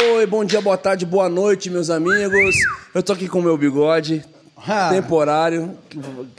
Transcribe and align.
foi? 0.00 0.26
Bom 0.26 0.44
dia, 0.44 0.60
boa 0.60 0.76
tarde, 0.76 1.06
boa 1.06 1.28
noite, 1.28 1.70
meus 1.70 1.88
amigos. 1.90 2.56
Eu 2.94 3.02
tô 3.02 3.12
aqui 3.12 3.28
com 3.28 3.38
o 3.38 3.42
meu 3.42 3.56
bigode. 3.56 4.24
Ah. 4.66 4.88
Temporário. 4.90 5.72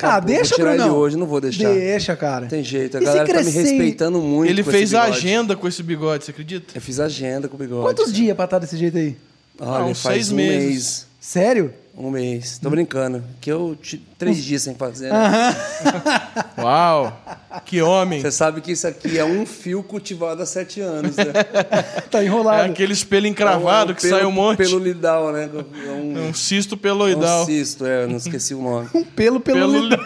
Ah, 0.01 0.19
deixa, 0.19 0.49
vou 0.49 0.55
tirar 0.57 0.69
Brunão. 0.71 0.85
ele 0.87 0.95
hoje, 0.95 1.17
não 1.17 1.27
vou 1.27 1.39
deixar. 1.39 1.71
Deixa, 1.73 2.15
cara. 2.15 2.47
Tem 2.47 2.63
jeito, 2.63 2.97
a 2.97 3.01
E 3.01 3.05
galera 3.05 3.25
tá 3.33 3.43
me 3.43 3.51
respeitando 3.51 4.19
muito. 4.19 4.49
Ele 4.49 4.63
com 4.63 4.71
fez 4.71 4.83
esse 4.89 4.95
a 4.95 5.03
agenda 5.03 5.55
com 5.55 5.67
esse 5.67 5.83
bigode, 5.83 6.25
você 6.25 6.31
acredita? 6.31 6.73
Eu 6.75 6.81
fiz 6.81 6.99
agenda 6.99 7.47
com 7.47 7.55
o 7.55 7.59
bigode. 7.59 7.83
Quantos 7.83 8.11
dias 8.11 8.35
pra 8.35 8.45
estar 8.45 8.59
desse 8.59 8.77
jeito 8.77 8.97
aí? 8.97 9.15
Olha, 9.59 9.69
Ah, 9.83 9.85
uns 9.85 10.01
faz 10.01 10.15
seis 10.15 10.31
um 10.31 10.35
meses. 10.35 10.65
mês. 10.67 11.07
Sério? 11.19 11.73
Um 11.97 12.09
mês. 12.11 12.59
Tô 12.61 12.69
brincando. 12.69 13.23
Que 13.39 13.49
eu 13.49 13.77
três 14.17 14.43
dias 14.43 14.63
sem 14.63 14.75
fazer. 14.75 15.09
Ah. 15.13 15.29
Né? 15.31 16.43
Uau! 16.61 17.21
Que 17.63 17.81
homem! 17.81 18.19
Você 18.21 18.31
sabe 18.31 18.59
que 18.59 18.73
isso 18.73 18.85
aqui 18.85 19.17
é 19.17 19.23
um 19.23 19.45
fio 19.45 19.81
cultivado 19.81 20.43
há 20.43 20.45
sete 20.45 20.81
anos, 20.81 21.15
né? 21.15 21.25
Tá 22.11 22.21
É 22.21 22.25
enrolado. 22.25 22.69
aquele 22.71 22.91
espelho 22.91 23.27
encravado 23.27 23.93
É 23.93 23.95
que 23.95 24.01
pelo- 24.01 24.17
sai 24.17 24.25
um 24.25 24.31
monte. 24.31 24.57
Pelo 24.57 24.77
lidal, 24.77 25.31
né? 25.31 25.49
É 25.87 25.89
um, 25.91 26.27
Um 26.29 26.33
cisto 26.33 26.75
é 26.75 26.77
um 26.77 26.79
peloidal. 26.79 27.45
cisto, 27.45 27.85
é, 27.85 28.05
não 28.05 28.17
esqueci 28.17 28.53
o 28.53 28.61
nome. 28.61 28.89
Um 28.93 29.03
pelo 29.05 29.39
pelo... 29.39 29.71
Pelo, 29.71 29.89
Pelo, 29.89 30.03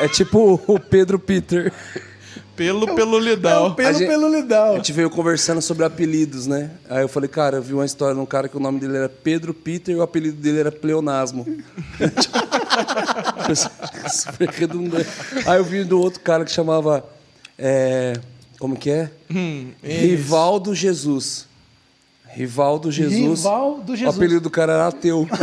É 0.00 0.08
tipo 0.08 0.58
o 0.66 0.80
Pedro 0.80 1.18
Peter. 1.18 1.70
Pelo, 2.58 2.94
pelo 2.94 3.16
é 3.18 3.20
lidal. 3.20 3.66
um 3.68 3.74
pelo 3.74 3.88
A 3.88 3.92
gente- 3.92 4.08
pelo 4.08 4.26
A 4.26 4.30
lidal. 4.30 4.76
gente 4.76 4.92
veio 4.92 5.08
conversando 5.08 5.62
sobre 5.62 5.84
apelidos, 5.84 6.46
né? 6.46 6.70
Aí 6.90 7.02
eu 7.02 7.08
falei, 7.08 7.28
cara, 7.28 7.56
eu 7.56 7.62
vi 7.62 7.72
uma 7.72 7.84
história 7.86 8.14
de 8.14 8.20
um 8.20 8.26
cara 8.26 8.48
que 8.48 8.56
o 8.56 8.60
nome 8.60 8.80
dele 8.80 8.96
era 8.96 9.08
Pedro 9.08 9.54
Peter 9.54 9.94
e 9.94 9.98
o 9.98 10.02
apelido 10.02 10.36
dele 10.36 10.58
era 10.60 10.72
Pleonasmo. 10.72 11.46
Super 14.08 14.48
redundante. 14.50 15.08
Aí 15.46 15.58
eu 15.58 15.64
vi 15.64 15.84
do 15.84 16.00
outro 16.00 16.20
cara 16.20 16.44
que 16.44 16.50
chamava. 16.50 17.04
é, 17.58 18.14
como 18.58 18.76
que 18.76 18.90
é? 18.90 19.10
Hum, 19.30 19.70
Rivaldo 19.82 20.74
Jesus. 20.74 21.46
Rivaldo 22.30 22.90
Jesus. 22.90 23.38
Rivaldo 23.38 23.96
Jesus. 23.96 24.14
O 24.14 24.18
apelido 24.18 24.40
do 24.42 24.50
cara 24.50 24.72
era 24.74 24.88
ateu. 24.88 25.26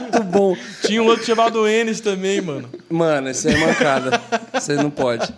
Muito 0.00 0.22
bom. 0.24 0.56
Tinha 0.82 1.02
um 1.02 1.06
outro 1.06 1.24
chamado 1.24 1.66
Enes 1.68 2.00
também, 2.00 2.40
mano. 2.40 2.68
Mano, 2.90 3.30
isso 3.30 3.48
aí 3.48 3.54
é 3.54 3.66
mancada. 3.66 4.20
Você 4.54 4.74
não 4.74 4.90
pode. 4.90 5.32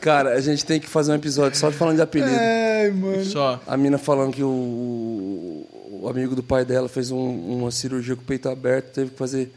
Cara, 0.00 0.34
a 0.34 0.40
gente 0.40 0.64
tem 0.64 0.78
que 0.80 0.88
fazer 0.88 1.12
um 1.12 1.16
episódio 1.16 1.58
só 1.58 1.68
de 1.70 1.76
falando 1.76 1.96
de 1.96 2.02
apelido. 2.02 2.30
Ai, 2.30 2.90
mano. 2.90 3.24
Só. 3.24 3.60
A 3.66 3.76
mina 3.76 3.98
falando 3.98 4.32
que 4.32 4.42
o, 4.42 5.66
o 6.02 6.08
amigo 6.08 6.34
do 6.36 6.42
pai 6.42 6.64
dela 6.64 6.88
fez 6.88 7.10
um- 7.10 7.18
uma 7.58 7.70
cirurgia 7.70 8.14
com 8.14 8.22
o 8.22 8.24
peito 8.24 8.48
aberto, 8.48 8.92
teve 8.92 9.10
que 9.10 9.18
fazer. 9.18 9.52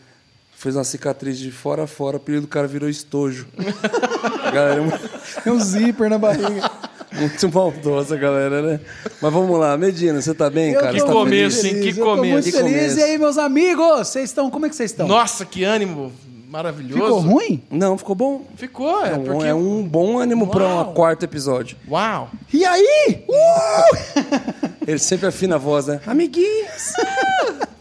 Fez 0.57 0.75
uma 0.75 0.83
cicatriz 0.83 1.37
de 1.39 1.51
fora 1.51 1.83
a 1.83 1.87
fora, 1.87 2.17
o 2.17 2.17
apelido 2.17 2.41
do 2.41 2.47
cara 2.49 2.67
virou 2.67 2.89
estojo. 2.89 3.47
galera, 4.53 4.81
é 4.81 4.83
muito- 4.83 5.09
É 5.45 5.51
um 5.51 5.59
zíper 5.59 6.09
na 6.09 6.17
barriga. 6.17 6.69
Muito 7.11 7.49
maldosa, 7.52 8.15
galera, 8.17 8.61
né? 8.61 8.79
Mas 9.21 9.33
vamos 9.33 9.59
lá, 9.59 9.75
Medina, 9.77 10.21
você 10.21 10.33
tá 10.33 10.49
bem, 10.49 10.73
Eu 10.73 10.81
cara? 10.81 10.93
tô 10.93 10.99
tá 10.99 11.05
Que 11.05 11.11
muito 11.13 11.19
começo, 11.25 11.61
feliz? 11.61 11.75
hein? 11.75 11.81
Que 11.81 11.89
eu 11.89 11.95
tô 12.05 12.16
começo. 12.16 12.33
muito 12.33 12.45
Que 12.45 12.51
feliz. 12.51 12.71
começo. 12.73 12.99
E 12.99 13.03
aí, 13.03 13.17
meus 13.17 13.38
amigos? 13.38 14.07
Vocês 14.07 14.25
estão... 14.29 14.49
Como 14.49 14.66
é 14.66 14.69
que 14.69 14.75
vocês 14.75 14.91
estão? 14.91 15.07
Nossa, 15.07 15.45
que 15.45 15.63
ânimo 15.63 16.11
maravilhoso. 16.49 16.95
Ficou 17.03 17.19
ruim? 17.19 17.63
Não, 17.69 17.97
ficou 17.97 18.16
bom. 18.16 18.45
Ficou, 18.55 19.05
é 19.05 19.11
É 19.11 19.16
um, 19.16 19.23
porque... 19.23 19.45
é 19.47 19.53
um 19.53 19.83
bom 19.83 20.17
ânimo 20.17 20.47
para 20.47 20.66
um 20.67 20.93
quarto 20.93 21.23
episódio. 21.23 21.77
Uau! 21.89 22.29
E 22.51 22.66
aí? 22.66 23.23
Uh! 23.27 24.69
Ele 24.88 24.97
sempre 24.99 25.27
afina 25.27 25.55
a 25.55 25.59
voz, 25.59 25.85
né? 25.88 25.99
Amiguinhos. 26.05 26.94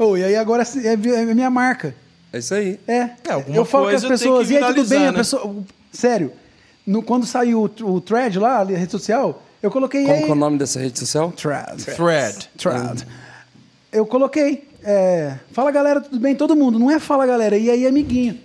Oh, 0.00 0.16
e 0.16 0.22
aí 0.22 0.36
agora 0.36 0.62
é 0.62 0.92
é 0.92 0.96
minha 1.34 1.50
marca. 1.50 1.92
É 2.32 2.38
isso 2.38 2.54
aí. 2.54 2.78
É. 2.86 3.10
É, 3.28 3.32
alguma 3.32 3.56
eu 3.56 3.64
falo 3.64 3.88
com 3.90 3.96
as 3.96 4.04
pessoas, 4.04 4.46
que 4.46 4.54
e 4.54 4.56
aí, 4.56 4.62
tudo 4.62 4.74
bem? 4.88 4.98
viralizar, 5.00 5.08
A 5.08 5.12
né? 5.12 5.18
pessoa, 5.18 5.56
sério, 5.90 6.32
no- 6.88 7.02
quando 7.02 7.26
saiu 7.26 7.60
o, 7.80 7.84
o 7.94 8.00
thread 8.00 8.38
lá, 8.38 8.60
a 8.60 8.64
rede 8.64 8.90
social, 8.90 9.42
eu 9.62 9.70
coloquei 9.70 10.02
Como 10.04 10.14
aí... 10.14 10.22
é 10.22 10.32
o 10.32 10.34
nome 10.34 10.58
dessa 10.58 10.80
rede 10.80 10.98
social? 10.98 11.30
Thread. 11.32 11.84
Thread. 11.84 12.50
Thread. 12.56 13.06
Eu 13.92 14.04
coloquei, 14.06 14.68
é, 14.82 15.34
fala 15.52 15.70
galera, 15.70 16.00
tudo 16.00 16.18
bem? 16.18 16.34
Todo 16.34 16.54
mundo, 16.56 16.78
não 16.78 16.90
é 16.90 16.98
fala 16.98 17.26
galera, 17.26 17.56
e 17.56 17.70
aí 17.70 17.86
amiguinho. 17.86 18.38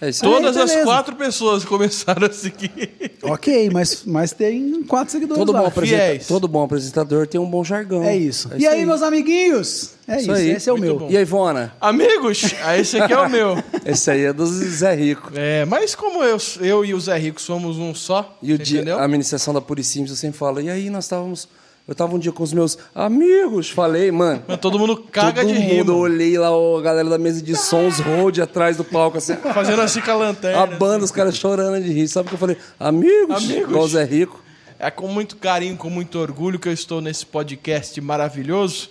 É 0.00 0.10
isso 0.10 0.24
aí. 0.24 0.30
Todas 0.32 0.56
as 0.56 0.84
quatro 0.84 1.16
pessoas 1.16 1.64
começaram 1.64 2.26
a 2.26 2.32
seguir. 2.32 2.90
Ok, 3.22 3.68
mas, 3.70 4.04
mas 4.06 4.32
tem 4.32 4.82
quatro 4.84 5.10
seguidores 5.10 5.38
Todo 5.40 5.52
lá. 5.52 5.62
bom, 5.62 5.70
Fiéis. 5.70 6.26
todo 6.26 6.46
bom 6.46 6.62
apresentador 6.62 7.26
tem 7.26 7.40
um 7.40 7.50
bom 7.50 7.64
jargão. 7.64 8.04
É 8.04 8.16
isso. 8.16 8.48
É 8.52 8.58
e 8.58 8.66
aí, 8.66 8.86
meus 8.86 9.02
amiguinhos? 9.02 9.94
É 10.06 10.20
isso, 10.20 10.32
aí. 10.32 10.50
esse 10.50 10.70
é 10.70 10.72
o 10.72 10.76
Muito 10.76 10.86
meu. 10.88 10.98
bom. 11.00 11.10
E 11.10 11.16
a 11.16 11.20
Ivona? 11.20 11.74
Amigos, 11.80 12.54
ah, 12.64 12.78
esse 12.78 12.98
aqui 13.00 13.12
é 13.12 13.18
o 13.18 13.28
meu. 13.28 13.62
Esse 13.84 14.10
aí 14.10 14.24
é 14.24 14.32
do 14.32 14.46
Zé 14.46 14.94
Rico. 14.94 15.30
É, 15.34 15.64
mas 15.64 15.94
como 15.94 16.22
eu, 16.22 16.36
eu 16.60 16.84
e 16.84 16.94
o 16.94 17.00
Zé 17.00 17.16
Rico 17.18 17.40
somos 17.40 17.78
um 17.78 17.94
só, 17.94 18.38
E 18.42 18.52
o 18.52 18.58
dia, 18.58 18.80
entendeu? 18.80 18.98
a 18.98 19.04
administração 19.04 19.52
da 19.52 19.60
Puricims, 19.60 20.10
eu 20.10 20.16
sempre 20.16 20.38
falo, 20.38 20.60
e 20.60 20.70
aí 20.70 20.90
nós 20.90 21.04
estávamos... 21.04 21.48
Eu 21.88 21.94
tava 21.94 22.14
um 22.14 22.18
dia 22.18 22.30
com 22.30 22.42
os 22.42 22.52
meus 22.52 22.76
amigos, 22.94 23.70
falei, 23.70 24.12
mano... 24.12 24.42
Mas 24.46 24.58
todo 24.58 24.78
mundo 24.78 24.94
caga 25.10 25.40
todo 25.40 25.50
de 25.50 25.58
rir, 25.58 25.78
mundo, 25.78 25.92
eu 25.92 25.96
olhei 25.96 26.36
lá 26.36 26.48
a 26.48 26.82
galera 26.82 27.08
da 27.08 27.16
mesa 27.16 27.40
de 27.40 27.56
sons, 27.56 27.98
road 27.98 28.42
atrás 28.42 28.76
do 28.76 28.84
palco, 28.84 29.16
assim... 29.16 29.34
Fazendo 29.54 29.80
assim 29.80 30.02
com 30.02 30.10
a 30.10 30.14
lanterna. 30.14 30.64
A 30.64 30.66
banda, 30.66 31.02
os 31.02 31.10
caras 31.10 31.34
chorando 31.34 31.82
de 31.82 31.90
rir. 31.90 32.06
Sabe 32.06 32.26
o 32.26 32.28
que 32.28 32.34
eu 32.34 32.38
falei? 32.38 32.58
Amigos, 32.78 33.42
Amigos. 33.42 33.70
igual 33.70 33.84
o 33.84 33.88
Zé 33.88 34.04
Rico. 34.04 34.44
É 34.78 34.90
com 34.90 35.08
muito 35.08 35.36
carinho, 35.36 35.78
com 35.78 35.88
muito 35.88 36.18
orgulho 36.18 36.58
que 36.58 36.68
eu 36.68 36.74
estou 36.74 37.00
nesse 37.00 37.24
podcast 37.24 37.98
maravilhoso. 38.02 38.90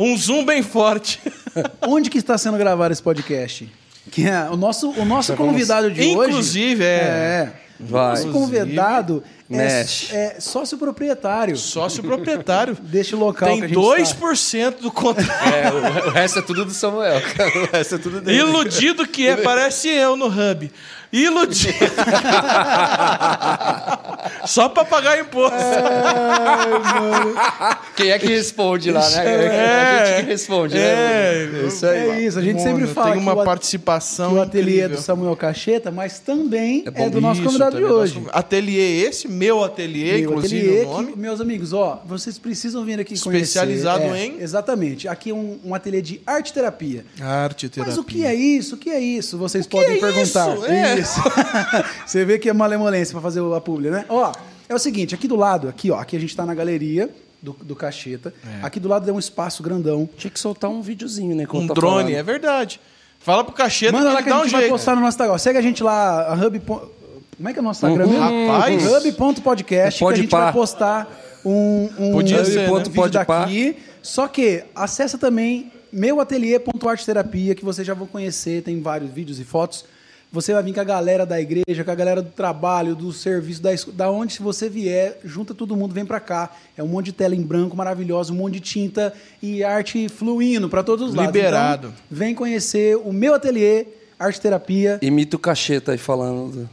Um 0.00 0.16
zoom 0.16 0.46
bem 0.46 0.62
forte. 0.62 1.20
Onde 1.86 2.08
que 2.08 2.16
está 2.16 2.38
sendo 2.38 2.56
gravado 2.56 2.94
esse 2.94 3.02
podcast? 3.02 3.70
Que 4.10 4.26
é 4.26 4.48
o 4.48 4.56
nosso, 4.56 4.88
o 4.92 5.04
nosso 5.04 5.34
convidado 5.34 5.90
de 5.90 6.00
hoje... 6.00 6.30
Inclusive, 6.30 6.82
é, 6.82 6.86
É. 6.86 7.52
Vai. 7.80 8.16
Nosso 8.16 8.32
convidado 8.32 9.22
é, 9.24 9.37
Mexe. 9.48 10.14
é 10.14 10.40
sócio 10.40 10.76
proprietário 10.76 11.56
sócio 11.56 12.02
proprietário. 12.02 12.76
deste 12.82 13.14
local 13.14 13.48
Tem 13.48 13.58
que 13.60 13.64
a 13.64 13.68
gente 13.68 14.16
tá. 14.16 14.26
2% 14.26 14.80
do 14.80 14.90
contrato. 14.90 15.28
É, 15.48 15.70
o, 15.72 16.08
o 16.08 16.10
resto 16.10 16.38
é 16.38 16.42
tudo 16.42 16.64
do 16.64 16.70
Samuel, 16.72 17.20
cara. 17.34 17.62
O 17.62 17.66
resto 17.72 17.94
é 17.94 17.98
tudo 17.98 18.20
dele. 18.20 18.38
Iludido 18.38 19.06
que 19.06 19.26
é, 19.26 19.36
parece 19.36 19.88
eu 19.88 20.16
no 20.16 20.26
hub. 20.26 20.70
Iludido. 21.12 21.74
Só 24.46 24.68
pra 24.68 24.84
pagar 24.84 25.18
imposto. 25.18 25.56
Quem 27.96 28.10
é 28.10 28.18
que 28.18 28.26
responde 28.26 28.90
lá, 28.90 29.08
né? 29.10 29.44
É. 29.46 30.00
a 30.00 30.04
gente 30.06 30.24
que 30.24 30.30
responde, 30.30 30.76
É, 30.76 31.48
né? 31.50 31.68
Isso 31.68 31.86
aí. 31.86 32.08
É 32.10 32.20
isso, 32.22 32.38
a 32.38 32.42
gente 32.42 32.56
Mano, 32.62 32.68
sempre 32.68 32.86
fala 32.94 33.12
Tem 33.12 33.20
uma 33.20 33.36
que 33.36 33.44
participação 33.44 34.30
que 34.32 34.36
o 34.36 34.42
ateliê 34.42 34.74
é 34.74 34.76
incrível. 34.84 34.96
do 34.96 35.02
Samuel 35.02 35.36
Cacheta, 35.36 35.90
mas 35.90 36.18
também 36.18 36.82
é, 36.86 36.90
bom 36.90 37.10
do 37.10 37.20
nosso 37.20 37.40
Isso, 37.40 37.46
convidado 37.48 37.76
de 37.76 37.84
hoje. 37.84 38.14
nosso- 38.20 38.30
Ateliê 38.32 39.02
esse, 39.06 39.28
meu 39.28 39.64
ateliê, 39.64 40.18
Meu 40.18 40.30
inclusive 40.30 40.60
ateliê, 40.66 40.84
o 40.84 40.88
nome. 40.92 41.12
que, 41.12 41.18
meus 41.18 41.40
amigos, 41.40 41.72
ó, 41.72 42.02
vocês 42.06 42.38
precisam 42.38 42.84
vir 42.84 43.00
aqui 43.00 43.14
Especializado 43.14 44.00
conhecer. 44.04 44.18
É, 44.18 44.26
em? 44.26 44.40
Exatamente. 44.42 45.08
Aqui 45.08 45.30
é 45.30 45.34
um, 45.34 45.58
um 45.64 45.74
ateliê 45.74 46.02
de 46.02 46.20
arte 46.26 46.52
terapia. 46.52 47.04
Arte 47.20 47.68
terapia. 47.68 47.92
Mas 47.94 47.98
o 47.98 48.04
que 48.04 48.24
é 48.24 48.34
isso? 48.34 48.74
O 48.74 48.78
que 48.78 48.90
é 48.90 49.00
isso? 49.00 49.38
Vocês 49.38 49.66
podem 49.66 49.96
é 49.96 50.00
perguntar. 50.00 50.54
isso? 50.54 50.66
É. 50.66 50.97
Isso. 50.98 51.20
Você 52.06 52.24
vê 52.24 52.38
que 52.38 52.48
é 52.48 52.52
malemolência 52.52 53.12
pra 53.12 53.20
fazer 53.20 53.40
a 53.40 53.60
publi, 53.60 53.90
né? 53.90 54.04
Ó, 54.08 54.32
é 54.68 54.74
o 54.74 54.78
seguinte, 54.78 55.14
aqui 55.14 55.26
do 55.28 55.36
lado, 55.36 55.68
aqui, 55.68 55.90
ó, 55.90 55.98
aqui 55.98 56.16
a 56.16 56.20
gente 56.20 56.34
tá 56.36 56.44
na 56.44 56.54
galeria 56.54 57.08
do, 57.42 57.52
do 57.52 57.74
Cacheta. 57.76 58.32
É. 58.44 58.64
Aqui 58.66 58.78
do 58.80 58.88
lado 58.88 59.08
é 59.08 59.12
um 59.12 59.18
espaço 59.18 59.62
grandão. 59.62 60.08
Tinha 60.16 60.30
que 60.30 60.38
soltar 60.40 60.70
um 60.70 60.82
videozinho, 60.82 61.34
né? 61.36 61.46
Um 61.52 61.66
tá 61.66 61.74
drone, 61.74 61.96
falando. 62.04 62.14
é 62.14 62.22
verdade. 62.22 62.80
Fala 63.20 63.42
pro 63.42 63.52
cacheta 63.52 63.92
Manda 63.92 64.08
que 64.10 64.14
lá 64.14 64.22
que 64.22 64.28
a 64.28 64.32
dá 64.32 64.38
um 64.38 64.42
gente 64.44 64.52
vai 64.52 64.60
jeito. 64.62 64.72
postar 64.72 64.94
no 64.94 65.00
nosso 65.00 65.14
Instagram. 65.16 65.38
Segue 65.38 65.58
a 65.58 65.62
gente 65.62 65.82
lá, 65.82 66.32
a 66.32 66.34
hub. 66.34 66.60
Como 66.60 67.48
é 67.48 67.52
que 67.52 67.58
é 67.58 67.62
o 67.62 67.64
nosso 67.64 67.84
Instagram 67.84 68.06
mesmo? 68.06 68.48
Rapaz. 68.48 68.86
Hub.podcast, 68.86 70.02
É 70.02 70.06
que 70.06 70.12
a 70.12 70.16
gente 70.16 70.28
Podpah. 70.28 70.44
vai 70.44 70.52
postar 70.52 71.20
um, 71.44 71.88
um, 71.98 72.12
Podia 72.12 72.40
um 72.40 72.44
ser, 72.44 72.70
né? 72.70 72.82
vídeo 72.84 73.08
daqui. 73.10 73.76
Só 74.02 74.28
que 74.28 74.62
acessa 74.74 75.18
também 75.18 75.72
meuateliê.arteterapia, 75.92 77.54
que 77.54 77.64
vocês 77.64 77.86
já 77.86 77.94
vão 77.94 78.06
conhecer, 78.06 78.62
tem 78.62 78.80
vários 78.80 79.10
vídeos 79.10 79.40
e 79.40 79.44
fotos. 79.44 79.84
Você 80.30 80.52
vai 80.52 80.62
vir 80.62 80.74
com 80.74 80.80
a 80.80 80.84
galera 80.84 81.24
da 81.24 81.40
igreja, 81.40 81.82
com 81.82 81.90
a 81.90 81.94
galera 81.94 82.20
do 82.20 82.30
trabalho, 82.30 82.94
do 82.94 83.10
serviço, 83.12 83.62
da, 83.62 83.70
da 83.94 84.10
onde 84.10 84.34
se 84.34 84.42
você 84.42 84.68
vier, 84.68 85.18
junta 85.24 85.54
todo 85.54 85.74
mundo, 85.74 85.94
vem 85.94 86.04
pra 86.04 86.20
cá. 86.20 86.50
É 86.76 86.82
um 86.82 86.86
monte 86.86 87.06
de 87.06 87.12
tela 87.12 87.34
em 87.34 87.40
branco 87.40 87.74
maravilhosa, 87.74 88.30
um 88.30 88.36
monte 88.36 88.54
de 88.54 88.60
tinta 88.60 89.14
e 89.42 89.64
arte 89.64 90.06
fluindo 90.08 90.68
pra 90.68 90.82
todos 90.82 91.08
os 91.08 91.14
lados. 91.14 91.34
Liberado. 91.34 91.88
Então, 91.88 91.98
vem 92.10 92.34
conhecer 92.34 92.94
o 92.96 93.10
meu 93.10 93.34
ateliê, 93.34 93.86
arte 94.18 94.38
terapia. 94.38 94.98
Imita 95.00 95.36
o 95.36 95.38
cacheta 95.38 95.92
aí 95.92 95.98
falando. 95.98 96.68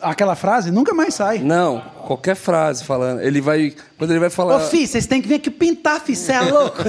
Aquela 0.00 0.36
frase 0.36 0.70
nunca 0.70 0.94
mais 0.94 1.12
sai. 1.12 1.40
Não, 1.40 1.80
qualquer 2.06 2.36
frase 2.36 2.84
falando. 2.84 3.20
Ele 3.20 3.40
vai. 3.40 3.74
Quando 3.98 4.12
ele 4.12 4.20
vai 4.20 4.30
falar. 4.30 4.56
Ô, 4.56 4.60
fi, 4.60 4.86
vocês 4.86 5.06
têm 5.06 5.20
que 5.20 5.28
vir 5.28 5.34
aqui 5.34 5.50
pintar, 5.50 6.00
fi, 6.00 6.14
cê 6.14 6.32
é 6.32 6.40
louco? 6.40 6.78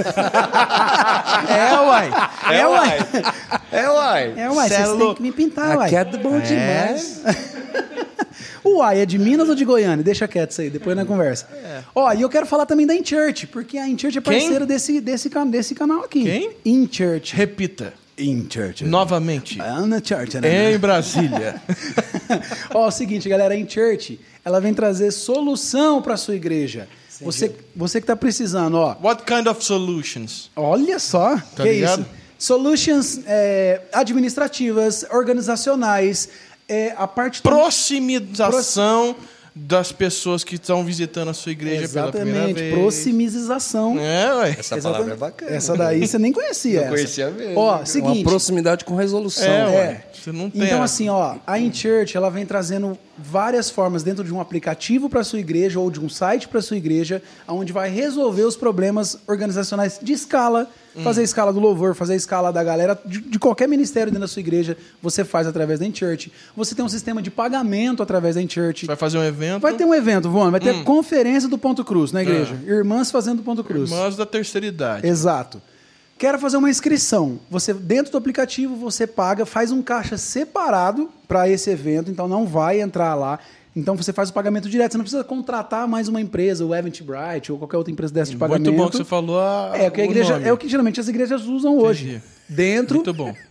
é, 1.50 1.80
uai. 1.80 2.10
É, 2.50 2.66
uai. 2.66 2.98
É, 3.72 3.88
uai. 3.88 4.34
É, 4.36 4.50
uai, 4.50 4.68
Cê 4.68 4.74
é 4.74 4.84
vocês 4.84 4.98
têm 4.98 5.14
que 5.14 5.22
me 5.22 5.32
pintar, 5.32 5.76
uai. 5.78 5.86
Aqui 5.86 5.96
é 5.96 6.04
bom 6.18 6.38
demais. 6.38 7.22
O 8.62 8.78
uai 8.78 9.00
é 9.00 9.06
de 9.06 9.18
Minas 9.18 9.48
ou 9.48 9.54
de 9.54 9.64
Goiânia? 9.64 10.04
Deixa 10.04 10.28
quieto 10.28 10.50
isso 10.50 10.60
aí, 10.60 10.70
depois 10.70 10.94
na 10.96 11.04
conversa. 11.04 11.48
Ó, 11.94 12.12
e 12.12 12.22
eu 12.22 12.28
quero 12.28 12.46
falar 12.46 12.66
também 12.66 12.86
da 12.86 12.94
InChurch, 12.94 13.46
porque 13.48 13.78
a 13.78 13.88
InChurch 13.88 14.18
é 14.18 14.20
parceira 14.20 14.66
desse, 14.66 15.00
desse, 15.00 15.28
can- 15.30 15.46
desse 15.46 15.74
canal 15.74 16.04
aqui. 16.04 16.22
Quem? 16.24 16.50
InChurch. 16.64 17.34
Repita. 17.34 17.94
In 18.18 18.46
Church. 18.48 18.84
Novamente. 18.84 19.58
Anna 19.60 20.00
Church, 20.04 20.38
né? 20.38 20.74
Em 20.74 20.78
Brasília. 20.78 21.60
Ó, 22.74 22.84
é 22.84 22.88
o 22.88 22.90
seguinte, 22.90 23.26
galera, 23.26 23.54
a 23.54 23.56
In 23.56 23.66
Church, 23.68 24.20
ela 24.44 24.60
vem 24.60 24.74
trazer 24.74 25.10
solução 25.10 26.02
para 26.02 26.16
sua 26.18 26.34
igreja. 26.36 26.86
Você, 27.22 27.54
você 27.74 28.00
que 28.02 28.06
tá 28.06 28.14
precisando, 28.14 28.74
ó. 28.74 28.96
What 29.02 29.22
kind 29.24 29.46
of 29.46 29.64
solutions? 29.64 30.50
Olha 30.54 30.98
só, 30.98 31.36
Tá 31.56 31.62
que 31.62 31.72
ligado? 31.72 32.00
isso. 32.02 32.08
Solutions 32.46 33.20
é, 33.24 33.82
administrativas, 33.92 35.06
organizacionais, 35.12 36.28
é, 36.68 36.92
a 36.98 37.06
parte 37.06 37.40
Proximização 37.40 39.14
das 39.54 39.92
pessoas 39.92 40.42
que 40.42 40.56
estão 40.56 40.84
visitando 40.84 41.28
a 41.28 41.34
sua 41.34 41.52
igreja 41.52 41.88
pela 41.88 42.10
primeira 42.10 42.38
Exatamente, 42.38 42.60
vez. 42.60 42.74
proximização. 42.74 43.96
É, 43.96 44.34
ué. 44.34 44.56
Essa 44.58 44.76
palavra 44.78 45.12
é 45.12 45.14
Exatamente. 45.14 45.18
bacana. 45.20 45.50
Essa 45.52 45.76
daí 45.76 46.04
você 46.08 46.18
nem 46.18 46.32
conhecia. 46.32 46.80
Não 46.80 46.86
essa. 46.86 46.94
conhecia 46.96 47.30
mesmo. 47.30 47.60
Ó, 47.60 47.76
Uma 47.76 47.86
seguinte. 47.86 48.24
proximidade 48.24 48.84
com 48.84 48.96
resolução. 48.96 49.44
É, 49.44 49.66
ué. 49.68 49.76
É. 49.84 50.04
Você 50.12 50.32
não 50.32 50.50
tem 50.50 50.62
Então, 50.64 50.76
essa. 50.82 50.84
assim, 50.84 51.08
ó, 51.08 51.36
a 51.46 51.58
InChurch, 51.60 52.16
ela 52.16 52.28
vem 52.28 52.44
trazendo 52.44 52.98
várias 53.16 53.70
formas 53.70 54.02
dentro 54.02 54.24
de 54.24 54.34
um 54.34 54.40
aplicativo 54.40 55.08
para 55.08 55.22
sua 55.22 55.38
igreja 55.38 55.78
ou 55.78 55.92
de 55.92 56.00
um 56.00 56.08
site 56.08 56.48
para 56.48 56.60
sua 56.60 56.76
igreja, 56.76 57.22
onde 57.46 57.72
vai 57.72 57.88
resolver 57.88 58.42
os 58.42 58.56
problemas 58.56 59.16
organizacionais 59.28 60.00
de 60.02 60.12
escala, 60.12 60.68
Hum. 60.96 61.02
fazer 61.02 61.22
a 61.22 61.24
escala 61.24 61.52
do 61.52 61.58
louvor, 61.60 61.94
fazer 61.94 62.12
a 62.12 62.16
escala 62.16 62.52
da 62.52 62.62
galera, 62.62 62.98
de, 63.04 63.20
de 63.20 63.38
qualquer 63.38 63.66
ministério 63.68 64.12
dentro 64.12 64.20
da 64.22 64.28
sua 64.28 64.40
igreja, 64.40 64.76
você 65.00 65.24
faz 65.24 65.46
através 65.46 65.78
da 65.80 65.86
InChurch. 65.86 66.30
Você 66.56 66.74
tem 66.74 66.84
um 66.84 66.88
sistema 66.88 67.22
de 67.22 67.30
pagamento 67.30 68.02
através 68.02 68.34
da 68.34 68.42
InChurch. 68.42 68.86
Vai 68.86 68.96
fazer 68.96 69.18
um 69.18 69.24
evento. 69.24 69.62
Vai 69.62 69.74
ter 69.74 69.84
um 69.84 69.94
evento, 69.94 70.28
Vona, 70.30 70.50
vai 70.50 70.60
ter 70.60 70.72
Hum. 70.74 70.84
conferência 70.84 71.48
do 71.48 71.56
Ponto 71.56 71.84
Cruz 71.84 72.12
na 72.12 72.22
igreja. 72.22 72.54
Irmãs 72.66 73.10
fazendo 73.10 73.42
Ponto 73.42 73.64
Cruz. 73.64 73.90
Irmãs 73.90 74.16
da 74.16 74.26
terceira 74.26 74.66
idade. 74.66 75.06
Exato. 75.06 75.60
Quero 76.18 76.38
fazer 76.38 76.56
uma 76.56 76.70
inscrição. 76.70 77.40
Você 77.50 77.74
dentro 77.74 78.12
do 78.12 78.18
aplicativo 78.18 78.76
você 78.76 79.06
paga, 79.08 79.44
faz 79.44 79.72
um 79.72 79.82
caixa 79.82 80.16
separado 80.16 81.10
para 81.26 81.48
esse 81.48 81.68
evento, 81.70 82.10
então 82.10 82.28
não 82.28 82.46
vai 82.46 82.80
entrar 82.80 83.14
lá. 83.14 83.40
Então 83.74 83.96
você 83.96 84.12
faz 84.12 84.28
o 84.28 84.32
pagamento 84.34 84.68
direto, 84.68 84.92
você 84.92 84.98
não 84.98 85.04
precisa 85.04 85.24
contratar 85.24 85.88
mais 85.88 86.06
uma 86.06 86.20
empresa, 86.20 86.64
o 86.64 86.74
Eventbrite 86.74 87.50
ou 87.50 87.58
qualquer 87.58 87.78
outra 87.78 87.90
empresa 87.92 88.12
dessa 88.12 88.30
de 88.30 88.36
pagamento. 88.36 88.66
Muito 88.70 88.76
bom 88.76 88.90
que 88.90 88.96
você 88.98 89.04
falou 89.04 89.40
a, 89.40 89.72
É 89.74 89.88
o 89.88 89.90
que 89.90 90.00
a 90.00 90.04
igreja, 90.04 90.40
é 90.44 90.52
o 90.52 90.56
que 90.58 90.68
geralmente 90.68 91.00
as 91.00 91.08
igrejas 91.08 91.46
usam 91.46 91.78
hoje. 91.78 92.08
Entendi. 92.08 92.22
Dentro. 92.48 92.96
Muito 92.96 93.14
bom. 93.14 93.34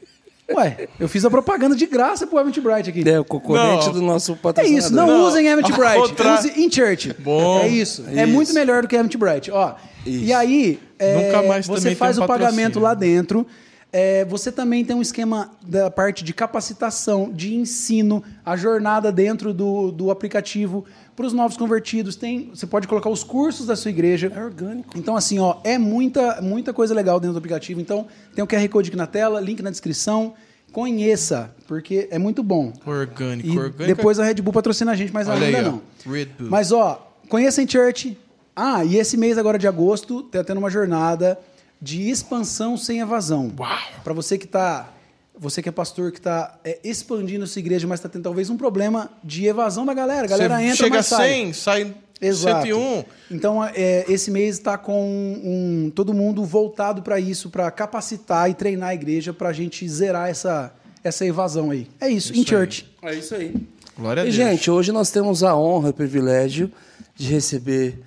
Ué, 0.53 0.89
eu 0.99 1.07
fiz 1.07 1.23
a 1.23 1.29
propaganda 1.29 1.75
de 1.75 1.85
graça 1.85 2.27
pro 2.27 2.37
Eventbrite 2.37 2.89
aqui. 2.89 3.07
É 3.09 3.19
o 3.19 3.23
concorrente 3.25 3.85
Não. 3.87 3.93
do 3.93 4.01
nosso 4.01 4.33
É 4.33 4.35
patrocinador. 4.35 4.79
isso, 4.79 4.93
não, 4.93 5.07
Não, 5.07 5.27
usem 5.27 5.47
Eventbrite, 5.47 6.09
contrário. 6.09 6.39
use 6.39 6.61
InChurch. 6.61 7.15
Bom. 7.19 7.59
é 7.61 7.67
isso. 7.69 8.03
É 8.07 8.23
Isso. 8.23 8.27
muito 8.33 8.53
melhor 8.53 8.81
do 8.81 8.87
que 8.87 8.95
Eventbrite. 8.95 9.49
Ó, 9.49 9.73
e 10.05 10.33
aí, 10.33 10.77
é, 10.99 11.15
Nunca 11.15 11.47
mais 11.47 11.65
você 11.65 11.95
faz 11.95 12.17
um 12.17 12.23
o 12.23 12.27
pagamento 12.27 12.79
lá 12.79 12.93
dentro. 12.93 13.47
É, 13.93 14.23
você 14.23 14.51
também 14.51 14.85
tem 14.85 14.95
um 14.95 15.01
esquema 15.01 15.51
da 15.61 15.91
parte 15.91 16.23
de 16.23 16.33
capacitação, 16.33 17.29
de 17.29 17.53
ensino, 17.55 18.23
a 18.45 18.55
jornada 18.55 19.11
dentro 19.11 19.53
do, 19.53 19.91
do 19.91 20.09
aplicativo 20.11 20.85
para 21.13 21.25
os 21.25 21.33
novos 21.33 21.57
convertidos. 21.57 22.15
Tem, 22.15 22.49
você 22.53 22.65
pode 22.65 22.87
colocar 22.87 23.09
os 23.09 23.21
cursos 23.23 23.65
da 23.65 23.75
sua 23.75 23.91
igreja. 23.91 24.31
É 24.33 24.41
orgânico. 24.41 24.97
Então, 24.97 25.15
assim, 25.17 25.39
ó, 25.39 25.57
é 25.65 25.77
muita, 25.77 26.41
muita 26.41 26.71
coisa 26.71 26.93
legal 26.93 27.19
dentro 27.19 27.33
do 27.33 27.37
aplicativo. 27.39 27.81
Então, 27.81 28.07
tem 28.33 28.41
o 28.41 28.47
QR 28.47 28.65
Code 28.69 28.87
aqui 28.87 28.97
na 28.97 29.07
tela, 29.07 29.41
link 29.41 29.61
na 29.61 29.69
descrição. 29.69 30.35
Conheça, 30.71 31.53
porque 31.67 32.07
é 32.11 32.17
muito 32.17 32.41
bom. 32.41 32.71
Orgânico, 32.85 33.49
E 33.49 33.51
orgânico. 33.59 33.83
depois 33.83 34.19
a 34.19 34.23
Red 34.23 34.35
Bull 34.35 34.53
patrocina 34.53 34.93
a 34.93 34.95
gente, 34.95 35.13
mas 35.13 35.27
Olha 35.27 35.45
ainda 35.45 35.57
aí, 35.57 35.63
não. 35.65 35.81
Red 36.09 36.27
Bull. 36.39 36.49
Mas, 36.49 36.71
ó, 36.71 37.11
conheça 37.27 37.61
em 37.61 37.67
Church. 37.67 38.17
Ah, 38.55 38.85
e 38.85 38.95
esse 38.95 39.17
mês 39.17 39.37
agora 39.37 39.59
de 39.59 39.67
agosto, 39.67 40.23
tá 40.23 40.43
tendo 40.45 40.59
uma 40.59 40.69
jornada 40.69 41.37
de 41.81 42.09
expansão 42.09 42.77
sem 42.77 42.99
evasão. 42.99 43.51
Uau! 43.57 43.77
Para 44.03 44.13
você 44.13 44.37
que 44.37 44.47
tá. 44.47 44.89
Você 45.37 45.61
que 45.61 45.69
é 45.69 45.71
pastor 45.71 46.11
que 46.11 46.19
está 46.19 46.59
expandindo 46.83 47.47
sua 47.47 47.59
igreja, 47.61 47.87
mas 47.87 47.99
está 47.99 48.07
tendo 48.07 48.21
talvez 48.23 48.51
um 48.51 48.57
problema 48.57 49.09
de 49.23 49.47
evasão 49.47 49.83
da 49.85 49.93
galera. 49.93 50.25
A 50.25 50.29
galera 50.29 50.57
Você 50.57 50.63
entra, 50.63 50.75
chega 50.75 50.95
a 50.95 50.99
mas 50.99 51.05
sai. 51.07 51.29
100, 51.29 51.53
sai 51.53 51.95
Exato. 52.21 52.61
101. 52.67 53.03
Então, 53.31 53.65
é, 53.65 54.05
esse 54.07 54.29
mês 54.29 54.57
está 54.57 54.77
com 54.77 55.01
um, 55.43 55.91
todo 55.95 56.13
mundo 56.13 56.45
voltado 56.45 57.01
para 57.01 57.19
isso, 57.19 57.49
para 57.49 57.71
capacitar 57.71 58.51
e 58.51 58.53
treinar 58.53 58.89
a 58.89 58.93
igreja 58.93 59.33
para 59.33 59.49
a 59.49 59.53
gente 59.53 59.87
zerar 59.89 60.29
essa, 60.29 60.71
essa 61.03 61.25
evasão 61.25 61.71
aí. 61.71 61.87
É 61.99 62.07
isso, 62.07 62.31
em 62.37 62.45
church. 62.45 62.87
É 63.01 63.15
isso 63.15 63.33
aí. 63.33 63.55
Glória 63.97 64.21
a 64.21 64.25
E, 64.25 64.31
Deus. 64.31 64.35
gente, 64.35 64.69
hoje 64.69 64.91
nós 64.91 65.09
temos 65.09 65.43
a 65.43 65.55
honra 65.57 65.87
e 65.87 65.91
o 65.91 65.93
privilégio 65.93 66.71
de 67.15 67.27
receber 67.33 67.99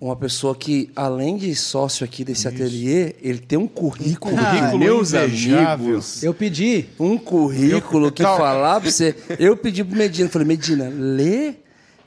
uma 0.00 0.16
pessoa 0.16 0.54
que, 0.56 0.90
além 0.96 1.36
de 1.36 1.54
sócio 1.54 2.04
aqui 2.04 2.24
desse 2.24 2.48
ateliê, 2.48 3.14
ele 3.20 3.38
tem 3.38 3.58
um 3.58 3.68
currículo. 3.68 4.34
currículo 4.34 4.78
meus 4.78 5.12
amigos. 5.12 6.22
Eu 6.22 6.32
pedi. 6.32 6.86
Um 6.98 7.18
currículo 7.18 8.10
que 8.10 8.22
Não. 8.22 8.36
falar 8.36 8.80
pra 8.80 8.90
você. 8.90 9.14
Eu 9.38 9.56
pedi 9.56 9.84
pro 9.84 9.96
Medina, 9.96 10.28
falei, 10.30 10.48
Medina, 10.48 10.90
lê, 10.90 11.54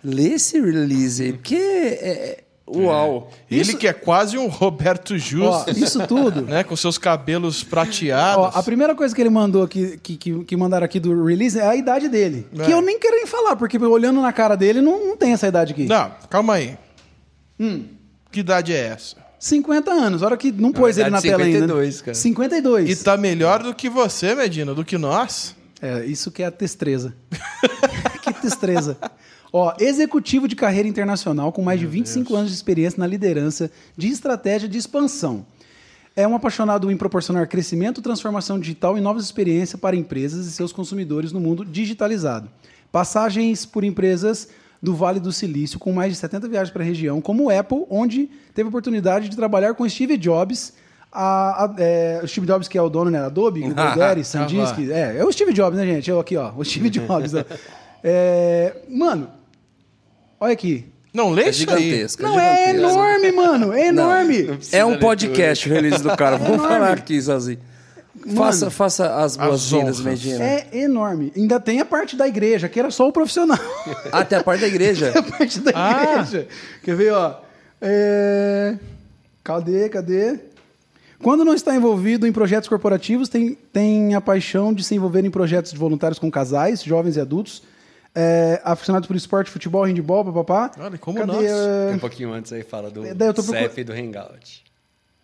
lê 0.03 0.29
esse 0.33 0.59
release 0.59 1.21
aí, 1.21 1.33
porque 1.33 1.55
é. 1.55 2.07
é- 2.09 2.43
Uau! 2.65 3.29
Ele 3.51 3.61
Isso- 3.61 3.77
que 3.77 3.85
é 3.85 3.91
quase 3.93 4.37
um 4.37 4.47
Roberto 4.47 5.13
Ó, 5.13 5.17
Justo, 5.17 5.71
isso 5.71 6.07
tudo. 6.07 6.41
né? 6.47 6.63
Com 6.63 6.75
seus 6.77 6.97
cabelos 6.97 7.61
Ó, 7.61 7.69
prateados. 7.69 8.55
a 8.55 8.63
primeira 8.63 8.95
coisa 8.95 9.13
que 9.13 9.21
ele 9.21 9.29
mandou 9.29 9.63
aqui, 9.63 9.99
que, 10.01 10.15
que, 10.15 10.43
que 10.45 10.55
mandaram 10.57 10.85
aqui 10.85 10.97
do 10.97 11.25
release 11.25 11.59
é 11.59 11.67
a 11.67 11.75
idade 11.75 12.07
dele. 12.07 12.47
É. 12.57 12.63
Que 12.63 12.71
eu 12.71 12.81
nem 12.81 12.97
quero 12.97 13.17
nem 13.17 13.27
falar, 13.27 13.57
porque 13.57 13.77
olhando 13.77 14.21
na 14.21 14.31
cara 14.31 14.55
dele, 14.55 14.81
não, 14.81 15.07
não 15.09 15.17
tem 15.17 15.33
essa 15.33 15.45
idade 15.45 15.73
aqui. 15.73 15.85
Não, 15.85 16.09
calma 16.29 16.53
aí. 16.55 16.75
Hum. 17.59 17.85
Que 18.31 18.39
idade 18.39 18.73
é 18.73 18.87
essa? 18.87 19.17
50 19.39 19.91
anos, 19.91 20.23
a 20.23 20.27
hora 20.27 20.37
que 20.37 20.51
não 20.51 20.71
pôs 20.71 20.97
ele 20.97 21.09
na 21.09 21.19
idade 21.19 21.29
tela 21.29 21.43
ainda. 21.43 21.59
52, 21.59 22.01
cara. 22.01 22.15
52. 22.15 22.89
E 22.89 23.03
tá 23.03 23.17
melhor 23.17 23.61
do 23.61 23.75
que 23.75 23.89
você, 23.89 24.33
Medina, 24.33 24.73
do 24.73 24.85
que 24.85 24.97
nós? 24.97 25.55
É, 25.81 26.05
isso 26.05 26.31
que 26.31 26.41
é 26.41 26.45
a 26.45 26.51
testreza. 26.51 27.13
que 28.23 28.33
testreza. 28.41 28.97
Ó, 29.51 29.73
executivo 29.79 30.47
de 30.47 30.55
carreira 30.55 30.87
internacional 30.87 31.51
com 31.51 31.61
mais 31.61 31.79
de 31.79 31.85
25 31.85 32.33
anos 32.35 32.49
de 32.49 32.55
experiência 32.55 32.99
na 32.99 33.05
liderança 33.05 33.69
de 33.97 34.07
estratégia 34.07 34.67
de 34.69 34.77
expansão. 34.77 35.45
É 36.15 36.27
um 36.27 36.35
apaixonado 36.35 36.89
em 36.89 36.95
proporcionar 36.95 37.47
crescimento, 37.47 38.01
transformação 38.01 38.59
digital 38.59 38.97
e 38.97 39.01
novas 39.01 39.25
experiências 39.25 39.79
para 39.79 39.95
empresas 39.95 40.45
e 40.45 40.51
seus 40.51 40.71
consumidores 40.71 41.31
no 41.31 41.39
mundo 41.39 41.65
digitalizado. 41.65 42.49
Passagens 42.91 43.65
por 43.65 43.83
empresas 43.83 44.47
do 44.83 44.93
Vale 44.93 45.19
do 45.19 45.31
Silício, 45.31 45.79
com 45.79 45.93
mais 45.93 46.11
de 46.11 46.19
70 46.19 46.47
viagens 46.49 46.69
para 46.71 46.83
a 46.83 46.85
região, 46.85 47.21
como 47.21 47.45
o 47.45 47.49
Apple, 47.49 47.85
onde 47.89 48.29
teve 48.53 48.67
a 48.67 48.69
oportunidade 48.69 49.29
de 49.29 49.35
trabalhar 49.37 49.73
com 49.75 49.87
Steve 49.87 50.17
Jobs, 50.17 50.73
a, 51.09 51.63
a- 51.65 51.75
é, 51.77 52.19
o 52.21 52.27
Steve 52.27 52.45
Jobs 52.45 52.67
que 52.67 52.77
é 52.77 52.81
o 52.81 52.89
dono, 52.89 53.09
né? 53.09 53.19
Adobe, 53.19 53.61
Google 53.69 53.95
Daddy, 53.95 54.25
SanDisk. 54.25 54.77
É, 54.91 55.17
é 55.19 55.23
o 55.25 55.31
Steve 55.31 55.53
Jobs, 55.53 55.79
né, 55.79 55.85
gente? 55.85 56.09
Eu 56.09 56.19
aqui, 56.19 56.35
ó, 56.35 56.51
o 56.57 56.65
Steve 56.65 56.89
Jobs. 56.91 57.31
É, 58.03 58.75
mano, 58.89 59.29
olha 60.39 60.51
aqui. 60.53 60.85
Não, 61.13 61.29
lê 61.29 61.43
É 61.43 61.49
isso 61.49 61.69
aí. 61.71 61.83
gigantesco. 61.83 62.23
Não, 62.23 62.39
é 62.39 62.71
enorme, 62.71 63.31
mano, 63.31 63.71
é 63.71 63.87
enorme. 63.87 64.59
É 64.71 64.83
um 64.83 64.97
podcast 64.97 65.69
o 65.69 65.71
release 65.73 66.01
do 66.03 66.17
cara. 66.17 66.37
Vamos 66.37 66.55
enorme. 66.55 66.73
falar 66.73 66.93
aqui 66.93 67.13
sozinho. 68.23 68.37
Faça, 68.37 68.69
faça 68.69 69.15
as 69.17 69.35
boas-vindas. 69.37 69.99
Medina. 70.01 70.43
É 70.43 70.67
enorme. 70.73 71.31
Ainda 71.35 71.59
tem 71.59 71.79
a 71.79 71.85
parte 71.85 72.15
da 72.15 72.27
igreja, 72.27 72.67
que 72.69 72.79
era 72.79 72.89
só 72.91 73.07
o 73.07 73.11
profissional. 73.11 73.57
Até 74.11 74.37
a 74.37 74.43
parte 74.43 74.61
da 74.61 74.67
igreja. 74.67 75.11
a 75.17 75.23
parte 75.23 75.59
da 75.59 75.71
Ah. 75.75 76.03
igreja. 76.21 76.47
Quer 76.83 76.95
ver, 76.95 77.13
ó? 77.13 77.39
É... 77.81 78.77
Cadê, 79.43 79.89
cadê? 79.89 80.39
Quando 81.21 81.45
não 81.45 81.53
está 81.53 81.75
envolvido 81.75 82.27
em 82.27 82.31
projetos 82.33 82.67
corporativos, 82.67 83.29
tem, 83.29 83.57
tem 83.71 84.13
a 84.15 84.21
paixão 84.21 84.73
de 84.73 84.83
se 84.83 84.93
envolver 84.95 85.23
em 85.25 85.31
projetos 85.31 85.71
de 85.71 85.77
voluntários 85.77 86.19
com 86.19 86.29
casais, 86.29 86.83
jovens 86.83 87.15
e 87.15 87.21
adultos. 87.21 87.63
É, 88.15 88.61
aficionados 88.63 89.07
por 89.07 89.15
esporte, 89.15 89.49
futebol, 89.49 89.83
handball, 89.85 90.23
papapá. 90.25 90.71
Olha, 90.79 90.97
como 90.99 91.17
Cadê, 91.17 91.31
nós. 91.31 91.45
é, 91.45 91.91
Um 91.95 91.99
pouquinho 91.99 92.31
antes 92.31 92.53
aí 92.53 92.61
fala 92.63 92.91
do 92.91 93.03
eu 93.05 93.15
tô 93.33 93.41
procur- 93.41 93.57
CEP 93.57 93.81
e 93.81 93.83
do 93.83 93.91
Hangout. 93.93 94.63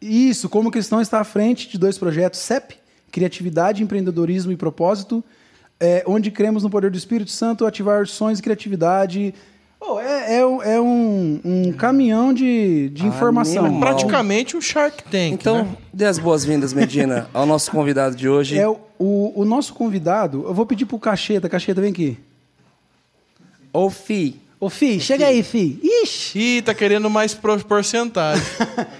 Isso, 0.01 0.49
como 0.49 0.71
cristão 0.71 0.99
está 1.01 1.19
à 1.19 1.23
frente 1.23 1.69
de 1.69 1.77
dois 1.77 1.97
projetos, 1.97 2.39
CEP, 2.39 2.75
Criatividade, 3.11 3.83
Empreendedorismo 3.83 4.51
e 4.51 4.55
Propósito, 4.57 5.23
é, 5.79 6.03
onde 6.05 6.29
cremos 6.31 6.63
no 6.63 6.69
poder 6.69 6.91
do 6.91 6.97
Espírito 6.97 7.31
Santo, 7.31 7.65
ativar 7.65 8.05
sonhos 8.07 8.39
e 8.39 8.41
criatividade. 8.41 9.33
Oh, 9.81 9.97
é 9.97 10.35
é 10.39 10.45
um, 10.45 10.61
é 10.61 10.81
um- 10.81 11.39
um 11.45 11.71
caminhão 11.71 12.33
de, 12.33 12.89
de 12.89 13.05
informação. 13.07 13.63
Animal. 13.65 13.79
Praticamente 13.79 14.57
um 14.57 14.61
Shark 14.61 15.01
Tank, 15.03 15.31
Então, 15.33 15.63
né? 15.63 15.77
dê 15.93 16.03
as 16.05 16.19
boas-vindas, 16.19 16.73
Medina, 16.73 17.29
ao 17.33 17.45
nosso 17.45 17.71
convidado 17.71 18.13
de 18.15 18.27
hoje. 18.27 18.57
É 18.59 18.67
o, 18.67 18.77
o, 18.99 19.45
nosso 19.45 19.73
convidado, 19.73 20.43
eu 20.45 20.53
vou 20.53 20.65
pedir 20.65 20.85
pro 20.85 20.99
Cacheta, 20.99 21.47
Cacheta, 21.47 21.79
vem 21.79 21.91
aqui. 21.91 22.17
Ô, 23.71 23.89
Fi. 23.89 24.35
Ô, 24.59 24.69
Fi, 24.69 24.99
chega 24.99 25.27
aí, 25.27 25.41
Fi. 25.43 25.79
Ixi! 25.81 26.39
Ih, 26.57 26.61
tá 26.61 26.73
querendo 26.73 27.09
mais 27.09 27.33
porcentagem. 27.33 28.43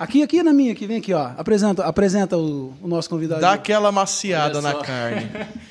Aqui, 0.00 0.22
aqui 0.22 0.42
na 0.42 0.54
minha, 0.54 0.72
aqui, 0.72 0.86
vem 0.86 0.96
aqui, 0.96 1.12
ó. 1.12 1.32
Apresenta, 1.36 1.84
apresenta 1.84 2.34
o, 2.34 2.72
o 2.80 2.88
nosso 2.88 3.10
convidado. 3.10 3.42
Dá 3.42 3.52
aquela 3.52 3.92
maciada 3.92 4.62
na 4.62 4.74
carne. 4.74 5.30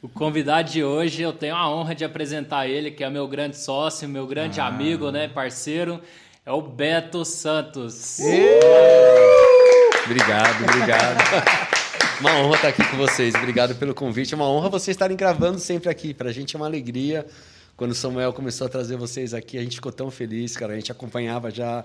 O 0.00 0.08
convidado 0.08 0.70
de 0.70 0.84
hoje, 0.84 1.22
eu 1.22 1.32
tenho 1.32 1.56
a 1.56 1.68
honra 1.68 1.92
de 1.92 2.04
apresentar 2.04 2.68
ele, 2.68 2.92
que 2.92 3.02
é 3.02 3.10
meu 3.10 3.26
grande 3.26 3.58
sócio, 3.58 4.08
meu 4.08 4.28
grande 4.28 4.60
amigo, 4.60 5.10
né, 5.10 5.26
parceiro, 5.26 6.00
é 6.46 6.52
o 6.52 6.62
Beto 6.62 7.24
Santos. 7.24 8.20
Obrigado, 10.04 10.62
obrigado. 10.62 11.18
Uma 12.20 12.32
honra 12.36 12.54
estar 12.54 12.68
aqui 12.68 12.84
com 12.84 12.96
vocês. 12.96 13.34
Obrigado 13.34 13.74
pelo 13.74 13.92
convite. 13.92 14.34
É 14.34 14.36
uma 14.36 14.48
honra 14.48 14.68
vocês 14.68 14.94
estarem 14.94 15.16
gravando 15.16 15.58
sempre 15.58 15.88
aqui. 15.88 16.14
Para 16.14 16.28
a 16.28 16.32
gente 16.32 16.54
é 16.54 16.56
uma 16.56 16.66
alegria. 16.66 17.26
Quando 17.76 17.92
o 17.92 17.94
Samuel 17.94 18.32
começou 18.32 18.66
a 18.66 18.70
trazer 18.70 18.96
vocês 18.96 19.34
aqui, 19.34 19.58
a 19.58 19.62
gente 19.62 19.76
ficou 19.76 19.92
tão 19.92 20.10
feliz, 20.10 20.56
cara. 20.56 20.72
A 20.72 20.76
gente 20.76 20.90
acompanhava 20.90 21.48
já 21.50 21.84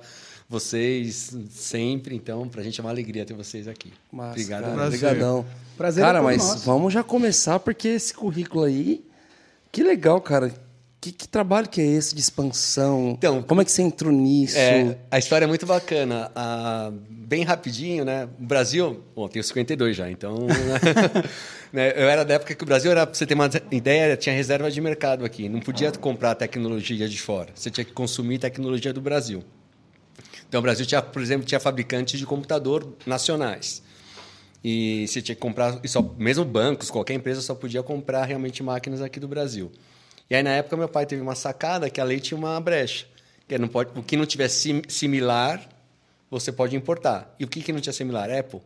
vocês 0.49 1.35
sempre. 1.49 2.15
Então, 2.15 2.47
para 2.47 2.61
a 2.61 2.63
gente 2.63 2.79
é 2.79 2.83
uma 2.83 2.89
alegria 2.89 3.25
ter 3.25 3.33
vocês 3.33 3.67
aqui. 3.67 3.91
Massa, 4.11 4.31
Obrigado. 4.31 4.61
cara, 4.63 4.73
Prazer. 4.73 5.07
Obrigadão. 5.07 5.45
Prazer 5.77 6.03
cara, 6.03 6.19
é 6.19 6.21
mas 6.21 6.37
nosso. 6.37 6.65
vamos 6.65 6.93
já 6.93 7.03
começar, 7.03 7.59
porque 7.59 7.87
esse 7.87 8.13
currículo 8.13 8.63
aí... 8.63 9.03
Que 9.71 9.81
legal, 9.81 10.21
cara. 10.21 10.53
Que, 11.01 11.11
que 11.11 11.27
trabalho 11.27 11.67
que 11.67 11.81
é 11.81 11.85
esse 11.85 12.15
de 12.15 12.21
expansão? 12.21 13.15
Então, 13.17 13.41
Como 13.41 13.59
é 13.61 13.65
que 13.65 13.71
você 13.71 13.81
entrou 13.81 14.09
nisso? 14.11 14.57
É, 14.57 14.97
a 15.11 15.19
história 15.19 15.43
é 15.43 15.47
muito 15.47 15.65
bacana. 15.65 16.31
Ah, 16.33 16.93
bem 17.09 17.43
rapidinho, 17.43 18.05
né? 18.05 18.29
O 18.39 18.45
Brasil, 18.45 19.03
bom, 19.13 19.27
tenho 19.27 19.43
52 19.43 19.97
já, 19.97 20.09
então. 20.09 20.47
né, 21.73 21.91
eu 21.95 22.07
era 22.07 22.23
da 22.23 22.35
época 22.35 22.55
que 22.55 22.63
o 22.63 22.65
Brasil 22.65 22.89
era, 22.91 23.05
pra 23.05 23.13
você 23.13 23.25
ter 23.25 23.33
uma 23.33 23.49
ideia, 23.71 24.15
tinha 24.15 24.33
reserva 24.33 24.71
de 24.71 24.79
mercado 24.79 25.25
aqui. 25.25 25.49
Não 25.49 25.59
podia 25.59 25.91
comprar 25.91 26.35
tecnologia 26.35 27.09
de 27.09 27.19
fora. 27.19 27.49
Você 27.53 27.69
tinha 27.69 27.83
que 27.83 27.91
consumir 27.91 28.37
tecnologia 28.39 28.93
do 28.93 29.01
Brasil. 29.01 29.43
Então, 30.53 30.59
o 30.59 30.61
Brasil 30.61 30.85
tinha, 30.85 31.01
por 31.01 31.19
exemplo, 31.19 31.47
tinha 31.47 31.59
fabricantes 31.59 32.19
de 32.19 32.27
computador 32.27 32.87
nacionais. 33.07 33.81
E 34.63 35.03
você 35.07 35.19
tinha 35.19 35.33
que 35.33 35.41
comprar, 35.41 35.79
e 35.83 35.87
só, 35.87 35.99
mesmo 36.15 36.45
bancos, 36.45 36.91
qualquer 36.91 37.15
empresa 37.15 37.41
só 37.41 37.55
podia 37.55 37.81
comprar 37.81 38.23
realmente 38.25 38.61
máquinas 38.61 39.01
aqui 39.01 39.19
do 39.19 39.27
Brasil. 39.27 39.71
E 40.29 40.35
aí, 40.35 40.43
na 40.43 40.51
época, 40.51 40.77
meu 40.77 40.87
pai 40.87 41.07
teve 41.07 41.23
uma 41.23 41.33
sacada 41.33 41.89
que 41.89 41.99
a 41.99 42.03
lei 42.03 42.19
tinha 42.19 42.37
uma 42.37 42.59
brecha. 42.61 43.07
Que 43.47 43.57
não 43.57 43.67
pode, 43.67 43.99
o 43.99 44.03
que 44.03 44.15
não 44.15 44.27
tiver 44.27 44.47
sim- 44.47 44.83
similar, 44.87 45.67
você 46.29 46.51
pode 46.51 46.75
importar. 46.75 47.33
E 47.39 47.45
o 47.45 47.47
que, 47.47 47.59
que 47.59 47.73
não 47.73 47.81
tinha 47.81 47.91
similar? 47.91 48.29
Apple. 48.29 48.61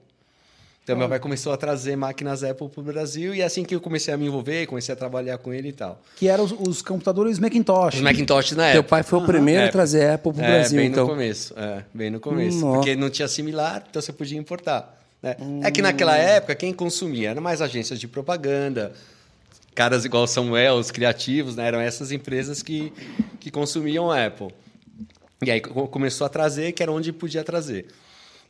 Então, 0.88 0.98
meu 0.98 1.10
pai 1.10 1.20
começou 1.20 1.52
a 1.52 1.58
trazer 1.58 1.98
máquinas 1.98 2.46
Apple 2.46 2.70
para 2.70 2.80
o 2.80 2.84
Brasil 2.84 3.36
e 3.36 3.42
é 3.42 3.44
assim 3.44 3.66
que 3.66 3.76
eu 3.76 3.82
comecei 3.82 4.14
a 4.14 4.16
me 4.18 4.26
envolver, 4.28 4.66
comecei 4.68 4.94
a 4.94 4.96
trabalhar 4.96 5.38
com 5.38 5.54
ele 5.54 5.68
e 5.68 5.74
tal. 5.74 6.02
Que 6.16 6.30
eram 6.30 6.46
os, 6.46 6.54
os 6.54 6.82
computadores 6.82 7.40
Macintosh. 7.40 7.96
Os 7.96 8.02
Macintosh 8.02 8.52
na 8.54 8.64
Teu 8.72 8.80
época. 8.80 8.84
pai 8.90 9.04
foi 9.04 9.20
o 9.20 9.26
primeiro 9.26 9.64
É. 9.64 9.68
a 9.68 9.72
trazer 9.72 10.10
Apple 10.12 10.32
pro 10.32 10.42
É, 10.42 10.48
Brasil, 10.48 10.78
bem 10.80 10.88
então. 10.88 11.04
no 11.04 11.10
começo. 11.10 11.54
É, 11.58 11.84
bem 11.94 12.10
no 12.10 12.22
começo. 12.22 12.60
Nó. 12.62 12.76
Porque 12.76 12.96
não 12.96 13.10
tinha 13.10 13.28
similar, 13.28 13.84
então 13.90 14.02
você 14.02 14.14
podia 14.14 14.38
importar. 14.40 14.98
né? 15.22 15.36
É 15.62 15.70
que 15.72 15.82
naquela 15.82 16.16
época, 16.16 16.56
quem 16.56 16.72
consumia 16.72 17.32
eram 17.32 17.42
mais 17.42 17.62
agências 17.62 18.00
de 18.00 18.08
propaganda, 18.08 18.94
caras 19.76 20.06
igual 20.06 20.24
o 20.24 20.28
Samuel, 20.28 20.76
os 20.76 20.90
criativos, 20.90 21.58
né? 21.58 21.68
eram 21.68 21.82
essas 21.82 22.14
empresas 22.14 22.64
que, 22.64 22.94
que 23.42 23.52
consumiam 23.52 24.10
Apple. 24.10 24.48
E 25.46 25.52
aí 25.52 25.60
co- 25.60 25.88
começou 25.90 26.26
a 26.26 26.30
trazer, 26.30 26.72
que 26.72 26.82
era 26.82 26.94
onde 26.94 27.12
podia 27.12 27.44
trazer. 27.44 27.88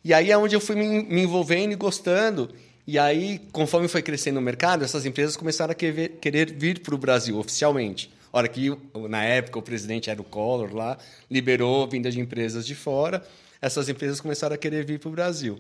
E 0.04 0.14
aí 0.14 0.32
é 0.32 0.38
onde 0.38 0.56
eu 0.56 0.62
fui 0.62 0.76
me, 0.76 1.22
envolvendo 1.22 1.74
e 1.74 1.76
gostando. 1.76 2.50
E 2.86 2.98
aí, 2.98 3.42
conforme 3.52 3.88
foi 3.88 4.02
crescendo 4.02 4.40
o 4.40 4.42
mercado, 4.42 4.86
essas 4.86 5.06
empresas 5.06 5.36
começaram 5.36 5.72
a 5.72 5.76
querer, 5.76 6.54
vir 6.54 6.80
para 6.80 6.96
o 6.96 6.98
Brasil 6.98 7.38
oficialmente. 7.38 8.10
Hora 8.32 8.48
que, 8.48 8.76
na 9.10 9.24
época, 9.24 9.60
o 9.60 9.62
presidente 9.62 10.10
era 10.10 10.22
o 10.22 10.24
Collor 10.24 10.74
lá, 10.74 10.98
liberou 11.30 11.88
vinda 11.88 12.10
de 12.10 12.20
empresas 12.20 12.66
de 12.66 12.76
fora, 12.76 13.26
essas 13.62 13.90
empresas 13.90 14.22
começaram 14.22 14.56
a 14.56 14.58
querer 14.58 14.86
vir 14.86 15.00
para 15.00 15.10
o 15.10 15.12
Brasil. 15.12 15.60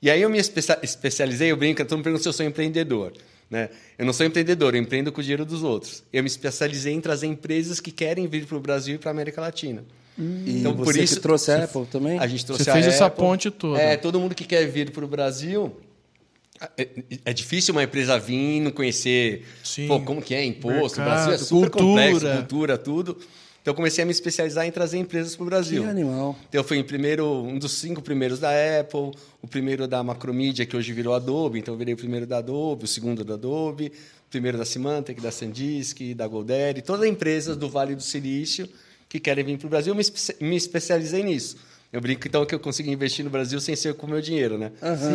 E 0.00 0.10
aí 0.10 0.22
eu 0.22 0.30
me 0.30 0.38
especia- 0.38 0.78
especializei, 0.82 1.50
eu 1.50 1.56
brinco, 1.56 1.84
todo 1.84 1.96
mundo 1.96 2.04
pergunta 2.04 2.22
se 2.22 2.28
eu 2.28 2.32
sou 2.32 2.46
empreendedor. 2.46 3.12
Né? 3.50 3.68
Eu 3.98 4.06
não 4.06 4.12
sou 4.12 4.24
empreendedor, 4.24 4.74
eu 4.74 4.80
empreendo 4.80 5.10
com 5.10 5.20
o 5.20 5.22
dinheiro 5.22 5.44
dos 5.44 5.64
outros. 5.64 6.04
Eu 6.12 6.22
me 6.22 6.28
especializei 6.28 6.94
em 6.94 7.00
trazer 7.00 7.26
empresas 7.26 7.80
que 7.80 7.90
querem 7.90 8.28
vir 8.28 8.46
para 8.46 8.56
o 8.56 8.60
Brasil 8.60 8.94
e 8.94 8.98
para 8.98 9.10
a 9.10 9.12
América 9.12 9.40
Latina. 9.40 9.84
E 10.18 10.62
você 10.76 11.06
que 11.06 11.20
trouxe 11.20 11.50
a 11.50 11.64
Apple 11.64 11.86
também? 11.86 12.18
A 12.18 12.26
gente 12.26 12.44
trouxe 12.44 12.64
Você 12.64 12.70
a 12.70 12.74
fez 12.74 12.86
essa 12.86 13.08
ponte 13.08 13.50
toda. 13.50 13.80
É, 13.80 13.96
todo 13.96 14.20
mundo 14.20 14.34
que 14.34 14.44
quer 14.44 14.66
vir 14.66 14.90
para 14.90 15.04
o 15.04 15.08
Brasil. 15.08 15.74
É, 16.76 16.88
é 17.24 17.32
difícil 17.32 17.72
uma 17.72 17.82
empresa 17.82 18.18
vir 18.18 18.60
não 18.60 18.70
conhecer 18.70 19.46
Sim. 19.64 19.88
pô, 19.88 20.00
como 20.00 20.20
que 20.20 20.34
é 20.34 20.44
imposto. 20.44 21.00
o 21.00 21.04
Mercado, 21.04 21.26
Brasil 21.26 21.32
é 21.32 21.38
super 21.38 21.70
cultura. 21.70 22.12
complexo, 22.12 22.36
cultura, 22.36 22.78
tudo. 22.78 23.16
Então 23.62 23.72
eu 23.72 23.74
comecei 23.76 24.02
a 24.02 24.06
me 24.06 24.10
especializar 24.12 24.66
em 24.66 24.70
trazer 24.70 24.98
empresas 24.98 25.36
para 25.36 25.42
o 25.42 25.46
Brasil. 25.46 25.82
Que 25.82 25.88
animal. 25.88 26.36
Então 26.48 26.60
eu 26.60 26.64
fui 26.64 26.78
em 26.78 26.84
primeiro, 26.84 27.26
um 27.42 27.58
dos 27.58 27.72
cinco 27.72 28.00
primeiros 28.00 28.38
da 28.38 28.50
Apple, 28.80 29.12
o 29.40 29.46
primeiro 29.48 29.86
da 29.86 30.02
Macromedia, 30.02 30.64
que 30.64 30.76
hoje 30.76 30.92
virou 30.92 31.14
Adobe, 31.14 31.58
então 31.58 31.74
eu 31.74 31.78
virei 31.78 31.92
o 31.94 31.96
primeiro 31.96 32.26
da 32.26 32.38
Adobe, 32.38 32.84
o 32.84 32.88
segundo 32.88 33.22
da 33.22 33.34
Adobe, 33.34 33.92
o 34.26 34.30
primeiro 34.30 34.56
da 34.56 34.64
Symantec, 34.64 35.20
da 35.20 35.30
Sandisk, 35.30 36.14
da 36.14 36.26
Golderi, 36.26 36.80
todas 36.80 37.02
as 37.02 37.08
empresas 37.08 37.56
do 37.56 37.68
Vale 37.68 37.94
do 37.94 38.02
Silício 38.02 38.68
que 39.10 39.20
querem 39.20 39.44
vir 39.44 39.58
para 39.58 39.66
o 39.66 39.68
Brasil, 39.70 39.90
eu 39.90 39.94
me, 39.94 40.00
espe- 40.00 40.36
me 40.40 40.56
especializei 40.56 41.22
nisso. 41.22 41.56
Eu 41.92 42.00
brinco 42.00 42.26
então 42.28 42.46
que 42.46 42.54
eu 42.54 42.60
consigo 42.60 42.88
investir 42.88 43.24
no 43.24 43.30
Brasil 43.30 43.60
sem 43.60 43.74
ser 43.74 43.92
com 43.94 44.06
o 44.06 44.10
meu 44.10 44.20
dinheiro, 44.22 44.56
né? 44.56 44.70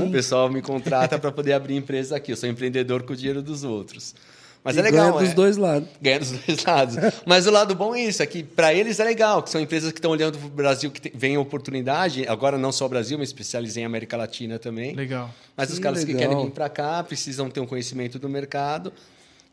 O 0.05 0.11
pessoal 0.11 0.49
me 0.49 0.61
contrata 0.61 1.17
para 1.17 1.31
poder 1.31 1.53
abrir 1.53 1.75
empresa 1.77 2.17
aqui. 2.17 2.33
Eu 2.33 2.35
sou 2.37 2.49
empreendedor 2.49 3.03
com 3.03 3.13
o 3.13 3.15
dinheiro 3.15 3.41
dos 3.41 3.63
outros. 3.63 4.13
Mas 4.61 4.75
E 4.75 4.79
é 4.79 4.81
legal. 4.81 5.11
ganha 5.11 5.21
dos 5.23 5.31
é- 5.31 5.33
dois 5.35 5.55
lados. 5.55 5.87
Ganha 6.01 6.19
dos 6.19 6.31
dois 6.45 6.63
lados. 6.65 6.95
Mas 7.25 7.47
o 7.47 7.51
lado 7.51 7.73
bom 7.73 7.95
é 7.95 8.01
isso, 8.01 8.21
é 8.21 8.25
que 8.25 8.43
para 8.43 8.73
eles 8.73 8.99
é 8.99 9.05
legal, 9.05 9.41
que 9.41 9.49
são 9.51 9.61
empresas 9.61 9.91
que 9.93 9.99
estão 9.99 10.11
olhando 10.11 10.37
para 10.37 10.47
o 10.47 10.49
Brasil, 10.49 10.91
que 10.91 11.09
vem 11.15 11.37
oportunidade, 11.37 12.27
agora 12.27 12.57
não 12.57 12.73
só 12.73 12.87
o 12.87 12.89
Brasil, 12.89 13.17
mas 13.17 13.29
especializei 13.29 13.83
em 13.83 13.85
América 13.85 14.17
Latina 14.17 14.59
também. 14.59 14.93
Legal. 14.93 15.29
Mas 15.55 15.69
os 15.69 15.75
Que 15.77 15.81
caras 15.83 16.03
que 16.03 16.13
querem 16.13 16.43
vir 16.43 16.51
para 16.51 16.67
cá 16.67 17.01
precisam 17.03 17.49
ter 17.49 17.61
um 17.61 17.65
conhecimento 17.67 18.19
do 18.19 18.27
mercado 18.27 18.91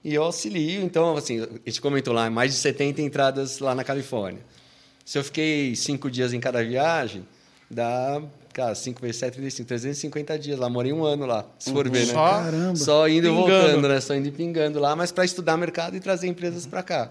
e 0.05 0.15
eu 0.15 0.23
auxilio. 0.23 0.83
Então, 0.83 1.17
assim, 1.17 1.41
a 1.41 1.49
gente 1.67 1.81
comentou 1.81 2.13
lá, 2.15 2.29
mais 2.31 2.53
de 2.53 2.59
70 2.59 3.01
entradas 3.03 3.59
lá 3.59 3.75
na 3.75 3.85
Califórnia. 3.85 4.41
Se 5.05 5.19
eu 5.19 5.25
fiquei 5.25 5.75
cinco 5.75 6.11
dias 6.11 6.33
em 6.33 6.41
cada 6.41 6.63
viagem, 6.63 7.27
dá, 7.71 8.23
cara, 8.53 8.75
5 8.75 9.01
vezes 9.01 9.17
7, 9.17 9.35
35, 9.35 9.67
350 9.69 10.39
dias 10.39 10.59
lá. 10.59 10.69
Morei 10.71 10.93
um 10.93 11.05
ano 11.05 11.27
lá, 11.27 11.45
se 11.59 11.73
for 11.73 11.89
ver, 11.91 12.07
né? 12.07 12.13
Só 12.13 12.29
Caramba. 12.31 12.77
Só 12.77 13.09
indo 13.09 13.27
e 13.27 13.31
voltando, 13.31 13.89
né? 13.89 14.01
Só 14.01 14.15
indo 14.15 14.29
e 14.29 14.31
pingando 14.31 14.79
lá, 14.79 14.95
mas 14.95 15.11
para 15.11 15.25
estudar 15.25 15.57
mercado 15.57 15.97
e 15.97 16.01
trazer 16.01 16.29
empresas 16.29 16.67
para 16.67 16.83
cá. 16.83 17.09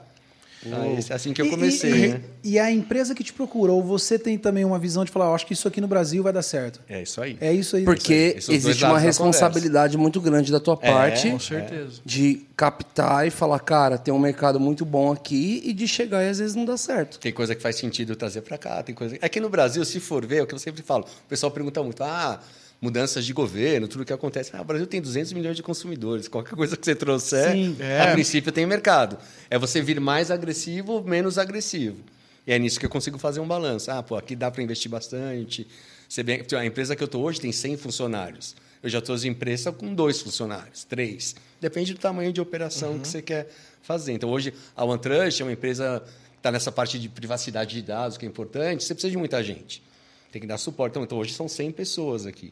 Então, 0.63 0.95
é 1.09 1.13
assim 1.15 1.33
que 1.33 1.41
eu 1.41 1.47
E- 1.47 1.49
comecei, 1.49 1.91
e, 1.91 2.07
né? 2.09 2.21
E 2.43 2.59
a 2.59 2.71
empresa 2.71 3.15
que 3.15 3.23
te 3.23 3.33
procurou, 3.33 3.81
você 3.81 4.19
tem 4.19 4.37
também 4.37 4.63
uma 4.63 4.77
visão 4.77 5.03
de 5.03 5.09
falar, 5.11 5.25
"Eu 5.25 5.33
acho 5.33 5.43
que 5.47 5.53
isso 5.53 5.67
aqui 5.67 5.81
no 5.81 5.87
Brasil 5.87 6.21
vai 6.21 6.31
dar 6.31 6.43
certo. 6.43 6.79
É 6.87 7.01
isso 7.01 7.19
aí. 7.19 7.35
É 7.41 7.51
isso 7.51 7.75
aí. 7.75 7.83
Porque 7.83 8.13
Esses 8.37 8.45
dois 8.47 8.65
existe 8.65 8.85
uma 8.85 8.99
responsabilidade 8.99 9.97
muito 9.97 10.21
grande 10.21 10.51
da 10.51 10.59
tua 10.59 10.77
É, 10.79 10.91
parte 10.91 11.31
Com 11.31 11.39
certeza. 11.39 11.99
de 12.05 12.43
captar 12.61 13.25
e 13.25 13.31
falar, 13.31 13.59
cara, 13.59 13.97
tem 13.97 14.13
um 14.13 14.19
mercado 14.19 14.59
muito 14.59 14.85
bom 14.85 15.11
aqui 15.11 15.63
e 15.65 15.73
de 15.73 15.87
chegar 15.87 16.23
e 16.23 16.29
às 16.29 16.37
vezes 16.37 16.53
não 16.55 16.63
dá 16.63 16.77
certo. 16.77 17.17
Tem 17.17 17.31
coisa 17.33 17.55
que 17.55 17.61
faz 17.61 17.75
sentido 17.75 18.15
trazer 18.15 18.41
para 18.41 18.55
cá, 18.55 18.83
tem 18.83 18.93
coisa. 18.93 19.17
Aqui 19.19 19.39
no 19.39 19.49
Brasil, 19.49 19.83
se 19.83 19.99
for 19.99 20.23
ver, 20.23 20.37
é 20.37 20.43
o 20.43 20.47
que 20.47 20.53
eu 20.53 20.59
sempre 20.59 20.83
falo. 20.83 21.03
O 21.25 21.27
pessoal 21.27 21.51
pergunta 21.51 21.81
muito: 21.81 22.03
ah, 22.03 22.39
mudanças 22.79 23.25
de 23.25 23.33
governo, 23.33 23.87
tudo 23.87 24.05
que 24.05 24.13
acontece. 24.13 24.51
Ah, 24.53 24.61
o 24.61 24.63
Brasil 24.63 24.85
tem 24.85 25.01
200 25.01 25.33
milhões 25.33 25.55
de 25.55 25.63
consumidores. 25.63 26.27
Qualquer 26.27 26.55
coisa 26.55 26.77
que 26.77 26.85
você 26.85 26.93
trouxer, 26.93 27.51
Sim. 27.51 27.75
É. 27.79 28.01
a 28.01 28.11
princípio 28.11 28.51
tem 28.51 28.63
mercado. 28.67 29.17
É 29.49 29.57
você 29.57 29.81
vir 29.81 29.99
mais 29.99 30.29
agressivo 30.29 30.91
ou 30.93 31.03
menos 31.03 31.39
agressivo. 31.39 31.97
E 32.45 32.53
é 32.53 32.59
nisso 32.59 32.79
que 32.79 32.85
eu 32.85 32.89
consigo 32.91 33.17
fazer 33.17 33.39
um 33.39 33.47
balanço. 33.47 33.89
Ah, 33.89 34.03
pô, 34.03 34.15
aqui 34.15 34.35
dá 34.35 34.51
para 34.51 34.61
investir 34.61 34.89
bastante. 34.91 35.67
Você 36.07 36.21
bem- 36.21 36.43
A 36.55 36.65
empresa 36.65 36.95
que 36.95 37.01
eu 37.01 37.05
estou 37.05 37.23
hoje 37.23 37.41
tem 37.41 37.51
100 37.51 37.75
funcionários. 37.77 38.55
Eu 38.83 38.89
já 38.89 38.99
estou 38.99 39.15
em 39.17 39.27
empresa 39.27 39.71
com 39.71 39.93
dois 39.93 40.21
funcionários, 40.21 40.83
três. 40.83 41.35
Depende 41.59 41.93
do 41.93 41.99
tamanho 41.99 42.33
de 42.33 42.41
operação 42.41 42.97
que 42.99 43.07
você 43.07 43.21
quer 43.21 43.47
fazer. 43.83 44.13
Então, 44.13 44.29
hoje, 44.29 44.53
a 44.75 44.83
OneTrust 44.83 45.39
é 45.41 45.43
uma 45.43 45.51
empresa 45.53 46.01
que 46.05 46.37
está 46.37 46.51
nessa 46.51 46.71
parte 46.71 46.97
de 46.97 47.07
privacidade 47.07 47.75
de 47.75 47.81
dados, 47.83 48.17
que 48.17 48.25
é 48.25 48.29
importante. 48.29 48.83
Você 48.83 48.93
precisa 48.95 49.11
de 49.11 49.17
muita 49.17 49.43
gente. 49.43 49.83
Tem 50.31 50.41
que 50.41 50.47
dar 50.47 50.57
suporte. 50.57 50.97
Então, 50.97 51.17
hoje 51.17 51.33
são 51.33 51.47
100 51.47 51.71
pessoas 51.71 52.25
aqui. 52.25 52.51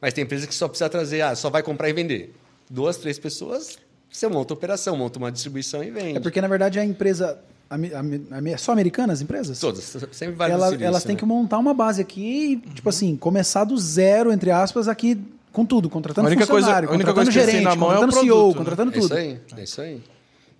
Mas 0.00 0.12
tem 0.12 0.24
empresa 0.24 0.46
que 0.46 0.54
só 0.54 0.68
precisa 0.68 0.90
trazer, 0.90 1.22
ah, 1.22 1.34
só 1.34 1.48
vai 1.48 1.62
comprar 1.62 1.88
e 1.88 1.92
vender. 1.94 2.34
Duas, 2.68 2.98
três 2.98 3.18
pessoas, 3.18 3.78
você 4.10 4.28
monta 4.28 4.52
a 4.52 4.56
operação, 4.56 4.96
monta 4.96 5.18
uma 5.18 5.32
distribuição 5.32 5.82
e 5.82 5.90
vende. 5.90 6.18
É 6.18 6.20
porque, 6.20 6.40
na 6.42 6.48
verdade, 6.48 6.78
a 6.78 6.84
empresa. 6.84 7.38
ame- 7.70 8.58
Só 8.58 8.72
americanas 8.72 9.18
as 9.18 9.22
empresas? 9.22 9.58
Todas, 9.58 9.96
sempre 10.12 10.34
vai 10.34 10.50
Ela- 10.50 10.74
elas 10.74 11.04
têm 11.04 11.16
que 11.16 11.24
montar 11.24 11.58
uma 11.58 11.72
base 11.72 12.02
aqui 12.02 12.60
e, 12.66 12.70
tipo 12.74 12.88
assim, 12.90 13.16
começar 13.16 13.64
do 13.64 13.78
zero, 13.78 14.30
entre 14.30 14.50
aspas, 14.50 14.86
aqui 14.88 15.18
com 15.54 15.64
tudo, 15.64 15.88
contratando 15.88 16.26
A 16.26 16.30
única 16.30 16.46
coisa- 16.46 16.66
funcionário, 16.66 16.88
a 16.90 16.92
única 16.92 17.10
contratando 17.12 17.32
coisa 17.32 17.46
que 17.46 17.52
gerente, 17.52 17.64
na 17.64 17.74
mão 17.76 17.90
é 17.90 17.96
o 17.96 18.00
contratando 18.00 18.20
CEO, 18.24 18.36
produto, 18.36 18.52
né? 18.52 18.58
contratando 18.58 18.90
É 18.94 18.98
isso 18.98 19.08
tudo. 19.08 19.18
aí, 19.18 19.40
é 19.56 19.62
isso 19.64 19.80
aí. 19.80 20.02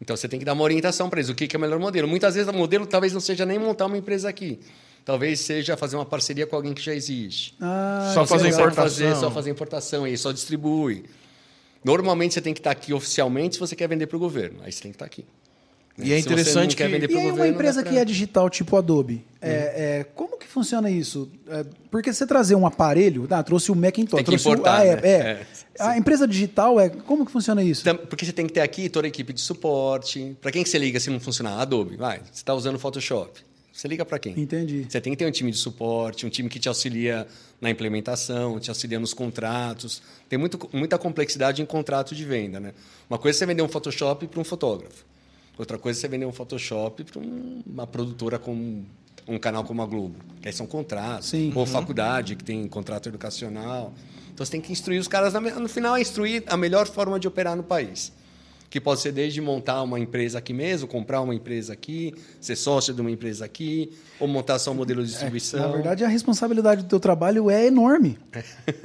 Então 0.01 0.17
você 0.17 0.29
tem 0.29 0.39
que 0.39 0.45
dar 0.45 0.53
uma 0.55 0.63
orientação 0.65 1.11
para 1.11 1.21
eles, 1.21 1.29
o 1.29 1.35
que 1.35 1.55
é 1.55 1.59
o 1.59 1.61
melhor 1.61 1.79
modelo. 1.79 2.07
Muitas 2.09 2.35
vezes 2.35 2.49
o 2.49 2.53
modelo 2.57 2.87
talvez 2.87 3.13
não 3.13 3.21
seja 3.21 3.45
nem 3.45 3.59
montar 3.59 3.87
uma 3.87 3.97
empresa 3.99 4.29
aqui. 4.29 4.59
Talvez 5.05 5.41
seja 5.41 5.77
fazer 5.77 5.97
uma 5.97 6.07
parceria 6.07 6.47
com 6.47 6.57
alguém 6.57 6.73
que 6.73 6.81
já 6.81 6.95
existe. 6.95 7.55
Ah, 7.61 8.11
Só 8.15 8.23
é 8.23 8.27
fazer 8.27 8.49
importação. 8.49 8.83
Fazer, 8.83 9.17
só 9.17 9.31
fazer 9.31 9.51
importação, 9.51 10.07
e 10.07 10.11
aí 10.11 10.17
só 10.17 10.33
distribui. 10.33 11.05
Normalmente 11.85 12.33
você 12.35 12.41
tem 12.41 12.55
que 12.55 12.61
estar 12.61 12.71
aqui 12.71 12.93
oficialmente 12.95 13.57
se 13.57 13.61
você 13.61 13.77
quer 13.77 13.87
vender 13.89 14.07
para 14.07 14.17
o 14.17 14.21
governo. 14.21 14.61
Aí 14.65 14.73
você 14.73 14.81
tem 14.83 14.91
que 14.91 14.97
estar 14.97 15.05
aqui. 15.05 15.25
E 15.97 16.13
é 16.13 16.19
interessante 16.19 16.75
que- 16.75 16.87
vender 16.89 17.09
E 17.11 17.17
aí, 17.17 17.31
uma 17.31 17.47
empresa 17.47 17.83
que 17.83 17.97
é 17.97 18.05
digital, 18.05 18.51
tipo 18.51 18.77
Adobe, 18.77 19.25
é, 19.41 19.51
é, 20.01 20.07
como 20.15 20.37
que 20.37 20.47
funciona 20.47 20.91
isso? 20.91 21.31
É, 21.49 21.65
porque 21.91 22.13
você 22.13 22.27
trazer 22.27 22.57
um 22.57 22.67
aparelho, 22.67 23.27
ah, 23.31 23.43
trouxe 23.43 23.71
o 23.71 23.77
Macintosh, 23.77 24.17
Tem 24.17 24.25
que 24.25 24.25
trouxe 24.25 24.49
o, 24.49 24.53
importar, 24.53 24.81
ah, 24.81 24.85
é, 24.85 24.97
né? 24.97 25.09
é. 25.09 25.21
É, 25.21 25.47
A 25.79 25.97
empresa 25.97 26.27
digital 26.27 26.81
é 26.81 26.89
como 26.89 27.25
que 27.25 27.31
funciona 27.31 27.63
isso? 27.63 27.85
Porque 28.09 28.25
você 28.25 28.33
tem 28.33 28.47
que 28.47 28.53
ter 28.53 28.61
aqui 28.61 28.89
toda 28.89 29.07
a 29.07 29.09
equipe 29.09 29.33
de 29.33 29.41
suporte. 29.41 30.37
Para 30.41 30.51
quem 30.51 30.63
que 30.65 30.69
você 30.69 30.79
liga 30.79 30.99
se 30.99 31.11
não 31.11 31.21
funcionar? 31.21 31.61
Adobe, 31.61 31.97
vai. 31.97 32.19
Você 32.19 32.33
está 32.41 32.53
usando 32.55 32.75
o 32.75 32.79
Photoshop. 32.79 33.41
Você 33.73 33.89
liga 33.89 34.05
para 34.05 34.21
quem? 34.21 34.39
Entendi. 34.39 34.87
Você 34.89 35.01
tem 35.01 35.13
que 35.13 35.17
ter 35.17 35.27
um 35.27 35.33
time 35.33 35.51
de 35.51 35.59
suporte, 35.59 36.25
um 36.25 36.29
time 36.29 36.49
que 36.49 36.61
te 36.61 36.69
auxilia 36.69 37.27
na 37.61 37.71
implementação, 37.71 38.59
te 38.61 38.71
auxilia 38.71 39.01
nos 39.01 39.13
contratos. 39.13 40.01
Tem 40.29 40.39
muito, 40.39 40.69
muita 40.73 40.97
complexidade 40.97 41.61
em 41.61 41.67
contrato 41.67 42.15
de 42.15 42.25
venda. 42.25 42.61
Né? 42.61 42.73
Uma 43.11 43.19
coisa 43.19 43.37
é 43.37 43.39
você 43.39 43.47
vender 43.47 43.63
um 43.63 43.69
Photoshop 43.69 44.27
para 44.29 44.41
um 44.41 44.45
fotógrafo. 44.45 45.05
Outra 45.56 45.78
coisa 45.78 45.99
é 45.99 46.00
você 46.00 46.08
vender 46.08 46.26
um 46.26 46.32
Photoshop 46.32 47.04
para 47.04 47.20
um, 47.20 47.62
uma 47.66 47.87
produtora 47.87 48.38
com 48.38 48.82
um 49.26 49.38
canal 49.38 49.64
como 49.64 49.82
a 49.82 49.87
Globo. 49.87 50.16
Que 50.40 50.49
aí 50.49 50.52
são 50.52 50.66
contratos. 50.66 51.28
Sim. 51.28 51.52
Ou 51.54 51.64
faculdade, 51.64 52.37
que 52.37 52.44
tem 52.44 52.66
contrato 52.68 53.08
educacional. 53.08 53.92
Então 54.32 54.44
você 54.44 54.52
tem 54.52 54.61
que 54.61 54.73
instruir 54.73 55.00
os 55.00 55.08
caras. 55.08 55.32
No 55.34 55.68
final, 55.68 55.96
é 55.96 56.00
instruir 56.00 56.42
a 56.46 56.56
melhor 56.56 56.87
forma 56.87 57.18
de 57.20 57.28
operar 57.28 57.56
no 57.56 57.62
país. 57.62 58.12
Que 58.75 58.81
pode 58.81 59.00
ser 59.00 59.12
desde 59.12 59.40
montar 59.40 59.81
uma 59.85 60.00
empresa 60.00 60.38
aqui 60.38 60.52
mesmo, 60.52 60.88
comprar 60.88 61.21
uma 61.21 61.33
empresa 61.33 61.73
aqui, 61.73 62.12
ser 62.40 62.57
sócio 62.57 62.93
de 62.93 63.00
uma 63.00 63.09
empresa 63.09 63.45
aqui, 63.45 63.93
ou 64.19 64.26
montar 64.26 64.59
só 64.59 64.73
um 64.73 64.75
modelo 64.75 65.00
de 65.04 65.11
distribuição. 65.11 65.61
Na 65.61 65.69
verdade, 65.69 66.02
a 66.02 66.09
responsabilidade 66.09 66.83
do 66.83 66.88
teu 66.88 66.99
trabalho 66.99 67.49
é 67.49 67.66
enorme. 67.69 68.19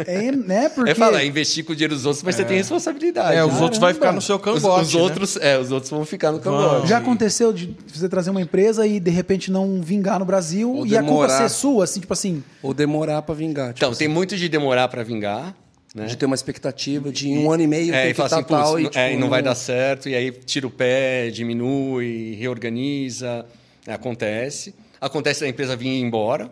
É, 0.05 0.31
né? 0.31 0.69
Porque 0.69 0.91
É 0.91 0.93
falar, 0.93 1.23
investir 1.25 1.65
com 1.65 1.71
o 1.73 1.75
dinheiro 1.75 1.95
dos 1.95 2.05
outros, 2.05 2.21
mas 2.23 2.35
você 2.35 2.45
tem 2.45 2.57
responsabilidade. 2.57 3.35
É, 3.35 3.43
os 3.43 3.55
né? 3.55 3.61
outros 3.61 3.79
vai 3.79 3.91
ficar 3.95 4.05
Caramba. 4.13 4.15
no 4.17 4.21
seu 4.21 4.35
Os- 4.35 4.41
cangote. 4.43 4.81
os, 4.85 4.93
né? 4.93 5.01
outros, 5.01 5.37
é, 5.37 5.57
os 5.57 5.71
outros 5.71 5.89
vão 5.89 6.05
ficar 6.05 6.31
no 6.33 6.39
cangote. 6.39 6.87
já 6.87 6.99
aconteceu 6.99 7.51
de 7.51 7.75
você 7.91 8.07
trazer 8.07 8.29
uma 8.29 8.41
empresa 8.43 8.85
e 8.85 8.99
de 8.99 9.09
repente 9.09 9.49
não 9.49 9.81
vingar 9.81 10.19
no 10.19 10.25
Brasil 10.25 10.71
Ou 10.71 10.85
e 10.85 10.95
a 10.95 10.99
culpa 10.99 11.25
demorar. 11.25 11.37
ser 11.37 11.49
sua, 11.49 11.83
assim, 11.85 11.99
tipo 11.99 12.13
assim. 12.13 12.43
Ou 12.61 12.75
demorar 12.75 13.23
pra 13.23 13.33
vingar. 13.33 13.73
Tipo, 13.73 13.87
Então, 13.87 13.95
tem 13.97 14.07
muito 14.07 14.37
de 14.37 14.47
demorar 14.47 14.87
para 14.87 15.01
vingar, 15.01 15.55
né? 15.95 16.05
de 16.05 16.15
ter 16.17 16.25
uma 16.25 16.35
expectativa 16.35 17.11
de 17.11 17.29
um 17.29 17.51
ano 17.51 17.63
e 17.63 17.67
meio 17.67 17.93
É, 17.93 18.01
tem 18.03 18.11
e 18.11 18.13
que 18.13 18.21
assim, 18.21 18.35
"Putz, 18.37 18.47
tal 18.49 18.79
e, 18.79 18.83
tipo, 18.85 18.97
é, 18.97 19.13
e 19.13 19.17
não 19.17 19.29
vai 19.29 19.41
dar 19.41 19.55
certo, 19.55 20.07
e 20.09 20.15
aí 20.15 20.31
tira 20.31 20.67
o 20.67 20.69
pé, 20.71 21.29
diminui, 21.29 22.35
reorganiza, 22.39 23.45
né, 23.85 23.93
acontece. 23.93 24.73
Acontece 25.01 25.41
da 25.41 25.47
empresa 25.47 25.75
vir 25.75 25.87
embora, 25.99 26.51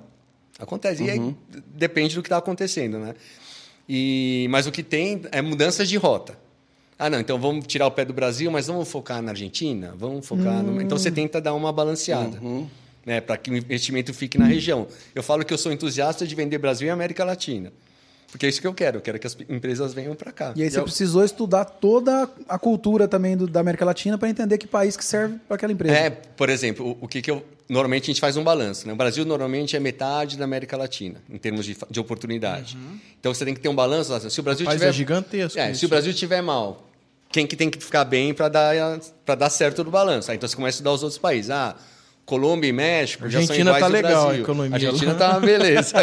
acontece. 0.60 1.04
E 1.04 1.10
aí 1.10 1.20
Uhum. 1.20 1.36
depende 1.76 2.16
do 2.16 2.22
que 2.22 2.28
está 2.28 2.38
acontecendo, 2.38 2.98
né? 3.00 3.14
E, 3.90 4.48
mas 4.50 4.68
o 4.68 4.72
que 4.72 4.84
tem 4.84 5.22
é 5.32 5.42
mudanças 5.42 5.88
de 5.88 5.98
rota. 5.98 6.38
Ah, 7.00 7.10
não, 7.10 7.20
então 7.20 7.40
vamos 7.40 7.68
tirar 7.68 7.86
o 7.88 7.92
pé 7.92 8.04
do 8.04 8.12
Brasil, 8.14 8.50
mas 8.50 8.68
vamos 8.68 8.90
focar 8.90 9.22
na 9.22 9.32
Argentina? 9.32 9.94
Vamos 9.98 10.26
focar 10.26 10.64
no... 10.64 10.82
Então 10.82 10.98
você 10.98 11.12
tenta 11.12 11.40
dar 11.40 11.54
uma 11.54 11.72
balanceada, 11.72 12.40
Uhum. 12.42 12.68
né, 13.06 13.22
para 13.22 13.38
que 13.38 13.52
o 13.52 13.56
investimento 13.56 14.14
fique 14.14 14.38
na 14.38 14.46
região. 14.46 14.88
Eu 15.14 15.22
falo 15.22 15.46
que 15.46 15.54
eu 15.54 15.58
sou 15.60 15.72
entusiasta 15.72 16.26
de 16.26 16.34
vender 16.34 16.58
Brasil 16.58 16.88
e 16.88 16.90
América 16.90 17.24
Latina. 17.24 17.72
Porque 18.32 18.46
é 18.46 18.50
isso 18.50 18.60
que 18.60 18.68
eu 18.68 18.74
quero, 18.74 18.98
eu 18.98 19.02
quero 19.02 19.18
que 19.18 19.26
as 19.26 19.38
empresas 19.50 19.94
venham 19.94 20.14
para 20.14 20.32
cá. 20.34 20.52
E 20.56 20.62
aí 20.62 20.70
você 20.70 20.80
eu- 20.80 20.84
precisou 20.84 21.24
estudar 21.24 21.64
toda 21.66 22.30
a 22.50 22.60
cultura 22.60 23.08
também 23.08 23.38
do- 23.38 23.48
da 23.48 23.62
América 23.62 23.86
Latina 23.86 24.18
para 24.18 24.28
entender 24.30 24.58
que 24.58 24.68
país 24.68 24.98
que 24.98 25.06
serve 25.06 25.38
para 25.48 25.56
aquela 25.56 25.72
empresa. 25.72 25.96
É, 25.96 26.10
por 26.10 26.50
exemplo, 26.50 26.98
o, 27.02 27.06
o 27.06 27.08
que, 27.08 27.22
que 27.22 27.32
eu. 27.32 27.44
Normalmente 27.70 28.04
a 28.04 28.08
gente 28.08 28.20
faz 28.22 28.36
um 28.38 28.44
balanço. 28.44 28.86
Né? 28.86 28.94
O 28.94 28.96
Brasil 28.98 29.24
normalmente 29.26 29.76
é 29.76 29.80
metade 29.80 30.38
da 30.38 30.44
América 30.46 30.76
Latina, 30.78 31.22
em 31.30 31.38
termos 31.38 31.66
de, 31.66 31.78
de 31.90 32.00
oportunidade. 32.00 32.78
Então 33.20 33.34
você 33.34 33.44
tem 33.46 33.54
que 33.54 33.60
ter 33.62 33.70
um 33.70 33.76
balanço. 33.76 34.14
assim, 34.14 34.30
Se 34.30 34.40
o 34.40 34.44
Brasil 34.44 34.66
Rapaz, 34.66 34.80
tiver. 34.82 34.90
é 34.90 34.94
gigantesco 34.94 35.60
É, 35.60 35.74
se 35.74 35.86
o 35.86 35.90
Brasil 35.90 36.14
tiver 36.14 36.42
mal, 36.42 36.88
quem 37.32 37.46
que 37.48 37.56
tem 37.56 37.70
que 37.70 37.82
ficar 37.84 38.04
bem 38.06 38.34
para 38.34 38.48
dar, 38.50 39.00
pra 39.26 39.36
dar 39.36 39.50
certo 39.50 39.84
no 39.84 39.92
balanço? 39.92 40.32
Aí, 40.32 40.38
então 40.38 40.48
você 40.48 40.56
começa 40.56 40.76
a 40.76 40.78
estudar 40.78 40.92
os 40.94 41.04
outros 41.04 41.18
países. 41.18 41.50
Ah, 41.52 41.76
Colômbia 42.28 42.68
e 42.68 42.74
México 42.74 43.30
já 43.30 43.40
são 43.40 43.54
Argentina 43.54 43.72
iguais 43.72 43.82
tá 43.82 43.88
legal, 43.88 44.12
Brasil. 44.12 44.30
a 44.30 44.44
economia 44.44 44.76
Argentina 44.76 45.16
tá 45.16 45.30
uma 45.30 45.40
beleza. 45.40 45.94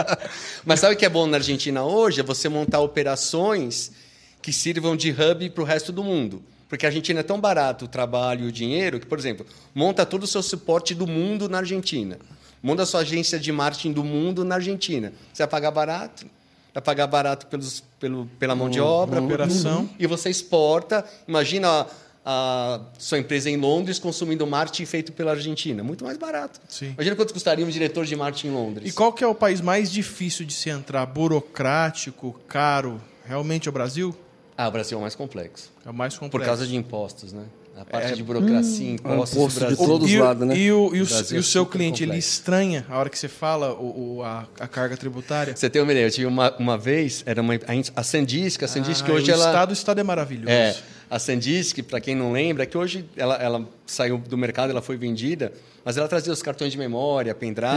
Mas 0.64 0.80
sabe 0.80 0.94
o 0.94 0.96
que 0.96 1.04
é 1.04 1.10
bom 1.10 1.26
na 1.26 1.36
Argentina 1.36 1.84
hoje? 1.84 2.20
É 2.20 2.22
você 2.24 2.48
montar 2.48 2.80
operações 2.80 3.92
que 4.40 4.50
sirvam 4.50 4.96
de 4.96 5.10
hub 5.10 5.50
para 5.50 5.62
o 5.62 5.66
resto 5.66 5.92
do 5.92 6.02
mundo. 6.02 6.42
Porque 6.70 6.86
a 6.86 6.88
Argentina 6.88 7.20
é 7.20 7.22
tão 7.22 7.38
barato 7.38 7.84
o 7.84 7.88
trabalho 7.88 8.46
e 8.46 8.48
o 8.48 8.52
dinheiro 8.52 8.98
que, 8.98 9.04
por 9.04 9.18
exemplo, 9.18 9.44
monta 9.74 10.06
todo 10.06 10.22
o 10.22 10.26
seu 10.26 10.42
suporte 10.42 10.94
do 10.94 11.06
mundo 11.06 11.50
na 11.50 11.58
Argentina. 11.58 12.18
Monta 12.62 12.84
a 12.84 12.86
sua 12.86 13.00
agência 13.00 13.38
de 13.38 13.52
marketing 13.52 13.92
do 13.92 14.02
mundo 14.02 14.46
na 14.46 14.54
Argentina. 14.54 15.12
Você 15.30 15.42
vai 15.42 15.48
pagar 15.48 15.70
barato? 15.70 16.24
Vai 16.72 16.82
pagar 16.82 17.06
barato 17.06 17.46
pelos, 17.46 17.84
pelo, 18.00 18.24
pela 18.38 18.54
mão 18.54 18.70
de 18.70 18.80
obra, 18.80 19.20
operação. 19.20 19.86
e 19.98 20.06
você 20.06 20.30
exporta. 20.30 21.04
Imagina 21.26 21.86
a, 22.24 22.80
sua 22.98 23.18
empresa 23.18 23.48
em 23.50 23.56
Londres 23.56 23.98
consumindo 23.98 24.46
marketing 24.46 24.84
feito 24.84 25.12
pela 25.12 25.32
Argentina. 25.32 25.82
Muito 25.82 26.04
mais 26.04 26.16
barato. 26.18 26.60
Sim. 26.68 26.90
Imagina 26.94 27.16
quanto 27.16 27.32
custaria 27.32 27.64
um 27.64 27.68
diretor 27.70 28.04
de 28.04 28.14
marketing 28.16 28.48
em 28.48 28.52
Londres. 28.52 28.90
E 28.90 28.92
qual 28.94 29.12
que 29.12 29.24
é 29.24 29.26
o 29.26 29.34
país 29.34 29.60
mais 29.60 29.90
difícil 29.90 30.44
de 30.44 30.52
se 30.52 30.68
entrar? 30.70 31.06
Burocrático, 31.06 32.38
caro? 32.46 33.00
Realmente 33.26 33.68
é 33.68 33.70
o 33.70 33.72
Brasil? 33.72 34.14
Ah, 34.56 34.68
o 34.68 34.70
Brasil 34.70 34.96
é 34.96 34.98
o 34.98 35.02
mais 35.02 35.14
complexo. 35.14 35.70
É 35.86 35.90
o 35.90 35.94
mais 35.94 36.14
Por 36.14 36.20
complexo. 36.20 36.46
causa 36.46 36.66
de 36.66 36.76
impostos, 36.76 37.32
né? 37.32 37.44
A 37.80 37.84
parte 37.84 38.16
de 38.16 38.24
burocracia, 38.24 38.90
impostos. 38.90 39.36
imposto 39.36 39.66
de 39.68 39.76
todos 39.76 40.10
os 40.10 40.16
o- 40.16 40.20
lados, 40.20 40.48
né? 40.48 40.56
E 40.56 40.72
o, 40.72 40.86
e 40.86 41.00
o, 41.00 41.04
O 41.04 41.08
e 41.32 41.36
o 41.36 41.38
é 41.38 41.42
seu 41.42 41.64
cliente, 41.64 42.02
ele 42.02 42.10
complexo. 42.10 42.28
estranha 42.30 42.84
a 42.90 42.98
hora 42.98 43.08
que 43.08 43.16
você 43.16 43.28
fala 43.28 43.72
o, 43.72 44.16
o- 44.16 44.22
a, 44.24 44.48
a 44.58 44.66
carga 44.66 44.96
tributária? 44.96 45.54
Você 45.54 45.70
tem 45.70 45.80
uma 45.80 45.92
ideia? 45.92 46.06
Eu 46.06 46.10
tive 46.10 46.26
uma, 46.26 46.52
uma 46.58 46.76
vez, 46.76 47.22
era 47.24 47.40
uma, 47.40 47.54
a 47.94 48.02
Sandisk, 48.02 48.64
a 48.64 48.68
Sandisk 48.68 49.08
Ah, 49.08 49.12
hoje 49.12 49.30
o 49.30 49.32
ela... 49.34 49.46
estado, 49.46 49.70
o 49.70 49.72
estado 49.74 50.00
é 50.00 50.02
maravilhoso. 50.02 50.50
É, 50.50 50.76
a 51.10 51.18
Sandisk, 51.18 51.82
para 51.82 52.00
quem 52.00 52.14
não 52.14 52.32
lembra, 52.32 52.64
é 52.64 52.66
que 52.66 52.76
hoje 52.76 53.04
ela, 53.16 53.36
ela 53.36 53.68
saiu 53.86 54.18
do 54.18 54.36
mercado, 54.36 54.70
ela 54.70 54.82
foi 54.82 54.96
vendida, 54.96 55.52
mas 55.84 55.96
ela 55.96 56.06
trazia 56.06 56.32
os 56.32 56.42
cartões 56.42 56.72
de 56.72 56.78
memória, 56.78 57.34
pendrive, 57.34 57.72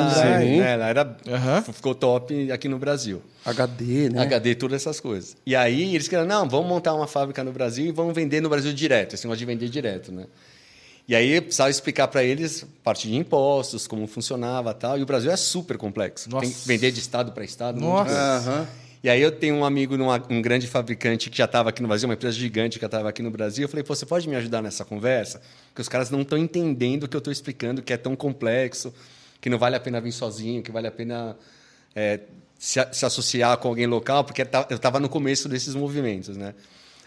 né? 0.59 0.73
ela 0.73 0.87
era, 0.87 1.17
Aham. 1.27 1.61
ficou 1.61 1.95
top 1.95 2.51
aqui 2.51 2.67
no 2.67 2.77
Brasil. 2.77 3.21
HD, 3.45 4.09
né? 4.09 4.21
HD, 4.23 4.55
todas 4.55 4.81
essas 4.81 4.99
coisas. 4.99 5.37
E 5.45 5.55
aí 5.55 5.95
eles 5.95 6.07
queriam, 6.07 6.27
não, 6.27 6.47
vamos 6.49 6.67
montar 6.67 6.93
uma 6.93 7.07
fábrica 7.07 7.43
no 7.43 7.51
Brasil 7.51 7.85
e 7.85 7.91
vamos 7.91 8.13
vender 8.13 8.41
no 8.41 8.49
Brasil 8.49 8.73
direto, 8.73 9.15
esse 9.15 9.25
negócio 9.25 9.39
de 9.39 9.45
vender 9.45 9.69
direto, 9.69 10.11
né? 10.11 10.25
E 11.07 11.15
aí 11.15 11.31
eu 11.31 11.41
precisava 11.41 11.69
explicar 11.69 12.07
para 12.07 12.23
eles 12.23 12.65
parte 12.83 13.07
de 13.07 13.15
impostos, 13.15 13.87
como 13.87 14.07
funcionava 14.07 14.73
tal. 14.73 14.97
E 14.97 15.01
o 15.01 15.05
Brasil 15.05 15.31
é 15.31 15.35
super 15.35 15.77
complexo. 15.77 16.29
Nossa. 16.29 16.45
Tem 16.45 16.53
que 16.53 16.67
vender 16.67 16.91
de 16.91 16.99
estado 16.99 17.31
para 17.31 17.43
estado. 17.43 17.81
Nossa. 17.81 18.05
coisa. 18.45 18.67
E 19.03 19.09
aí 19.09 19.19
eu 19.21 19.31
tenho 19.31 19.55
um 19.55 19.65
amigo, 19.65 19.97
numa- 19.97 20.23
um 20.29 20.41
grande 20.41 20.67
fabricante 20.67 21.29
que 21.29 21.37
já 21.37 21.45
estava 21.45 21.69
aqui 21.69 21.81
no 21.81 21.87
Brasil, 21.87 22.07
uma 22.07 22.13
empresa 22.13 22.35
gigante 22.37 22.77
que 22.77 22.81
já 22.81 22.85
estava 22.87 23.09
aqui 23.09 23.21
no 23.23 23.31
Brasil. 23.31 23.63
Eu 23.65 23.69
falei, 23.69 23.83
Pô, 23.83 23.95
você 23.95 24.05
pode 24.05 24.29
me 24.29 24.35
ajudar 24.35 24.61
nessa 24.61 24.85
conversa? 24.85 25.41
Porque 25.69 25.81
os 25.81 25.89
caras 25.89 26.11
não 26.11 26.21
estão 26.21 26.37
entendendo 26.37 27.05
o 27.05 27.07
que 27.07 27.15
eu 27.15 27.19
estou 27.19 27.31
explicando, 27.33 27.81
que 27.81 27.91
é 27.91 27.97
tão 27.97 28.15
complexo, 28.15 28.93
que 29.39 29.49
não 29.49 29.57
vale 29.57 29.75
a 29.75 29.79
pena 29.79 29.99
vir 29.99 30.11
sozinho, 30.11 30.61
que 30.61 30.71
vale 30.71 30.85
a 30.87 30.91
pena 30.91 31.35
é, 31.95 32.19
se, 32.59 32.79
se 32.93 33.03
associar 33.05 33.57
com 33.57 33.67
alguém 33.69 33.87
local, 33.87 34.23
porque 34.23 34.45
ta- 34.45 34.67
eu 34.69 34.75
estava 34.75 34.99
no 34.99 35.09
começo 35.09 35.49
desses 35.49 35.73
movimentos, 35.73 36.37
né? 36.37 36.53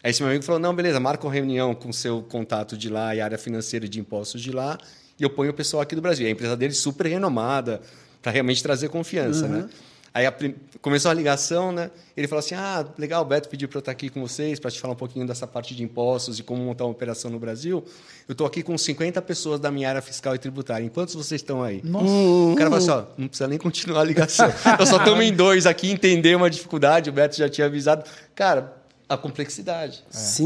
Aí 0.03 0.11
esse 0.11 0.21
meu 0.21 0.29
amigo 0.31 0.45
falou, 0.45 0.59
não, 0.61 0.75
beleza, 0.75 0.99
marca 1.01 1.25
uma 1.25 1.33
reunião 1.33 1.75
com 1.77 1.93
seu 1.93 2.23
contato 2.23 2.77
de 2.77 2.89
lá 2.91 3.15
e 3.15 3.21
área 3.21 3.39
financeira 3.39 3.89
de 3.89 4.01
impostos 4.01 4.43
de 4.43 4.51
lá, 4.51 4.77
e 5.19 5.23
eu 5.23 5.31
ponho 5.31 5.53
o 5.53 5.55
pessoal 5.55 5.81
aqui 5.81 5.95
do 5.95 6.03
Brasil. 6.03 6.27
E 6.27 6.29
a 6.29 6.33
empresa 6.33 6.57
dele 6.57 6.75
super 6.75 7.07
renomada, 7.07 7.81
para 8.21 8.33
realmente 8.33 8.63
trazer 8.63 8.89
confiança, 8.89 9.47
né? 9.49 9.69
Aí 10.17 10.25
a 10.27 10.31
prim- 10.31 10.55
começou 10.81 11.11
a 11.11 11.15
ligação, 11.15 11.73
né? 11.73 11.91
Ele 12.17 12.29
falou 12.29 12.39
assim: 12.39 12.55
Ah, 12.55 12.87
legal, 12.97 13.23
o 13.23 13.25
Beto 13.25 13.49
pediu 13.49 13.69
para 13.69 13.79
eu 13.79 13.81
estar 13.81 13.91
aqui 13.91 14.09
com 14.09 14.21
vocês 14.21 14.61
para 14.61 14.71
te 14.71 14.81
falar 14.81 14.95
um 14.95 14.97
pouquinho 14.97 15.27
dessa 15.27 15.45
parte 15.45 15.75
de 15.75 15.83
impostos 15.83 16.39
e 16.39 16.43
como 16.45 16.63
montar 16.63 16.85
uma 16.85 16.93
operação 16.93 17.29
no 17.33 17.39
Brasil. 17.41 17.85
Eu 18.29 18.33
estou 18.33 18.47
aqui 18.47 18.63
com 18.63 18.79
50 18.79 19.21
pessoas 19.23 19.59
da 19.59 19.73
minha 19.73 19.89
área 19.89 20.01
fiscal 20.01 20.33
e 20.33 20.39
tributária. 20.39 20.85
Em 20.85 20.89
quantos 20.89 21.17
vocês 21.17 21.41
estão 21.41 21.65
aí? 21.65 21.81
Nossa. 21.83 22.07
O 22.07 22.55
cara 22.57 22.71
falou 22.71 22.79
assim: 22.79 22.91
ó, 22.91 23.05
não 23.19 23.27
precisa 23.27 23.49
nem 23.49 23.59
continuar 23.59 24.03
a 24.03 24.05
ligação. 24.05 24.47
Nós 24.79 24.89
só 24.89 24.99
estamos 24.99 25.25
em 25.25 25.33
dois 25.33 25.67
aqui, 25.67 25.91
entender 25.91 26.37
uma 26.37 26.49
dificuldade, 26.49 27.11
o 27.11 27.13
Beto 27.13 27.37
já 27.37 27.49
tinha 27.49 27.67
avisado. 27.67 28.05
Cara, 28.37 28.73
a 29.09 29.17
complexidade. 29.17 30.03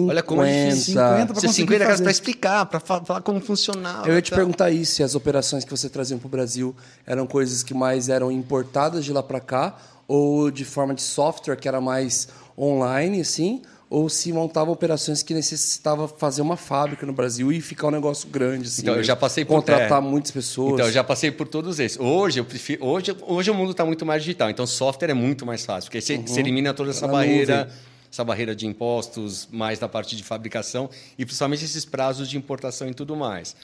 Olha 0.09 0.23
como 0.23 0.43
é 0.43 0.69
difícil. 0.69 0.95
50 0.95 1.27
pra 1.27 1.35
Você 1.41 1.47
conseguir 1.47 1.53
50 1.67 1.79
caras 1.79 1.93
fazer. 1.93 2.03
para 2.03 2.11
explicar, 2.11 2.67
para 2.67 2.81
falar 2.81 3.21
como 3.23 3.41
funcionava. 3.41 4.09
Eu 4.09 4.15
ia 4.15 4.23
te 4.23 4.31
tal. 4.31 4.37
perguntar 4.39 4.71
isso, 4.71 4.97
se 4.97 5.03
as 5.03 5.15
operações 5.15 5.65
que 5.65 5.71
você 5.71 5.89
trazia 5.89 6.17
para 6.17 6.27
o 6.27 6.31
Brasil 6.31 6.75
eram 7.07 7.27
coisas 7.27 7.63
que 7.63 7.73
mais 7.75 8.09
eram 8.09 8.31
importadas 8.33 9.05
de 9.05 9.13
lá 9.13 9.23
para 9.23 9.41
cá, 9.41 9.77
ou 10.07 10.51
de 10.51 10.65
forma 10.65 10.95
de 10.95 11.03
software, 11.03 11.57
que 11.57 11.69
era 11.69 11.81
mais 11.81 12.29
online, 12.59 13.21
assim, 13.21 13.63
ou 13.91 14.09
se 14.09 14.33
montava 14.33 14.71
operações 14.71 15.23
que 15.23 15.33
necessitava 15.33 16.09
fazer 16.09 16.43
uma 16.43 16.57
fábrica 16.57 17.07
no 17.07 17.13
Brasil 17.13 17.51
e 17.53 17.61
ficar 17.61 17.87
um 17.87 17.91
negócio 17.91 18.29
grande, 18.29 18.67
assim. 18.69 18.83
Então, 18.83 18.95
eu 18.97 19.05
já 19.05 19.15
passei 19.17 19.45
por- 19.45 19.55
Contratar 19.55 19.99
é. 19.99 20.01
muitas 20.05 20.31
pessoas. 20.31 20.75
Então, 20.75 20.87
eu 20.87 20.93
já 20.93 21.05
passei 21.05 21.31
por 21.31 21.47
todos 21.47 21.79
esses. 21.79 21.99
Hoje, 21.99 22.41
eu 22.41 22.45
prefiro, 22.45 22.85
hoje, 22.85 23.17
hoje 23.23 23.51
o 23.51 23.55
mundo 23.55 23.71
está 23.71 23.85
muito 23.87 24.05
mais 24.05 24.23
digital, 24.23 24.51
então 24.51 24.67
software 24.67 25.11
é 25.11 25.15
muito 25.15 25.47
mais 25.47 25.65
fácil, 25.65 25.89
porque 25.91 26.01
você, 26.01 26.19
você 26.19 26.41
elimina 26.41 26.75
toda 26.75 26.91
essa 26.91 27.07
Na 27.07 27.13
barreira, 27.15 27.59
nuvem. 27.65 27.73
Essa 28.11 28.25
barreira 28.25 28.55
de 28.55 28.67
impostos, 28.67 29.49
mais 29.51 29.79
da 29.79 29.89
parte 29.89 30.17
de 30.17 30.23
fabricação 30.23 30.89
e 31.19 31.25
principalmente 31.25 31.65
esses 31.65 31.85
prazos 31.85 32.29
de 32.29 32.37
importação 32.37 32.89
e 32.89 32.95
tudo 32.95 33.15
mais. 33.17 33.55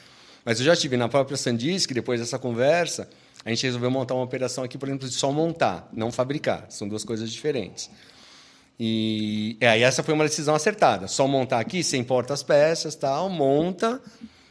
Mas 0.44 0.60
eu 0.60 0.66
já 0.66 0.76
tive 0.76 0.96
na 0.96 1.08
própria 1.08 1.36
Sandisk, 1.36 1.92
depois 1.92 2.20
dessa 2.20 2.38
conversa, 2.38 3.08
a 3.44 3.50
gente 3.50 3.64
resolveu 3.64 3.90
montar 3.90 4.14
uma 4.14 4.24
operação 4.24 4.62
aqui, 4.62 4.76
por 4.76 4.88
exemplo, 4.88 5.08
de 5.08 5.14
só 5.14 5.32
montar, 5.32 5.88
não 5.92 6.12
fabricar. 6.12 6.66
São 6.68 6.86
duas 6.86 7.04
coisas 7.04 7.30
diferentes. 7.30 7.90
E 8.78 9.56
é, 9.60 9.80
essa 9.80 10.02
foi 10.02 10.12
uma 10.14 10.24
decisão 10.24 10.54
acertada. 10.54 11.06
Só 11.06 11.26
montar 11.26 11.60
aqui, 11.60 11.82
você 11.82 11.96
importa 11.96 12.34
as 12.34 12.42
peças, 12.42 12.94
tal, 12.94 13.28
monta, 13.28 14.00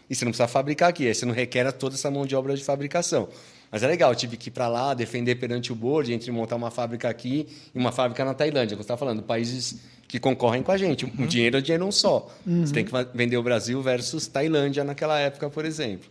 e 0.10 0.16
você 0.16 0.26
não 0.26 0.32
precisa 0.32 0.48
fabricar 0.48 0.90
aqui. 0.90 1.08
Aí 1.08 1.14
você 1.14 1.26
não 1.26 1.34
requer 1.34 1.72
toda 1.74 1.96
essa 1.96 2.10
mão 2.10 2.26
de 2.26 2.36
obra 2.36 2.56
de 2.56 2.64
fabricação. 2.64 3.28
Mas 3.74 3.82
é 3.82 3.88
legal, 3.88 4.12
eu 4.12 4.16
tive 4.16 4.38
que 4.38 4.50
ir 4.50 4.52
para 4.52 4.68
lá, 4.68 4.94
defender 4.94 5.34
perante 5.34 5.72
o 5.72 5.76
board 5.76 6.14
entre 6.14 6.32
montar 6.32 6.56
uma 6.56 6.70
fábrica 6.70 7.10
aqui 7.10 7.48
e 7.74 7.80
uma 7.80 7.92
fábrica 7.92 8.24
na 8.24 8.36
Tailândia. 8.36 8.78
Você 8.78 8.84
está 8.84 8.96
falando, 8.96 9.24
países 9.24 9.80
que 10.08 10.20
concorrem 10.20 10.62
com 10.62 10.72
a 10.72 10.78
gente. 10.78 11.06
O 11.06 11.26
dinheiro 11.26 11.58
é 11.58 11.62
dinheiro 11.62 11.84
um 11.84 11.92
só. 11.92 12.32
Você 12.46 12.72
tem 12.72 12.86
que 12.86 12.92
vender 13.16 13.36
o 13.36 13.42
Brasil 13.42 13.82
versus 13.82 14.28
Tailândia 14.28 14.84
naquela 14.84 15.18
época, 15.18 15.50
por 15.50 15.66
exemplo. 15.66 16.08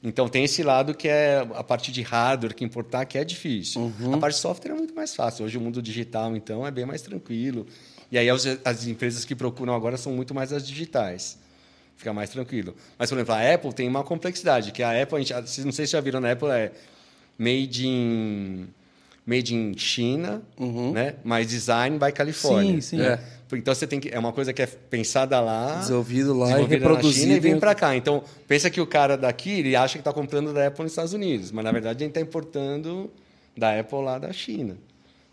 Então 0.00 0.28
tem 0.28 0.44
esse 0.44 0.62
lado 0.62 0.94
que 0.94 1.08
é 1.08 1.44
a 1.54 1.64
parte 1.64 1.90
de 1.90 2.02
hardware 2.02 2.54
que 2.54 2.64
importar 2.64 3.04
que 3.04 3.18
é 3.18 3.24
difícil. 3.24 3.92
Uhum. 4.00 4.14
A 4.14 4.18
parte 4.18 4.36
de 4.36 4.40
software 4.40 4.70
é 4.70 4.74
muito 4.74 4.94
mais 4.94 5.12
fácil. 5.12 5.44
Hoje 5.44 5.58
o 5.58 5.60
mundo 5.60 5.82
digital 5.82 6.36
então 6.36 6.64
é 6.64 6.70
bem 6.70 6.86
mais 6.86 7.02
tranquilo. 7.02 7.66
E 8.12 8.18
aí 8.18 8.30
as, 8.30 8.46
as 8.64 8.86
empresas 8.86 9.24
que 9.24 9.34
procuram 9.34 9.74
agora 9.74 9.96
são 9.96 10.12
muito 10.12 10.32
mais 10.32 10.52
as 10.52 10.64
digitais. 10.64 11.36
Fica 11.96 12.12
mais 12.12 12.30
tranquilo. 12.30 12.74
Mas 12.98 13.08
por 13.10 13.16
exemplo, 13.16 13.34
a 13.34 13.54
Apple 13.54 13.72
tem 13.72 13.88
uma 13.88 14.02
complexidade, 14.02 14.72
que 14.72 14.82
a 14.82 15.00
Apple, 15.02 15.16
a 15.18 15.20
gente, 15.20 15.60
não 15.64 15.72
sei 15.72 15.86
se 15.86 15.92
já 15.92 16.00
viram 16.00 16.20
na 16.20 16.32
Apple 16.32 16.48
é 16.48 16.72
made 17.38 17.86
in 17.86 18.66
made 19.24 19.54
in 19.54 19.72
China, 19.78 20.42
né? 20.92 21.14
Mas 21.22 21.46
design 21.48 21.96
by 21.98 22.10
Califórnia. 22.12 22.72
Sim, 22.74 22.80
sim. 22.80 22.96
né? 22.96 23.20
É. 23.52 23.56
Então 23.56 23.72
você 23.74 23.86
tem 23.86 24.00
que 24.00 24.08
é 24.08 24.18
uma 24.18 24.32
coisa 24.32 24.52
que 24.52 24.62
é 24.62 24.66
pensada 24.66 25.38
lá, 25.38 25.76
Desenvolvido 25.80 26.32
lá 26.32 26.46
e 26.46 26.48
desenvolvida 26.52 26.80
na 26.80 26.86
reproduzido 26.88 27.24
China 27.26 27.36
e 27.36 27.40
vem 27.40 27.52
em- 27.52 27.60
para 27.60 27.74
cá. 27.74 27.94
Então 27.94 28.24
pensa 28.48 28.68
que 28.70 28.80
o 28.80 28.86
cara 28.86 29.16
daqui 29.16 29.50
ele 29.60 29.76
acha 29.76 29.92
que 29.94 29.98
está 30.00 30.12
comprando 30.12 30.52
da 30.54 30.66
Apple 30.66 30.82
nos 30.82 30.92
Estados 30.92 31.12
Unidos, 31.12 31.52
mas 31.52 31.62
na 31.62 31.70
verdade 31.70 32.02
ele 32.02 32.08
está 32.10 32.20
importando 32.20 33.10
da 33.56 33.78
Apple 33.78 34.02
lá 34.02 34.18
da 34.18 34.32
China. 34.32 34.76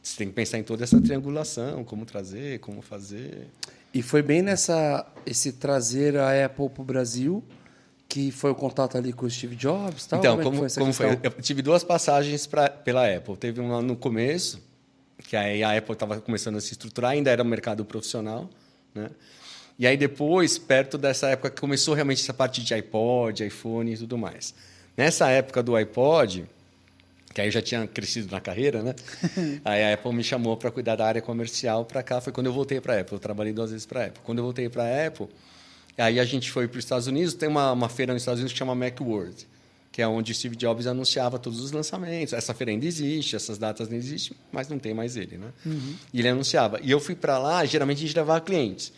Você 0.03 0.17
tem 0.17 0.27
que 0.27 0.33
pensar 0.33 0.57
em 0.59 0.63
toda 0.63 0.83
essa 0.83 0.99
triangulação, 1.01 1.83
como 1.85 2.05
trazer, 2.05 2.59
como 2.59 2.81
fazer. 2.81 3.47
E 3.93 4.01
foi 4.01 4.21
bem 4.21 4.41
nessa 4.41 5.05
esse 5.25 5.53
trazer 5.53 6.17
a 6.17 6.45
Apple 6.45 6.69
para 6.69 6.81
o 6.81 6.85
Brasil 6.85 7.43
que 8.09 8.31
foi 8.31 8.49
o 8.49 8.55
contato 8.55 8.97
ali 8.97 9.13
com 9.13 9.27
o 9.27 9.29
Steve 9.29 9.55
Jobs, 9.55 10.07
tal. 10.07 10.19
Então, 10.19 10.33
é 10.33 10.37
que 10.37 10.43
como, 10.43 10.65
essa 10.65 10.79
como 10.81 10.91
foi? 10.91 11.19
Eu 11.21 11.31
tive 11.43 11.61
duas 11.61 11.83
passagens 11.83 12.47
pra, 12.47 12.67
pela 12.67 13.07
Apple. 13.07 13.37
Teve 13.37 13.61
uma 13.61 13.83
no 13.83 13.95
começo, 13.95 14.59
que 15.19 15.35
aí 15.35 15.63
a 15.63 15.77
Apple 15.77 15.93
estava 15.93 16.19
começando 16.19 16.55
a 16.55 16.61
se 16.61 16.71
estruturar, 16.71 17.11
ainda 17.11 17.29
era 17.29 17.43
um 17.43 17.45
mercado 17.45 17.85
profissional, 17.85 18.49
né? 18.95 19.11
E 19.77 19.85
aí 19.85 19.95
depois, 19.95 20.57
perto 20.57 20.97
dessa 20.97 21.29
época 21.29 21.51
que 21.51 21.61
começou 21.61 21.93
realmente 21.93 22.21
essa 22.21 22.33
parte 22.33 22.63
de 22.63 22.73
iPod, 22.73 23.45
iPhone 23.45 23.93
e 23.93 23.97
tudo 23.97 24.17
mais. 24.17 24.55
Nessa 24.97 25.29
época 25.29 25.61
do 25.61 25.75
iPod, 25.75 26.45
que 27.33 27.41
aí 27.41 27.47
eu 27.47 27.51
já 27.51 27.61
tinha 27.61 27.85
crescido 27.87 28.31
na 28.31 28.41
carreira, 28.41 28.81
né? 28.81 28.95
aí 29.63 29.83
a 29.83 29.93
Apple 29.93 30.13
me 30.13 30.23
chamou 30.23 30.57
para 30.57 30.71
cuidar 30.71 30.95
da 30.95 31.05
área 31.05 31.21
comercial 31.21 31.85
para 31.85 32.01
cá, 32.01 32.19
foi 32.19 32.33
quando 32.33 32.47
eu 32.47 32.53
voltei 32.53 32.81
para 32.81 32.95
a 32.95 32.99
Apple. 33.01 33.13
Eu 33.13 33.19
trabalhei 33.19 33.53
duas 33.53 33.71
vezes 33.71 33.85
para 33.85 34.01
a 34.01 34.05
Apple. 34.07 34.21
Quando 34.23 34.39
eu 34.39 34.43
voltei 34.43 34.67
para 34.69 34.83
a 34.83 35.07
Apple, 35.07 35.27
aí 35.97 36.19
a 36.19 36.25
gente 36.25 36.51
foi 36.51 36.67
para 36.67 36.77
os 36.79 36.85
Estados 36.85 37.07
Unidos, 37.07 37.33
tem 37.33 37.47
uma, 37.47 37.71
uma 37.71 37.89
feira 37.89 38.13
nos 38.13 38.21
Estados 38.23 38.39
Unidos 38.39 38.53
que 38.53 38.57
chama 38.59 38.73
Macworld, 38.73 39.47
que 39.91 40.01
é 40.01 40.07
onde 40.07 40.33
Steve 40.33 40.55
Jobs 40.55 40.87
anunciava 40.87 41.37
todos 41.37 41.59
os 41.61 41.71
lançamentos. 41.71 42.33
Essa 42.33 42.53
feira 42.53 42.71
ainda 42.71 42.85
existe, 42.85 43.35
essas 43.35 43.57
datas 43.57 43.87
ainda 43.87 43.97
existem, 43.97 44.35
mas 44.51 44.67
não 44.67 44.79
tem 44.79 44.93
mais 44.93 45.15
ele, 45.15 45.37
né? 45.37 45.49
E 46.13 46.19
ele 46.19 46.29
anunciava. 46.29 46.79
E 46.81 46.89
eu 46.89 46.99
fui 46.99 47.15
para 47.15 47.37
lá, 47.37 47.63
geralmente 47.65 47.97
a 47.97 48.01
gente 48.01 48.15
levava 48.15 48.41
clientes. 48.41 48.91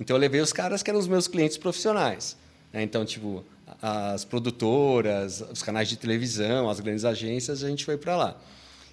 Então 0.00 0.16
eu 0.16 0.20
levei 0.20 0.40
os 0.40 0.52
caras 0.52 0.82
que 0.82 0.90
eram 0.90 0.98
os 1.00 1.06
meus 1.08 1.28
clientes 1.28 1.56
profissionais. 1.56 2.36
né? 2.72 2.82
Então, 2.82 3.04
tipo, 3.04 3.44
as 3.86 4.24
produtoras, 4.24 5.44
os 5.52 5.62
canais 5.62 5.90
de 5.90 5.96
televisão, 5.98 6.70
as 6.70 6.80
grandes 6.80 7.04
agências, 7.04 7.62
a 7.62 7.68
gente 7.68 7.84
foi 7.84 7.98
para 7.98 8.16
lá. 8.16 8.36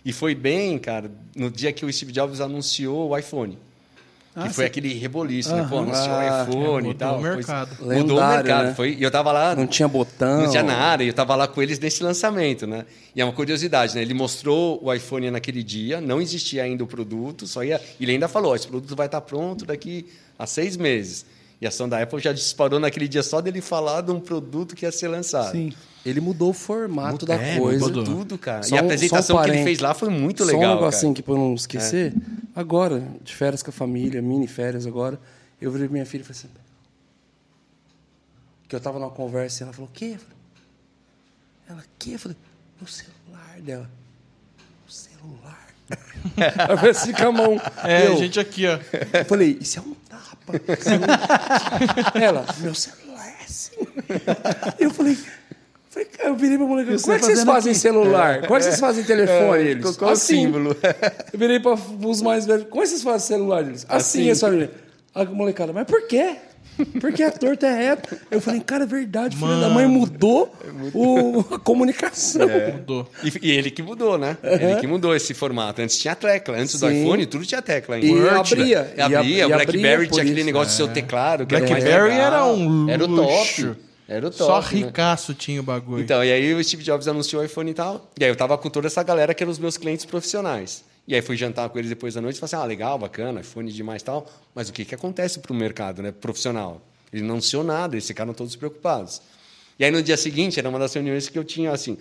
E 0.04 0.12
foi 0.12 0.36
bem, 0.36 0.78
cara, 0.78 1.10
no 1.34 1.50
dia 1.50 1.72
que 1.72 1.86
o 1.86 1.94
Steve 1.94 2.12
Jobs 2.12 2.42
anunciou 2.42 3.10
o 3.10 3.18
iPhone. 3.18 3.58
Ah, 4.36 4.48
que 4.48 4.54
foi 4.54 4.66
sim. 4.66 4.68
aquele 4.68 4.94
reboliço, 4.94 5.54
né? 5.56 5.66
Pô, 5.70 5.80
anunciou 5.80 6.10
Ah, 6.16 6.46
o 6.46 6.50
iPhone 6.50 6.88
é, 6.88 6.92
e 6.92 6.94
tal. 6.94 7.18
mudou 7.18 7.32
o 7.32 7.36
mercado. 7.36 7.78
Mudou 7.86 8.18
o 8.20 8.28
mercado. 8.30 8.66
né? 8.68 8.74
Foi, 8.74 8.94
e 9.00 9.04
eu 9.04 9.12
tava 9.12 9.32
lá. 9.32 9.56
Não 9.56 9.68
tinha 9.68 9.88
botão. 9.88 10.42
Não 10.44 10.50
tinha 10.50 10.64
nada, 10.64 11.04
e 11.04 11.08
eu 11.08 11.12
estava 11.12 11.36
lá 11.36 11.48
com 11.48 11.62
eles 11.62 11.80
nesse 11.80 12.04
lançamento, 12.04 12.68
né? 12.68 12.86
E 13.16 13.22
é 13.22 13.26
uma 13.26 13.34
curiosidade, 13.34 13.96
né? 13.96 14.02
Ele 14.02 14.14
mostrou 14.14 14.78
o 14.84 14.94
iPhone 14.94 15.30
naquele 15.32 15.64
dia, 15.64 16.02
não 16.02 16.22
existia 16.22 16.64
ainda 16.64 16.84
o 16.84 16.88
produto, 16.88 17.48
só 17.48 17.64
ia. 17.64 17.80
Ele 18.00 18.12
ainda 18.12 18.28
falou: 18.28 18.52
"Ó, 18.52 18.56
esse 18.56 18.68
produto 18.68 18.94
vai 18.96 19.06
estar 19.06 19.22
pronto 19.22 19.66
daqui 19.66 20.08
a 20.40 20.46
seis 20.46 20.76
meses. 20.76 21.26
E 21.62 21.66
a 21.66 21.70
ação 21.70 21.88
da 21.88 22.02
Apple 22.02 22.20
já 22.20 22.34
disparou 22.34 22.80
naquele 22.80 23.08
dia 23.08 23.22
só 23.22 23.40
dele 23.40 23.62
falar 23.62 24.02
de 24.02 24.12
um 24.12 24.20
produto 24.20 24.76
que 24.76 24.84
ia 24.84 24.92
ser 24.92 25.08
lançado. 25.08 25.52
Sim. 25.52 25.72
Ele 26.04 26.20
mudou 26.20 26.50
o 26.50 26.54
formato 26.54 27.24
da 27.24 27.36
É, 27.36 27.60
coisa. 27.60 27.86
mudou 27.86 28.04
tudo, 28.04 28.36
cara. 28.36 28.64
Só 28.64 28.76
e 28.76 28.80
a 28.80 28.82
apresentação 28.82 29.36
só 29.36 29.42
um 29.42 29.46
que 29.46 29.52
ele 29.52 29.64
fez 29.64 29.78
lá 29.80 29.94
foi 29.94 30.10
muito 30.10 30.44
Só 30.44 30.52
legal. 30.52 30.72
um 30.72 30.76
negocinho 30.80 31.12
cara. 31.12 31.16
que 31.16 31.22
pra 31.22 31.34
eu 31.36 31.38
não 31.38 31.54
esquecer. 31.54 32.14
Agora, 32.56 33.08
de 33.24 33.36
férias 33.36 33.62
com 33.62 33.70
a 33.70 33.74
família, 33.74 34.20
mini 34.24 34.48
férias 34.48 34.88
agora, 34.88 35.20
eu 35.62 35.70
virei 35.72 35.88
pra 35.88 35.94
minha 35.94 36.06
filha 36.06 36.22
e 36.22 36.26
falei 36.26 36.40
assim. 36.40 36.50
Que 38.68 38.76
eu 38.76 38.80
tava 38.80 38.98
numa 38.98 39.12
conversa 39.12 39.62
e 39.62 39.64
ela 39.66 39.74
falou, 39.74 39.88
o 39.88 39.94
quê? 39.94 40.18
Ela, 41.70 41.80
o 41.82 41.84
quê? 42.00 42.12
Eu 42.16 42.20
falei, 42.20 42.38
meu 42.80 42.88
celular 42.88 43.62
dela. 43.62 43.90
O 44.88 44.92
celular. 44.92 45.61
Ela 46.38 46.78
fez 46.78 46.98
assim 46.98 47.12
com 47.14 47.24
a 47.28 47.32
mão. 47.32 47.62
É, 47.84 48.08
eu, 48.08 48.18
gente 48.18 48.40
aqui, 48.40 48.66
ó. 48.68 48.78
eu 49.18 49.26
falei, 49.26 49.58
isso 49.60 49.80
é 49.80 49.82
um 49.82 49.96
tapa. 50.08 50.74
Isso 50.80 50.90
é 50.90 50.98
um- 50.98 52.22
ela, 52.22 52.46
meu 52.60 52.74
celular 52.76 53.28
é 53.28 53.44
assim. 53.44 53.72
Eu 54.80 54.92
falei, 54.92 55.18
eu 56.20 56.36
virei 56.36 56.58
pra 56.58 56.68
moleque, 56.68 57.02
como 57.02 57.14
é 57.14 57.20
que 57.20 57.26
vocês 57.26 57.44
fazem 57.44 57.72
aqui?" 57.72 57.80
celular? 57.80 58.42
Como 58.42 58.56
é 58.56 58.58
que 58.60 58.64
vocês 58.66 58.80
fazem 58.80 59.04
telefone? 59.04 59.64
Eles, 59.64 59.98
qual- 59.98 60.12
o 60.12 60.16
símbolo? 60.16 60.76
Eu 61.34 61.40
virei 61.40 61.60
para 61.60 61.74
os 61.74 62.22
mais 62.22 62.46
velhos, 62.46 62.68
como 62.70 62.82
é 62.82 62.84
que 62.84 62.90
vocês 62.90 63.04
fazem 63.04 63.28
celular? 63.28 63.62
Eles, 63.62 63.86
assim, 63.90 64.30
essa 64.30 64.48
família. 64.48 64.72
A 65.14 65.26
molecada, 65.26 65.74
mas 65.74 65.86
por 65.86 66.08
quê? 66.08 66.36
Porque 67.00 67.24
a 67.24 67.32
torta 67.32 67.68
é 67.68 67.90
reta. 67.90 68.18
Eu 68.30 68.40
falei, 68.42 68.60
cara, 68.62 68.84
é 68.84 68.88
verdade, 68.88 69.36
filho 69.36 69.60
da 69.60 69.70
mãe 69.70 69.88
mudou 69.88 70.54
o, 70.94 71.40
a 71.56 71.60
comunicação. 71.60 72.48
Mudou. 72.74 73.08
E, 73.24 73.48
e 73.48 73.52
ele 73.52 73.72
que 73.72 73.82
mudou, 73.84 74.18
né? 74.18 74.38
Ele 74.44 74.76
que 74.80 74.88
mudou 74.88 75.16
esse 75.16 75.34
formato. 75.34 75.82
Antes 75.82 75.98
tinha 75.98 76.16
tecla. 76.16 76.58
Antes 76.58 76.80
do 76.80 76.88
Sim. 76.88 77.02
iPhone, 77.04 77.26
tudo 77.26 77.46
tinha 77.46 77.62
tecla. 77.62 77.98
E 78.00 78.12
Word, 78.12 78.54
abria. 78.54 78.82
né? 78.84 78.94
E 78.98 79.02
abria. 79.02 79.46
ab- 79.46 79.54
o 79.54 79.56
BlackBerry 79.56 80.08
tinha 80.08 80.24
aquele 80.24 80.44
negócio 80.44 80.70
de 80.70 80.76
seu 80.76 80.88
teclado. 80.88 81.46
BlackBerry 81.46 82.12
era 82.14 82.46
um 82.46 82.90
Era 82.90 83.04
o 83.04 83.08
luxo. 83.08 83.68
top. 83.68 83.80
Era 84.08 84.28
o 84.28 84.30
top. 84.32 84.44
Só 84.44 84.62
né? 84.62 84.68
ricaço 84.86 85.34
tinha 85.34 85.60
o 85.62 85.64
bagulho. 85.64 86.04
Então, 86.04 86.24
e 86.24 86.32
aí 86.32 86.54
o 86.54 86.64
Steve 86.64 86.84
Jobs 86.84 87.08
anunciou 87.08 87.42
o 87.42 87.46
iPhone 87.46 87.72
e 87.72 87.74
tal. 87.74 88.10
E 88.20 88.24
aí 88.24 88.30
eu 88.30 88.36
tava 88.36 88.58
com 88.58 88.70
toda 88.70 88.88
essa 88.88 89.02
galera 89.04 89.34
que 89.34 89.42
eram 89.44 89.52
os 89.52 89.60
meus 89.60 89.78
clientes 89.78 90.06
profissionais. 90.06 90.84
E 91.12 91.16
aí 91.16 91.22
fui 91.22 91.36
jantar 91.36 91.68
com 91.68 91.78
eles 91.78 91.90
depois 91.90 92.14
da 92.14 92.22
noite 92.22 92.38
e 92.38 92.40
falei 92.40 92.56
assim: 92.56 92.64
ah, 92.64 92.66
legal, 92.66 92.98
bacana, 92.98 93.42
iPhone 93.42 93.70
demais 93.70 94.02
e 94.02 94.06
tal. 94.06 94.26
Mas 94.56 94.70
o 94.70 94.74
que, 94.74 94.86
que 94.86 94.96
acontece 94.96 95.40
pro 95.40 95.54
mercado 95.54 96.02
né, 96.02 96.10
profissional? 96.10 96.82
Ele 97.12 97.22
não 97.22 97.32
anunciou 97.32 97.66
nada, 97.66 97.96
eles 97.96 98.08
ficaram 98.08 98.34
todos 98.34 98.56
preocupados. 98.56 99.22
E 99.78 99.84
aí 99.84 99.92
no 99.92 100.02
dia 100.02 100.16
seguinte, 100.16 100.58
era 100.58 100.70
uma 100.70 100.80
das 100.80 100.94
reuniões 100.94 101.28
que 101.28 101.38
eu 101.38 101.44
tinha 101.44 101.74
assim. 101.74 101.98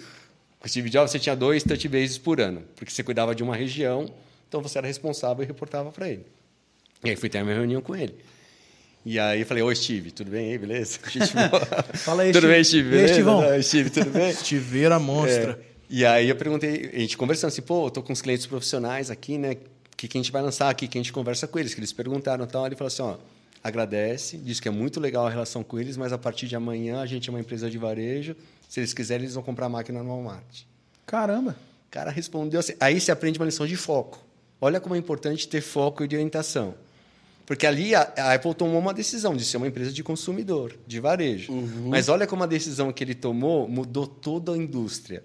Com 0.61 0.67
o 0.67 0.69
Steve 0.69 0.89
Jobs, 0.89 1.11
você 1.11 1.19
tinha 1.19 1.35
dois 1.35 1.65
touch 1.65 1.89
bases 1.89 2.19
por 2.19 2.41
ano, 2.41 2.63
porque 2.77 2.93
você 2.93 3.03
cuidava 3.03 3.35
de 3.35 3.43
uma 3.43 3.57
região, 3.57 4.09
então 4.49 4.63
você 4.63 4.79
era 4.79 4.87
responsável 4.87 5.43
e 5.43 5.47
reportava 5.47 5.91
para 5.91 6.09
ele. 6.09 6.25
E 7.03 7.11
aí 7.11 7.17
fui 7.17 7.29
ter 7.29 7.39
a 7.39 7.43
minha 7.43 7.57
reunião 7.57 7.83
com 7.83 7.97
ele. 7.97 8.15
E 9.05 9.19
aí 9.19 9.41
eu 9.41 9.47
falei, 9.47 9.65
oi 9.65 9.75
Steve, 9.75 10.13
tudo 10.13 10.31
bem 10.31 10.53
aí, 10.53 10.59
beleza? 10.59 11.01
Fala 11.99 12.23
aí, 12.23 12.31
tudo 12.31 12.43
Steve. 12.43 12.55
bem, 12.55 12.65
Steve? 12.65 12.83
E 12.83 12.87
aí, 12.87 12.91
Beleza? 12.91 13.13
Estivão? 13.13 13.43
Não, 13.43 13.63
Steve, 13.63 13.91
tudo 13.91 14.11
bem? 14.11 14.31
Estiveira 14.31 15.01
monstra. 15.01 15.59
É. 15.67 15.70
E 15.93 16.07
aí 16.07 16.29
eu 16.29 16.37
perguntei, 16.37 16.89
a 16.95 16.99
gente 17.01 17.19
conversando 17.19 17.49
assim, 17.49 17.63
pô, 17.63 17.87
eu 17.87 17.91
tô 17.91 18.01
com 18.01 18.13
os 18.13 18.23
clientes 18.23 18.47
profissionais 18.47 19.11
aqui, 19.11 19.37
né? 19.37 19.55
O 19.93 19.97
que, 19.97 20.07
que 20.07 20.17
a 20.17 20.21
gente 20.21 20.31
vai 20.31 20.41
lançar 20.41 20.71
aqui? 20.71 20.87
Que 20.87 20.97
a 20.97 21.01
gente 21.01 21.13
conversa 21.13 21.49
com 21.49 21.59
eles, 21.59 21.75
que 21.75 21.81
eles 21.81 21.93
perguntaram 21.93 22.45
e 22.45 22.47
tal. 22.47 22.65
Ele 22.65 22.77
falou 22.77 22.87
assim, 22.87 23.03
ó, 23.03 23.17
agradece, 23.63 24.39
diz 24.39 24.61
que 24.61 24.69
é 24.69 24.71
muito 24.71 25.01
legal 25.01 25.27
a 25.27 25.31
relação 25.31 25.65
com 25.65 25.81
eles, 25.81 25.97
mas 25.97 26.13
a 26.13 26.19
partir 26.19 26.47
de 26.47 26.55
amanhã 26.55 27.01
a 27.01 27.07
gente 27.07 27.29
é 27.29 27.33
uma 27.33 27.41
empresa 27.41 27.69
de 27.69 27.77
varejo. 27.77 28.37
Se 28.69 28.79
eles 28.79 28.95
quiserem, 28.95 29.25
eles 29.25 29.35
vão 29.35 29.43
comprar 29.43 29.67
a 29.67 29.69
máquina 29.69 30.01
no 30.01 30.11
Walmart. 30.11 30.63
Caramba. 31.05 31.57
O 31.89 31.91
cara 31.91 32.13
respondeu 32.13 32.61
assim. 32.61 32.75
Aí 32.79 33.01
você 33.01 33.11
aprende 33.11 33.37
uma 33.41 33.47
lição 33.47 33.67
de 33.67 33.77
foco. 33.77 34.25
Olha 34.61 34.79
como 34.79 34.95
é 34.95 34.99
importante 34.99 35.49
ter 35.49 35.61
foco 35.61 36.05
e 36.05 36.09
de 36.09 36.15
orientação. 36.15 36.77
Porque 37.45 37.67
ali 37.67 37.97
a, 37.97 38.13
a 38.17 38.35
Apple 38.35 38.55
tomou 38.55 38.79
uma 38.79 38.95
decisão 38.95 39.37
de 39.37 39.45
ser 39.45 39.57
uma 39.57 39.67
empresa 39.67 39.91
de 39.91 40.05
consumidor, 40.05 40.77
de 40.87 41.01
varejo. 41.01 41.53
Mas 41.89 42.09
olha 42.09 42.29
como 42.29 42.45
a 42.45 42.47
decisão 42.47 42.93
que 42.93 43.03
ele 43.03 43.15
tomou 43.17 43.67
mudou 43.67 44.07
toda 44.07 44.53
a 44.53 44.57
indústria. 44.57 45.25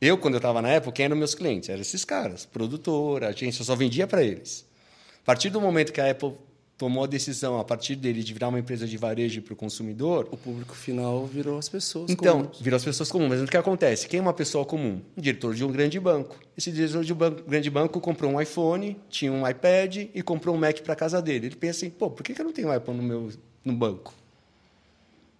Eu, 0.00 0.18
quando 0.18 0.34
eu 0.34 0.38
estava 0.38 0.60
na 0.60 0.76
Apple, 0.76 0.92
quem 0.92 1.06
eram 1.06 1.16
meus 1.16 1.34
clientes? 1.34 1.68
Eram 1.68 1.80
esses 1.80 2.04
caras, 2.04 2.44
produtora, 2.44 3.28
agência, 3.28 3.62
eu 3.62 3.64
só 3.66 3.74
vendia 3.74 4.06
para 4.06 4.22
eles. 4.22 4.66
A 5.22 5.24
partir 5.24 5.48
do 5.50 5.60
momento 5.60 5.92
que 5.92 6.00
a 6.00 6.10
Apple 6.10 6.34
tomou 6.76 7.04
a 7.04 7.06
decisão, 7.06 7.58
a 7.58 7.64
partir 7.64 7.96
dele, 7.96 8.22
de 8.22 8.34
virar 8.34 8.48
uma 8.48 8.58
empresa 8.60 8.86
de 8.86 8.96
varejo 8.98 9.40
para 9.40 9.54
o 9.54 9.56
consumidor, 9.56 10.28
O 10.30 10.36
público 10.36 10.74
final 10.76 11.24
virou 11.24 11.58
as 11.58 11.70
pessoas. 11.70 12.10
então, 12.10 12.40
comuns. 12.42 12.60
virou 12.60 12.76
as 12.76 12.84
pessoas 12.84 13.10
comuns. 13.10 13.30
Mas 13.30 13.40
o 13.40 13.46
que 13.46 13.56
acontece? 13.56 14.06
Quem 14.06 14.18
é 14.18 14.22
uma 14.22 14.34
pessoa 14.34 14.66
comum? 14.66 15.00
Um 15.16 15.20
diretor 15.22 15.54
de 15.54 15.64
um 15.64 15.72
grande 15.72 15.98
banco. 15.98 16.38
Esse 16.56 16.70
diretor 16.70 17.02
de 17.02 17.14
um 17.14 17.16
banco- 17.16 17.42
grande 17.48 17.70
banco 17.70 17.98
comprou 17.98 18.30
um 18.30 18.38
iPhone, 18.38 18.94
tinha 19.08 19.32
um 19.32 19.48
iPad 19.48 19.96
e 20.14 20.22
comprou 20.22 20.54
um 20.54 20.58
Mac 20.58 20.80
para 20.82 20.94
casa 20.94 21.22
dele. 21.22 21.46
Ele 21.46 21.56
pensa 21.56 21.78
assim, 21.86 21.90
pô, 21.90 22.10
por 22.10 22.22
que 22.22 22.34
que 22.34 22.40
eu 22.42 22.44
não 22.44 22.52
tenho 22.52 22.68
um 22.68 22.76
iPhone 22.76 22.98
no 22.98 23.02
meu 23.04 23.30
no 23.64 23.72
banco? 23.72 24.12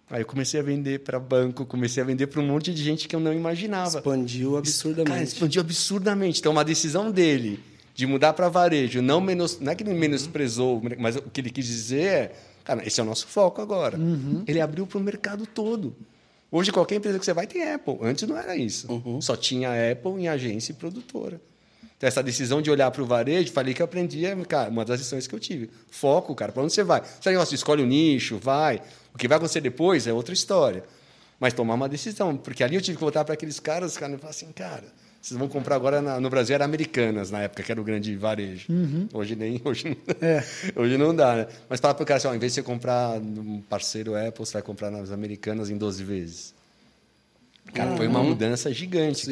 Aí 0.09 0.21
eu 0.21 0.25
comecei 0.25 0.59
a 0.59 0.63
vender 0.63 0.99
para 0.99 1.19
banco, 1.19 1.65
comecei 1.65 2.01
a 2.01 2.05
vender 2.05 2.27
para 2.27 2.39
um 2.39 2.47
monte 2.47 2.73
de 2.73 2.81
gente 2.81 3.07
que 3.07 3.15
eu 3.15 3.19
não 3.19 3.33
imaginava. 3.33 3.97
expandiu 3.97 4.51
Cara, 4.51 4.59
absurdamente. 4.59 5.23
expandiu 5.23 5.61
absurdamente. 5.61 6.39
Então, 6.39 6.51
uma 6.53 6.63
decisão 6.63 7.11
dele 7.11 7.59
de 7.93 8.05
mudar 8.05 8.31
para 8.33 8.47
varejo, 8.47 9.01
não, 9.01 9.19
menos, 9.19 9.59
não 9.59 9.71
é 9.71 9.75
que 9.75 9.83
ele 9.83 9.93
menosprezou, 9.93 10.81
mas 10.97 11.15
o 11.17 11.23
que 11.23 11.41
ele 11.41 11.49
quis 11.49 11.65
dizer 11.65 12.03
é, 12.03 12.31
cara, 12.63 12.87
esse 12.87 12.99
é 12.99 13.03
o 13.03 13.05
nosso 13.05 13.27
foco 13.27 13.61
agora. 13.61 13.97
Ele 14.47 14.61
abriu 14.61 14.87
para 14.87 14.97
o 14.97 15.01
mercado 15.01 15.45
todo. 15.45 15.95
Hoje, 16.49 16.71
qualquer 16.71 16.95
empresa 16.95 17.19
que 17.19 17.25
você 17.25 17.33
vai 17.33 17.45
tem 17.45 17.73
Apple. 17.73 17.97
Antes 18.01 18.25
não 18.25 18.37
era 18.37 18.55
isso. 18.55 18.87
Só 19.19 19.35
tinha 19.35 19.69
Apple 19.91 20.11
em 20.11 20.29
agência 20.29 20.71
e 20.71 20.75
produtora. 20.75 21.41
Então, 21.97 22.07
essa 22.07 22.21
decisão 22.21 22.61
de 22.61 22.69
olhar 22.69 22.91
para 22.91 23.01
o 23.01 23.05
varejo, 23.05 23.51
falei 23.51 23.73
que 23.73 23.81
eu 23.81 23.85
aprendi, 23.85 24.23
é, 24.23 24.35
cara, 24.45 24.69
uma 24.69 24.85
das 24.85 24.99
lições 24.99 25.25
que 25.25 25.33
eu 25.33 25.39
tive. 25.39 25.69
Foco, 25.89 26.35
cara, 26.35 26.51
para 26.51 26.61
onde 26.61 26.71
você 26.71 26.83
vai? 26.83 27.01
Você 27.19 27.31
negócio, 27.31 27.55
escolhe 27.55 27.81
o 27.81 27.87
nicho, 27.87 28.37
vai. 28.37 28.81
O 29.17 29.19
que 29.19 29.27
vai 29.27 29.37
acontecer 29.37 29.61
depois 29.61 30.05
é 30.05 30.13
outra 30.13 30.31
história. 30.33 30.83
mas 31.39 31.53
tomar 31.53 31.73
uma 31.73 31.89
decisão. 31.89 32.37
Porque 32.37 32.63
ali 32.63 32.75
eu 32.75 32.81
tive 32.81 32.97
que 32.97 33.01
voltar 33.01 33.23
para 33.25 33.33
aqueles 33.33 33.59
caras, 33.59 33.93
os 33.93 33.97
caras 33.97 34.15
falaram 34.19 34.29
assim, 34.31 34.51
cara, 34.51 34.83
vocês 35.21 35.37
vão 35.37 35.47
comprar 35.47 35.75
agora 35.75 36.01
na- 36.01 36.19
no 36.19 36.29
Brasil 36.31 36.53
era 36.55 36.65
Americanas 36.65 37.29
na 37.31 37.41
época, 37.41 37.61
que 37.63 37.71
era 37.71 37.79
o 37.81 37.83
grande 37.83 38.15
varejo. 38.15 38.67
Hoje 39.13 39.35
nem 39.35 39.59
hoje 39.65 39.85
não, 39.89 39.97
É. 40.27 40.43
hoje 40.75 40.97
não 40.97 41.15
dá, 41.15 41.35
né? 41.35 41.47
Mas 41.69 41.79
fala 41.79 41.93
para 41.95 42.03
o 42.03 42.05
cara 42.05 42.17
assim, 42.19 42.27
ó, 42.27 42.33
em 42.35 42.39
vez 42.39 42.53
de 42.53 42.55
você 42.55 42.63
comprar 42.63 43.19
num 43.19 43.61
parceiro 43.61 44.15
Apple, 44.15 44.45
você 44.45 44.53
vai 44.53 44.61
comprar 44.61 44.89
nas 44.91 45.11
Americanas 45.11 45.69
em 45.71 45.77
12 45.77 46.03
vezes. 46.03 46.53
Cara, 47.73 47.95
foi 47.97 48.07
uma 48.07 48.23
mudança 48.23 48.71
gigante. 48.73 49.29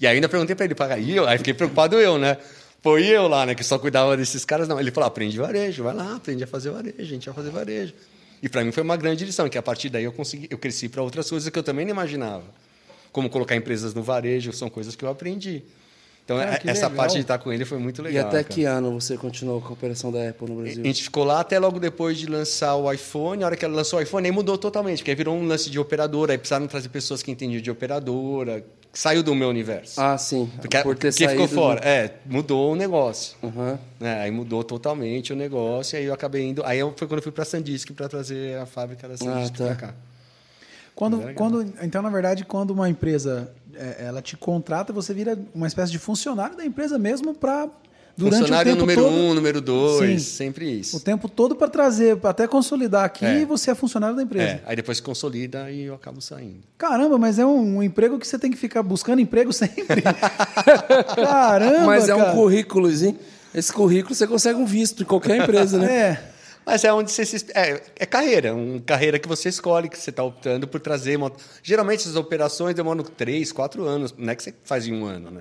E 0.00 0.06
aí 0.06 0.14
ainda 0.16 0.28
perguntei 0.28 0.54
para 0.54 0.64
ele, 0.66 0.74
para 0.74 0.94
aí, 0.94 1.16
eu, 1.16 1.26
aí 1.26 1.38
fiquei 1.38 1.54
preocupado 1.54 1.96
eu, 1.96 2.18
né? 2.18 2.36
Foi 2.82 3.04
eu 3.06 3.26
lá, 3.26 3.44
né, 3.46 3.54
que 3.56 3.64
só 3.64 3.78
cuidava 3.78 4.16
desses 4.16 4.44
caras, 4.44 4.68
não. 4.68 4.78
Ele 4.78 4.90
falou: 4.92 5.08
"Aprende 5.08 5.36
varejo, 5.38 5.82
vai 5.82 5.94
lá, 5.94 6.14
aprende 6.16 6.44
a 6.44 6.46
fazer 6.46 6.70
varejo, 6.70 6.96
a 7.00 7.04
gente 7.04 7.26
vai 7.26 7.34
fazer 7.34 7.50
varejo". 7.50 7.94
E 8.42 8.48
para 8.48 8.62
mim 8.64 8.70
foi 8.72 8.82
uma 8.82 8.96
grande 8.96 9.24
lição, 9.24 9.48
que 9.48 9.58
a 9.58 9.62
partir 9.62 9.88
daí 9.88 10.04
eu 10.04 10.12
consegui, 10.12 10.46
eu 10.50 10.58
cresci 10.58 10.88
para 10.88 11.02
outras 11.02 11.28
coisas 11.28 11.48
que 11.48 11.58
eu 11.58 11.62
também 11.62 11.84
não 11.84 11.90
imaginava. 11.92 12.44
Como 13.10 13.28
colocar 13.28 13.56
empresas 13.56 13.94
no 13.94 14.02
varejo, 14.02 14.52
são 14.52 14.68
coisas 14.70 14.94
que 14.94 15.04
eu 15.04 15.08
aprendi. 15.08 15.62
Então, 16.24 16.36
Cara, 16.38 16.52
é- 16.62 16.70
essa 16.70 16.88
legal. 16.88 16.90
parte 16.92 17.14
de 17.14 17.20
estar 17.22 17.38
com 17.38 17.50
ele 17.50 17.64
foi 17.64 17.78
muito 17.78 18.02
E 18.02 18.04
legal. 18.04 18.26
até 18.26 18.42
cara. 18.42 18.54
que 18.54 18.62
ano 18.64 18.92
você 19.00 19.16
continuou 19.16 19.62
com 19.62 19.68
a 19.68 19.72
operação 19.72 20.12
da 20.12 20.28
Apple 20.28 20.46
no 20.46 20.58
A 20.60 20.62
Brasil? 20.62 20.84
gente 20.84 21.02
ficou 21.02 21.24
lá 21.24 21.40
até 21.40 21.58
logo 21.58 21.80
depois 21.80 22.18
de 22.18 22.26
lançar 22.26 22.76
o 22.76 22.92
iPhone. 22.92 23.42
A 23.42 23.46
hora 23.46 23.56
que 23.56 23.64
ela 23.64 23.74
lançou 23.74 23.98
o 23.98 24.02
iPhone, 24.02 24.26
aí 24.26 24.30
mudou 24.32 24.58
totalmente, 24.58 24.98
porque 24.98 25.10
aí 25.10 25.14
virou 25.16 25.34
um 25.34 25.46
lance 25.46 25.70
de 25.70 25.78
operadora. 25.78 26.32
Aí 26.32 26.38
precisaram 26.38 26.66
trazer 26.66 26.90
pessoas 26.90 27.22
que 27.22 27.30
entendiam 27.30 27.62
de 27.62 27.70
operadora. 27.70 28.62
Saiu 28.92 29.22
do 29.22 29.34
meu 29.34 29.48
universo. 29.48 30.00
Ah, 30.00 30.16
sim. 30.18 30.50
porque 30.60 30.78
por 30.78 30.96
ter 30.96 31.12
porque 31.12 31.24
saído. 31.24 31.42
ficou 31.42 31.48
fora. 31.48 31.80
É, 31.86 32.14
mudou 32.26 32.72
o 32.72 32.76
negócio. 32.76 33.36
Aham. 33.42 33.78
né? 34.00 34.20
aí 34.20 34.30
mudou 34.30 34.64
totalmente 34.64 35.32
o 35.32 35.36
negócio. 35.36 35.96
E 35.96 35.98
aí 35.98 36.04
eu 36.06 36.14
acabei 36.14 36.48
indo. 36.48 36.64
Aí 36.64 36.78
eu, 36.78 36.92
foi 36.96 37.06
quando 37.06 37.18
eu 37.18 37.22
fui 37.22 37.32
para 37.32 37.42
a 37.42 37.46
Sandisk 37.46 37.92
para 37.92 38.08
trazer 38.08 38.58
a 38.58 38.66
fábrica 38.66 39.06
da 39.06 39.16
Sandisk 39.16 39.56
tá. 39.56 39.66
para 39.66 39.74
cá. 39.74 39.94
Quando, 40.94 41.32
quando, 41.34 41.62
então, 41.80 42.02
na 42.02 42.10
verdade, 42.10 42.44
quando 42.44 42.72
uma 42.72 42.88
empresa 42.88 43.52
é, 43.72 44.06
ela 44.06 44.20
te 44.20 44.36
contrata, 44.36 44.92
você 44.92 45.14
vira 45.14 45.38
uma 45.54 45.68
espécie 45.68 45.92
de 45.92 45.98
funcionário 45.98 46.56
da 46.56 46.64
empresa 46.64 46.98
mesmo 46.98 47.32
para 47.32 47.68
durante 48.18 48.40
Funcionário 48.40 48.72
o 48.72 48.74
tempo 48.74 48.86
número 48.86 49.02
todo, 49.02 49.14
um, 49.14 49.34
número 49.34 49.60
dois, 49.60 50.22
Sim. 50.22 50.36
sempre 50.36 50.66
o 50.66 50.68
isso. 50.68 51.00
tempo 51.00 51.28
todo 51.28 51.54
para 51.54 51.68
trazer, 51.68 52.18
até 52.24 52.46
consolidar 52.48 53.04
aqui, 53.04 53.24
É. 53.24 53.44
você 53.46 53.70
é 53.70 53.74
funcionário 53.74 54.16
da 54.16 54.22
empresa. 54.22 54.44
É, 54.44 54.62
aí 54.66 54.74
depois 54.76 54.98
se 54.98 55.02
consolida 55.02 55.70
e 55.70 55.84
eu 55.84 55.94
acabo 55.94 56.20
saindo. 56.20 56.58
Caramba, 56.76 57.16
mas 57.16 57.38
é 57.38 57.46
um, 57.46 57.76
um 57.78 57.82
emprego 57.82 58.18
que 58.18 58.26
você 58.26 58.38
tem 58.38 58.50
que 58.50 58.56
ficar 58.56 58.82
buscando 58.82 59.20
emprego 59.20 59.52
sempre. 59.54 60.02
Caramba, 61.14 61.86
Mas 61.86 62.08
é 62.08 62.14
um 62.14 62.18
cara. 62.18 62.32
currículozinho. 62.32 63.18
Esse 63.54 63.72
currículo 63.72 64.14
você 64.14 64.26
consegue 64.26 64.58
um 64.58 64.66
visto 64.66 65.02
em 65.02 65.06
qualquer 65.06 65.36
empresa, 65.40 65.78
né? 65.78 65.88
É. 65.98 66.38
Mas 66.66 66.84
é 66.84 66.92
onde 66.92 67.10
você 67.10 67.24
se. 67.24 67.46
É, 67.54 67.80
é 67.96 68.04
carreira, 68.04 68.54
uma 68.54 68.78
carreira 68.80 69.18
que 69.18 69.26
você 69.26 69.48
escolhe, 69.48 69.88
que 69.88 69.98
você 69.98 70.10
está 70.10 70.22
optando 70.22 70.68
por 70.68 70.78
trazer. 70.78 71.18
Geralmente 71.62 72.00
essas 72.00 72.14
operações 72.14 72.74
demoram 72.74 73.02
três, 73.02 73.50
quatro 73.52 73.84
anos. 73.86 74.14
Não 74.18 74.30
é 74.30 74.34
que 74.36 74.42
você 74.42 74.52
faz 74.64 74.86
em 74.86 74.92
um 74.92 75.06
ano, 75.06 75.30
né? 75.30 75.40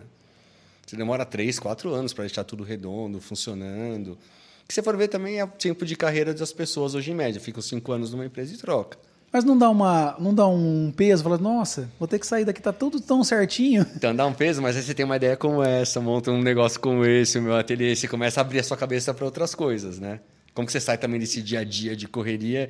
Você 0.88 0.96
demora 0.96 1.26
três, 1.26 1.60
quatro 1.60 1.94
anos 1.94 2.14
para 2.14 2.24
deixar 2.24 2.46
tudo 2.46 2.64
redondo, 2.64 3.20
funcionando. 3.20 4.14
O 4.14 4.68
que 4.68 4.74
você 4.74 4.82
for 4.82 4.96
ver 4.96 5.10
também 5.10 5.38
é 5.38 5.44
o 5.44 5.48
tempo 5.48 5.86
de 5.86 5.98
carreira 5.98 6.34
das 6.34 6.54
pessoas 6.54 6.96
hoje 6.96 7.12
em 7.12 7.14
média. 7.14 7.42
Ficam 7.42 7.62
cinco 7.62 7.92
anos 7.92 8.14
numa 8.14 8.26
empresa 8.26 8.54
e 8.54 8.58
troca. 8.58 8.98
Mas 9.32 9.44
não 9.44 9.58
dá, 9.58 9.70
uma, 9.70 10.16
não 10.18 10.34
dá 10.34 10.48
um 10.48 10.90
peso, 10.96 11.22
fala, 11.24 11.38
nossa, 11.38 11.92
vou 12.00 12.08
ter 12.08 12.18
que 12.18 12.26
sair 12.26 12.46
daqui, 12.46 12.62
tá 12.62 12.72
tudo 12.72 13.02
tão 13.02 13.22
certinho. 13.22 13.86
Então 13.98 14.16
dá 14.16 14.26
um 14.26 14.34
peso, 14.34 14.62
mas 14.62 14.78
aí 14.78 14.82
você 14.82 14.94
tem 14.94 15.04
uma 15.06 15.18
ideia 15.18 15.36
como 15.36 15.62
essa, 15.62 16.00
monta 16.00 16.32
um 16.32 16.42
negócio 16.42 16.80
como 16.80 17.06
esse, 17.06 17.38
o 17.38 17.42
meu 17.42 17.58
ateliê, 17.58 17.94
você 17.94 18.08
começa 18.08 18.40
a 18.40 18.42
abrir 18.42 18.60
a 18.60 18.64
sua 18.64 18.78
cabeça 18.78 19.14
para 19.14 19.26
outras 19.26 19.54
coisas, 19.54 20.00
né? 20.00 20.22
Como 20.54 20.66
que 20.66 20.72
você 20.72 20.80
sai 20.80 20.98
também 20.98 21.20
desse 21.20 21.42
dia 21.42 21.60
a 21.60 21.64
dia 21.66 21.94
de 21.94 22.08
correria 22.08 22.70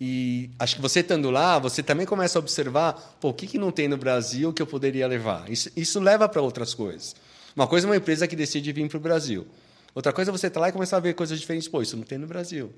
e 0.00 0.48
acho 0.58 0.76
que 0.76 0.80
você 0.82 1.00
estando 1.00 1.30
lá, 1.30 1.58
você 1.58 1.82
também 1.82 2.06
começa 2.06 2.38
a 2.38 2.40
observar, 2.40 3.18
pô, 3.20 3.28
o 3.28 3.34
que, 3.34 3.46
que 3.46 3.58
não 3.58 3.70
tem 3.70 3.86
no 3.86 3.98
Brasil 3.98 4.50
que 4.50 4.62
eu 4.62 4.66
poderia 4.66 5.06
levar? 5.06 5.50
Isso, 5.50 5.70
isso 5.76 6.00
leva 6.00 6.26
para 6.26 6.40
outras 6.40 6.72
coisas. 6.72 7.14
Uma 7.60 7.68
coisa 7.68 7.86
é 7.86 7.90
uma 7.90 7.96
empresa 7.96 8.26
que 8.26 8.34
decide 8.34 8.72
vir 8.72 8.88
para 8.88 8.96
o 8.96 9.00
Brasil. 9.00 9.46
Outra 9.94 10.14
coisa 10.14 10.30
é 10.30 10.32
você 10.32 10.46
estar 10.46 10.58
lá 10.58 10.70
e 10.70 10.72
começar 10.72 10.96
a 10.96 11.00
ver 11.00 11.12
coisas 11.12 11.38
diferentes. 11.38 11.68
Pô, 11.68 11.82
isso 11.82 11.94
não 11.94 12.04
tem 12.04 12.16
no 12.16 12.26
Brasil. 12.26 12.72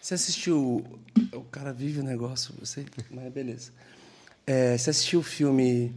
Você 0.00 0.14
assistiu. 0.14 0.84
O 1.32 1.42
cara 1.50 1.72
vive 1.72 1.98
o 1.98 2.04
negócio, 2.04 2.54
sei, 2.64 2.86
mas 3.10 3.32
beleza. 3.32 3.72
É, 4.46 4.78
você 4.78 4.90
assistiu 4.90 5.18
o 5.18 5.22
filme 5.24 5.92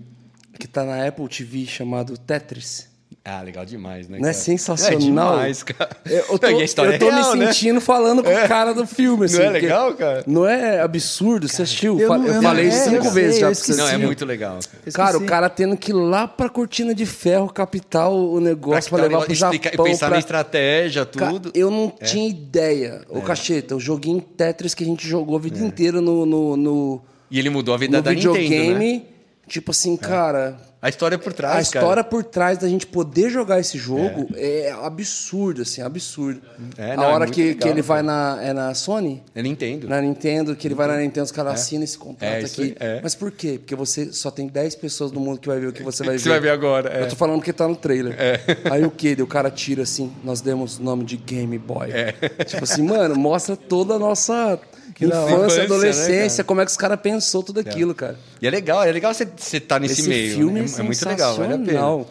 que 0.60 0.68
tá 0.68 0.84
na 0.84 1.08
Apple 1.08 1.28
TV 1.30 1.68
chamado 1.68 2.18
Tetris? 2.18 2.90
Ah, 3.24 3.42
legal 3.42 3.66
demais, 3.66 4.08
né? 4.08 4.18
Não 4.20 4.28
é 4.28 4.32
cara? 4.32 4.44
sensacional? 4.44 4.98
É 5.00 5.02
demais, 5.04 5.64
cara. 5.64 5.90
Eu, 6.06 6.18
eu 6.32 6.40
tô, 6.40 6.48
Não, 6.50 6.60
e 6.60 6.62
a 6.62 6.66
história 6.66 6.94
eu 6.96 7.00
tô 7.00 7.08
é 7.08 7.12
real, 7.16 7.34
me 7.34 7.40
né? 7.46 7.54
sentindo 7.54 7.82
falando 7.82 8.24
com 8.24 8.30
o 8.30 8.48
cara 8.48 8.74
do 8.74 8.86
filme. 8.88 9.26
Assim, 9.26 9.38
Não 9.38 9.46
é 9.46 9.50
legal, 9.50 9.94
cara? 9.96 10.24
Não 10.28 10.46
é 10.48 10.80
absurdo? 10.82 11.48
Você 11.48 11.62
assistiu? 11.64 12.00
eu 12.00 12.10
não- 12.10 12.26
eu 12.28 12.34
eu 12.36 12.42
falei 12.42 12.68
não- 12.68 12.74
é, 12.74 12.80
cinco 12.80 13.06
eu 13.08 13.12
vezes 13.12 13.32
sei, 13.34 13.40
já 13.42 13.48
pra 13.48 13.56
você. 13.56 13.76
Não, 13.76 13.88
é 13.88 13.98
muito 13.98 14.26
legal. 14.26 14.60
cara. 14.62 14.92
Cara, 14.94 15.18
o 15.18 15.26
cara 15.26 15.50
tendo 15.50 15.76
que 15.78 15.92
ir 15.92 15.96
lá 15.96 16.28
pra 16.28 16.50
cortina 16.50 16.94
de 16.96 17.06
ferro 17.06 17.48
captar 17.52 18.10
o 18.10 18.40
negócio 18.40 18.90
pra, 18.90 19.00
Pra 19.00 19.08
levar 19.08 19.24
pro 19.26 19.34
explicar- 19.34 19.72
Japão. 19.72 19.86
E 19.88 19.90
pensar 19.90 20.06
pra... 20.08 20.16
na 20.16 20.20
estratégia, 20.20 21.06
tudo. 21.06 21.52
Eu 21.54 21.70
não 21.72 21.90
tinha 22.04 22.28
ideia. 22.30 23.02
Ô, 23.10 23.22
Cacheta, 23.22 23.76
o 23.76 23.80
joguinho 23.80 24.22
Tetris 24.22 24.74
que 24.74 24.84
a 24.84 24.88
gente 24.88 25.08
jogou 25.08 25.36
a 25.38 25.40
vida 25.40 25.60
É. 25.60 25.62
inteira 25.64 26.02
no, 26.02 26.26
no, 26.26 26.58
no, 26.58 27.02
E 27.32 27.40
ele 27.40 27.50
mudou 27.50 27.74
a 27.74 27.78
vida 27.78 27.98
no 27.98 28.04
da 28.04 28.12
videogame. 28.12 28.50
Nintendo, 28.50 28.80
né? 28.80 29.02
Tipo 29.48 29.72
assim, 29.72 29.98
cara. 29.98 30.58
A 30.84 30.90
história 30.90 31.16
é 31.16 31.18
por 31.18 31.32
trás, 31.32 31.56
a 31.56 31.62
história 31.62 31.88
cara. 31.88 32.04
por 32.04 32.26
trás 32.26 32.58
da 32.58 32.68
gente 32.68 32.86
poder 32.86 33.30
jogar 33.30 33.58
esse 33.58 33.78
jogo 33.78 34.28
é, 34.36 34.70
absurdo, 34.84 35.62
assim, 35.62 35.82
absurdo. 35.82 36.42
É, 36.78 36.92
a 36.92 36.98
não, 36.98 37.04
é 37.04 37.08
hora 37.08 37.20
muito 37.20 37.34
que, 37.34 37.42
legal, 37.44 37.60
que 37.62 37.68
ele 37.70 37.82
vai 37.82 38.04
cara. 38.04 38.36
na. 38.36 38.44
É 38.44 38.52
na 38.54 38.74
Sony? 38.74 39.24
É 39.34 39.42
Nintendo. 39.42 39.88
Na 39.88 40.02
Nintendo, 40.02 40.54
que 40.58 40.68
ele 40.68 40.76
vai 40.76 40.88
na 40.88 40.98
Nintendo, 40.98 41.24
os 41.24 41.32
caras 41.32 41.54
assinam 41.54 41.86
esse 41.86 41.98
contrato 41.98 42.34
É, 42.34 42.44
aqui. 42.44 42.76
é. 42.78 43.00
Mas 43.02 43.16
por 43.16 43.32
quê? 43.32 43.58
Porque 43.58 43.76
você 43.76 44.12
só 44.12 44.30
tem 44.30 44.46
10 44.48 44.76
pessoas 44.76 45.10
no 45.14 45.22
mundo 45.22 45.40
que 45.40 45.48
vai 45.48 45.58
ver 45.58 45.68
o 45.68 45.72
que 45.74 45.84
você 45.84 46.04
vai 46.04 46.18
Que 46.18 46.18
ver. 46.18 46.24
você 46.24 46.30
vai 46.30 46.40
ver 46.42 46.50
agora, 46.50 46.90
é. 46.94 47.04
Eu 47.04 47.08
tô 47.08 47.16
falando 47.16 47.42
que 47.42 47.54
tá 47.54 47.66
no 47.66 47.78
trailer. 47.78 48.18
Aí 48.70 48.84
o 48.86 48.92
quê? 48.92 49.16
O 49.22 49.26
cara 49.28 49.50
tira 49.50 49.84
assim, 49.84 50.12
nós 50.22 50.42
demos 50.42 50.80
o 50.80 50.84
nome 50.84 51.06
de 51.06 51.16
Game 51.16 51.58
Boy. 51.58 51.88
Tipo 52.46 52.66
assim, 52.66 52.82
mano, 52.84 53.16
mostra 53.16 53.56
toda 53.56 53.94
a 53.94 54.00
nossa 54.00 54.60
hora. 55.06 55.06
infância, 55.08 55.36
Infância, 55.36 55.58
né, 55.60 55.64
adolescência, 55.66 56.38
cara? 56.38 56.48
como 56.48 56.62
é 56.62 56.66
que 56.66 56.72
os 56.72 56.78
caras 56.78 57.00
pensou 57.02 57.44
tudo 57.44 57.60
aquilo, 57.60 57.94
cara. 57.96 58.18
E 58.42 58.48
é 58.48 58.50
legal, 58.50 58.84
é 58.84 58.92
legal 58.92 59.14
você 59.14 59.28
estar 59.58 59.80
nesse 59.80 60.02
Esse 60.02 60.10
meio. 60.10 60.36
filme 60.36 60.62
né? 60.62 60.68
é, 60.78 60.80
é 60.80 60.84
muito 60.84 61.08
legal, 61.08 61.36
vale 61.36 61.54
a 61.54 61.58
pena. 61.58 62.06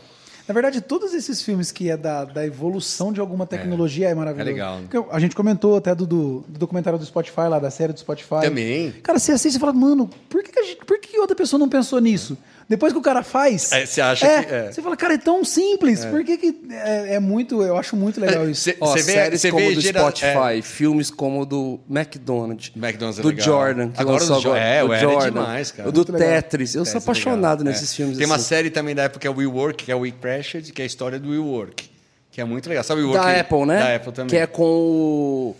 Na 0.48 0.52
verdade, 0.52 0.80
todos 0.80 1.14
esses 1.14 1.40
filmes 1.40 1.70
que 1.70 1.88
é 1.88 1.96
da, 1.96 2.24
da 2.24 2.44
evolução 2.44 3.12
de 3.12 3.20
alguma 3.20 3.46
tecnologia 3.46 4.08
é, 4.08 4.14
maravilhoso. 4.14 4.50
é 4.50 4.52
legal, 4.52 4.78
né? 4.80 4.86
Porque 4.90 5.08
A 5.14 5.18
gente 5.20 5.36
comentou 5.36 5.76
até 5.76 5.94
do, 5.94 6.04
do, 6.04 6.44
do 6.48 6.58
documentário 6.58 6.98
do 6.98 7.04
Spotify, 7.06 7.42
lá 7.48 7.60
da 7.60 7.70
série 7.70 7.92
do 7.92 7.98
Spotify. 8.00 8.40
Também. 8.42 8.90
Cara, 9.04 9.20
você 9.20 9.30
assiste 9.32 9.56
e 9.56 9.60
fala, 9.60 9.72
mano, 9.72 10.10
por 10.28 10.42
que, 10.42 10.50
que, 10.50 10.58
a 10.58 10.62
gente- 10.64 10.84
por 10.84 10.98
que 10.98 11.16
outra 11.18 11.36
pessoa 11.36 11.60
não 11.60 11.68
pensou 11.68 12.00
nisso? 12.00 12.36
Depois 12.72 12.90
que 12.90 12.98
o 12.98 13.02
cara 13.02 13.22
faz. 13.22 13.70
É, 13.70 13.84
você 13.84 14.00
acha 14.00 14.26
é, 14.26 14.42
que- 14.42 14.54
é. 14.54 14.72
Você 14.72 14.80
fala, 14.80 14.96
cara, 14.96 15.12
é 15.12 15.18
tão 15.18 15.44
simples. 15.44 16.06
Por 16.06 16.24
que, 16.24 16.38
que 16.38 16.58
é, 16.70 17.16
é 17.16 17.20
muito. 17.20 17.62
Eu 17.62 17.76
acho 17.76 17.94
muito 17.94 18.18
legal 18.18 18.48
isso. 18.48 18.62
Cê- 18.62 18.76
Ó, 18.80 18.86
Você 18.92 19.02
vê- 19.02 19.12
séries 19.12 19.42
como 19.42 19.58
vê 19.58 19.74
do 19.74 19.80
gera- 19.82 20.00
Spotify, 20.00 20.62
filmes 20.62 21.10
como 21.10 21.42
o 21.42 21.44
do 21.44 21.78
McDonald's, 21.90 22.72
McDonald's 22.74 23.18
é 23.18 23.22
do 23.22 23.28
legal. 23.28 23.44
Jordan, 23.44 23.90
que 23.90 24.00
Agora 24.00 24.18
lançou 24.20 24.36
o 24.38 24.40
Jo- 24.40 24.48
agora, 24.52 24.64
é, 24.64 24.82
o 24.82 24.86
Era 24.86 24.96
é 24.96 25.00
Jordan, 25.00 25.26
demais, 25.42 25.70
cara. 25.70 25.88
o 25.88 25.92
do 25.92 25.96
Muito 25.98 26.12
legal. 26.12 26.28
Tetris. 26.28 26.74
Eu 26.74 26.84
sou 26.86 26.92
é 26.92 26.94
legal. 26.94 27.02
apaixonado 27.02 27.60
É. 27.60 27.64
nesses 27.64 27.94
filmes 27.94 28.16
Tem 28.16 28.24
uma 28.26 28.36
assim. 28.36 28.44
série 28.46 28.70
também 28.70 28.94
da 28.94 29.02
época 29.02 29.20
que 29.20 29.26
é 29.26 29.30
o 29.30 29.36
We 29.36 29.44
Work, 29.46 29.84
que 29.84 29.92
é 29.92 29.94
o 29.94 30.00
We 30.00 30.12
Crashed, 30.12 30.72
que 30.72 30.80
é 30.80 30.84
a 30.84 30.86
história 30.86 31.18
do 31.18 31.28
We 31.30 31.38
Work. 31.38 31.90
Que 32.30 32.40
é 32.40 32.44
muito 32.44 32.66
legal. 32.70 32.82
Sabe 32.84 33.02
o 33.02 33.10
We 33.10 33.10
Work? 33.18 33.26
da 33.34 33.38
Apple, 33.40 33.66
né? 33.66 33.78
Da 33.80 33.96
Apple 33.96 34.12
também. 34.12 34.30
Que 34.30 34.36
é 34.38 34.46
com 34.46 34.62
o, 34.64 35.56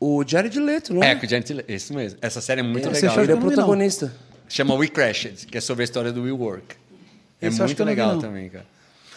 o 0.00 0.24
Jared 0.26 0.58
Leto, 0.58 0.92
não 0.92 1.00
é? 1.02 1.12
É, 1.12 1.14
com 1.14 1.24
o 1.24 1.28
Janet 1.28 1.52
Leigh. 1.52 1.72
Isso 1.72 1.94
mesmo. 1.94 2.18
Essa 2.20 2.40
série 2.40 2.60
é 2.60 2.64
muito 2.64 2.88
Você 2.88 3.06
legal. 3.06 3.22
Ele 3.22 3.32
é 3.32 3.36
protagonista. 3.36 4.12
Chama 4.48 4.74
We 4.74 4.88
Crashed, 4.88 5.46
que 5.46 5.58
é 5.58 5.60
sobre 5.60 5.82
a 5.82 5.84
história 5.84 6.12
do 6.12 6.22
We 6.22 6.32
Work. 6.32 6.76
É 7.40 7.48
Esse 7.48 7.60
muito 7.62 7.84
legal 7.84 8.14
não. 8.14 8.20
também, 8.20 8.48
cara. 8.48 8.66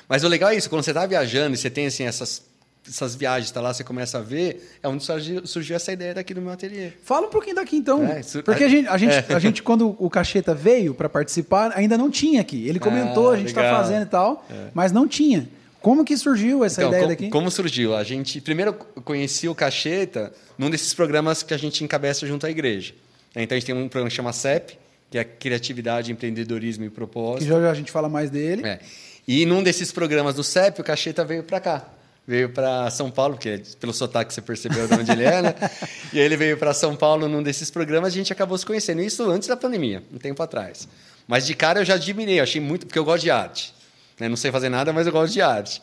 Mas 0.07 0.23
o 0.23 0.27
legal 0.27 0.49
é 0.49 0.55
isso, 0.55 0.69
quando 0.69 0.83
você 0.83 0.93
tá 0.93 1.05
viajando 1.05 1.53
e 1.53 1.57
você 1.57 1.69
tem 1.69 1.85
assim 1.85 2.03
essas, 2.03 2.41
essas 2.87 3.15
viagens, 3.15 3.51
tá 3.51 3.61
lá, 3.61 3.71
você 3.73 3.83
começa 3.83 4.17
a 4.17 4.21
ver, 4.21 4.77
é 4.81 4.87
onde 4.87 5.03
surgiu, 5.03 5.45
surgiu 5.45 5.75
essa 5.75 5.91
ideia 5.91 6.15
daqui 6.15 6.33
do 6.33 6.41
meu 6.41 6.51
ateliê. 6.51 6.91
Fala 7.03 7.27
um 7.27 7.29
pouquinho 7.29 7.55
daqui 7.55 7.75
então. 7.75 8.03
É, 8.05 8.19
isso- 8.19 8.41
Porque 8.43 8.63
a 8.63 8.67
gente, 8.67 8.87
a, 8.87 8.97
gente, 8.97 9.13
É. 9.31 9.33
a 9.35 9.39
gente, 9.39 9.61
quando 9.63 9.95
o 9.99 10.09
Cacheta 10.09 10.55
veio 10.55 10.93
para 10.95 11.07
participar, 11.07 11.71
ainda 11.75 11.97
não 11.97 12.09
tinha 12.09 12.41
aqui. 12.41 12.67
Ele 12.67 12.79
comentou, 12.79 13.29
Ah, 13.29 13.33
a 13.35 13.37
gente 13.37 13.53
tá. 13.53 13.63
É. 13.63 13.71
fazendo 13.71 14.03
e 14.03 14.07
tal, 14.07 14.45
mas 14.73 14.91
não 14.91 15.07
tinha. 15.07 15.47
Como 15.79 16.03
que 16.03 16.17
surgiu 16.17 16.65
essa 16.65 16.81
Então, 16.81 16.89
ideia 16.89 17.03
co- 17.03 17.09
daqui? 17.09 17.29
como 17.29 17.49
surgiu? 17.49 17.95
A 17.95 18.03
gente 18.03 18.41
primeiro 18.41 18.73
conheci 18.73 19.47
o 19.47 19.55
Cacheta 19.55 20.33
num 20.57 20.69
desses 20.69 20.93
programas 20.93 21.41
que 21.43 21.53
a 21.53 21.57
gente 21.57 21.83
encabeça 21.85 22.27
junto 22.27 22.45
à 22.45 22.49
igreja. 22.49 22.93
Então 23.35 23.55
a 23.55 23.59
gente 23.59 23.67
tem 23.67 23.75
um 23.75 23.87
programa 23.87 24.09
que 24.09 24.15
chama 24.15 24.33
CEP, 24.33 24.77
que 25.09 25.17
é 25.17 25.23
Criatividade, 25.23 26.11
Empreendedorismo 26.11 26.85
e 26.85 26.89
Que 26.89 26.95
Propósito. 26.95 27.47
já, 27.47 27.59
já 27.59 27.71
a 27.71 27.73
gente 27.73 27.91
fala 27.91 28.07
mais 28.07 28.29
dele. 28.29 28.65
É. 28.65 28.79
E 29.27 29.45
num 29.45 29.61
desses 29.61 29.91
programas 29.91 30.35
do 30.35 30.43
CEP, 30.43 30.81
o 30.81 30.83
Cacheta 30.83 31.23
veio 31.23 31.43
para 31.43 31.59
cá. 31.59 31.85
Veio 32.27 32.49
para 32.49 32.89
São 32.91 33.09
Paulo, 33.09 33.35
porque 33.35 33.49
é 33.49 33.61
pelo 33.79 33.91
sotaque 33.91 34.33
você 34.33 34.41
percebeu 34.41 34.87
de 34.87 34.93
onde 34.93 35.11
ele 35.11 35.23
é, 35.23 35.41
né? 35.41 35.55
E 36.13 36.19
aí 36.19 36.25
ele 36.25 36.37
veio 36.37 36.57
para 36.57 36.73
São 36.73 36.95
Paulo 36.95 37.27
num 37.27 37.41
desses 37.41 37.71
programas 37.71 38.13
e 38.13 38.17
a 38.17 38.19
gente 38.19 38.31
acabou 38.31 38.57
se 38.57 38.65
conhecendo. 38.65 39.01
Isso 39.01 39.27
antes 39.29 39.47
da 39.47 39.57
pandemia, 39.57 40.03
um 40.13 40.17
tempo 40.17 40.41
atrás. 40.43 40.87
Mas 41.27 41.45
de 41.45 41.55
cara 41.55 41.79
eu 41.79 41.85
já 41.85 41.95
admirei, 41.95 42.39
eu 42.39 42.43
achei 42.43 42.61
muito, 42.61 42.85
porque 42.85 42.99
eu 42.99 43.05
gosto 43.05 43.23
de 43.23 43.31
arte. 43.31 43.73
Né? 44.19 44.29
Não 44.29 44.35
sei 44.35 44.51
fazer 44.51 44.69
nada, 44.69 44.93
mas 44.93 45.07
eu 45.07 45.13
gosto 45.13 45.33
de 45.33 45.41
arte. 45.41 45.81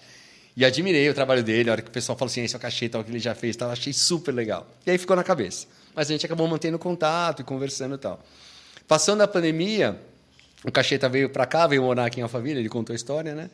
E 0.56 0.64
admirei 0.64 1.08
o 1.10 1.14
trabalho 1.14 1.42
dele, 1.42 1.68
a 1.68 1.72
hora 1.72 1.82
que 1.82 1.88
o 1.88 1.92
pessoal 1.92 2.16
falou 2.16 2.30
assim, 2.30 2.42
esse 2.42 2.54
é 2.54 2.58
o 2.58 2.60
Cacheta, 2.60 2.98
o 2.98 3.04
que 3.04 3.10
ele 3.10 3.18
já 3.18 3.34
fez, 3.34 3.56
tal, 3.56 3.70
achei 3.70 3.92
super 3.92 4.32
legal. 4.32 4.66
E 4.86 4.90
aí 4.90 4.98
ficou 4.98 5.14
na 5.14 5.22
cabeça. 5.22 5.66
Mas 5.94 6.08
a 6.08 6.12
gente 6.12 6.24
acabou 6.24 6.46
mantendo 6.48 6.78
contato 6.78 7.42
e 7.42 7.44
conversando 7.44 7.96
e 7.96 7.98
tal. 7.98 8.20
Passando 8.88 9.22
a 9.22 9.28
pandemia, 9.28 10.00
o 10.64 10.70
Cacheta 10.70 11.08
veio 11.08 11.28
para 11.28 11.44
cá, 11.46 11.66
veio 11.66 11.82
morar 11.82 12.06
aqui 12.06 12.20
em 12.20 12.22
Alphaville, 12.22 12.60
ele 12.60 12.68
contou 12.68 12.92
a 12.92 12.96
história, 12.96 13.34
né? 13.34 13.50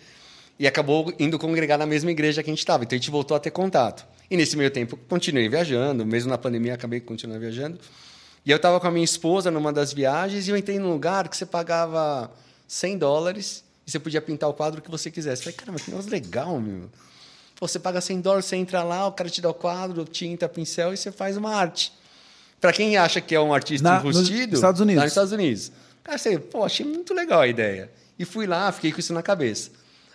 E 0.58 0.66
acabou 0.66 1.12
indo 1.18 1.38
congregar 1.38 1.78
na 1.78 1.86
mesma 1.86 2.10
igreja 2.10 2.42
que 2.42 2.50
a 2.50 2.52
gente 2.52 2.58
estava. 2.58 2.84
Então 2.84 2.94
a 2.94 2.98
gente 2.98 3.10
voltou 3.10 3.36
a 3.36 3.40
ter 3.40 3.50
contato. 3.50 4.06
E 4.30 4.36
nesse 4.36 4.56
meio 4.56 4.70
tempo, 4.70 4.96
continuei 5.08 5.48
viajando, 5.48 6.04
mesmo 6.04 6.30
na 6.30 6.38
pandemia, 6.38 6.74
acabei 6.74 7.00
continuando 7.00 7.40
viajando. 7.40 7.78
E 8.44 8.50
eu 8.50 8.56
estava 8.56 8.78
com 8.78 8.86
a 8.86 8.90
minha 8.90 9.04
esposa 9.04 9.50
numa 9.50 9.72
das 9.72 9.92
viagens 9.92 10.48
e 10.48 10.50
eu 10.50 10.56
entrei 10.56 10.78
num 10.78 10.90
lugar 10.90 11.28
que 11.28 11.36
você 11.36 11.46
pagava 11.46 12.30
100 12.66 12.98
dólares 12.98 13.64
e 13.86 13.90
você 13.90 13.98
podia 13.98 14.20
pintar 14.20 14.50
o 14.50 14.54
quadro 14.54 14.82
que 14.82 14.90
você 14.90 15.10
quisesse. 15.10 15.42
Eu 15.42 15.44
falei, 15.44 15.56
caramba, 15.56 15.78
que 15.80 15.90
negócio 15.90 16.10
legal, 16.10 16.60
meu. 16.60 16.90
Pô, 17.56 17.68
você 17.68 17.78
paga 17.78 18.00
100 18.00 18.20
dólares, 18.20 18.46
você 18.46 18.56
entra 18.56 18.82
lá, 18.82 19.06
o 19.06 19.12
cara 19.12 19.30
te 19.30 19.40
dá 19.40 19.48
o 19.48 19.54
quadro, 19.54 20.04
tinta, 20.04 20.48
pincel 20.48 20.92
e 20.92 20.96
você 20.96 21.12
faz 21.12 21.36
uma 21.36 21.54
arte. 21.54 21.92
Para 22.62 22.72
quem 22.72 22.96
acha 22.96 23.20
que 23.20 23.34
é 23.34 23.40
um 23.40 23.52
artista 23.52 23.86
Na- 23.86 24.02
nos 24.02 24.16
enrustido, 24.16 24.54
Estados 24.54 24.80
Unidos. 24.80 24.96
lá 24.98 25.02
nos 25.02 25.10
Estados 25.12 25.32
Unidos. 25.32 25.72
Cara, 26.04 26.16
você, 26.16 26.38
pô, 26.38 26.64
achei 26.64 26.86
muito 26.86 27.12
legal 27.12 27.40
a 27.40 27.48
ideia. 27.48 27.90
E 28.18 28.24
fui 28.24 28.46
lá, 28.46 28.70
fiquei 28.70 28.92
com 28.92 29.00
isso 29.00 29.12
na 29.12 29.20
cabeça. 29.22 29.70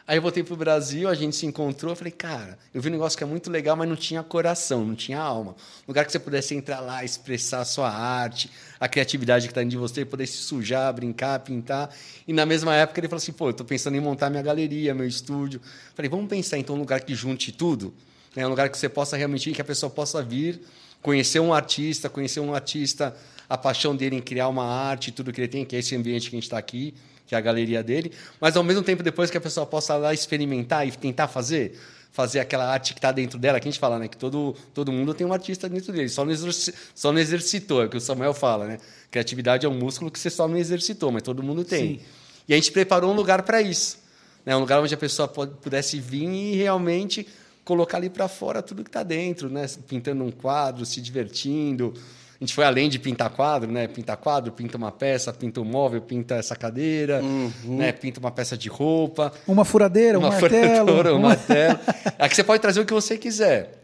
Aí 0.08 0.18
eu 0.18 0.22
voltei 0.22 0.42
pro 0.42 0.56
Brasil, 0.56 1.10
a 1.10 1.14
gente 1.14 1.36
se 1.36 1.46
encontrou, 1.46 1.92
eu 1.92 1.96
falei, 1.98 2.12
cara, 2.14 2.58
eu 2.74 2.82
vi 2.82 2.88
um 2.88 2.94
negócio 2.94 3.18
que 3.18 3.24
é 3.26 3.28
muito 3.28 3.50
legal, 3.52 3.76
mas 3.76 3.90
não 3.90 3.98
tinha 3.98 4.24
coração, 4.24 4.86
não 4.86 4.96
tinha 4.96 5.20
alma. 5.20 5.52
Um 5.86 5.90
lugar 5.90 6.06
que 6.06 6.12
você 6.14 6.20
pudesse 6.20 6.56
entrar 6.56 6.80
lá, 6.80 7.04
expressar 7.04 7.60
a 7.60 7.66
sua 7.66 7.90
arte, 7.92 8.50
a 8.80 8.88
criatividade 8.88 9.48
que 9.48 9.52
está 9.52 9.60
dentro 9.60 9.72
de 9.72 9.78
você, 9.78 10.06
poder 10.06 10.26
se 10.26 10.38
sujar, 10.38 10.94
brincar, 10.94 11.38
pintar. 11.42 11.94
E 12.26 12.32
na 12.32 12.46
mesma 12.46 12.74
época 12.74 13.02
ele 13.02 13.10
falou 13.10 13.18
assim, 13.18 13.34
pô, 13.34 13.50
eu 13.50 13.54
tô 13.54 13.66
pensando 13.66 13.98
em 13.98 14.00
montar 14.00 14.30
minha 14.30 14.42
galeria, 14.42 14.96
meu 14.96 15.06
estúdio. 15.06 15.60
Falei, 15.94 16.08
vamos 16.10 16.30
pensar 16.30 16.58
então 16.58 16.78
um 16.78 16.80
lugar 16.80 17.02
que 17.02 17.14
junte 17.14 17.52
tudo, 17.52 17.94
né? 18.34 18.48
um 18.48 18.50
lugar 18.50 18.70
que 18.70 18.78
você 18.78 18.88
possa 18.88 19.18
realmente 19.18 19.52
que 19.52 19.62
a 19.62 19.66
pessoa 19.66 19.90
possa 19.90 20.24
vir, 20.24 20.62
conhecer 21.08 21.40
um 21.40 21.54
artista, 21.54 22.10
conhecer 22.10 22.42
um 22.42 22.54
artista, 22.54 23.16
a 23.48 23.58
paixão 23.58 23.96
dele 23.96 24.18
em 24.18 24.22
criar 24.22 24.50
uma 24.50 24.66
arte, 24.66 25.10
tudo 25.10 25.32
que 25.32 25.40
ele 25.40 25.48
tem, 25.48 25.64
que 25.64 25.74
é 25.74 25.80
esse 25.80 25.96
ambiente 25.96 26.30
que 26.30 26.36
a 26.36 26.38
gente 26.38 26.44
está 26.44 26.58
aqui, 26.58 26.94
que 27.26 27.34
é 27.34 27.38
a 27.38 27.40
galeria 27.40 27.82
dele, 27.82 28.12
mas 28.42 28.58
ao 28.58 28.64
mesmo 28.64 28.84
tempo 28.84 29.02
depois 29.02 29.32
que 29.32 29.38
a 29.38 29.40
pessoa 29.40 29.66
possa 29.66 29.96
lá 29.96 30.14
experimentar 30.14 30.86
e 30.86 30.92
tentar 30.92 31.30
fazer, 31.30 31.80
fazer 32.12 32.42
aquela 32.42 32.70
arte 32.70 32.94
que 32.94 32.98
está 32.98 33.14
dentro 33.14 33.40
dela, 33.40 33.58
que 33.58 33.70
a 33.70 33.72
gente 33.72 33.80
fala, 33.80 33.98
né, 33.98 34.10
que 34.10 34.18
todo, 34.18 34.54
todo 34.74 34.92
mundo 34.92 35.14
tem 35.14 35.26
um 35.26 35.32
artista 35.32 35.70
dentro 35.70 35.94
dele, 35.94 36.10
só 36.10 36.26
não, 36.26 36.32
exerci- 36.34 36.74
só 36.94 37.10
não 37.14 37.22
exercitou, 37.22 37.82
é 37.82 37.86
o 37.86 37.90
que 37.90 37.96
o 37.96 38.02
Samuel 38.02 38.34
fala, 38.34 38.68
né? 38.68 38.78
Criatividade 39.10 39.66
é 39.66 39.70
um 39.70 39.76
músculo 39.76 40.12
que 40.12 40.20
você 40.20 40.30
só 40.30 40.46
não 40.46 40.58
exercitou, 40.58 41.10
mas 41.10 41.24
todo 41.24 41.42
mundo 41.42 41.64
tem. 41.64 42.00
Sim. 42.00 42.06
E 42.50 42.54
a 42.54 42.58
gente 42.58 42.74
preparou 42.74 43.14
um 43.14 43.16
lugar 43.16 43.44
para 43.44 43.62
isso, 43.62 43.98
né? 44.46 44.54
Um 44.58 44.60
lugar 44.60 44.82
onde 44.82 44.94
a 44.94 44.98
pessoa 44.98 45.26
pudesse 45.30 46.02
vir 46.02 46.28
e 46.28 46.56
realmente 46.58 47.26
colocar 47.68 47.98
ali 47.98 48.10
para 48.10 48.28
fora 48.30 48.62
tudo 48.64 48.82
que 48.84 48.90
está 48.90 49.04
dentro, 49.04 49.50
né? 49.50 49.66
Pintando 49.88 50.24
um 50.24 50.32
quadro, 50.32 50.86
se 50.86 51.02
divertindo. 51.02 51.94
A 52.40 52.44
gente 52.44 52.54
foi 52.54 52.64
além 52.64 52.88
de 52.88 52.98
pintar 53.00 53.30
quadro, 53.32 53.70
né? 53.72 53.88
Pinta 53.88 54.16
quadro, 54.16 54.52
pinta 54.52 54.78
uma 54.78 54.92
peça, 54.92 55.34
pinta 55.34 55.60
um 55.60 55.66
móvel, 55.66 56.02
pinta 56.02 56.36
essa 56.36 56.56
cadeira, 56.56 57.22
né? 57.66 57.92
Pinta 57.92 58.20
uma 58.20 58.32
peça 58.32 58.56
de 58.58 58.70
roupa, 58.70 59.34
Uma 59.48 59.66
furadeira, 59.66 60.18
um 60.18 60.22
uma 60.22 60.30
martelo. 60.30 60.52
furadoura, 60.70 61.14
um 61.14 61.18
uma- 61.18 61.30
martelo. 61.30 61.80
Aqui 62.18 62.36
você 62.36 62.44
pode 62.44 62.62
trazer 62.62 62.80
o 62.80 62.86
que 62.86 62.94
você 62.94 63.18
quiser. 63.18 63.77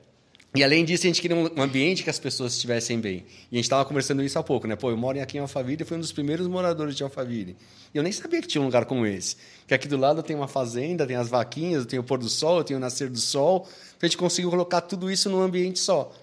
E 0.56 0.64
além 0.64 0.86
disso, 0.86 1.06
a 1.06 1.08
gente 1.08 1.20
queria 1.20 1.36
um 1.36 1.62
ambiente 1.62 2.04
que 2.04 2.12
as 2.12 2.20
pessoas 2.20 2.54
estivessem 2.54 3.00
bem. 3.00 3.26
E 3.52 3.56
a 3.56 3.58
gente 3.58 3.66
estava 3.66 3.84
conversando 3.86 4.22
isso 4.22 4.38
há 4.38 4.44
pouco, 4.44 4.68
né? 4.68 4.76
Pô, 4.76 4.92
eu 4.92 4.98
moro 4.98 5.20
aqui 5.20 5.38
em 5.38 5.42
Alphaville 5.42 5.82
e 5.82 5.86
fui 5.86 5.98
um 5.98 6.00
dos 6.00 6.12
primeiros 6.12 6.46
moradores 6.48 6.96
de 6.96 7.02
Alphaville. 7.02 7.58
E 7.92 7.98
eu 7.98 8.04
nem 8.04 8.12
sabia 8.12 8.40
que 8.40 8.48
tinha 8.48 8.62
um 8.62 8.66
lugar 8.66 8.86
como 8.86 9.04
esse. 9.04 9.36
Que 9.66 9.74
aqui 9.74 9.88
do 9.88 9.98
lado 9.98 10.22
tem 10.22 10.36
uma 10.36 10.48
fazenda, 10.48 11.08
tem 11.08 11.16
as 11.16 11.28
vaquinhas, 11.28 11.88
tem 11.88 11.98
o 11.98 12.04
pôr 12.04 12.20
do 12.20 12.30
sol, 12.30 12.64
tem 12.64 12.78
o 12.78 12.80
nascer 12.80 13.10
do 13.10 13.18
sol. 13.18 13.68
Então 13.98 14.00
a 14.04 14.06
gente 14.06 14.18
conseguiu 14.18 14.52
colocar 14.52 14.82
tudo 14.82 15.10
isso 15.10 15.28
num 15.28 15.42
ambiente 15.42 15.80
só. 15.80 16.14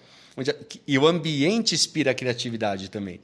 E 0.87 0.97
o 0.97 1.05
ambiente 1.05 1.75
inspira 1.75 2.11
a 2.11 2.13
criatividade 2.13 2.89
também. 2.89 3.19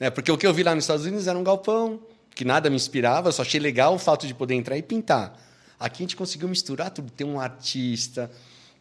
Né? 0.00 0.08
Porque 0.08 0.32
o 0.32 0.38
que 0.38 0.46
eu 0.46 0.54
vi 0.54 0.62
lá 0.62 0.74
nos 0.74 0.84
Estados 0.84 1.04
Unidos 1.04 1.26
era 1.26 1.38
um 1.38 1.44
galpão, 1.44 2.00
que 2.34 2.44
nada 2.44 2.70
me 2.70 2.76
inspirava, 2.76 3.28
eu 3.28 3.32
só 3.32 3.42
achei 3.42 3.60
legal 3.60 3.94
o 3.94 3.98
fato 3.98 4.26
de 4.26 4.32
poder 4.32 4.54
entrar 4.54 4.78
e 4.78 4.82
pintar. 4.82 5.38
Aqui 5.78 6.02
a 6.02 6.04
gente 6.04 6.16
conseguiu 6.16 6.48
misturar 6.48 6.90
tudo, 6.90 7.10
ter 7.10 7.24
um 7.24 7.38
artista, 7.38 8.30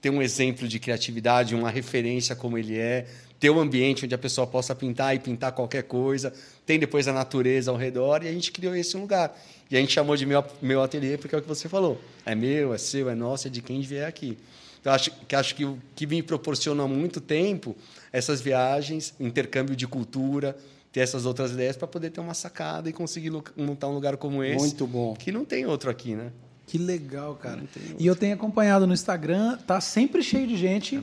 ter 0.02 0.10
um 0.10 0.22
exemplo 0.22 0.68
de 0.68 0.80
criatividade, 0.80 1.56
uma 1.56 1.70
referência 1.70 2.36
como 2.36 2.58
ele 2.58 2.78
é, 2.78 3.06
ter 3.40 3.50
um 3.50 3.60
ambiente 3.60 4.06
onde 4.06 4.16
a 4.16 4.18
pessoa 4.18 4.48
possa 4.48 4.74
pintar 4.74 5.16
e 5.16 5.20
pintar 5.20 5.52
qualquer 5.52 5.84
coisa, 5.84 6.34
tem 6.66 6.80
depois 6.80 7.08
a 7.08 7.14
natureza 7.14 7.72
ao 7.72 7.78
redor, 7.78 8.24
e 8.24 8.28
a 8.28 8.32
gente 8.32 8.52
criou 8.52 8.76
esse 8.76 8.98
lugar. 8.98 9.38
E 9.70 9.78
a 9.78 9.80
gente 9.80 9.94
chamou 9.94 10.16
de 10.16 10.26
meu, 10.26 10.44
meu 10.62 10.82
ateliê, 10.82 11.18
porque 11.18 11.36
é 11.36 11.38
o 11.38 11.42
que 11.42 11.48
você 11.48 11.68
falou. 11.70 12.00
É 12.26 12.34
meu, 12.34 12.74
é 12.74 12.78
seu, 12.78 13.10
é 13.10 13.16
nosso, 13.16 13.48
é 13.48 13.50
de 13.50 13.62
quem 13.62 13.82
vier 13.82 14.08
aqui. 14.08 14.38
Então, 14.80 14.94
acho 14.94 15.12
que, 15.12 15.36
acho 15.36 15.56
que 15.56 15.66
o 15.66 15.78
que 15.96 16.08
me 16.08 16.24
proporciona 16.24 16.84
há 16.84 16.88
muito 16.88 17.20
tempo 17.20 17.76
essas 18.12 18.40
viagens, 18.40 19.14
intercâmbio 19.20 19.76
de 19.76 19.86
cultura, 19.86 20.56
ter 20.92 21.02
essas 21.02 21.26
outras 21.26 21.52
ideias 21.52 21.76
para 21.76 21.88
poder 21.88 22.10
ter 22.10 22.22
uma 22.22 22.34
sacada 22.34 22.90
e 22.90 22.94
conseguir 22.94 23.32
montar 23.56 23.88
um 23.88 23.94
lugar 23.94 24.18
como 24.18 24.44
esse. 24.44 24.60
Muito 24.60 24.88
bom. 24.88 25.14
Que 25.14 25.32
não 25.32 25.44
tem 25.44 25.66
outro 25.66 25.90
aqui, 25.90 26.16
né? 26.16 26.32
Que 26.68 26.78
legal, 26.78 27.34
cara. 27.36 27.64
E 27.98 28.06
eu 28.06 28.14
tenho 28.14 28.36
acompanhado 28.36 28.86
no 28.86 28.94
Instagram, 28.94 29.58
tá 29.66 29.80
sempre 29.80 30.22
cheio 30.22 30.46
de 30.46 30.58
gente, 30.58 31.02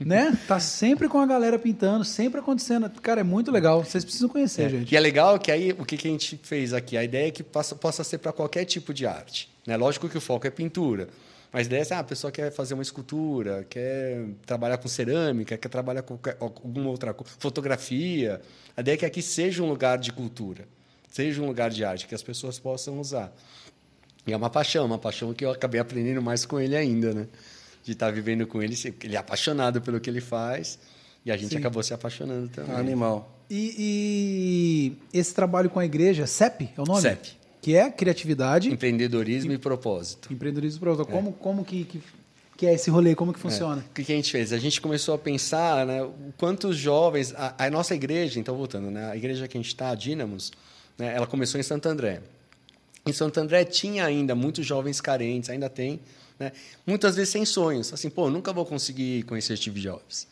né? 0.00 0.36
Tá 0.48 0.58
sempre 0.58 1.08
com 1.08 1.20
a 1.20 1.26
galera 1.26 1.56
pintando, 1.56 2.04
sempre 2.04 2.40
acontecendo. 2.40 2.90
Cara, 3.00 3.20
é 3.20 3.24
muito 3.24 3.52
legal. 3.52 3.84
Vocês 3.84 4.04
precisam 4.04 4.28
conhecer, 4.28 4.68
gente. 4.68 4.92
E 4.92 4.96
é 4.96 5.00
legal 5.00 5.38
que 5.38 5.52
aí 5.52 5.70
o 5.70 5.84
que, 5.84 5.96
que 5.96 6.08
a 6.08 6.10
gente 6.10 6.38
fez 6.42 6.72
aqui? 6.72 6.96
A 6.96 7.04
ideia 7.04 7.28
é 7.28 7.30
que 7.30 7.44
possa, 7.44 7.76
possa 7.76 8.02
ser 8.02 8.18
para 8.18 8.32
qualquer 8.32 8.64
tipo 8.64 8.92
de 8.92 9.06
arte. 9.06 9.48
Né? 9.64 9.76
Lógico 9.76 10.08
que 10.08 10.18
o 10.18 10.20
foco 10.20 10.48
é 10.48 10.50
pintura. 10.50 11.08
Mas 11.52 11.60
a 11.60 11.66
ideia 11.66 11.78
é 11.78 11.82
assim, 11.82 11.94
ah, 11.94 12.00
a 12.00 12.04
pessoa 12.04 12.32
quer 12.32 12.50
fazer 12.50 12.74
uma 12.74 12.82
escultura, 12.82 13.64
quer 13.70 14.26
trabalhar 14.44 14.78
com 14.78 14.88
cerâmica, 14.88 15.56
quer 15.56 15.68
trabalhar 15.68 16.02
com 16.02 16.18
alguma 16.40 16.90
outra 16.90 17.14
coisa, 17.14 17.32
fotografia. 17.38 18.40
A 18.76 18.80
ideia 18.80 18.96
é 18.96 18.98
que 18.98 19.06
aqui 19.06 19.22
seja 19.22 19.62
um 19.62 19.68
lugar 19.68 19.96
de 19.96 20.12
cultura, 20.12 20.66
seja 21.08 21.40
um 21.40 21.46
lugar 21.46 21.70
de 21.70 21.84
arte, 21.84 22.08
que 22.08 22.14
as 22.16 22.24
pessoas 22.24 22.58
possam 22.58 22.98
usar. 22.98 23.32
E 24.26 24.32
é 24.32 24.36
uma 24.36 24.50
paixão, 24.50 24.86
uma 24.86 24.98
paixão 24.98 25.32
que 25.34 25.44
eu 25.44 25.50
acabei 25.50 25.80
aprendendo 25.80 26.22
mais 26.22 26.44
com 26.44 26.58
ele 26.58 26.76
ainda, 26.76 27.12
né? 27.12 27.26
De 27.82 27.92
estar 27.92 28.10
vivendo 28.10 28.46
com 28.46 28.62
ele, 28.62 28.74
ele 29.02 29.14
é 29.14 29.18
apaixonado 29.18 29.80
pelo 29.82 30.00
que 30.00 30.08
ele 30.08 30.20
faz 30.20 30.78
e 31.24 31.30
a 31.30 31.36
gente 31.36 31.52
Sim. 31.52 31.58
acabou 31.58 31.82
se 31.82 31.92
apaixonando 31.92 32.48
também. 32.48 32.74
Animal. 32.74 33.30
E, 33.50 34.96
e 35.12 35.18
esse 35.18 35.34
trabalho 35.34 35.70
com 35.70 35.78
a 35.78 35.84
igreja, 35.84 36.26
CEP 36.26 36.70
é 36.76 36.80
o 36.80 36.84
nome? 36.84 37.00
CEP. 37.02 37.30
Que 37.60 37.76
é 37.76 37.90
criatividade, 37.90 38.70
Empreendedorismo 38.70 39.52
e 39.52 39.58
propósito. 39.58 40.30
empreendedorismo 40.32 40.80
profissional. 40.80 41.22
Como, 41.22 41.32
como 41.32 41.64
que, 41.64 41.84
que, 41.84 42.02
que 42.58 42.66
é 42.66 42.74
esse 42.74 42.90
rolê? 42.90 43.14
Como 43.14 43.32
que 43.32 43.38
funciona? 43.38 43.82
O 43.90 43.94
que 43.94 44.04
que 44.04 44.12
a 44.12 44.16
gente 44.16 44.30
fez? 44.30 44.52
A 44.52 44.58
gente 44.58 44.80
começou 44.82 45.14
a 45.14 45.18
pensar 45.18 45.86
né, 45.86 46.02
o 46.02 46.12
quantos 46.36 46.76
jovens. 46.76 47.34
A, 47.34 47.54
a 47.66 47.70
nossa 47.70 47.94
igreja, 47.94 48.38
então 48.38 48.54
voltando, 48.54 48.90
né, 48.90 49.10
a 49.10 49.16
igreja 49.16 49.48
que 49.48 49.56
a 49.56 49.60
gente 49.60 49.68
está, 49.68 49.90
a 49.90 49.94
Dínamos, 49.94 50.52
né, 50.98 51.14
ela 51.16 51.26
começou 51.26 51.58
em 51.58 51.62
Santo 51.62 51.88
André. 51.88 52.20
Em 53.06 53.12
Santo 53.12 53.38
André 53.40 53.64
tinha 53.64 54.04
ainda 54.06 54.34
muitos 54.34 54.64
jovens 54.66 55.00
carentes, 55.00 55.50
ainda 55.50 55.68
tem, 55.68 56.00
né, 56.38 56.52
muitas 56.86 57.16
vezes 57.16 57.30
sem 57.30 57.44
sonhos. 57.44 57.92
Assim, 57.92 58.08
pô, 58.08 58.30
nunca 58.30 58.52
vou 58.52 58.64
conseguir 58.64 59.22
conhecer 59.24 59.56
Steve 59.56 59.80
Jobs. 59.80 60.26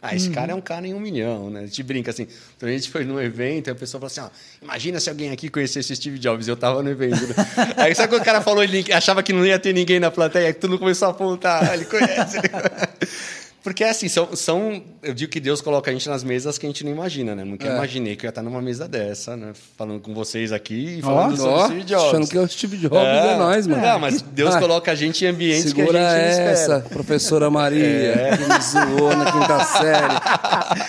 Ah, 0.00 0.14
esse 0.14 0.30
cara 0.30 0.52
é 0.52 0.54
um 0.54 0.60
cara 0.60 0.86
em 0.86 0.94
um 0.94 1.00
milhão, 1.00 1.50
né? 1.50 1.62
A 1.62 1.66
gente 1.66 1.82
brinca 1.82 2.12
assim. 2.12 2.28
Então 2.56 2.68
a 2.68 2.72
gente 2.72 2.88
foi 2.88 3.04
num 3.04 3.20
evento 3.20 3.66
e 3.66 3.70
a 3.72 3.74
pessoa 3.74 4.00
falou 4.00 4.06
assim: 4.06 4.20
ó, 4.20 4.28
imagina 4.62 5.00
se 5.00 5.10
alguém 5.10 5.32
aqui 5.32 5.48
conhecesse 5.48 5.96
Steve 5.96 6.20
Jobs. 6.20 6.46
Eu 6.46 6.56
tava 6.56 6.84
no 6.84 6.88
evento. 6.90 7.20
né? 7.26 7.34
Aí 7.76 7.92
sabe 7.96 8.08
quando 8.10 8.22
o 8.22 8.24
cara 8.24 8.40
falou, 8.40 8.62
ele 8.62 8.92
achava 8.92 9.24
que 9.24 9.32
não 9.32 9.44
ia 9.44 9.58
ter 9.58 9.72
ninguém 9.72 9.98
na 9.98 10.08
plateia, 10.08 10.46
aí 10.46 10.52
tudo 10.54 10.78
começou 10.78 11.08
a 11.08 11.10
apontar. 11.10 11.68
"Ah, 11.68 11.74
Ele 11.74 11.84
conhece. 11.84 12.36
Porque 13.68 13.84
assim, 13.84 14.08
são, 14.08 14.34
são. 14.34 14.82
Eu 15.02 15.12
digo 15.12 15.30
que 15.30 15.38
Deus 15.38 15.60
coloca 15.60 15.90
a 15.90 15.92
gente 15.92 16.08
nas 16.08 16.24
mesas 16.24 16.56
que 16.56 16.64
a 16.64 16.68
gente 16.70 16.82
não 16.84 16.90
imagina, 16.90 17.34
né? 17.34 17.44
Nunca 17.44 17.68
É. 17.68 17.74
imaginei 17.74 18.16
que 18.16 18.24
eu 18.24 18.28
ia 18.28 18.30
estar 18.30 18.42
numa 18.42 18.62
mesa 18.62 18.88
dessa, 18.88 19.36
né? 19.36 19.52
Falando 19.76 20.00
com 20.00 20.14
vocês 20.14 20.52
aqui 20.52 20.98
e 20.98 21.02
falando 21.02 21.36
sobre 21.36 21.52
Ó, 21.52 21.66
Steve 21.66 21.84
Jobs. 21.84 22.04
achando 22.08 22.28
que 22.28 22.38
é 22.38 22.40
o 22.40 22.48
Steve 22.48 22.76
Jobs 22.78 22.96
é, 22.98 23.36
nós, 23.36 23.66
mano. 23.66 23.82
Não, 23.82 23.98
mas 23.98 24.22
Deus 24.22 24.54
Ah, 24.54 24.58
coloca 24.60 24.90
a 24.90 24.94
gente 24.94 25.22
em 25.22 25.28
ambientes 25.28 25.72
que 25.74 25.82
a 25.82 25.84
gente 25.84 25.92
não 25.92 26.00
essa, 26.00 26.52
espera. 26.52 26.80
professora 26.88 27.50
Maria, 27.50 28.38
que 28.38 28.44
me 28.44 28.60
zoou 28.62 29.14
na 29.14 29.30
quinta 29.30 29.64
série. 29.64 30.14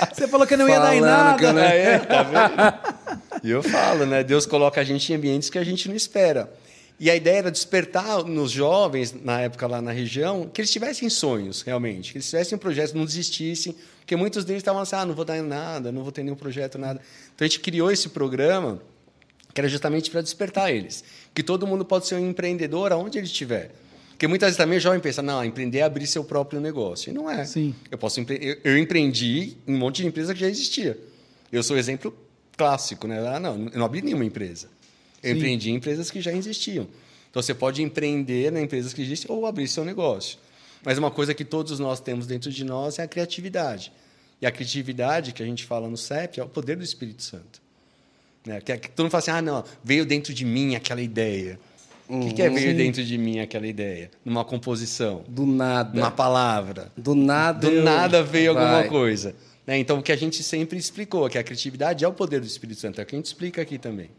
Você 0.15 0.27
falou 0.29 0.47
que 0.47 0.55
não 0.55 0.69
ia 0.69 0.79
dar 0.79 0.95
em 0.95 1.01
nada. 1.01 1.51
não- 1.53 1.61
É, 1.61 1.81
é, 1.95 1.99
tá 1.99 2.23
vendo? 2.23 2.99
E 3.43 3.51
eu 3.51 3.61
falo, 3.61 4.05
né? 4.05 4.23
Deus 4.23 4.45
coloca 4.45 4.79
a 4.79 4.83
gente 4.85 5.11
em 5.11 5.15
ambientes 5.17 5.49
que 5.49 5.57
a 5.57 5.63
gente 5.65 5.87
não 5.89 5.95
espera. 5.95 6.49
E 6.99 7.09
a 7.09 7.15
ideia 7.15 7.37
era 7.37 7.51
despertar 7.51 8.23
nos 8.25 8.51
jovens, 8.51 9.13
na 9.23 9.39
época 9.39 9.65
lá 9.65 9.81
na 9.81 9.91
região, 9.91 10.49
que 10.53 10.59
eles 10.59 10.69
tivessem 10.69 11.09
sonhos, 11.09 11.61
realmente. 11.61 12.11
Que 12.11 12.17
eles 12.17 12.29
tivessem 12.29 12.57
projetos, 12.57 12.93
não 12.93 13.05
desistissem. 13.05 13.73
Porque 14.01 14.15
muitos 14.17 14.43
deles 14.43 14.59
estavam 14.59 14.81
assim, 14.81 14.95
ah, 14.97 15.05
não 15.05 15.15
vou 15.15 15.23
dar 15.23 15.37
em 15.37 15.41
nada, 15.41 15.91
não 15.91 16.03
vou 16.03 16.11
ter 16.11 16.23
nenhum 16.23 16.35
projeto, 16.35 16.77
nada. 16.77 16.99
Então 17.33 17.45
a 17.45 17.47
gente 17.47 17.61
criou 17.61 17.89
esse 17.89 18.09
programa 18.09 18.81
que 19.53 19.61
era 19.61 19.69
justamente 19.69 20.11
para 20.11 20.21
despertar 20.21 20.71
eles. 20.71 21.03
Que 21.33 21.41
todo 21.41 21.65
mundo 21.65 21.85
pode 21.85 22.05
ser 22.05 22.15
um 22.15 22.29
empreendedor 22.29 22.91
aonde 22.91 23.17
ele 23.17 23.27
estiver. 23.27 23.71
Porque 24.09 24.27
muitas 24.27 24.47
vezes 24.47 24.57
também 24.57 24.77
o 24.77 24.81
jovem 24.81 24.99
pensa, 24.99 25.21
não, 25.21 25.45
empreender 25.45 25.77
é 25.77 25.83
abrir 25.83 26.05
seu 26.05 26.25
próprio 26.25 26.59
negócio. 26.59 27.09
E 27.09 27.13
não 27.13 27.31
é. 27.31 27.45
Sim. 27.45 27.73
Eu, 27.89 27.97
posso 27.97 28.19
empre... 28.19 28.59
eu, 28.63 28.77
empreendi 28.77 29.55
em 29.65 29.73
um 29.73 29.77
monte 29.77 30.01
de 30.01 30.07
empresa 30.07 30.33
que 30.33 30.41
já 30.41 30.49
existia. 30.49 30.99
Eu 31.49 31.63
sou 31.63 31.77
exemplo 31.77 32.13
clássico, 32.57 33.07
né? 33.07 33.25
Ah, 33.25 33.39
não, 33.39 33.69
eu 33.71 33.79
não 33.79 33.85
abri 33.85 34.01
nenhuma 34.01 34.25
empresa. 34.25 34.67
Eu 35.21 35.31
Sim. 35.31 35.37
empreendi 35.37 35.71
em 35.71 35.75
empresas 35.75 36.09
que 36.11 36.21
já 36.21 36.31
existiam. 36.31 36.87
Então 37.29 37.41
você 37.41 37.53
pode 37.53 37.81
empreender 37.83 38.53
em 38.53 38.63
empresas 38.63 38.93
que 38.93 39.01
existem 39.01 39.29
ou 39.33 39.45
abrir 39.45 39.67
seu 39.67 39.85
negócio. 39.85 40.37
Mas 40.83 40.97
uma 40.97 41.11
coisa 41.11 41.33
que 41.33 41.43
todos 41.45 41.79
nós 41.79 41.99
temos 41.99 42.25
dentro 42.25 42.51
de 42.51 42.63
nós 42.63 42.99
é 42.99 43.03
a 43.03 43.07
criatividade. 43.07 43.91
E 44.41 44.45
a 44.45 44.51
criatividade 44.51 45.33
que 45.33 45.43
a 45.43 45.45
gente 45.45 45.65
fala 45.65 45.89
no 45.89 45.97
CEP 45.97 46.39
é 46.39 46.43
o 46.43 46.47
poder 46.47 46.77
do 46.77 46.83
Espírito 46.83 47.21
Santo. 47.21 47.61
Né? 48.45 48.61
Que, 48.61 48.77
que 48.77 48.89
todo 48.89 49.03
mundo 49.05 49.11
fala 49.11 49.21
assim, 49.21 49.31
ah, 49.31 49.41
não, 49.41 49.63
veio 49.83 50.05
dentro 50.05 50.33
de 50.33 50.45
mim 50.45 50.75
aquela 50.75 51.01
ideia. 51.01 51.59
O 52.07 52.33
que, 52.33 52.41
é 52.41 52.49
veio 52.49 52.75
dentro 52.75 53.03
de 53.03 53.17
mim 53.17 53.39
aquela 53.39 53.67
ideia? 53.67 54.09
Numa 54.25 54.43
composição, 54.43 55.23
Do 55.27 55.45
nada. 55.45 55.93
numa 55.93 56.09
palavra. 56.09 56.91
Do 56.97 57.13
nada. 57.13 57.69
Do 57.69 57.75
eu- 57.75 57.83
nada 57.83 58.23
veio 58.23 58.51
alguma 58.51 58.79
Vai. 58.79 58.87
coisa. 58.87 59.35
né? 59.67 59.77
Então, 59.77 59.99
o 59.99 60.01
que 60.01 60.11
a 60.11 60.15
gente 60.15 60.41
sempre 60.41 60.79
explicou, 60.79 61.29
que 61.29 61.37
a 61.37 61.43
criatividade 61.43 62.03
é 62.03 62.07
o 62.07 62.13
poder 62.13 62.39
do 62.39 62.47
Espírito 62.47 62.79
Santo, 62.81 62.99
é 62.99 63.03
o 63.03 63.05
que 63.05 63.13
a 63.15 63.19
gente 63.19 63.27
explica 63.27 63.61
aqui 63.61 63.77
também. 63.77 64.09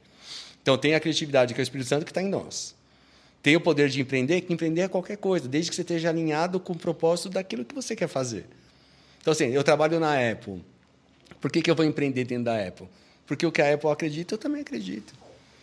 Então, 0.62 0.76
tem 0.76 0.94
a 0.94 1.00
criatividade, 1.00 1.54
que 1.54 1.61
é 1.61 1.62
o 1.62 1.64
Espírito 1.64 1.88
Santo, 1.88 2.04
que 2.04 2.11
está 2.11 2.22
em 2.22 2.28
nós. 2.28 2.74
Tem 3.42 3.56
o 3.56 3.61
poder 3.61 3.88
de 3.88 4.00
empreender, 4.00 4.42
que 4.42 4.52
empreender 4.52 4.82
é 4.82 4.88
qualquer 4.88 5.16
coisa, 5.16 5.48
desde 5.48 5.70
que 5.70 5.76
você 5.76 5.82
esteja 5.82 6.11
alinhado 6.11 6.61
com 6.61 6.74
o 6.74 6.76
propósito 6.78 7.30
daquilo 7.30 7.64
que 7.64 7.74
você 7.74 7.96
quer 7.96 8.08
fazer. 8.08 8.44
Então, 9.20 9.32
assim, 9.32 9.46
eu 9.46 9.64
trabalho 9.64 9.98
na 9.98 10.14
Apple. 10.30 10.62
Por 11.40 11.50
que, 11.50 11.62
que 11.62 11.70
eu 11.70 11.74
vou 11.74 11.84
empreender 11.86 12.24
dentro 12.24 12.44
da 12.44 12.62
Apple? 12.66 12.86
Porque 13.26 13.46
o 13.46 13.52
que 13.52 13.62
a 13.62 13.72
Apple 13.74 13.88
acredita, 13.88 14.34
eu 14.34 14.38
também 14.38 14.61
acredito. 14.61 15.14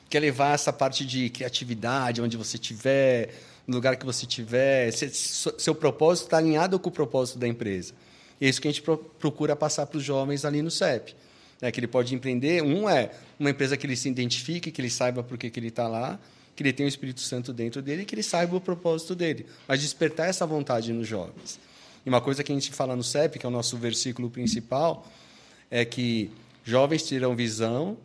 Quer 0.09 0.19
levar 0.21 0.53
essa 0.55 0.73
parte 0.73 1.05
de 1.05 1.29
criatividade, 1.29 2.21
onde 2.21 2.35
você 2.37 2.55
estiver, 2.55 3.29
no 3.67 3.75
lugar 3.75 3.95
que 3.97 4.05
você 4.05 4.25
estiver. 4.25 4.91
se- 4.91 5.09
se- 5.09 5.53
Seu 5.59 5.75
propósito 5.75 6.25
está 6.25 6.37
alinhado 6.37 6.79
com 6.79 6.89
o 6.89 6.91
propósito 6.91 7.37
da 7.37 7.47
empresa. 7.47 7.93
E 8.41 8.45
é 8.45 8.49
isso 8.49 8.59
que 8.61 8.67
a 8.67 8.71
gente 8.71 8.81
pro- 8.81 8.97
procura 8.97 9.55
passar 9.55 9.85
para 9.85 9.97
os 9.97 10.03
jovens 10.03 10.45
ali 10.45 10.61
no 10.61 10.71
CEP. 10.71 11.15
Né? 11.61 11.71
Que 11.71 11.79
ele 11.79 11.87
pode 11.87 12.13
empreender. 12.13 12.61
Um 12.61 12.89
é 12.89 13.11
uma 13.39 13.49
empresa 13.49 13.75
que 13.77 13.85
ele 13.85 13.95
se 13.95 14.09
identifique, 14.09 14.71
que 14.71 14.81
ele 14.81 14.89
saiba 14.89 15.23
por 15.23 15.37
que 15.37 15.49
que 15.49 15.59
ele 15.59 15.67
está 15.67 15.87
lá, 15.87 16.19
que 16.55 16.63
ele 16.63 16.73
tenha 16.73 16.87
o 16.87 16.89
Espírito 16.89 17.21
Santo 17.21 17.53
dentro 17.53 17.81
dele 17.81 18.01
e 18.01 18.05
que 18.05 18.15
ele 18.15 18.23
saiba 18.23 18.55
o 18.55 18.61
propósito 18.61 19.15
dele. 19.15 19.45
Mas 19.67 19.81
despertar 19.81 20.27
essa 20.27 20.45
vontade 20.45 20.91
nos 20.91 21.07
jovens. 21.07 21.59
E 22.05 22.09
uma 22.09 22.21
coisa 22.21 22.43
que 22.43 22.51
a 22.51 22.55
gente 22.55 22.71
fala 22.71 22.95
no 22.95 23.03
CEP, 23.03 23.37
que 23.37 23.45
é 23.45 23.49
o 23.49 23.51
nosso 23.51 23.77
versículo 23.77 24.29
principal, 24.29 25.07
é 25.69 25.83
que 25.83 26.31
jovens 26.63 27.03
terão 27.03 27.35
visão 27.35 27.97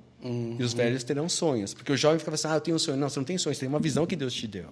e 0.58 0.62
os 0.62 0.72
velhos 0.72 1.02
terão 1.02 1.28
sonhos. 1.28 1.74
Porque 1.74 1.92
o 1.92 1.96
jovem 1.96 2.18
fica 2.18 2.32
assim, 2.32 2.48
ah, 2.48 2.54
eu 2.54 2.60
tenho 2.60 2.76
um 2.76 2.78
sonho. 2.78 2.96
Não, 2.96 3.08
você 3.08 3.18
não 3.18 3.24
tem 3.24 3.38
sonho, 3.38 3.54
você 3.54 3.60
tem 3.60 3.68
uma 3.68 3.80
visão 3.80 4.06
que 4.06 4.16
Deus 4.16 4.34
te 4.34 4.46
deu. 4.46 4.66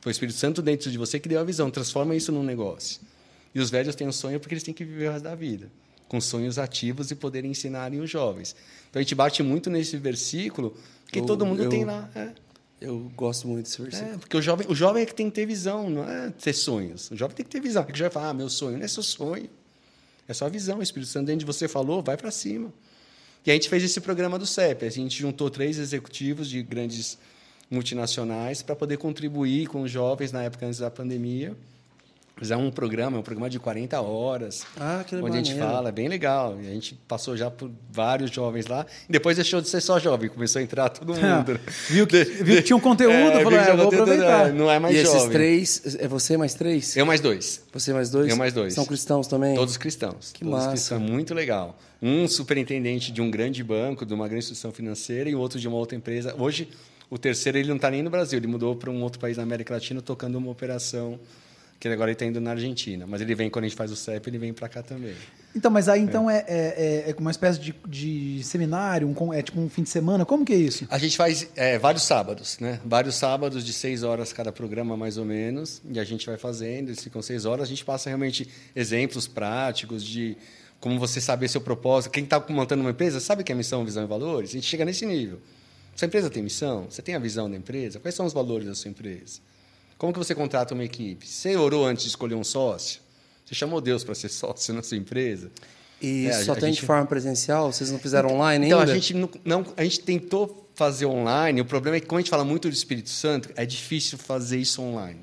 Foi 0.00 0.10
o 0.10 0.12
Espírito 0.12 0.38
Santo 0.38 0.60
dentro 0.60 0.90
de 0.90 0.98
você 0.98 1.18
que 1.18 1.28
deu 1.28 1.40
a 1.40 1.44
visão. 1.44 1.70
Transforma 1.70 2.14
isso 2.14 2.30
num 2.30 2.42
negócio. 2.42 3.00
E 3.54 3.60
os 3.60 3.70
velhos 3.70 3.94
têm 3.94 4.06
um 4.06 4.12
sonho 4.12 4.38
porque 4.38 4.54
eles 4.54 4.62
têm 4.62 4.74
que 4.74 4.84
viver 4.84 5.08
o 5.08 5.12
resto 5.12 5.24
da 5.24 5.34
vida. 5.34 5.70
Com 6.14 6.20
sonhos 6.20 6.60
ativos 6.60 7.10
e 7.10 7.16
poderem 7.16 7.50
ensinarem 7.50 7.98
os 7.98 8.08
jovens. 8.08 8.54
Então 8.88 9.00
a 9.00 9.02
gente 9.02 9.16
bate 9.16 9.42
muito 9.42 9.68
nesse 9.68 9.96
versículo, 9.96 10.76
porque 11.02 11.18
Eu- 11.18 11.26
todo 11.26 11.44
mundo 11.44 11.64
eu- 11.64 11.68
tem 11.68 11.84
lá. 11.84 12.08
É. 12.14 12.28
Eu 12.80 13.10
gosto 13.16 13.48
muito 13.48 13.64
desse 13.64 13.82
versículo. 13.82 14.14
É, 14.14 14.18
porque 14.18 14.36
o 14.36 14.40
jovem, 14.40 14.64
o 14.70 14.74
jovem 14.76 15.02
é 15.02 15.06
que 15.06 15.12
tem 15.14 15.28
que 15.28 15.34
ter 15.34 15.44
visão, 15.44 15.90
não 15.90 16.08
é 16.08 16.30
ter 16.30 16.52
sonhos. 16.52 17.10
O 17.10 17.16
jovem 17.16 17.34
tem 17.34 17.44
que 17.44 17.50
ter 17.50 17.60
visão. 17.60 17.82
Porque 17.82 17.96
o 17.96 17.98
jovem 17.98 18.12
fala, 18.12 18.28
ah, 18.28 18.32
meu 18.34 18.48
sonho 18.48 18.78
não 18.78 18.84
é 18.84 18.88
seu 18.88 19.02
sonho. 19.02 19.50
É 20.28 20.32
só 20.32 20.48
visão. 20.48 20.78
O 20.78 20.82
Espírito 20.84 21.10
Santo 21.10 21.26
dentro 21.26 21.40
de 21.40 21.46
você 21.46 21.66
falou, 21.66 22.00
vai 22.00 22.16
para 22.16 22.30
cima. 22.30 22.72
E 23.44 23.50
a 23.50 23.54
gente 23.54 23.68
fez 23.68 23.82
esse 23.82 24.00
programa 24.00 24.38
do 24.38 24.46
CEP. 24.46 24.86
A 24.86 24.90
gente 24.90 25.18
juntou 25.18 25.50
três 25.50 25.78
executivos 25.78 26.48
de 26.48 26.62
grandes 26.62 27.18
multinacionais 27.68 28.62
para 28.62 28.76
poder 28.76 28.98
contribuir 28.98 29.66
com 29.66 29.82
os 29.82 29.90
jovens 29.90 30.30
na 30.30 30.44
época 30.44 30.64
antes 30.64 30.78
da 30.78 30.90
pandemia. 30.92 31.56
Fizemos 32.36 32.66
um 32.66 32.70
programa, 32.70 33.16
um 33.18 33.22
programa 33.22 33.48
de 33.48 33.60
40 33.60 34.00
horas. 34.00 34.66
Ah, 34.76 35.04
que 35.06 35.14
Onde 35.14 35.34
a 35.38 35.42
gente 35.42 35.54
fala, 35.56 35.88
é 35.88 35.92
bem 35.92 36.08
legal. 36.08 36.58
E 36.60 36.66
a 36.66 36.70
gente 36.72 36.94
passou 37.06 37.36
já 37.36 37.48
por 37.48 37.70
vários 37.90 38.30
jovens 38.30 38.66
lá. 38.66 38.84
E 39.08 39.12
depois 39.12 39.36
deixou 39.36 39.60
de 39.60 39.68
ser 39.68 39.80
só 39.80 40.00
jovem, 40.00 40.28
começou 40.28 40.58
a 40.58 40.62
entrar 40.62 40.88
todo 40.88 41.14
mundo. 41.14 41.60
viu, 41.88 42.06
que, 42.08 42.24
viu 42.24 42.56
que 42.56 42.62
tinha 42.62 42.76
um 42.76 42.80
conteúdo, 42.80 43.40
falou, 43.40 43.52
é, 43.58 43.64
que 43.64 43.70
eu 43.70 43.76
vou 43.76 43.86
aproveitar. 43.86 44.48
é, 44.48 44.52
Não 44.52 44.68
é 44.68 44.80
mais 44.80 44.96
e 44.96 44.98
esses 44.98 45.12
jovem. 45.14 45.30
três, 45.30 45.96
é 46.00 46.08
você 46.08 46.36
mais 46.36 46.54
três? 46.54 46.96
Eu 46.96 47.06
mais 47.06 47.20
dois. 47.20 47.62
Você 47.72 47.92
mais 47.92 48.10
dois? 48.10 48.28
Eu 48.28 48.36
mais 48.36 48.52
dois. 48.52 48.74
São 48.74 48.84
cristãos 48.84 49.28
também? 49.28 49.54
Todos 49.54 49.76
cristãos. 49.76 50.32
Que 50.32 50.40
todos 50.40 50.54
massa. 50.58 50.70
cristãos. 50.70 51.02
Muito 51.02 51.32
legal. 51.34 51.78
Um 52.02 52.26
superintendente 52.26 53.12
de 53.12 53.22
um 53.22 53.30
grande 53.30 53.62
banco, 53.62 54.04
de 54.04 54.12
uma 54.12 54.26
grande 54.26 54.40
instituição 54.44 54.72
financeira, 54.72 55.30
e 55.30 55.36
outro 55.36 55.58
de 55.60 55.68
uma 55.68 55.76
outra 55.76 55.96
empresa. 55.96 56.34
Hoje, 56.36 56.68
o 57.08 57.16
terceiro 57.16 57.58
ele 57.58 57.68
não 57.68 57.76
está 57.76 57.90
nem 57.92 58.02
no 58.02 58.10
Brasil, 58.10 58.38
ele 58.40 58.48
mudou 58.48 58.74
para 58.74 58.90
um 58.90 59.02
outro 59.02 59.20
país 59.20 59.36
da 59.36 59.42
América 59.44 59.72
Latina, 59.74 60.02
tocando 60.02 60.36
uma 60.36 60.50
operação 60.50 61.18
que 61.90 61.94
agora 61.94 62.10
ele 62.10 62.14
está 62.14 62.24
indo 62.24 62.40
na 62.40 62.50
Argentina. 62.50 63.06
Mas 63.06 63.20
ele 63.20 63.34
vem, 63.34 63.50
quando 63.50 63.64
a 63.64 63.68
gente 63.68 63.76
faz 63.76 63.90
o 63.90 63.96
CEP, 63.96 64.28
ele 64.28 64.38
vem 64.38 64.52
para 64.52 64.68
cá 64.68 64.82
também. 64.82 65.14
Então, 65.54 65.70
mas 65.70 65.88
aí 65.88 66.00
então 66.00 66.28
é, 66.28 66.44
é, 66.48 67.10
é 67.10 67.16
uma 67.18 67.30
espécie 67.30 67.60
de, 67.60 67.74
de 67.86 68.42
seminário, 68.42 69.08
um, 69.08 69.32
é 69.32 69.42
tipo 69.42 69.60
um 69.60 69.68
fim 69.68 69.82
de 69.82 69.88
semana, 69.88 70.24
como 70.24 70.44
que 70.44 70.52
é 70.52 70.56
isso? 70.56 70.86
A 70.90 70.98
gente 70.98 71.16
faz 71.16 71.48
é, 71.54 71.78
vários 71.78 72.02
sábados, 72.02 72.58
né? 72.58 72.80
Vários 72.84 73.14
sábados 73.14 73.64
de 73.64 73.72
seis 73.72 74.02
horas 74.02 74.32
cada 74.32 74.50
programa, 74.50 74.96
mais 74.96 75.16
ou 75.16 75.24
menos. 75.24 75.80
E 75.88 76.00
a 76.00 76.04
gente 76.04 76.26
vai 76.26 76.36
fazendo, 76.36 76.88
eles 76.88 77.02
ficam 77.02 77.22
seis 77.22 77.44
horas. 77.44 77.64
A 77.64 77.68
gente 77.68 77.84
passa 77.84 78.10
realmente 78.10 78.48
exemplos 78.74 79.28
práticos 79.28 80.04
de 80.04 80.36
como 80.80 80.98
você 80.98 81.20
saber 81.20 81.48
seu 81.48 81.60
propósito. 81.60 82.12
Quem 82.12 82.24
está 82.24 82.44
montando 82.48 82.82
uma 82.82 82.90
empresa 82.90 83.20
sabe 83.20 83.44
que 83.44 83.52
é 83.52 83.54
missão, 83.54 83.84
visão 83.84 84.04
e 84.04 84.06
valores? 84.06 84.50
A 84.50 84.52
gente 84.52 84.66
chega 84.66 84.84
nesse 84.84 85.06
nível. 85.06 85.40
Sua 85.96 86.06
empresa 86.06 86.28
tem 86.28 86.42
missão? 86.42 86.86
Você 86.90 87.00
tem 87.00 87.14
a 87.14 87.18
visão 87.18 87.50
da 87.50 87.56
empresa? 87.56 88.00
Quais 88.00 88.14
são 88.14 88.26
os 88.26 88.32
valores 88.32 88.66
da 88.66 88.74
sua 88.74 88.90
empresa? 88.90 89.40
Como 90.04 90.12
que 90.12 90.18
você 90.18 90.34
contrata 90.34 90.74
uma 90.74 90.84
equipe? 90.84 91.26
Você 91.26 91.56
orou 91.56 91.86
antes 91.86 92.02
de 92.04 92.10
escolher 92.10 92.34
um 92.34 92.44
sócio? 92.44 93.00
Você 93.42 93.54
chamou 93.54 93.80
Deus 93.80 94.04
para 94.04 94.14
ser 94.14 94.28
sócio 94.30 94.74
na 94.74 94.82
sua 94.82 94.98
empresa? 94.98 95.50
E 96.02 96.26
É, 96.26 96.30
a- 96.30 96.44
só 96.44 96.52
a 96.52 96.56
tem 96.56 96.68
de 96.70 96.76
gente- 96.76 96.84
forma 96.86 97.06
presencial? 97.06 97.72
Vocês 97.72 97.90
não 97.90 97.98
fizeram 97.98 98.28
online 98.34 98.66
Então, 98.66 98.80
ainda? 98.80 98.92
a 98.92 98.94
gente, 98.94 99.14
não, 99.14 99.30
não- 99.42 99.64
a 99.74 99.82
gente 99.82 100.00
tentou 100.00 100.68
fazer 100.74 101.06
online. 101.06 101.58
O 101.62 101.64
problema 101.64 101.96
é 101.96 102.00
que, 102.00 102.06
quando 102.06 102.18
a 102.18 102.20
gente 102.20 102.28
fala 102.28 102.44
muito 102.44 102.68
do 102.68 102.74
Espírito 102.74 103.08
Santo, 103.08 103.48
é 103.56 103.64
difícil 103.64 104.18
fazer 104.18 104.58
isso 104.58 104.82
online. 104.82 105.20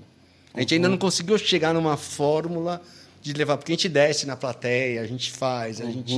A 0.52 0.62
gente 0.62 0.74
ainda 0.74 0.90
não 0.90 0.98
conseguiu 0.98 1.38
chegar 1.38 1.76
numa 1.76 1.96
fórmula 1.96 2.82
de 3.22 3.34
levar. 3.34 3.58
Porque 3.58 3.74
a 3.74 3.76
gente 3.76 3.88
desce 3.88 4.26
na 4.26 4.36
plateia, 4.36 5.02
a 5.02 5.06
gente 5.06 5.32
faz, 5.32 5.80
a 5.80 5.86
gente 5.86 6.18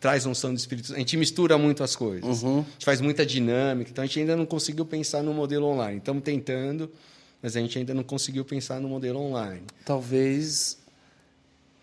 traz 0.00 0.24
um 0.24 0.32
som 0.34 0.50
do 0.54 0.56
Espírito 0.56 0.86
Santo. 0.88 0.96
A 0.96 1.00
gente 1.00 1.14
mistura 1.18 1.58
muito 1.58 1.84
as 1.84 1.94
coisas. 1.94 2.42
A 2.42 2.48
gente 2.48 2.84
faz 2.86 3.02
muita 3.02 3.26
dinâmica. 3.26 3.90
Então, 3.90 4.02
a 4.02 4.06
gente 4.06 4.20
ainda 4.20 4.34
não 4.34 4.46
conseguiu 4.46 4.86
pensar 4.86 5.22
no 5.22 5.34
modelo 5.34 5.66
online. 5.66 5.98
Estamos 5.98 6.22
tentando, 6.22 6.90
mas 7.42 7.56
a 7.56 7.60
gente 7.60 7.78
ainda 7.78 7.94
não 7.94 8.02
conseguiu 8.02 8.44
pensar 8.44 8.80
no 8.80 8.88
modelo 8.88 9.18
online. 9.20 9.62
Talvez 9.84 10.78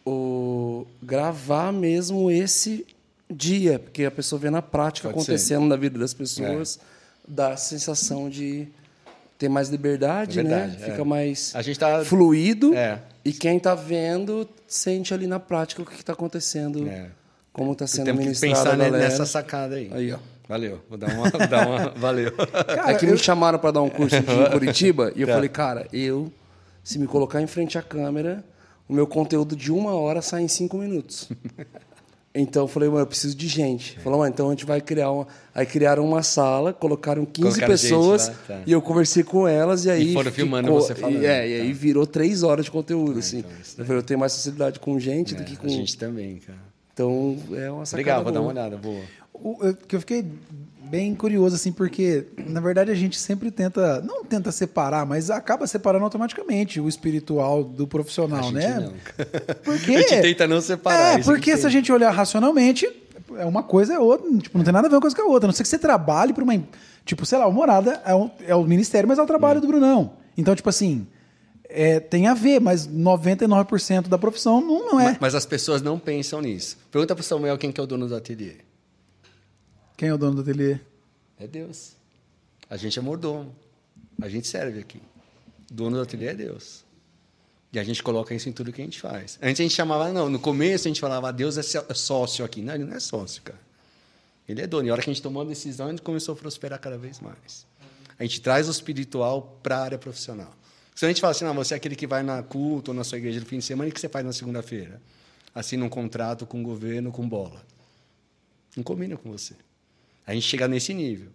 o 0.06 0.86
gravar 1.02 1.72
mesmo 1.72 2.30
esse 2.30 2.86
dia, 3.30 3.80
porque 3.80 4.06
a 4.06 4.12
pessoa 4.12 4.40
vê 4.40 4.50
na 4.50 4.62
prática 4.62 5.10
Pode 5.10 5.24
ser. 5.24 5.32
acontecendo 5.32 5.66
na 5.66 5.76
vida 5.76 5.98
das 5.98 6.14
pessoas, 6.14 6.80
dá 7.28 7.54
a 7.54 7.58
sensação 7.58 8.30
de 8.30 8.68
ter 9.38 9.50
mais 9.50 9.70
liberdade, 9.70 10.40
É 10.40 10.44
verdade, 10.44 10.78
né? 10.78 10.88
é. 10.88 10.92
Fica 10.92 11.04
mais 11.04 11.52
A 11.56 11.62
gente 11.62 11.80
tá- 11.80 12.06
fluido 12.06 12.74
É. 12.76 13.02
e 13.24 13.34
quem 13.34 13.58
está 13.58 13.74
vendo 13.76 14.48
sente 14.68 15.14
ali 15.14 15.26
na 15.28 15.40
prática 15.40 15.82
o 15.82 15.86
que 15.86 15.96
está 15.96 16.14
acontecendo, 16.14 16.88
É. 16.88 17.10
como 17.52 17.72
está 17.74 17.88
sendo 17.88 18.06
Temos 18.06 18.20
que 18.20 18.26
ministrado 18.28 18.56
pensar 18.56 18.78
ne- 18.78 18.84
galera. 18.86 19.04
nessa 19.10 19.26
sacada 19.26 19.76
aí. 19.76 19.90
Aí, 19.92 20.12
ó. 20.14 20.20
Valeu. 20.48 20.80
Vou 20.90 20.98
dar 20.98 21.12
uma. 21.14 21.30
dar 21.32 21.68
uma 21.68 21.90
valeu. 21.98 22.32
é 22.88 22.94
que 22.94 23.06
me 23.08 23.18
chamaram 23.18 23.58
para 23.60 23.72
dar 23.72 23.82
um 23.82 23.90
curso 23.90 24.16
aqui 24.16 24.32
em 24.32 24.46
Curitiba 24.52 25.12
e 25.16 25.22
eu 25.22 25.28
Tá. 25.28 25.34
falei, 25.34 25.50
cara, 25.50 25.88
eu, 25.92 26.32
se 26.84 27.00
me 27.00 27.08
colocar 27.08 27.42
em 27.42 27.48
frente 27.48 27.78
à 27.78 27.82
câmera, 27.82 28.44
o 28.88 28.94
meu 28.94 29.08
conteúdo 29.08 29.56
de 29.56 29.72
uma 29.72 29.94
hora 29.94 30.22
sai 30.22 30.42
em 30.44 30.48
cinco 30.48 30.78
minutos. 30.78 31.30
Então 32.38 32.64
eu 32.64 32.68
falei, 32.68 32.90
mano, 32.90 33.04
eu 33.04 33.08
preciso 33.08 33.34
de 33.34 33.48
gente. 33.48 33.98
Falou, 34.00 34.20
mano, 34.20 34.30
então 34.30 34.48
a 34.48 34.52
gente 34.52 34.66
vai 34.66 34.82
criar 34.82 35.10
uma. 35.10 35.26
Aí 35.54 35.66
criaram 35.66 36.06
uma 36.06 36.22
sala, 36.22 36.74
colocaram 36.74 37.24
15 37.24 37.48
Colocaram 37.48 37.72
pessoas 37.72 38.28
lá, 38.28 38.36
tá. 38.46 38.62
e 38.68 38.74
eu 38.74 38.82
conversei 38.82 39.24
com 39.24 39.48
elas 39.48 39.86
e 39.86 39.90
aí. 39.90 40.12
foram 40.12 40.30
filmando 40.34 40.70
você 40.70 40.94
falando, 40.94 41.22
E, 41.22 41.26
é, 41.26 41.48
e 41.48 41.62
aí 41.62 41.74
tá. 41.74 41.80
virou 41.80 42.06
três 42.06 42.44
horas 42.44 42.66
de 42.66 42.72
conteúdo, 42.72 43.20
assim. 43.20 43.38
então 43.40 43.52
eu 43.78 43.86
falei, 43.86 44.00
eu 44.00 44.04
tenho 44.04 44.20
mais 44.20 44.36
facilidade 44.36 44.82
com 44.82 45.00
gente 45.00 45.34
do 45.34 45.44
É, 45.44 45.46
que 45.46 45.56
com. 45.56 45.66
A 45.66 45.70
gente 45.70 45.98
também, 45.98 46.36
cara. 46.46 46.60
Então 46.94 47.38
é 47.54 47.72
uma 47.72 47.86
sacada. 47.86 47.98
Legal, 48.06 48.24
vou 48.26 48.34
dar 48.34 48.40
boa. 48.42 48.52
uma 48.52 48.60
olhada, 48.62 48.76
boa. 48.78 49.02
O- 49.44 49.74
que 49.88 49.96
eu 49.96 50.00
fiquei 50.00 50.26
bem 50.90 51.16
curioso, 51.16 51.56
assim, 51.56 51.72
porque, 51.72 52.26
na 52.48 52.60
verdade, 52.62 52.92
a 52.92 52.96
gente 52.96 53.18
sempre 53.20 53.50
tenta, 53.50 54.02
não 54.02 54.24
tenta 54.24 54.52
separar, 54.52 55.06
mas 55.06 55.30
acaba 55.32 55.66
separando 55.66 56.06
automaticamente 56.06 56.80
o 56.80 56.88
espiritual 56.88 57.64
do 57.64 57.88
profissional, 57.88 58.52
né? 58.52 58.80
não. 58.80 58.94
Porque, 59.64 59.96
A 59.98 60.00
gente 60.02 60.22
tenta 60.22 60.48
não 60.48 60.62
separar. 60.62 61.20
É, 61.20 61.24
porque 61.24 61.52
tem. 61.52 61.60
se 61.62 61.66
a 61.66 61.70
gente 61.70 61.92
olhar 61.92 62.12
racionalmente, 62.12 62.88
é 63.38 63.46
uma 63.46 63.64
coisa 63.64 63.96
é 63.96 64.00
outra, 64.00 64.30
tipo, 64.38 64.58
não 64.58 64.64
tem 64.66 64.72
nada 64.74 64.88
a 64.88 64.90
ver 64.90 64.96
uma 64.96 65.02
coisa 65.02 65.16
com 65.16 65.24
a 65.24 65.26
outra. 65.26 65.48
A 65.48 65.50
não 65.50 65.54
ser 65.54 65.64
que 65.64 65.70
você 65.70 65.80
trabalhe 65.80 66.34
para 66.34 66.44
uma. 66.44 66.54
Tipo, 67.04 67.26
sei 67.26 67.38
lá, 67.40 67.48
o 67.48 67.52
Morada 67.52 68.02
é, 68.06 68.14
um- 68.16 68.30
é 68.48 68.56
o 68.56 68.64
ministério, 68.64 69.08
mas 69.08 69.18
é 69.20 69.22
o 69.24 69.28
trabalho 69.28 69.60
do 69.62 69.68
Brunão. 69.68 70.14
Então, 70.38 70.56
tipo 70.56 70.70
assim, 70.70 71.06
é, 71.68 72.00
tem 72.00 72.28
a 72.28 72.34
ver, 72.36 72.60
mas 72.62 72.88
99% 72.88 74.08
da 74.08 74.18
profissão 74.18 74.62
não, 74.62 74.86
não 74.86 75.00
é. 75.00 75.12
Ma- 75.14 75.18
Mas 75.22 75.36
as 75.36 75.46
pessoas 75.46 75.82
não 75.82 75.98
pensam 76.00 76.42
nisso. 76.42 76.78
Pergunta 76.92 77.16
pro 77.16 77.24
Samuel 77.24 77.58
quem 77.58 77.72
que 77.72 77.80
é 77.80 77.84
o 77.84 77.88
dono 77.88 78.08
do 78.08 78.16
ateliê. 78.16 78.54
Quem 79.98 80.10
é 80.10 80.14
o 80.14 80.18
dono 80.18 80.36
do 80.36 80.42
ateliê? 80.42 80.80
É 81.40 81.48
Deus. 81.48 81.94
A 82.70 82.78
gente 82.78 83.00
é 83.00 83.02
mordomo. 83.02 83.56
A 84.22 84.28
gente 84.28 84.48
serve 84.48 84.80
aqui. 84.80 85.02
O 85.72 85.74
dono 85.74 85.98
do 85.98 86.02
ateliê 86.02 86.30
é 86.30 86.34
Deus. 86.34 86.84
E 87.72 87.80
a 87.80 87.84
gente 87.84 88.02
coloca 88.02 88.34
isso 88.34 88.48
em 88.48 88.52
tudo 88.52 88.72
que 88.72 88.82
a 88.82 88.86
gente 88.86 89.00
faz. 89.02 89.38
Antes 89.42 89.60
a 89.60 89.64
gente 89.64 89.74
chamava, 89.74 90.12
não, 90.12 90.30
no 90.30 90.40
começo 90.40 90.88
a 90.88 90.90
gente 90.90 91.02
falava, 91.02 91.32
Deus 91.32 91.58
é 91.58 91.62
é 91.62 91.94
sócio 91.94 92.46
aqui. 92.46 92.62
Não, 92.62 92.74
ele 92.74 92.86
não 92.86 92.96
é 92.96 93.00
sócio, 93.00 93.42
cara. 93.42 93.60
Ele 94.48 94.62
é 94.62 94.68
dono. 94.68 94.88
E 94.88 94.90
a 94.90 94.94
hora 94.94 95.02
que 95.02 95.10
a 95.10 95.14
gente 95.14 95.22
tomou 95.22 95.42
a 95.42 95.46
decisão, 95.46 95.88
a 95.88 95.90
gente 95.90 96.02
começou 96.02 96.34
a 96.34 96.38
prosperar 96.38 96.80
cada 96.80 96.98
vez 96.98 97.20
mais. 97.20 97.66
A 98.18 98.24
gente 98.24 98.40
traz 98.42 98.68
o 98.68 98.72
espiritual 98.72 99.60
para 99.62 99.78
a 99.78 99.84
área 99.84 99.98
profissional. 99.98 100.54
Se 100.94 101.04
a 101.06 101.10
gente 101.10 101.20
fala 101.20 101.32
assim, 101.32 101.44
não, 101.44 101.54
você 101.54 101.74
é 101.74 101.78
aquele 101.78 101.96
que 101.96 102.08
vai 102.08 102.24
na 102.24 102.42
culto 102.42 102.92
ou 102.92 102.96
na 102.96 103.04
sua 103.04 103.18
igreja 103.18 103.40
no 103.42 103.46
fim 103.46 103.58
de 103.60 103.66
semana, 103.66 103.90
o 103.90 103.94
que 103.94 104.00
você 104.00 104.08
faz 104.08 104.26
na 104.26 104.32
segunda-feira? 104.32 105.02
Assina 105.54 105.84
um 105.84 105.90
contrato 105.90 106.46
com 106.46 106.62
o 106.62 106.64
governo 106.64 107.12
com 107.12 107.28
bola. 107.28 107.62
Não 108.78 108.84
combina 108.84 109.18
com 109.18 109.30
você. 109.30 109.56
A 110.26 110.34
gente 110.34 110.48
chega 110.48 110.68
nesse 110.68 110.94
nível. 110.94 111.30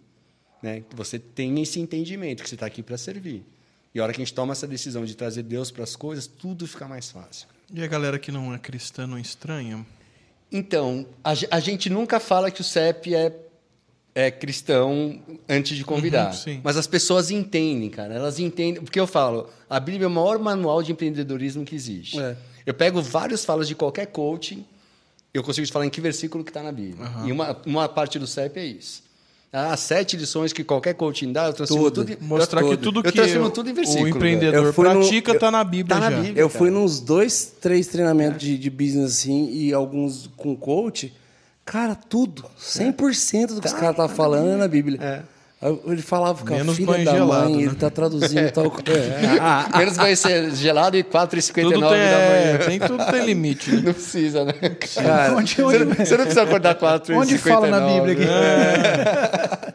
Né? 0.61 0.83
Que 0.87 0.95
você 0.95 1.17
tem 1.17 1.59
esse 1.61 1.79
entendimento 1.79 2.43
que 2.43 2.49
você 2.49 2.55
está 2.55 2.65
aqui 2.65 2.83
para 2.83 2.97
servir. 2.97 3.43
E 3.93 3.99
a 3.99 4.03
hora 4.03 4.13
que 4.13 4.21
a 4.21 4.25
gente 4.25 4.33
toma 4.33 4.53
essa 4.53 4.67
decisão 4.67 5.03
de 5.03 5.15
trazer 5.15 5.43
Deus 5.43 5.71
para 5.71 5.83
as 5.83 5.95
coisas, 5.95 6.27
tudo 6.27 6.67
fica 6.67 6.87
mais 6.87 7.11
fácil. 7.11 7.47
E 7.73 7.83
a 7.83 7.87
galera 7.87 8.19
que 8.19 8.31
não 8.31 8.53
é 8.53 8.57
cristã 8.57 9.05
não 9.07 9.17
estranha? 9.17 9.85
Então, 10.51 11.05
a, 11.23 11.31
a 11.49 11.59
gente 11.59 11.89
nunca 11.89 12.19
fala 12.19 12.51
que 12.51 12.61
o 12.61 12.63
CEP 12.63 13.15
é, 13.15 13.33
é 14.13 14.29
cristão 14.29 15.21
antes 15.47 15.77
de 15.77 15.83
convidar. 15.83 16.33
Uhum, 16.45 16.61
mas 16.63 16.77
as 16.77 16.87
pessoas 16.87 17.31
entendem, 17.31 17.89
cara. 17.89 18.13
Elas 18.13 18.39
entendem. 18.39 18.81
Porque 18.81 18.99
eu 18.99 19.07
falo, 19.07 19.49
a 19.69 19.79
Bíblia 19.79 20.05
é 20.05 20.07
o 20.07 20.11
maior 20.11 20.39
manual 20.39 20.83
de 20.83 20.91
empreendedorismo 20.91 21.65
que 21.65 21.75
existe. 21.75 22.19
É. 22.19 22.35
Eu 22.65 22.73
pego 22.73 23.01
vários 23.01 23.43
falas 23.43 23.67
de 23.67 23.75
qualquer 23.75 24.07
coaching, 24.07 24.65
eu 25.33 25.43
consigo 25.43 25.65
te 25.67 25.71
falar 25.73 25.85
em 25.85 25.89
que 25.89 26.01
versículo 26.01 26.43
que 26.43 26.49
está 26.49 26.61
na 26.63 26.71
Bíblia. 26.71 27.07
E 27.25 27.31
uma, 27.31 27.57
uma 27.65 27.87
parte 27.89 28.17
do 28.19 28.27
CEP 28.27 28.59
é 28.59 28.65
isso. 28.65 29.03
Ah, 29.53 29.75
sete 29.75 30.15
lições 30.15 30.53
que 30.53 30.63
qualquer 30.63 30.93
coaching 30.93 31.33
dá, 31.33 31.47
eu 31.47 31.53
transformo 31.53 31.91
Tudo. 31.91 32.05
tudo, 32.05 32.23
em- 32.23 32.25
Mostrar 32.25 32.61
eu, 32.61 32.69
que 32.69 32.77
tudo 32.77 32.99
eu 32.99 33.03
que 33.03 33.11
transformo 33.11 33.47
o, 33.47 33.51
tudo 33.51 33.67
em 33.69 33.73
o 33.73 33.75
versículo. 33.75 34.07
empreendedor 34.07 34.65
Eu 34.67 34.73
fui 34.73 34.87
no- 34.87 34.99
pratica 35.01 35.31
eu- 35.31 35.35
está 35.35 35.51
na 35.51 35.61
Bíblia 35.63 35.95
tá 35.97 35.99
na 35.99 36.09
já. 36.11 36.21
Bíblia. 36.21 36.41
Eu 36.41 36.47
fui 36.49 36.69
nos 36.69 37.01
dois, 37.01 37.53
três 37.59 37.87
treinamentos 37.87 38.39
de, 38.39 38.57
de 38.57 38.69
business 38.69 39.11
assim 39.19 39.49
e 39.51 39.73
alguns 39.73 40.29
com 40.37 40.55
coach. 40.55 41.13
Cara, 41.65 41.95
tudo. 41.95 42.45
100% 42.57 43.47
do 43.55 43.59
que 43.61 43.67
os 43.67 43.73
caras 43.73 43.91
estavam 43.91 44.15
falando 44.15 44.51
é 44.51 44.55
na 44.55 44.67
Bíblia. 44.69 44.97
Aí 45.01 45.21
Ele 45.85 46.01
falava 46.01 46.43
com 46.43 46.51
a 46.53 46.57
Menos 46.57 46.75
filha 46.75 46.87
banho 46.87 47.05
da 47.05 47.11
gelado, 47.11 47.49
mãe, 47.49 47.57
né? 47.57 47.63
ele 47.63 47.75
tá 47.75 47.89
traduzindo 47.91 48.51
tal 48.51 48.71
coisa. 48.71 49.77
Menos 49.77 49.95
vai 49.95 50.15
ser 50.15 50.49
gelado 50.55 50.97
e 50.97 51.03
4h59 51.03 51.61
Tudo 51.63 51.79
da 51.81 51.89
tem, 51.89 51.99
é, 51.99 52.29
manhã. 52.57 52.65
tem, 52.65 52.79
tudo 52.79 53.05
tem 53.11 53.25
limite. 53.25 53.71
né? 53.71 53.81
Não 53.85 53.93
precisa, 53.93 54.43
né? 54.43 54.53
Cara, 54.95 55.35
Onde, 55.35 55.53
Você 55.53 55.63
onde, 55.63 55.85
não, 55.85 55.93
você 55.95 56.17
não 56.17 56.23
precisa 56.23 56.41
acordar 56.43 56.73
4 56.75 57.15
onde 57.15 57.37
fala 57.37 57.67
na 57.67 57.79
Bíblia 57.79 58.13
aqui? 58.13 59.73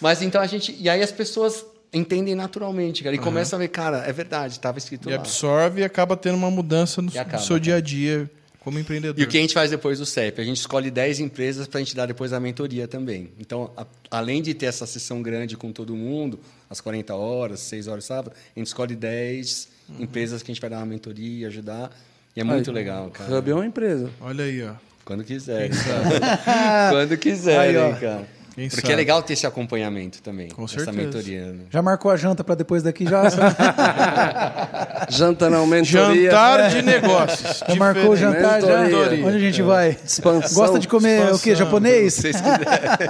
Mas 0.00 0.22
então 0.22 0.40
a 0.40 0.46
gente. 0.46 0.76
E 0.80 0.88
aí 0.88 1.00
as 1.02 1.12
pessoas 1.12 1.64
entendem 1.92 2.34
naturalmente, 2.34 3.04
cara. 3.04 3.14
E 3.14 3.18
começam 3.18 3.56
a 3.56 3.60
ver, 3.60 3.68
cara, 3.68 3.98
é 4.06 4.12
verdade, 4.12 4.54
estava 4.54 4.78
escrito 4.78 5.08
E 5.08 5.12
lá. 5.12 5.18
absorve 5.20 5.82
e 5.82 5.84
acaba 5.84 6.16
tendo 6.16 6.34
uma 6.36 6.50
mudança 6.50 7.00
no, 7.00 7.10
E 7.12 7.18
acaba, 7.18 7.36
no 7.38 7.46
seu 7.46 7.58
dia 7.58 7.76
a 7.76 7.80
dia 7.80 8.28
como 8.64 8.78
empreendedor. 8.78 9.20
E 9.20 9.24
o 9.24 9.28
que 9.28 9.36
a 9.36 9.40
gente 9.40 9.52
faz 9.54 9.70
depois 9.70 9.98
do 9.98 10.06
CEP? 10.06 10.40
A 10.40 10.44
gente 10.44 10.58
escolhe 10.58 10.90
10 10.90 11.18
empresas 11.20 11.66
para 11.66 11.78
a 11.80 11.82
gente 11.82 11.96
dar 11.96 12.06
depois 12.06 12.32
a 12.32 12.38
mentoria 12.38 12.86
também. 12.86 13.30
Então, 13.40 13.70
a- 13.76 13.86
além 14.10 14.40
de 14.40 14.54
ter 14.54 14.66
essa 14.66 14.86
sessão 14.86 15.20
grande 15.20 15.56
com 15.56 15.72
todo 15.72 15.96
mundo, 15.96 16.38
às 16.70 16.80
40 16.80 17.14
horas, 17.14 17.58
6 17.60 17.88
horas 17.88 18.04
sábado, 18.04 18.32
a 18.54 18.58
gente 18.58 18.68
escolhe 18.68 18.94
10 18.94 19.68
Uhum. 19.88 20.04
empresas 20.04 20.42
que 20.42 20.50
a 20.50 20.54
gente 20.54 20.60
vai 20.60 20.70
dar 20.70 20.76
uma 20.78 20.86
mentoria, 20.86 21.48
ajudar. 21.48 21.90
E 22.36 22.40
é 22.40 22.44
muito 22.44 22.70
Aí, 22.70 22.74
legal, 22.74 23.10
cara. 23.10 23.36
Hub 23.38 23.50
é 23.50 23.54
uma 23.54 23.66
empresa. 23.66 24.08
Olha 24.20 24.44
aí, 24.44 24.62
ó. 24.62 24.74
Quando 25.04 25.24
quiserem. 25.24 25.70
cara. 25.70 26.38
Quando 26.90 27.16
quiserem, 27.18 27.76
Aí, 27.76 27.76
ó. 27.76 27.92
cara. 27.96 28.26
Quem 28.54 28.68
Porque 28.68 28.82
sabe? 28.82 28.92
é 28.92 28.96
legal 28.96 29.22
ter 29.22 29.32
esse 29.32 29.46
acompanhamento 29.46 30.20
também. 30.22 30.48
Com 30.48 30.64
essa 30.64 30.74
certeza. 30.74 30.92
mentoria. 30.92 31.46
né? 31.52 31.60
Já 31.70 31.80
marcou 31.80 32.10
a 32.10 32.16
janta 32.16 32.44
para 32.44 32.54
depois 32.54 32.82
daqui 32.82 33.04
já? 33.06 33.22
Janta 35.08 35.50
não, 35.50 35.66
mentoria. 35.66 36.30
Jantar 36.30 36.70
de 36.70 36.82
negócios. 36.82 37.62
Já 37.66 37.74
marcou 37.74 38.10
o 38.10 38.16
jantar 38.16 38.60
já? 38.60 38.82
Mentoria. 38.82 39.26
Onde 39.26 39.36
a 39.36 39.40
gente 39.40 39.62
vai? 39.62 39.96
Expansão. 40.04 40.54
Gosta 40.54 40.78
de 40.78 40.86
comer 40.88 41.20
o 41.32 41.38
quê? 41.38 41.50
expansão. 41.50 41.56
Japonês? 41.66 42.14
Se 42.14 42.20
vocês 42.22 42.36
quiserem. 42.36 42.68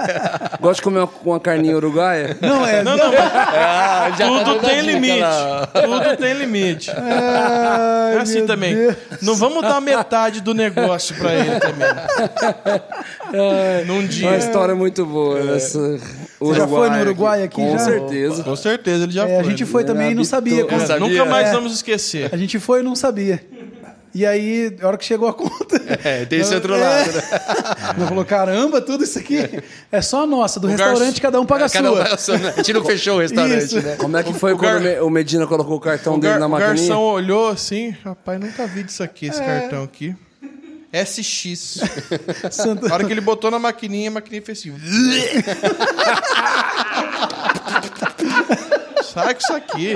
Gosta 0.59 0.75
de 0.75 0.81
comer 0.81 0.99
uma, 0.99 1.09
uma 1.23 1.39
carninha 1.39 1.75
uruguaia? 1.75 2.37
Não, 2.41 2.65
é. 2.65 2.83
Não, 2.83 2.97
não, 2.97 3.11
mas 3.11 3.23
Ah, 3.55 4.11
tá 4.17 4.27
tudo 4.27 4.51
a 4.51 4.69
tem 4.69 4.81
limite. 4.81 5.23
Tudo 5.73 6.17
tem 6.17 6.33
limite. 6.33 6.91
Ai, 6.91 8.15
É 8.15 8.19
assim 8.19 8.45
também. 8.45 8.75
Deus. 8.75 8.95
Não 9.21 9.35
vamos 9.35 9.61
dar 9.61 9.79
metade 9.81 10.41
do 10.41 10.53
negócio 10.53 11.15
pra 11.15 11.33
ele 11.33 11.59
também. 11.59 11.87
Num 13.87 13.99
Uma 13.99 14.07
dia. 14.07 14.37
história 14.37 14.75
muito 14.75 15.05
boa. 15.05 15.55
Essa 15.55 15.97
Você 16.39 16.59
já 16.59 16.67
foi 16.67 16.89
no 16.89 16.99
Uruguai 17.01 17.43
aqui, 17.43 17.55
Com 17.55 17.71
já? 17.71 17.79
certeza. 17.79 18.43
Com 18.43 18.55
certeza 18.55 19.03
ele 19.05 19.11
já 19.11 19.27
É, 19.27 19.39
a 19.39 19.43
foi. 19.43 19.49
gente 19.51 19.65
foi 19.65 19.83
também 19.83 20.11
e 20.11 20.15
não 20.15 20.23
sabia. 20.23 20.65
quando- 20.65 20.79
Não 20.81 20.87
sabia? 20.87 21.07
Nunca 21.07 21.25
mais 21.25 21.47
É. 21.47 21.51
vamos 21.51 21.73
esquecer. 21.73 22.29
A 22.31 22.37
gente 22.37 22.59
foi 22.59 22.81
e 22.81 22.83
não 22.83 22.95
sabia. 22.95 23.43
E 24.15 24.27
aí, 24.27 24.77
a 24.79 24.87
hora 24.87 24.95
que 24.95 25.05
chegou 25.05 25.27
a 25.27 25.33
conta. 25.33 25.81
É, 26.03 26.23
tem 26.25 26.39
esse 26.41 26.53
outro 26.53 26.75
É. 26.75 26.77
lado, 26.77 27.11
né? 27.13 27.21
Ela 27.97 28.07
falou: 28.07 28.23
caramba, 28.23 28.79
tudo 28.79 29.03
isso 29.03 29.17
aqui 29.17 29.39
é 29.91 30.01
só 30.03 30.27
nossa. 30.27 30.59
Do 30.59 30.67
O 30.67 30.69
restaurante, 30.69 30.99
garçom- 30.99 31.21
cada 31.21 31.41
um 31.41 31.45
paga 31.47 31.65
a 31.65 31.69
Cada 31.71 31.91
um 31.91 31.95
sua. 31.95 32.11
ao 32.11 32.17
seu- 32.19 32.35
A 32.35 32.51
gente 32.51 32.73
não 32.73 32.83
fechou 32.85 33.15
o 33.17 33.19
restaurante, 33.21 33.63
Isso. 33.65 33.81
né? 33.81 33.95
Como 33.97 34.15
é 34.15 34.21
que 34.21 34.31
foi 34.33 34.53
o 34.53 34.57
quando 34.57 34.71
gar- 34.73 34.79
o 34.81 34.83
Me- 34.83 34.99
o 34.99 35.09
Medina 35.09 35.47
colocou 35.47 35.77
o 35.77 35.79
cartão 35.79 36.13
O, 36.13 36.19
dele 36.19 36.33
gar- 36.33 36.39
na 36.39 36.45
o 36.45 36.49
maquininha? 36.49 36.75
garçom 36.75 36.99
olhou 37.01 37.49
assim, 37.49 37.89
rapaz, 38.05 38.39
nunca 38.39 38.67
vi 38.67 38.83
disso 38.83 39.01
aqui, 39.01 39.25
esse 39.25 39.39
cartão 39.41 39.81
aqui. 39.81 40.15
SX. 40.93 41.79
Santa- 42.51 42.87
Na 42.87 42.93
hora 42.93 43.03
que 43.05 43.11
ele 43.11 43.21
botou 43.21 43.49
na 43.49 43.57
maquininha, 43.59 44.09
a 44.09 44.13
maquininha 44.13 44.41
fez 44.43 44.59
assim. 44.59 44.73
Sai 49.03 49.33
com 49.33 49.39
isso 49.41 49.53
aqui. 49.53 49.95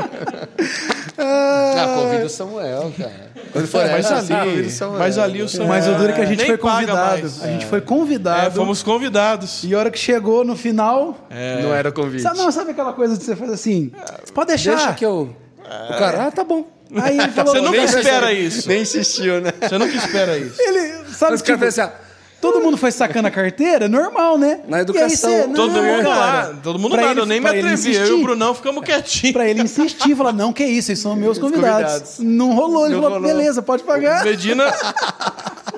Ah, 1.18 1.96
convida 1.98 2.26
o 2.26 2.30
Samuel, 2.30 2.94
cara. 2.98 3.32
Quando 3.52 3.68
for 3.68 3.82
Mas 3.90 4.06
essa, 4.06 4.16
convida 4.16 4.42
ali, 4.42 4.62
o 4.62 4.70
Samuel. 4.70 5.00
mas 5.00 5.18
ali 5.18 5.42
o 5.42 5.50
Samuel. 5.50 5.70
Mas 5.70 5.88
o 5.88 5.96
duro 5.96 6.10
é 6.10 6.14
que 6.14 6.22
a 6.22 6.26
gente 6.26 6.38
nem 6.40 6.48
foi 6.48 6.58
convidado. 6.58 6.98
mais. 7.22 7.44
A 7.44 7.48
gente 7.48 7.66
foi 7.66 7.78
É, 7.80 7.82
convidado. 7.82 8.56
fomos 8.56 8.84
convidados. 8.84 9.64
E 9.64 9.74
a 9.74 9.80
hora 9.80 9.90
que 9.90 9.98
chegou 9.98 10.44
no 10.44 10.56
final. 10.56 11.18
Não 11.64 11.74
era 11.74 11.92
convite. 11.92 12.22
Sabe, 12.22 12.38
não, 12.38 12.52
sabe 12.52 12.72
aquela 12.72 12.94
coisa 12.94 13.18
de 13.18 13.24
você 13.24 13.36
fazer 13.36 13.54
assim? 13.54 13.92
Você 14.24 14.34
pode 14.34 14.48
deixar. 14.50 14.76
Deixa 14.76 14.94
que 14.94 15.06
eu... 15.06 15.36
O 15.68 15.98
cara, 15.98 16.28
ah, 16.28 16.32
tá 16.32 16.44
bom. 16.44 16.66
Aí 16.96 17.18
ele 17.20 17.28
falou. 17.34 17.54
Você 17.54 17.62
nunca 17.62 17.78
espera 17.84 18.34
isso. 18.34 18.68
Nem 18.68 18.82
insistiu, 18.82 19.42
né? 19.42 19.52
Você 19.62 19.78
nunca 19.78 19.96
espera 19.96 20.38
isso. 20.40 20.56
Ele, 20.62 20.94
sabe, 21.14 21.36
Os 21.36 21.42
caras 21.42 21.74
tipo, 21.76 21.82
assim, 21.84 21.92
todo 22.40 22.62
mundo 22.62 22.78
foi 22.78 22.92
sacando 22.92 23.28
a 23.28 23.32
carteira, 23.32 23.88
normal, 23.90 24.38
né? 24.38 24.60
Na 24.68 24.78
aí 24.78 24.82
educação, 24.84 25.30
você- 25.32 25.44
Todo 25.48 25.74
não, 25.74 25.84
mundo 25.84 26.04
cara. 26.04 26.20
lá. 26.48 26.54
Todo 26.64 26.80
mundo 26.80 26.96
nada. 26.96 27.12
ele- 27.12 27.20
Eu 27.22 27.26
nem 27.26 27.40
me 27.42 27.48
atrevi. 27.48 27.96
Eu 27.96 28.06
e 28.08 28.12
o 28.14 28.24
Brunão 28.24 28.54
ficamos 28.54 28.84
quietinhos. 28.84 29.34
Pra 29.34 29.48
ele 29.50 29.62
insistir, 29.62 30.16
falar, 30.16 30.32
não, 30.34 30.54
que 30.54 30.64
isso, 30.64 30.92
eles 30.92 31.00
são 31.00 31.16
meus 31.18 31.38
convidados. 31.38 31.92
convidados. 31.94 32.20
Não 32.20 32.54
rolou, 32.56 32.86
ele 32.86 32.96
Não 32.96 33.02
falou, 33.04 33.20
rolou. 33.20 33.36
beleza, 33.36 33.62
pode 33.62 33.84
pagar. 33.84 34.24
Medina. 34.24 34.72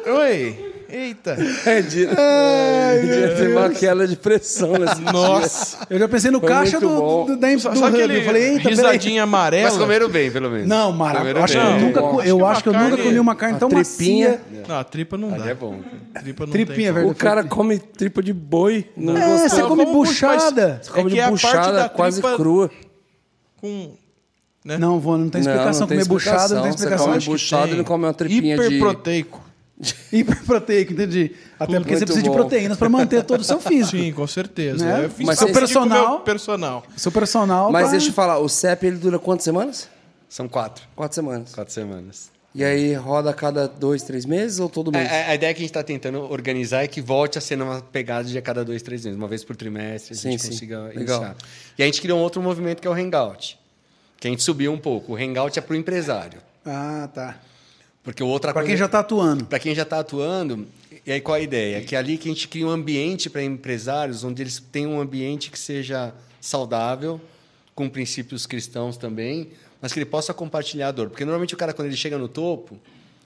Oi. 0.06 0.69
Eita. 0.92 1.36
Medina, 1.36 2.12
Medina 3.02 3.28
teve 3.36 3.48
uma 3.54 3.70
queda 3.70 4.08
de 4.08 4.16
pressão 4.16 4.74
nesse 4.74 5.02
Nossa. 5.02 5.78
Eu 5.90 6.00
já 6.00 6.08
pensei 6.08 6.32
no 6.32 6.40
Foi 6.40 6.50
caixa 6.50 6.80
do, 6.80 7.26
do, 7.26 7.38
da, 7.38 7.48
do 7.54 7.60
Só, 7.60 7.70
hub. 7.70 7.78
só 7.80 7.88
Eu 7.90 7.92
falei, 7.92 8.18
eita, 8.18 8.26
peraí. 8.26 8.58
risadinha 8.58 9.24
amarela. 9.24 9.70
Mas 9.70 9.78
comeram 9.78 10.10
bem, 10.10 10.32
pelo 10.32 10.50
menos. 10.50 10.68
Não, 10.68 10.92
mara, 10.92 11.20
Comeram 11.20 11.44
acho 11.44 11.54
que 11.54 11.60
eu 11.60 11.80
nunca, 11.80 12.00
eu 12.00 12.22
que 12.24 12.32
uma 12.44 12.50
acho 12.50 12.64
que 12.64 12.70
eu 12.70 12.74
carne- 12.74 12.90
nunca 12.92 13.04
comi 13.04 13.20
uma 13.20 13.36
carne 13.36 13.60
tão 13.60 13.70
tripinha. 13.70 14.30
macia. 14.30 14.64
Não, 14.68 14.78
a 14.80 14.84
tripa 14.84 15.18
não 15.18 15.30
dá. 15.30 15.36
Ali 15.36 15.50
é 15.50 15.54
bom. 15.56 15.80
Tripa 16.20 16.46
não 16.46 16.52
Tripinha, 16.52 16.76
tem. 16.76 16.92
velho. 16.94 17.08
O 17.10 17.16
cara 17.16 17.44
come 17.44 17.78
tripa 17.78 18.22
de 18.24 18.34
boi. 18.34 18.86
Não 18.98 19.16
É, 19.18 19.28
gostou. 19.28 19.50
você 19.50 19.64
come 19.64 19.86
buchada. 19.86 20.80
Você 20.82 20.92
come 20.92 21.02
É 21.02 21.04
que 21.06 21.14
de 21.14 21.20
é 21.20 21.24
a 21.24 21.28
parte 21.30 21.42
buchada 21.42 21.72
da 21.74 21.90
quase 21.90 22.22
crua. 22.22 22.72
Com 23.62 23.92
Não, 24.66 25.00
vou, 25.00 25.18
não 25.18 25.30
tem 25.30 25.42
explicação. 25.42 25.82
não 25.82 25.88
tem 25.88 25.98
comer 26.00 26.08
buchada 26.08 26.56
não 26.56 26.62
tem 26.64 26.72
explicação. 26.72 27.08
Você 27.14 27.18
explicação. 27.18 27.60
come 27.62 27.74
e 27.74 27.78
não 27.78 27.84
come 27.84 28.06
uma 28.06 28.14
tripinha 28.14 28.58
de... 28.58 28.64
hiperproteico. 28.64 29.49
Hiperproteico, 30.12 30.94
entendi. 30.94 31.32
Até 31.60 31.80
porque 31.80 31.96
você 31.96 32.06
precisa 32.06 32.24
de 32.24 32.30
bom. 32.30 32.36
proteínas 32.36 32.78
para 32.78 32.90
manter 32.90 33.24
todo 33.24 33.40
o 33.42 33.44
seu 33.44 33.60
físico. 33.62 33.98
Sim, 33.98 34.12
com 34.12 34.28
certeza. 34.28 34.84
Né? 34.86 35.06
Eu 35.06 35.10
fiz 35.10 35.26
Mas 35.26 35.40
seu 35.40 35.52
personal- 35.52 36.20
personal. 36.22 36.84
Seu 36.98 37.12
personal. 37.12 37.72
Mas 37.72 37.84
pra- 37.84 37.92
deixa 37.92 38.10
eu 38.10 38.14
falar, 38.14 38.40
o 38.40 38.50
CEP 38.50 38.86
ele 38.88 38.98
dura 38.98 39.18
quantas 39.18 39.44
semanas? 39.46 39.90
São 40.28 40.48
quatro. 40.48 40.84
Quatro 40.96 41.16
semanas. 41.16 41.54
Quatro 41.56 41.74
semanas. 41.74 42.30
E 42.54 42.64
aí 42.64 42.94
roda 42.96 43.30
a 43.30 43.34
cada 43.34 43.68
dois, 43.68 44.02
três 44.04 44.26
meses 44.26 44.60
ou 44.60 44.68
todo 44.68 44.92
mês? 44.92 45.10
a- 45.10 45.30
a 45.32 45.36
ideia 45.36 45.54
que 45.54 45.60
a 45.60 45.62
gente 45.62 45.70
está 45.70 45.84
tentando 45.84 46.20
organizar 46.32 46.84
é 46.84 46.88
que 46.88 47.00
volte 47.00 47.38
a 47.38 47.42
ser 47.42 47.56
numa 47.56 47.80
pegada 47.82 48.28
de 48.28 48.38
a 48.38 48.42
cada 48.42 48.66
dois, 48.66 48.82
três 48.82 49.06
meses. 49.06 49.18
Uma 49.18 49.28
vez 49.28 49.44
por 49.44 49.56
trimestre, 49.56 50.14
a 50.14 50.18
Sim, 50.18 50.32
gente 50.32 50.42
sim. 50.42 50.50
consiga 50.50 50.82
Legal. 50.88 50.96
iniciar. 51.22 51.36
E 51.78 51.84
a 51.84 51.86
gente 51.86 52.02
criou 52.02 52.20
um 52.20 52.22
outro 52.24 52.42
movimento 52.42 52.82
que 52.82 52.88
é 52.88 52.92
o 52.92 52.94
Hangout. 52.94 53.58
Que 54.20 54.28
a 54.28 54.32
gente 54.32 54.44
subiu 54.44 54.74
um 54.74 54.78
pouco. 54.78 55.14
O 55.14 55.16
Hangout 55.16 55.58
é 55.58 55.62
para 55.62 55.74
o 55.74 55.76
empresário. 55.78 56.42
Ah, 56.66 57.08
tá. 57.14 57.38
Porque 58.04 58.24
o 58.24 58.28
outra 58.28 58.52
Para 58.54 58.62
coisa- 58.62 58.70
quem 58.70 58.78
já 58.78 58.88
tá 58.88 59.00
atuando. 59.00 59.46
Para 59.46 59.60
quem 59.60 59.76
já 59.76 59.84
está 59.84 60.00
atuando, 60.00 60.66
e 61.06 61.12
aí 61.12 61.22
qual 61.22 61.36
a 61.36 61.40
ideia? 61.40 61.82
Que 61.82 61.96
é 61.96 61.98
ali 62.00 62.18
que 62.18 62.30
a 62.30 62.32
gente 62.34 62.48
cria 62.48 62.66
um 62.66 62.70
ambiente 62.70 63.30
para 63.30 63.44
empresários, 63.44 64.24
onde 64.24 64.42
eles 64.42 64.60
tenham 64.72 64.94
um 64.94 65.02
ambiente 65.02 65.52
que 65.52 65.60
seja 65.60 66.14
saudável, 66.40 67.20
com 67.76 67.88
princípios 67.90 68.46
cristãos 68.46 68.98
também, 68.98 69.50
mas 69.82 69.94
que 69.94 70.00
ele 70.00 70.06
possa 70.06 70.34
compartilhar 70.34 70.88
a 70.88 70.92
dor. 70.92 71.10
Porque 71.10 71.24
normalmente 71.24 71.54
o 71.54 71.58
cara, 71.58 71.74
quando 71.74 71.88
ele 71.88 71.96
chega 71.98 72.18
no 72.18 72.28
topo, 72.28 72.78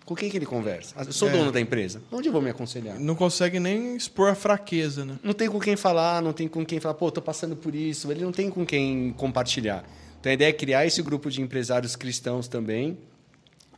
com 0.05 0.15
quem 0.15 0.29
que 0.29 0.37
ele 0.37 0.45
conversa? 0.45 0.93
Eu 0.99 1.13
sou 1.13 1.29
É. 1.29 1.31
dono 1.31 1.51
da 1.51 1.61
empresa. 1.61 2.01
Onde 2.11 2.27
eu 2.27 2.33
vou 2.33 2.41
me 2.41 2.49
aconselhar? 2.49 2.99
Não 2.99 3.15
consegue 3.15 3.59
nem 3.59 3.95
expor 3.95 4.29
a 4.29 4.35
fraqueza, 4.35 5.05
né? 5.05 5.17
Não 5.23 5.33
tem 5.33 5.47
com 5.49 5.59
quem 5.59 5.75
falar, 5.75 6.21
não 6.21 6.33
tem 6.33 6.47
com 6.47 6.65
quem 6.65 6.79
falar, 6.79 6.95
pô, 6.95 7.09
tô 7.09 7.21
passando 7.21 7.55
por 7.55 7.73
isso. 7.73 8.11
Ele 8.11 8.23
não 8.23 8.31
tem 8.31 8.49
com 8.49 8.65
quem 8.65 9.13
compartilhar. 9.17 9.83
Então 10.19 10.29
a 10.29 10.33
ideia 10.33 10.49
é 10.49 10.53
criar 10.53 10.85
esse 10.85 11.01
grupo 11.01 11.29
de 11.31 11.41
empresários 11.41 11.95
cristãos 11.95 12.47
também. 12.47 12.97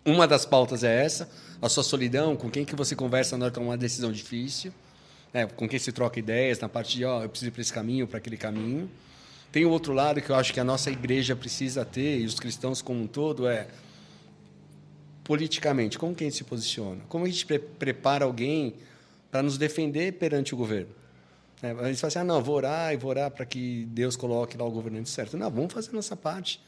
Uma 0.05 0.27
das 0.27 0.45
pautas 0.45 0.83
é 0.83 1.03
essa, 1.03 1.27
a 1.59 1.67
sua 1.67 1.83
solidão, 1.83 2.35
com 2.35 2.49
quem 2.49 2.63
que 2.63 2.75
você 2.75 2.95
conversa 2.95 3.37
na 3.37 3.45
hora 3.45 3.51
de 3.51 3.55
tomar 3.55 3.71
uma 3.71 3.77
decisão 3.77 4.11
difícil, 4.11 4.71
né? 5.33 5.47
com 5.47 5.67
quem 5.67 5.79
se 5.79 5.91
troca 5.91 6.19
ideias 6.19 6.59
na 6.59 6.69
parte 6.69 6.95
de, 6.95 7.03
ó, 7.03 7.23
eu 7.23 7.29
preciso 7.29 7.49
ir 7.49 7.51
para 7.51 7.61
esse 7.61 7.73
caminho, 7.73 8.07
para 8.07 8.19
aquele 8.19 8.37
caminho. 8.37 8.89
Tem 9.51 9.65
o 9.65 9.69
outro 9.71 9.93
lado 9.93 10.21
que 10.21 10.29
eu 10.29 10.35
acho 10.35 10.53
que 10.53 10.59
a 10.59 10.63
nossa 10.63 10.91
igreja 10.91 11.35
precisa 11.35 11.83
ter, 11.83 12.19
e 12.19 12.25
os 12.25 12.39
cristãos 12.39 12.83
como 12.83 13.01
um 13.01 13.07
todo, 13.07 13.47
é 13.47 13.67
politicamente, 15.23 15.97
como 15.97 16.13
que 16.13 16.23
a 16.23 16.27
gente 16.27 16.37
se 16.37 16.43
posiciona? 16.43 17.01
Como 17.09 17.25
a 17.25 17.27
gente 17.27 17.43
pre- 17.45 17.57
prepara 17.57 18.25
alguém 18.25 18.75
para 19.31 19.41
nos 19.41 19.57
defender 19.57 20.13
perante 20.13 20.53
o 20.53 20.57
governo? 20.57 20.89
É, 21.63 21.71
a 21.71 21.87
gente 21.87 21.99
fala 21.99 22.09
assim, 22.09 22.19
ah, 22.19 22.23
não, 22.23 22.43
vou 22.43 22.55
orar 22.55 22.93
e 22.93 22.97
vou 22.97 23.09
orar 23.09 23.31
para 23.31 23.43
que 23.43 23.87
Deus 23.89 24.15
coloque 24.15 24.55
lá 24.55 24.65
o 24.65 24.69
governante 24.69 25.09
certo. 25.09 25.35
Não, 25.35 25.49
vamos 25.49 25.73
fazer 25.73 25.89
a 25.89 25.93
nossa 25.93 26.15
parte. 26.15 26.61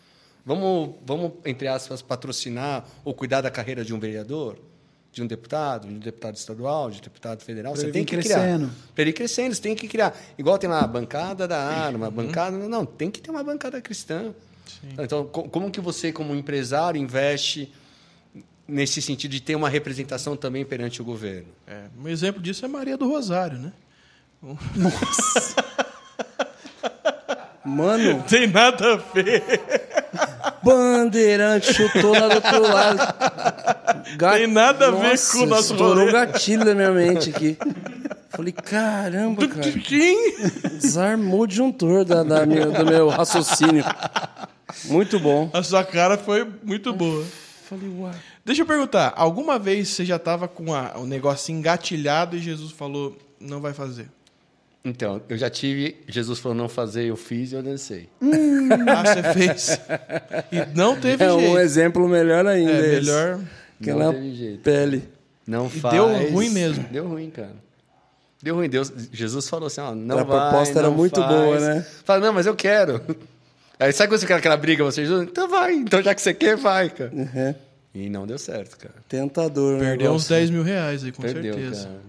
Vamos, 0.48 0.96
vamos, 1.06 1.34
entre 1.46 1.68
aspas, 1.68 2.02
patrocinar 2.02 2.86
ou 3.04 3.14
cuidar 3.14 3.42
da 3.42 3.52
carreira 3.52 3.84
de 3.84 3.94
um 3.94 4.00
vereador, 4.00 4.58
de 5.12 5.22
um 5.22 5.28
deputado, 5.28 5.90
de 5.90 5.94
um 5.94 6.00
deputado 6.00 6.36
estadual, 6.38 6.90
de 6.90 7.00
um 7.00 7.02
deputado 7.02 7.44
federal. 7.44 7.74
Pra 7.74 7.82
você 7.82 7.88
ele 7.88 7.92
tem 7.92 8.06
que 8.06 8.16
crescendo. 8.16 8.68
criar. 8.68 8.94
Para 8.96 9.02
ele 9.02 9.10
ir 9.10 9.14
crescendo, 9.14 9.54
você 9.54 9.62
tem 9.62 9.76
que 9.76 9.90
criar. 9.90 10.18
Igual 10.38 10.58
tem 10.58 10.70
lá 10.70 10.80
a 10.80 10.88
bancada 10.88 11.46
da 11.50 11.60
arma, 11.62 12.08
a 12.08 12.10
bancada... 12.10 12.58
Não, 12.58 12.86
tem 12.86 13.12
que 13.12 13.20
ter 13.20 13.30
uma 13.30 13.44
bancada 13.44 13.82
cristã. 13.82 14.34
Então, 14.98 15.26
co- 15.26 15.50
como 15.50 15.70
que 15.70 15.82
você, 15.82 16.14
como 16.14 16.34
empresário, 16.34 16.98
investe 16.98 17.70
nesse 18.66 19.02
sentido 19.02 19.32
de 19.32 19.42
ter 19.42 19.56
uma 19.56 19.68
representação 19.68 20.38
também 20.38 20.64
perante 20.64 21.02
o 21.02 21.06
governo? 21.06 21.50
É, 21.68 21.88
um 22.00 22.08
exemplo 22.08 22.42
disso 22.42 22.64
é 22.64 22.70
Maria 22.70 22.96
do 22.96 23.06
Rosário, 23.10 23.58
né? 23.60 23.74
Mano, 27.66 28.24
Tem 28.24 28.48
nada 28.48 28.94
a 28.94 28.98
ver. 28.98 29.44
Bandeirante 30.68 31.74
chutou 31.74 32.12
lá 32.12 32.28
do 32.28 32.36
outro 32.36 32.62
lado. 32.62 32.98
Ga- 34.18 34.34
Tem 34.34 34.48
nada 34.48 34.88
a 34.88 34.92
ver 34.92 35.10
Nossa, 35.12 35.38
com 35.38 35.44
o 35.44 35.46
nosso 35.48 35.74
estourou 35.74 36.08
o 36.08 36.12
gatilho 36.12 36.66
da 36.66 36.76
minha 36.76 36.92
mente 36.92 37.30
aqui. 37.30 37.58
Falei, 38.30 38.52
caramba, 38.54 39.48
cara. 39.48 39.72
Quem? 39.72 40.36
Desarmou 40.80 41.42
o 41.42 41.48
disjuntor 41.48 42.06
da, 42.06 42.24
da 42.24 42.46
minha- 42.46 42.68
do 42.68 42.86
meu 42.86 43.08
raciocínio. 43.10 43.84
Muito 44.86 45.20
bom. 45.20 45.50
A 45.54 45.64
sua 45.64 45.84
cara 45.84 46.18
foi 46.18 46.48
muito 46.64 46.94
boa. 46.94 47.24
Falei, 47.68 47.90
uai. 47.90 48.14
Deixa 48.46 48.62
eu 48.62 48.66
perguntar, 48.66 49.14
alguma 49.18 49.58
vez 49.60 49.90
você 49.90 50.06
já 50.06 50.16
estava 50.18 50.48
com 50.48 50.74
a- 50.74 50.94
o 50.98 51.06
negócio 51.06 51.52
engatilhado 51.54 52.36
e 52.38 52.40
Jesus 52.40 52.72
falou, 52.72 53.18
não 53.40 53.60
vai 53.60 53.74
fazer? 53.74 54.08
Então, 54.90 55.22
eu 55.28 55.38
já 55.38 55.50
tive... 55.50 55.98
Jesus 56.08 56.40
falou 56.40 56.56
não 56.58 56.70
fazer, 56.70 57.04
eu 57.06 57.18
fiz 57.18 57.52
e 57.52 57.56
eu 57.56 57.62
dancei. 57.64 58.08
Ah, 58.88 59.04
você 59.06 59.34
fez. 59.34 59.80
E 60.52 60.78
não 60.78 60.96
teve 60.96 61.24
É 61.24 61.30
jeito. 61.30 61.52
um 61.52 61.60
exemplo 61.60 62.08
melhor 62.08 62.46
ainda. 62.48 62.72
É, 62.72 62.80
esse. 62.96 63.06
melhor. 63.06 63.40
Que 63.82 63.92
Não 63.94 64.14
teve 64.14 64.36
jeito. 64.36 64.60
pele. 64.62 65.04
Não 65.46 65.68
E 65.68 65.70
faz. 65.80 65.94
deu 65.94 66.30
ruim 66.32 66.50
mesmo. 66.50 66.84
Deu 66.92 67.08
ruim, 67.08 67.30
cara. 67.30 67.52
Deu 68.42 68.56
ruim. 68.56 68.70
Deus, 68.70 68.92
Jesus 69.12 69.50
falou 69.50 69.68
assim, 69.68 69.82
ó, 69.82 69.94
não 69.94 70.20
A 70.20 70.24
vai, 70.24 70.50
proposta 70.50 70.80
era 70.80 70.88
não 70.90 70.96
muito 70.96 71.20
faz. 71.22 71.34
boa, 71.36 71.60
né? 71.60 71.86
Fala, 72.06 72.26
não, 72.26 72.34
mas 72.34 72.46
eu 72.46 72.56
quero. 72.56 73.02
Aí 73.80 73.92
sabe 73.92 74.10
quando 74.10 74.20
você 74.22 74.26
quer 74.28 74.36
aquela 74.36 74.58
briga, 74.58 74.84
você 74.84 75.04
diz, 75.04 75.12
então 75.22 75.48
vai. 75.48 75.74
Então 75.76 76.02
já 76.02 76.14
que 76.16 76.22
você 76.22 76.34
quer, 76.34 76.56
vai, 76.56 76.90
cara. 76.90 77.12
Uhum. 77.14 77.56
E 77.94 78.10
não 78.10 78.26
deu 78.28 78.38
certo, 78.38 78.78
cara. 78.78 78.96
Tentador. 79.10 79.76
o 79.76 79.80
Perdeu 79.80 80.12
uns 80.12 80.30
negócio. 80.30 80.30
10 80.36 80.50
mil 80.50 80.64
reais 80.64 81.04
aí, 81.04 81.12
com 81.12 81.22
Perdeu, 81.22 81.54
certeza. 81.56 81.84
cara. 81.88 82.00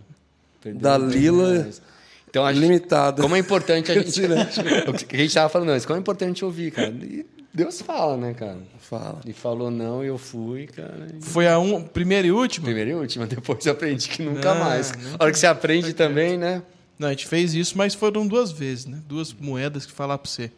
Perdeu 0.63 0.81
Da 0.83 0.99
Lila- 0.99 1.53
reais. 1.55 1.83
Então, 2.29 2.45
a 2.45 2.53
gente- 2.53 2.63
Limitada. 2.63 3.23
Como 3.23 3.35
é 3.35 3.39
importante 3.39 3.91
a 3.91 3.95
gente... 4.01 4.21
o 4.89 4.93
que 4.93 5.17
a 5.17 5.19
gente 5.19 5.35
tava 5.35 5.49
falando 5.49 5.71
antes, 5.71 5.87
como 5.87 5.97
é 5.97 6.01
importante 6.01 6.45
ouvir, 6.45 6.71
cara. 6.71 6.91
E 6.91 7.25
Deus 7.53 7.81
fala, 7.81 8.17
né, 8.17 8.35
cara? 8.35 8.59
Fala. 8.79 9.21
E 9.27 9.33
falou 9.33 9.71
não, 9.71 10.05
e 10.05 10.09
eu 10.09 10.19
fui, 10.19 10.67
cara. 10.67 11.07
e- 11.19 11.23
Foi 11.25 11.49
a 11.49 11.59
um, 11.59 11.83
primeira 11.83 12.27
e 12.27 12.33
última? 12.33 12.67
Primeira 12.67 12.91
e 12.91 12.95
última, 12.95 13.25
depois 13.29 13.65
eu 13.67 13.73
aprendi 13.73 14.09
que 14.09 14.23
nunca 14.23 14.55
Não, 14.55 14.65
mais. 14.65 14.93
nunca 14.93 15.17
A 15.19 15.25
hora 15.25 15.33
que 15.33 15.39
você 15.39 15.47
aprende 15.47 15.93
também, 15.95 16.37
né? 16.39 16.63
Não, 16.99 17.09
a 17.09 17.11
gente 17.13 17.27
fez 17.27 17.55
isso, 17.55 17.79
mas 17.79 17.95
foram 17.95 18.27
duas 18.27 18.51
vezes, 18.53 18.87
né? 18.87 18.99
Duas 19.07 19.33
moedas 19.33 19.87
que 19.87 19.93
falar 19.93 20.19
pra 20.19 20.29
você. 20.31 20.51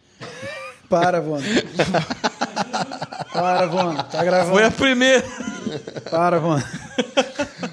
Para, 0.89 1.21
Vona. 1.21 1.45
Para, 3.33 3.67
Vona. 3.67 4.03
Tá 4.05 4.25
gravando. 4.25 4.55
Foi 4.55 4.65
a 4.65 4.71
primeira. 4.71 5.25
Para, 6.11 6.39
Vona. 6.41 6.65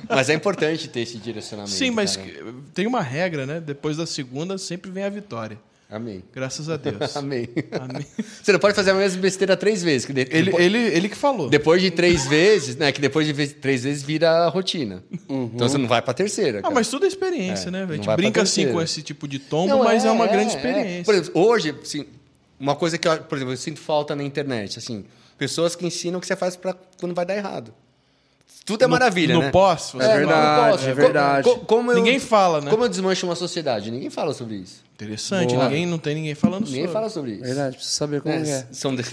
Mas 0.10 0.30
é 0.30 0.34
importante 0.34 0.88
ter 0.88 1.02
esse 1.02 1.18
direcionamento. 1.18 1.74
Sim, 1.74 1.92
mas 1.92 2.16
cara. 2.18 2.30
tem 2.74 2.86
uma 2.88 3.02
regra, 3.02 3.46
né? 3.46 3.60
Depois 3.60 3.98
da 3.98 4.06
segunda 4.06 4.58
sempre 4.58 4.90
vem 4.92 5.04
a 5.04 5.10
vitória. 5.10 5.60
Amém. 5.90 6.22
Graças 6.34 6.70
a 6.70 6.76
Deus. 6.76 6.98
Amém. 7.16 7.48
Amém. 7.80 8.06
Você 8.44 8.52
não 8.52 8.60
pode 8.60 8.76
fazer 8.76 8.92
a 8.92 8.94
mesma 8.94 9.22
besteira 9.22 9.56
três 9.56 9.82
vezes. 9.82 10.06
Que 10.06 10.12
de- 10.12 10.28
Ele, 10.30 10.44
depois, 10.46 10.66
ele, 10.66 10.78
ele 10.80 11.08
que 11.08 11.16
falou. 11.16 11.50
depois 11.50 11.82
de 11.82 11.90
três 11.92 12.26
vezes, 12.28 12.76
né? 12.76 12.92
Que 12.92 13.00
depois 13.00 13.26
de 13.26 13.48
três 13.54 13.84
vezes 13.86 14.04
vira 14.04 14.50
rotina. 14.50 15.02
Então 15.30 15.70
você 15.70 15.78
não 15.78 15.88
vai 15.88 16.02
pra 16.02 16.14
terceira. 16.14 16.60
Ah, 16.60 16.64
cara. 16.64 16.74
mas 16.76 16.90
tudo 16.90 17.06
é 17.06 17.08
experiência, 17.08 17.70
É, 17.70 17.72
né? 17.72 17.84
A 17.84 17.86
não 17.88 17.96
gente 17.96 18.16
brinca 18.18 18.42
assim 18.42 18.70
com 18.72 18.82
esse 18.82 19.02
tipo 19.02 19.28
de 19.30 19.40
tombo, 19.40 19.70
Não, 19.70 19.84
mas 19.84 20.04
é, 20.04 20.12
uma 20.12 20.26
é, 20.26 20.28
grande 20.28 20.52
é. 20.52 20.56
experiência. 20.58 21.04
Por 21.06 21.14
exemplo, 21.16 21.42
hoje, 21.42 21.76
assim, 21.82 22.06
uma 22.60 22.76
coisa 22.76 22.98
que, 22.98 23.08
eu, 23.08 23.18
por 23.20 23.38
exemplo, 23.38 23.54
eu 23.54 23.58
sinto 23.58 23.80
falta 23.80 24.14
na 24.14 24.24
internet, 24.24 24.78
assim, 24.78 25.06
pessoas 25.38 25.74
que 25.74 25.86
ensinam 25.88 26.18
o 26.18 26.22
que 26.22 26.28
você 26.28 26.36
faz 26.36 26.58
para 26.58 26.76
quando 27.00 27.16
vai 27.16 27.26
dar 27.26 27.38
errado. 27.38 27.74
Tudo 28.66 28.84
é 28.84 28.88
No- 28.88 28.92
maravilha, 28.92 29.34
no 29.34 29.42
né? 29.44 29.50
pós, 29.52 29.94
é, 29.96 29.98
fala. 29.98 30.08
verdade, 30.18 30.66
no 30.66 30.72
pós. 30.72 30.84
é 30.84 30.90
Co- 30.90 30.96
verdade. 30.96 31.44
co- 31.44 31.58
como 31.60 31.92
eu- 31.92 31.96
Ninguém 31.98 32.20
fala, 32.20 32.60
né? 32.60 32.70
Como 32.70 32.84
eu 32.84 32.90
desmancho 32.90 33.26
uma 33.26 33.36
sociedade? 33.36 33.90
Ninguém 33.90 34.10
fala 34.10 34.34
sobre 34.34 34.56
isso. 34.56 34.84
Interessante, 34.96 35.54
Boa. 35.54 35.66
ninguém, 35.70 35.86
não 35.86 35.98
tem 35.98 36.16
ninguém 36.16 36.36
falando 36.36 36.66
Ninguém 36.66 36.82
sobre. 36.82 36.94
fala 36.94 37.10
sobre 37.10 37.32
isso. 37.34 37.44
Verdade, 37.44 37.76
precisa 37.78 37.96
saber 37.96 38.22
como 38.22 38.36
Né? 38.36 38.50
é. 38.50 38.66
São 38.74 38.94
de- 38.96 39.06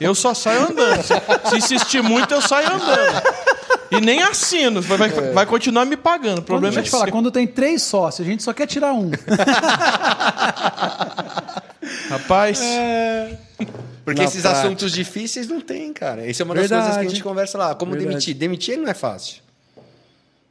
Eu 0.00 0.14
só 0.14 0.34
saio 0.34 0.62
andando. 0.70 1.02
Se 1.48 1.56
insistir 1.56 2.02
muito, 2.02 2.32
eu 2.34 2.42
saio 2.42 2.66
andando. 2.72 3.22
E 3.96 4.00
nem 4.00 4.22
assino. 4.22 4.80
Vai, 4.82 4.96
vai, 4.98 5.10
vai 5.32 5.46
continuar 5.46 5.84
me 5.84 5.96
pagando. 5.96 6.38
O 6.38 6.42
Quando, 6.42 6.46
problema 6.46 6.74
deixa 6.74 6.80
é 6.80 6.82
eu 6.82 6.84
te 6.84 6.90
falar, 6.90 7.10
quando 7.10 7.30
tem 7.30 7.46
três 7.46 7.82
sócios, 7.82 8.26
a 8.26 8.30
gente 8.30 8.42
só 8.42 8.52
quer 8.52 8.66
tirar 8.66 8.92
um. 8.92 9.10
Rapaz, 12.08 12.60
Porque 14.04 14.20
Na 14.20 14.26
esses 14.28 14.42
prática. 14.42 14.62
assuntos 14.66 14.92
difíceis 14.92 15.46
não 15.48 15.60
tem, 15.60 15.92
cara. 15.92 16.26
Isso 16.26 16.42
é 16.42 16.44
uma 16.44 16.54
das 16.54 16.62
Verdade. 16.68 16.82
coisas 16.82 17.00
que 17.02 17.06
a 17.06 17.10
gente 17.14 17.22
conversa 17.22 17.58
lá. 17.58 17.74
Como 17.74 17.92
Verdade. 17.92 18.10
demitir? 18.10 18.34
Demitir 18.34 18.78
não 18.78 18.88
é 18.88 18.94
fácil. 18.94 19.42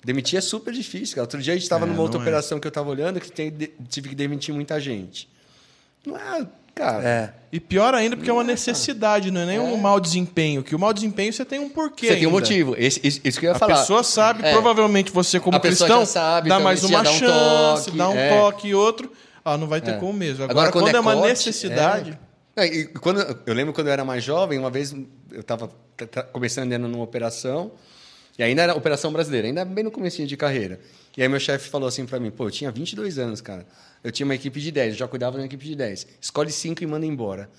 Demitir 0.04 0.38
é 0.38 0.42
super 0.42 0.74
difícil, 0.74 1.16
cara. 1.16 1.24
Outro 1.24 1.42
dia 1.42 1.54
a 1.54 1.56
gente 1.56 1.64
estava 1.64 1.86
É, 1.86 1.88
numa 1.88 2.02
outra 2.02 2.20
é. 2.20 2.22
operação 2.22 2.60
que 2.60 2.68
eu 2.68 2.70
estava 2.70 2.90
olhando 2.90 3.20
que 3.20 3.32
tem- 3.32 3.50
de- 3.52 3.72
tive 3.90 4.10
que 4.10 4.16
demitir 4.16 4.54
muita 4.54 4.80
gente. 4.80 5.30
Não 6.06 6.18
é, 6.18 6.46
cara. 6.76 7.04
É. 7.08 7.34
e 7.52 7.60
pior 7.60 7.94
ainda 7.94 8.16
porque 8.18 8.30
é 8.30 8.34
uma 8.34 8.44
necessidade, 8.44 9.30
não 9.30 9.42
é 9.42 9.46
nem 9.46 9.60
um 9.60 9.78
mau 9.78 10.00
desempenho. 10.00 10.64
Que 10.64 10.76
o 10.76 10.80
mau 10.80 10.92
desempenho 10.94 11.32
você 11.32 11.46
tem 11.46 11.60
um 11.60 11.70
porquê. 11.70 12.08
Você 12.08 12.14
tem 12.16 12.26
um 12.26 12.30
ainda. 12.30 12.40
motivo. 12.40 12.76
Esse- 12.78 13.00
isso, 13.04 13.20
isso 13.24 13.40
que 13.40 13.46
eu 13.46 13.52
ia 13.52 13.56
A 13.56 13.60
falar. 13.60 13.76
pessoa 13.80 14.04
sabe, 14.04 14.44
É. 14.44 14.52
provavelmente 14.52 15.12
você 15.12 15.40
como 15.40 15.58
A 15.58 15.60
pessoa 15.60 15.88
cristão 15.88 16.06
sabe, 16.06 16.50
dá 16.50 16.56
então 16.56 16.64
mais 16.64 16.84
uma 16.84 17.04
dá 17.04 17.10
um 17.12 17.14
chance, 17.14 17.86
toque, 17.86 17.98
dá 17.98 18.10
um 18.10 18.18
é. 18.18 18.30
toque 18.30 18.68
e 18.70 18.76
outro. 18.76 19.12
Ah, 19.46 19.58
não 19.58 19.68
vai 19.68 19.82
ter 19.82 19.92
É. 19.92 19.98
como 19.98 20.14
mesmo. 20.14 20.44
Agora, 20.44 20.52
Agora, 20.52 20.72
quando 20.72 20.84
quando, 20.86 20.96
é 20.96 20.98
é 20.98 21.02
uma 21.02 21.14
corte, 21.14 21.28
necessidade. 21.30 22.20
É, 22.56 22.66
e 22.66 22.86
quando, 22.86 23.20
eu 23.46 23.54
lembro 23.54 23.74
quando 23.74 23.88
eu 23.88 23.94
era 23.94 24.06
mais 24.06 24.24
jovem, 24.24 24.58
uma 24.60 24.70
vez 24.70 24.94
eu 25.32 25.42
estava 25.42 25.70
começando 26.32 26.72
ainda 26.72 26.88
numa 26.88 27.04
operação, 27.04 27.72
e 28.38 28.44
ainda 28.44 28.62
era 28.64 28.76
operação 28.76 29.12
brasileira, 29.12 29.48
ainda 29.48 29.64
bem 29.66 29.84
no 29.84 29.92
comecinho 29.92 30.28
de 30.28 30.36
carreira. 30.38 30.80
E 31.18 31.22
aí 31.22 31.28
meu 31.30 31.40
chefe 31.40 31.70
falou 31.70 31.88
assim 31.88 32.06
para 32.06 32.20
mim, 32.20 32.32
pô, 32.32 32.46
eu 32.48 32.52
tinha 32.52 32.72
22 32.72 33.20
anos, 33.20 33.42
cara. 33.42 33.66
Eu 34.04 34.12
tinha 34.12 34.26
uma 34.26 34.36
equipe 34.36 34.60
de 34.60 34.72
10, 34.72 34.94
eu 34.94 35.00
já 35.00 35.08
cuidava 35.08 35.34
de 35.38 35.42
uma 35.42 35.46
equipe 35.46 35.64
de 35.66 35.76
10. 35.76 36.06
Escolhe 36.20 36.52
5 36.52 36.84
e 36.84 36.88
manda 36.88 37.06
embora. 37.06 37.50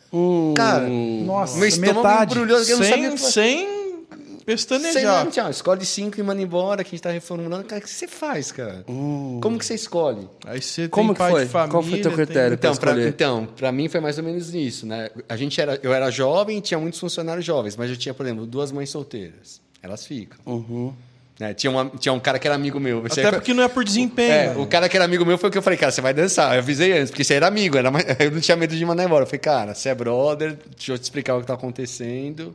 Cara, 0.55 0.86
Nossa, 0.88 1.57
meu 1.59 1.66
estômago 1.68 2.03
metade. 2.03 2.34
embrulhou, 2.34 2.61
eu 2.62 2.78
não 2.78 2.84
sabia 2.84 3.12
o 3.14 3.18
Sem, 3.18 3.30
sem 3.66 4.05
pestanejar. 4.45 5.24
não, 5.24 5.30
tchau, 5.30 5.51
escolhe 5.51 5.84
5 5.86 6.20
e 6.20 6.22
manda 6.22 6.42
embora, 6.42 6.84
que 6.84 6.88
a 6.88 6.90
gente 6.92 7.03
tá 7.03 7.11
reformulando. 7.11 7.64
Cara, 7.64 7.80
o 7.80 7.82
que 7.84 7.88
você 7.90 8.07
faz, 8.07 8.53
cara? 8.53 8.84
Como 8.86 9.59
que 9.59 9.64
você 9.64 9.74
escolhe? 9.74 10.28
Aí 10.47 10.61
você 10.61 10.86
Como 10.88 11.09
tem 11.09 11.14
que 11.14 11.18
pai 11.18 11.30
foi? 11.32 11.45
de 11.47 11.51
família. 11.51 11.70
Qual 11.70 11.82
foi 11.82 12.01
teu 12.01 12.11
tem- 12.14 12.26
critério? 12.26 12.55
Então, 12.55 12.72
pra 12.72 12.80
pra, 12.80 12.90
escolher. 12.90 13.09
então, 13.09 13.47
pra 13.57 13.72
mim 13.72 13.88
foi 13.88 14.01
mais 14.01 14.18
ou 14.18 14.24
menos 14.24 14.55
isso, 14.55 14.86
né? 14.86 15.09
A 15.28 15.36
gente 15.36 15.59
era, 15.61 15.78
eu 15.82 15.92
era 15.95 16.11
jovem, 16.11 16.61
tinha 16.61 16.78
muitos 16.78 17.01
funcionários 17.01 17.45
jovens, 17.45 17.76
mas 17.76 17.88
eu 17.90 17.97
tinha, 17.97 18.12
por 18.12 18.26
exemplo, 18.26 18.45
duas 18.47 18.70
mães 18.70 18.90
solteiras. 18.90 19.61
Elas 19.82 20.07
ficam. 20.07 20.38
Uhum. 20.47 20.92
Né? 21.39 21.53
Tinha, 21.53 21.70
uma- 21.70 21.91
tinha 21.99 22.12
um 22.12 22.20
cara 22.20 22.39
que 22.39 22.47
era 22.47 22.55
amigo 22.55 22.78
meu. 22.78 23.03
Você 23.03 23.20
Até 23.20 23.32
porque 23.32 23.53
não 23.53 23.64
é 23.64 23.68
por 23.68 23.82
desempenho. 23.85 24.32
é, 24.32 24.55
o 24.57 24.66
cara 24.66 24.89
que 24.89 24.97
era 24.97 25.05
amigo 25.05 25.26
meu 25.26 25.37
foi 25.37 25.49
o 25.49 25.53
que 25.53 25.59
eu 25.59 25.62
falei, 25.62 25.76
cara, 25.76 25.91
você 25.91 26.01
vai 26.01 26.14
dançar. 26.14 26.53
Eu 26.55 26.61
avisei 26.61 26.93
antes, 26.93 27.11
porque 27.11 27.24
você 27.24 27.35
era 27.35 27.49
amigo, 27.49 27.76
era 27.76 27.91
mais- 27.91 28.07
eu 28.20 28.30
não 28.30 28.41
tinha 28.41 28.57
medo 28.57 28.74
de 28.76 28.85
mandar 28.87 29.03
embora. 29.05 29.22
Eu 29.24 29.26
falei, 29.26 29.41
cara, 29.41 29.74
você 29.74 29.89
é 29.89 29.95
brother, 29.97 30.57
deixa 30.76 30.93
eu 30.93 30.99
te 30.99 31.03
explicar 31.03 31.35
o 31.37 31.41
que 31.41 31.47
tá 31.47 31.55
acontecendo. 31.55 32.55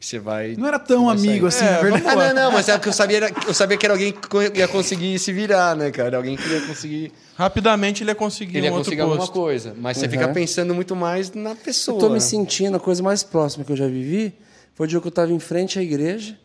Você 0.00 0.18
vai. 0.18 0.56
Não 0.58 0.66
era 0.66 0.80
tão 0.80 1.08
amigo 1.08 1.48
sair. 1.48 1.68
assim, 1.68 1.76
na 1.76 1.80
verdade. 1.96 2.04
Ah, 2.08 2.34
não, 2.34 2.42
não, 2.46 2.52
mas 2.52 2.68
é 2.68 2.76
que 2.76 2.88
eu 2.88 2.92
sabia, 2.92 3.30
eu 3.46 3.54
sabia 3.54 3.76
que 3.76 3.86
era 3.86 3.94
alguém 3.94 4.12
que 4.12 4.58
ia 4.58 4.66
conseguir 4.66 5.16
se 5.20 5.32
virar, 5.32 5.76
né, 5.76 5.92
cara? 5.92 6.16
Alguém 6.16 6.36
que 6.36 6.42
ia 6.48 6.60
conseguir. 6.62 7.12
Rapidamente 7.38 8.02
ele 8.02 8.10
ia 8.10 8.14
conseguir 8.16 8.58
Ele 8.58 8.66
ia 8.66 8.72
um 8.72 8.74
outro 8.74 8.86
conseguir 8.90 9.02
alguma 9.02 9.18
posto. 9.20 9.32
coisa. 9.32 9.76
Mas 9.78 9.96
você 9.98 10.08
fica 10.08 10.26
pensando 10.26 10.74
muito 10.74 10.96
mais 10.96 11.30
na 11.32 11.54
pessoa. 11.54 11.94
Eu 11.96 12.00
tô 12.00 12.08
me 12.08 12.14
né? 12.14 12.20
sentindo, 12.20 12.76
a 12.76 12.80
coisa 12.80 13.00
mais 13.00 13.22
próxima 13.22 13.64
que 13.64 13.70
eu 13.70 13.76
já 13.76 13.86
vivi 13.86 14.34
foi 14.74 14.86
o 14.86 14.88
dia 14.88 15.00
que 15.00 15.06
eu 15.06 15.08
estava 15.10 15.32
em 15.32 15.38
frente 15.38 15.78
à 15.78 15.82
igreja. 15.82 16.36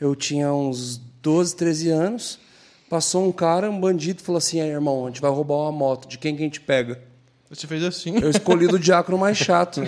Eu 0.00 0.14
tinha 0.14 0.52
uns 0.52 1.00
12, 1.22 1.56
13 1.56 1.90
anos. 1.90 2.38
Passou 2.88 3.26
um 3.26 3.32
cara, 3.32 3.70
um 3.70 3.78
bandido, 3.80 4.22
falou 4.22 4.38
assim: 4.38 4.60
"Aí, 4.60 4.68
irmão, 4.70 5.04
a 5.04 5.08
gente 5.08 5.20
vai 5.20 5.30
roubar 5.30 5.56
uma 5.56 5.72
moto. 5.72 6.08
De 6.08 6.16
quem 6.18 6.34
que 6.34 6.42
a 6.42 6.44
gente 6.44 6.60
pega? 6.60 7.00
Você 7.50 7.66
fez 7.66 7.82
assim. 7.82 8.18
Eu 8.18 8.30
escolhi 8.30 8.66
do 8.66 8.78
diácono 8.80 9.16
mais 9.18 9.36
chato. 9.36 9.82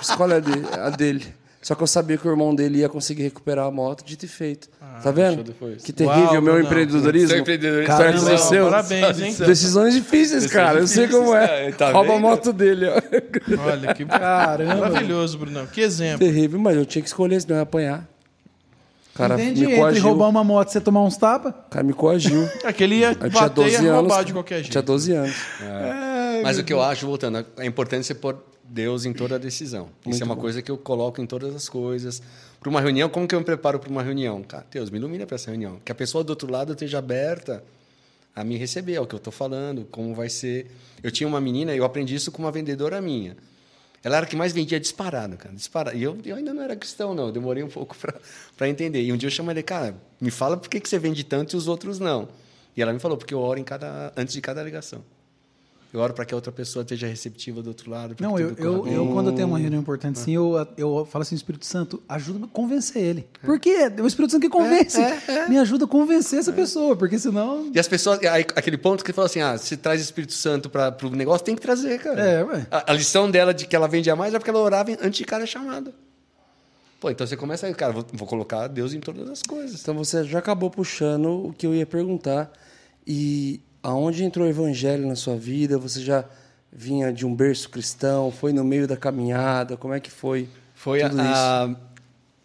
Escolhe 0.00 0.34
a 0.34 0.40
dele, 0.40 0.66
a 0.72 0.90
dele. 0.90 1.40
Só 1.62 1.74
que 1.74 1.82
eu 1.82 1.86
sabia 1.86 2.16
que 2.16 2.26
o 2.26 2.30
irmão 2.30 2.54
dele 2.54 2.78
ia 2.78 2.88
conseguir 2.88 3.22
recuperar 3.22 3.66
a 3.66 3.70
moto, 3.70 4.02
dito 4.02 4.24
e 4.24 4.28
feito. 4.28 4.68
tá 5.02 5.10
vendo? 5.10 5.44
Que 5.84 5.92
terrível 5.92 6.22
Uau, 6.24 6.30
o 6.38 6.42
meu 6.42 6.54
Brunão. 6.54 6.60
empreendedorismo. 6.60 7.28
Seu 7.28 7.38
empreendedorismo. 7.38 7.86
Caramba, 7.86 8.30
do 8.30 8.38
seu. 8.38 8.64
Parabéns, 8.70 9.20
hein? 9.20 9.34
Decisões 9.46 9.94
difíceis, 9.94 10.46
cara. 10.46 10.78
Eu 10.80 10.86
sei 10.86 11.06
como 11.06 11.34
é. 11.34 11.46
difíceis, 11.46 11.76
tá 11.76 11.92
Rouba 11.92 12.14
a 12.14 12.18
moto 12.18 12.52
dele, 12.52 12.86
ó. 12.86 12.94
Olha, 13.70 13.92
que 13.94 14.06
Caramba. 14.06 14.74
maravilhoso, 14.76 15.36
Brunão. 15.36 15.66
Que 15.66 15.82
exemplo. 15.82 16.20
Terrível, 16.26 16.58
mas 16.58 16.76
eu 16.76 16.86
tinha 16.86 17.02
que 17.02 17.08
escolher, 17.08 17.40
senão 17.42 17.56
eu 17.56 17.58
ia 17.58 17.62
apanhar. 17.62 18.09
Cara 19.14 19.34
Entendi. 19.34 19.60
me 19.60 19.66
Entre 19.66 19.80
coagiu. 19.80 20.02
roubar 20.02 20.28
uma 20.28 20.44
moto 20.44 20.68
e 20.68 20.72
você 20.72 20.80
tomar 20.80 21.02
uns 21.02 21.16
tapas. 21.16 21.52
O 21.52 21.70
cara 21.70 21.84
me 21.84 21.92
coagiu. 21.92 22.48
Aquele 22.64 22.96
ia 22.96 23.08
Eu 23.12 23.14
tinha 23.16 23.28
bater 23.30 23.60
e 23.60 23.64
12 23.64 23.72
ia 23.72 23.78
anos. 23.80 23.92
roubar 23.94 24.24
de 24.24 24.32
qualquer 24.32 24.56
jeito. 24.56 24.70
Tinha 24.70 24.82
12 24.82 25.12
anos. 25.12 25.36
Mas 26.42 26.58
o 26.58 26.64
que 26.64 26.72
eu 26.72 26.80
acho, 26.82 27.06
voltando, 27.06 27.44
é 27.58 27.66
importante 27.66 28.06
você 28.06 28.14
pôr 28.14 28.36
Deus 28.64 29.04
em 29.04 29.12
toda 29.12 29.34
a 29.34 29.38
decisão. 29.38 29.88
Isso 30.06 30.22
é 30.22 30.26
uma 30.26 30.36
coisa 30.36 30.62
que 30.62 30.70
eu 30.70 30.78
coloco 30.78 31.20
em 31.20 31.26
todas 31.26 31.54
as 31.54 31.68
coisas. 31.68 32.22
Para 32.60 32.70
uma 32.70 32.80
reunião, 32.80 33.08
como 33.08 33.26
que 33.26 33.34
eu 33.34 33.38
me 33.38 33.44
preparo 33.44 33.78
para 33.78 33.90
uma 33.90 34.02
reunião? 34.02 34.42
Cara, 34.42 34.64
Deus, 34.70 34.90
me 34.90 34.98
ilumina 34.98 35.26
para 35.26 35.34
essa 35.34 35.50
reunião. 35.50 35.78
Que 35.84 35.90
a 35.90 35.94
pessoa 35.94 36.22
do 36.22 36.30
outro 36.30 36.50
lado 36.50 36.72
esteja 36.72 36.98
aberta 36.98 37.62
a 38.34 38.44
me 38.44 38.56
receber, 38.56 38.94
é 38.94 39.00
o 39.00 39.06
que 39.06 39.14
eu 39.14 39.18
estou 39.18 39.32
falando, 39.32 39.86
como 39.90 40.14
vai 40.14 40.28
ser. 40.28 40.70
Eu 41.02 41.10
tinha 41.10 41.26
uma 41.26 41.40
menina, 41.40 41.74
eu 41.74 41.84
aprendi 41.84 42.14
isso 42.14 42.30
com 42.30 42.40
uma 42.42 42.52
vendedora 42.52 43.00
minha. 43.00 43.36
Ela 44.02 44.16
era 44.16 44.26
a 44.26 44.28
que 44.28 44.36
mais 44.36 44.52
vendia 44.52 44.80
disparado, 44.80 45.36
cara. 45.36 45.54
Disparado. 45.54 45.96
E 45.96 46.02
eu, 46.02 46.16
eu 46.24 46.36
ainda 46.36 46.54
não 46.54 46.62
era 46.62 46.74
cristão, 46.74 47.14
não. 47.14 47.26
Eu 47.26 47.32
demorei 47.32 47.62
um 47.62 47.68
pouco 47.68 47.94
para 48.56 48.68
entender. 48.68 49.02
E 49.02 49.12
um 49.12 49.16
dia 49.16 49.26
eu 49.26 49.30
chamei 49.30 49.52
ele, 49.52 49.62
cara, 49.62 49.94
me 50.20 50.30
fala 50.30 50.56
por 50.56 50.68
que, 50.68 50.80
que 50.80 50.88
você 50.88 50.98
vende 50.98 51.22
tanto 51.24 51.54
e 51.54 51.56
os 51.56 51.68
outros 51.68 51.98
não. 51.98 52.28
E 52.76 52.82
ela 52.82 52.92
me 52.92 52.98
falou, 52.98 53.16
porque 53.18 53.34
eu 53.34 53.40
oro 53.40 53.58
em 53.58 53.64
cada, 53.64 54.12
antes 54.16 54.32
de 54.32 54.40
cada 54.40 54.62
ligação. 54.62 55.04
Eu 55.92 55.98
oro 55.98 56.14
para 56.14 56.24
que 56.24 56.32
a 56.32 56.36
outra 56.36 56.52
pessoa 56.52 56.82
esteja 56.82 57.08
receptiva 57.08 57.60
do 57.62 57.68
outro 57.68 57.90
lado. 57.90 58.14
Não, 58.20 58.38
eu, 58.38 58.54
eu, 58.56 58.86
eu, 58.86 59.06
quando 59.08 59.30
eu 59.30 59.34
tenho 59.34 59.48
uma 59.48 59.58
reunião 59.58 59.80
importante 59.80 60.20
assim, 60.20 60.32
eu, 60.32 60.54
eu 60.76 61.04
falo 61.10 61.22
assim, 61.22 61.34
Espírito 61.34 61.66
Santo, 61.66 62.00
ajuda-me 62.08 62.44
a 62.44 62.48
convencer 62.48 63.02
ele. 63.02 63.26
Por 63.42 63.58
quê? 63.58 63.90
É 63.96 64.00
o 64.00 64.06
Espírito 64.06 64.30
Santo 64.30 64.42
que 64.42 64.48
convence. 64.48 65.00
Me 65.48 65.58
ajuda 65.58 65.86
a 65.86 65.88
convencer 65.88 66.38
essa 66.38 66.52
pessoa, 66.52 66.94
porque 66.94 67.18
senão... 67.18 67.70
E 67.74 67.78
as 67.80 67.88
pessoas, 67.88 68.20
aí, 68.24 68.46
aquele 68.54 68.78
ponto 68.78 69.04
que 69.04 69.12
fala 69.12 69.26
assim, 69.26 69.40
ah, 69.40 69.58
se 69.58 69.76
traz 69.76 70.00
Espírito 70.00 70.32
Santo 70.32 70.70
para 70.70 70.96
o 71.02 71.10
negócio, 71.10 71.44
tem 71.44 71.56
que 71.56 71.62
trazer, 71.62 71.98
cara. 71.98 72.22
É, 72.22 72.44
ué. 72.44 72.66
A, 72.70 72.92
a 72.92 72.94
lição 72.94 73.28
dela 73.28 73.52
de 73.52 73.66
que 73.66 73.74
ela 73.74 73.88
vendia 73.88 74.14
mais 74.14 74.32
é 74.32 74.38
porque 74.38 74.50
ela 74.50 74.60
orava 74.60 74.92
antes 75.02 75.18
de 75.18 75.24
cada 75.24 75.44
chamada. 75.44 75.92
Pô, 77.00 77.10
então 77.10 77.26
você 77.26 77.36
começa 77.36 77.66
aí, 77.66 77.74
cara, 77.74 77.92
vou, 77.92 78.06
vou 78.12 78.28
colocar 78.28 78.68
Deus 78.68 78.92
em 78.92 79.00
todas 79.00 79.28
as 79.28 79.42
coisas. 79.42 79.80
Então 79.80 79.94
você 79.94 80.22
já 80.22 80.38
acabou 80.38 80.70
puxando 80.70 81.46
o 81.48 81.52
que 81.52 81.66
eu 81.66 81.74
ia 81.74 81.86
perguntar. 81.86 82.52
E 83.06 83.60
aonde 83.82 84.24
entrou 84.24 84.46
o 84.46 84.50
evangelho 84.50 85.06
na 85.06 85.16
sua 85.16 85.36
vida? 85.36 85.78
Você 85.78 86.00
já 86.00 86.24
vinha 86.72 87.12
de 87.12 87.26
um 87.26 87.34
berço 87.34 87.68
cristão? 87.68 88.30
Foi 88.30 88.52
no 88.52 88.64
meio 88.64 88.86
da 88.86 88.96
caminhada? 88.96 89.76
Como 89.76 89.94
é 89.94 90.00
que 90.00 90.10
foi? 90.10 90.48
Foi 90.74 91.02
a, 91.02 91.10
a, 91.10 91.76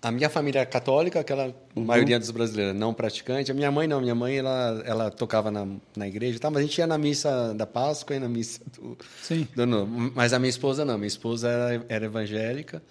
a 0.02 0.12
minha 0.12 0.30
família 0.30 0.60
é 0.60 0.66
católica, 0.66 1.20
aquela 1.20 1.56
maioria 1.76 2.20
dos 2.20 2.32
brasileiros 2.32 2.76
não 2.76 2.94
praticante. 2.94 3.52
A 3.52 3.54
minha 3.54 3.72
mãe 3.72 3.88
não, 3.88 4.02
minha 4.02 4.16
mãe 4.16 4.38
ela, 4.38 4.84
ela 4.86 5.12
tocava 5.12 5.50
na, 5.50 5.68
na 5.96 6.08
igreja, 6.08 6.38
tá? 6.40 6.50
mas 6.50 6.60
a 6.60 6.66
gente 6.66 6.78
ia 6.78 6.88
na 6.88 6.98
missa 6.98 7.54
da 7.54 7.66
Páscoa 7.66 8.16
e 8.16 8.20
na 8.20 8.30
missa 8.30 8.62
do, 8.78 8.98
Sim. 9.22 9.48
do 9.56 9.64
Ano 9.64 9.86
Novo. 9.86 10.12
Mas 10.14 10.34
a 10.34 10.40
minha 10.40 10.50
esposa 10.50 10.84
não, 10.84 10.98
minha 10.98 11.08
esposa 11.08 11.50
era, 11.50 11.86
era 11.90 12.06
evangélica. 12.06 12.84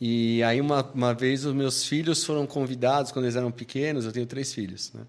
E 0.00 0.42
aí 0.42 0.60
uma, 0.60 0.82
uma 0.94 1.12
vez 1.12 1.44
os 1.44 1.52
meus 1.52 1.84
filhos 1.84 2.24
foram 2.24 2.46
convidados, 2.46 3.12
quando 3.12 3.26
eles 3.26 3.36
eram 3.36 3.50
pequenos, 3.50 4.06
eu 4.06 4.12
tenho 4.12 4.24
três 4.24 4.52
filhos, 4.54 4.92
né? 4.94 5.02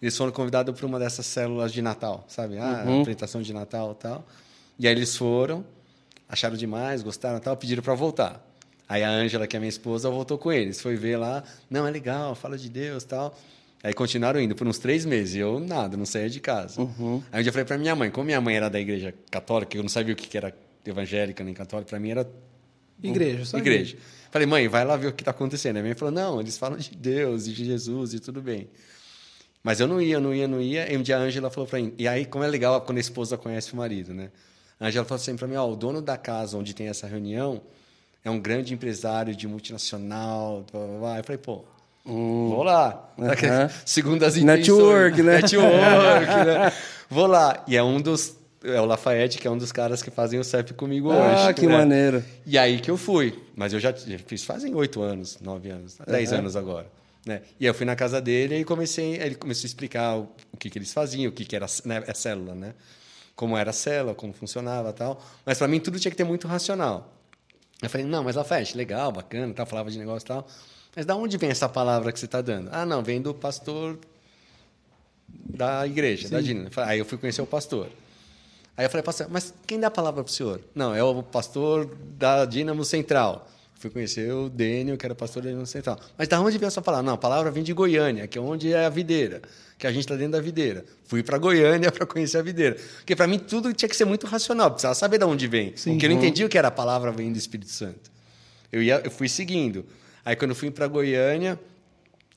Eles 0.00 0.16
foram 0.16 0.32
convidados 0.32 0.74
para 0.76 0.86
uma 0.86 0.98
dessas 0.98 1.26
células 1.26 1.72
de 1.72 1.82
Natal, 1.82 2.24
sabe? 2.28 2.58
Ah, 2.58 2.82
apresentação 3.00 3.42
de 3.42 3.52
Natal 3.52 3.94
tal. 3.94 4.26
E 4.78 4.88
aí 4.88 4.94
eles 4.94 5.16
foram, 5.16 5.64
acharam 6.28 6.56
demais, 6.56 7.02
gostaram 7.02 7.36
e 7.36 7.40
tal, 7.40 7.56
pediram 7.56 7.82
para 7.82 7.94
voltar. 7.94 8.44
Aí 8.88 9.04
a 9.04 9.10
Ângela, 9.10 9.46
que 9.46 9.56
é 9.56 9.60
minha 9.60 9.68
esposa, 9.68 10.08
voltou 10.10 10.38
com 10.38 10.50
eles. 10.50 10.80
Foi 10.80 10.96
ver 10.96 11.16
lá, 11.16 11.44
não, 11.68 11.86
é 11.86 11.90
legal, 11.90 12.34
fala 12.34 12.56
de 12.56 12.68
Deus 12.68 13.04
tal. 13.04 13.38
Aí 13.82 13.92
continuaram 13.94 14.40
indo 14.40 14.54
por 14.54 14.66
uns 14.66 14.78
três 14.78 15.04
meses. 15.04 15.34
E 15.36 15.38
eu, 15.38 15.60
nada, 15.60 15.96
não 15.96 16.06
saía 16.06 16.28
de 16.28 16.40
casa. 16.40 16.80
Aí 17.30 17.40
um 17.40 17.42
dia 17.42 17.48
eu 17.48 17.52
falei 17.52 17.64
para 17.64 17.78
minha 17.78 17.94
mãe, 17.94 18.10
como 18.10 18.24
minha 18.26 18.40
mãe 18.40 18.56
era 18.56 18.68
da 18.68 18.80
igreja 18.80 19.14
católica, 19.30 19.76
eu 19.76 19.82
não 19.82 19.88
sabia 19.88 20.12
o 20.12 20.16
que 20.16 20.26
que 20.28 20.36
era 20.36 20.54
evangélica 20.84 21.44
nem 21.44 21.54
católica, 21.54 21.88
para 21.90 22.00
mim 22.00 22.10
era 22.10 22.26
Igreja, 23.02 23.44
só 23.44 23.58
igreja. 23.58 23.96
Falei, 24.30 24.46
mãe, 24.46 24.68
vai 24.68 24.84
lá 24.84 24.96
ver 24.96 25.08
o 25.08 25.12
que 25.12 25.22
está 25.22 25.30
acontecendo. 25.30 25.78
A 25.78 25.80
minha 25.80 25.90
mãe 25.90 25.94
falou, 25.94 26.12
não, 26.12 26.40
eles 26.40 26.56
falam 26.58 26.78
de 26.78 26.90
Deus 26.94 27.46
e 27.46 27.52
de 27.52 27.64
Jesus 27.64 28.14
e 28.14 28.20
tudo 28.20 28.40
bem. 28.42 28.68
Mas 29.62 29.78
eu 29.80 29.86
não 29.86 30.00
ia, 30.00 30.18
não 30.18 30.34
ia, 30.34 30.48
não 30.48 30.60
ia. 30.60 30.90
E 30.92 30.96
um 30.96 31.02
dia 31.02 31.16
a 31.18 31.20
Ângela 31.20 31.50
falou 31.50 31.68
para 31.68 31.78
mim. 31.78 31.92
E 31.98 32.08
aí, 32.08 32.24
como 32.24 32.42
é 32.44 32.48
legal 32.48 32.80
quando 32.80 32.98
a 32.98 33.00
esposa 33.00 33.36
conhece 33.36 33.72
o 33.72 33.76
marido, 33.76 34.14
né? 34.14 34.30
A 34.78 34.86
Ângela 34.86 35.04
falou 35.04 35.20
assim 35.20 35.36
para 35.36 35.46
mim: 35.46 35.56
ó, 35.56 35.68
o 35.68 35.76
dono 35.76 36.00
da 36.00 36.16
casa 36.16 36.56
onde 36.56 36.74
tem 36.74 36.88
essa 36.88 37.06
reunião 37.06 37.60
é 38.24 38.30
um 38.30 38.40
grande 38.40 38.72
empresário 38.72 39.34
de 39.34 39.46
multinacional. 39.46 40.64
Blá, 40.72 40.86
blá, 40.86 40.98
blá. 40.98 41.18
Eu 41.18 41.24
falei, 41.24 41.38
pô, 41.38 41.64
vou 42.04 42.62
lá. 42.62 43.10
Aham. 43.18 43.70
Segundo 43.84 44.22
as 44.24 44.36
Network, 44.36 45.20
intenções. 45.20 45.26
né? 45.26 45.40
Network, 45.42 46.46
né? 46.46 46.72
Vou 47.10 47.26
lá. 47.26 47.64
E 47.66 47.76
é 47.76 47.82
um 47.82 48.00
dos. 48.00 48.36
É 48.62 48.80
o 48.80 48.84
Lafayette, 48.84 49.38
que 49.38 49.48
é 49.48 49.50
um 49.50 49.56
dos 49.58 49.72
caras 49.72 50.02
que 50.02 50.10
fazem 50.10 50.38
o 50.38 50.44
CEP 50.44 50.74
comigo 50.74 51.08
hoje. 51.08 51.48
Ah, 51.48 51.52
que 51.52 51.66
né? 51.66 51.78
maneiro. 51.78 52.22
E 52.46 52.58
aí 52.58 52.78
que 52.78 52.90
eu 52.90 52.96
fui. 52.96 53.36
Mas 53.56 53.72
eu 53.72 53.80
já 53.80 53.90
já 53.90 54.18
fiz 54.18 54.44
fazem 54.44 54.74
oito 54.74 55.00
anos, 55.02 55.38
nove 55.40 55.70
anos, 55.70 55.98
dez 56.06 56.30
anos 56.30 56.56
agora. 56.56 56.86
Né? 57.24 57.42
E 57.58 57.64
aí 57.64 57.70
eu 57.70 57.74
fui 57.74 57.84
na 57.84 57.94
casa 57.94 58.20
dele 58.20 58.56
e 58.58 58.64
comecei, 58.64 59.16
ele 59.16 59.34
começou 59.34 59.64
a 59.64 59.66
explicar 59.66 60.16
o, 60.16 60.28
o 60.52 60.56
que, 60.56 60.70
que 60.70 60.78
eles 60.78 60.92
faziam, 60.92 61.28
o 61.28 61.32
que, 61.32 61.44
que 61.44 61.54
era 61.54 61.66
né, 61.84 62.02
a 62.06 62.14
célula, 62.14 62.54
né? 62.54 62.74
Como 63.36 63.56
era 63.56 63.70
a 63.70 63.72
célula, 63.72 64.14
como 64.14 64.32
funcionava 64.32 64.92
tal. 64.92 65.22
Mas 65.44 65.58
para 65.58 65.68
mim 65.68 65.80
tudo 65.80 65.98
tinha 66.00 66.10
que 66.10 66.16
ter 66.16 66.24
muito 66.24 66.48
racional. 66.48 67.14
Eu 67.82 67.88
falei, 67.88 68.06
não, 68.06 68.22
mas 68.24 68.36
Lafayette, 68.36 68.76
legal, 68.76 69.10
bacana, 69.12 69.52
tal, 69.54 69.66
falava 69.66 69.90
de 69.90 69.98
negócio 69.98 70.26
e 70.26 70.28
tal. 70.28 70.46
Mas 70.94 71.06
da 71.06 71.14
onde 71.14 71.36
vem 71.36 71.50
essa 71.50 71.68
palavra 71.68 72.12
que 72.12 72.18
você 72.18 72.26
está 72.26 72.40
dando? 72.40 72.68
Ah, 72.72 72.84
não, 72.84 73.02
vem 73.02 73.22
do 73.22 73.32
pastor 73.32 73.98
da 75.28 75.86
igreja, 75.86 76.28
da 76.28 76.40
Dina. 76.40 76.70
Aí 76.78 76.98
eu 76.98 77.04
fui 77.04 77.16
conhecer 77.16 77.40
o 77.40 77.46
pastor. 77.46 77.88
Aí 78.76 78.84
eu 78.84 78.90
falei, 78.90 79.02
pastor, 79.02 79.28
mas 79.30 79.54
quem 79.66 79.78
dá 79.78 79.88
a 79.88 79.90
palavra 79.90 80.22
para 80.24 80.30
o 80.30 80.32
senhor? 80.32 80.60
Não, 80.74 80.94
é 80.94 81.02
o 81.02 81.22
pastor 81.22 81.86
da 82.16 82.44
Dínamo 82.44 82.84
Central. 82.84 83.48
Fui 83.80 83.88
conhecer 83.88 84.30
o 84.30 84.50
Dênio, 84.50 84.94
que 84.98 85.06
era 85.06 85.14
pastor 85.14 85.42
da 85.42 85.48
Dínamo 85.48 85.66
Central. 85.66 85.98
Mas 86.18 86.28
da 86.28 86.38
onde 86.38 86.58
vem 86.58 86.66
essa 86.66 86.82
palavra? 86.82 87.02
Não, 87.02 87.14
a 87.14 87.16
palavra 87.16 87.50
vem 87.50 87.62
de 87.62 87.72
Goiânia, 87.72 88.26
que 88.26 88.36
é 88.36 88.40
onde 88.40 88.70
é 88.74 88.84
a 88.84 88.90
videira, 88.90 89.40
que 89.78 89.86
a 89.86 89.90
gente 89.90 90.02
está 90.02 90.16
dentro 90.16 90.32
da 90.32 90.40
videira. 90.40 90.84
Fui 91.06 91.22
para 91.22 91.38
Goiânia 91.38 91.88
para 91.90 92.04
conhecer 92.04 92.36
a 92.36 92.42
videira. 92.42 92.76
Porque 92.98 93.16
para 93.16 93.26
mim 93.26 93.38
tudo 93.38 93.72
tinha 93.72 93.88
que 93.88 93.96
ser 93.96 94.04
muito 94.04 94.26
racional, 94.26 94.70
precisava 94.70 94.94
saber 94.94 95.16
de 95.16 95.24
onde 95.24 95.48
vem. 95.48 95.70
Porque 95.70 96.04
eu 96.04 96.10
não 96.10 96.18
entendia 96.18 96.44
o 96.44 96.48
que 96.50 96.58
era 96.58 96.68
a 96.68 96.70
palavra 96.70 97.10
vem 97.10 97.32
do 97.32 97.38
Espírito 97.38 97.70
Santo. 97.70 98.10
Eu, 98.70 98.82
ia, 98.82 99.00
eu 99.02 99.10
fui 99.10 99.30
seguindo. 99.30 99.86
Aí 100.26 100.36
quando 100.36 100.54
fui 100.54 100.70
para 100.70 100.86
Goiânia, 100.86 101.58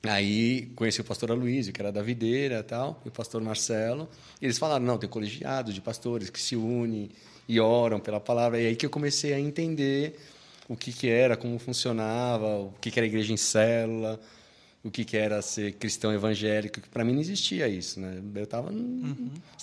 Aí 0.02 0.66
conheci 0.76 1.00
o 1.00 1.04
pastor 1.04 1.30
Aloysio, 1.30 1.72
que 1.72 1.80
era 1.80 1.90
da 1.90 2.02
videira 2.02 2.58
e 2.58 2.62
tal, 2.62 3.00
e 3.06 3.08
o 3.08 3.10
pastor 3.10 3.40
Marcelo. 3.42 4.08
E 4.40 4.44
eles 4.44 4.58
falaram, 4.58 4.84
não, 4.84 4.98
tem 4.98 5.08
colegiado 5.08 5.72
de 5.72 5.80
pastores 5.80 6.28
que 6.28 6.40
se 6.40 6.56
unem 6.56 7.10
e 7.48 7.58
oram 7.58 7.98
pela 7.98 8.20
palavra. 8.20 8.60
E 8.60 8.66
aí 8.66 8.76
que 8.76 8.84
eu 8.84 8.90
comecei 8.90 9.32
a 9.32 9.40
entender 9.40 10.18
o 10.68 10.76
que, 10.76 10.92
que 10.92 11.08
era, 11.08 11.36
como 11.36 11.58
funcionava, 11.58 12.46
o 12.46 12.74
que, 12.80 12.90
que 12.90 12.98
era 12.98 13.06
igreja 13.06 13.32
em 13.32 13.36
célula, 13.36 14.20
o 14.82 14.90
que, 14.90 15.04
que 15.04 15.16
era 15.16 15.40
ser 15.42 15.72
cristão 15.72 16.12
evangélico. 16.12 16.80
Para 16.90 17.04
mim 17.04 17.12
não 17.12 17.20
existia 17.20 17.68
isso, 17.68 18.00
né? 18.00 18.20
Eu 18.34 18.46
tava... 18.46 18.72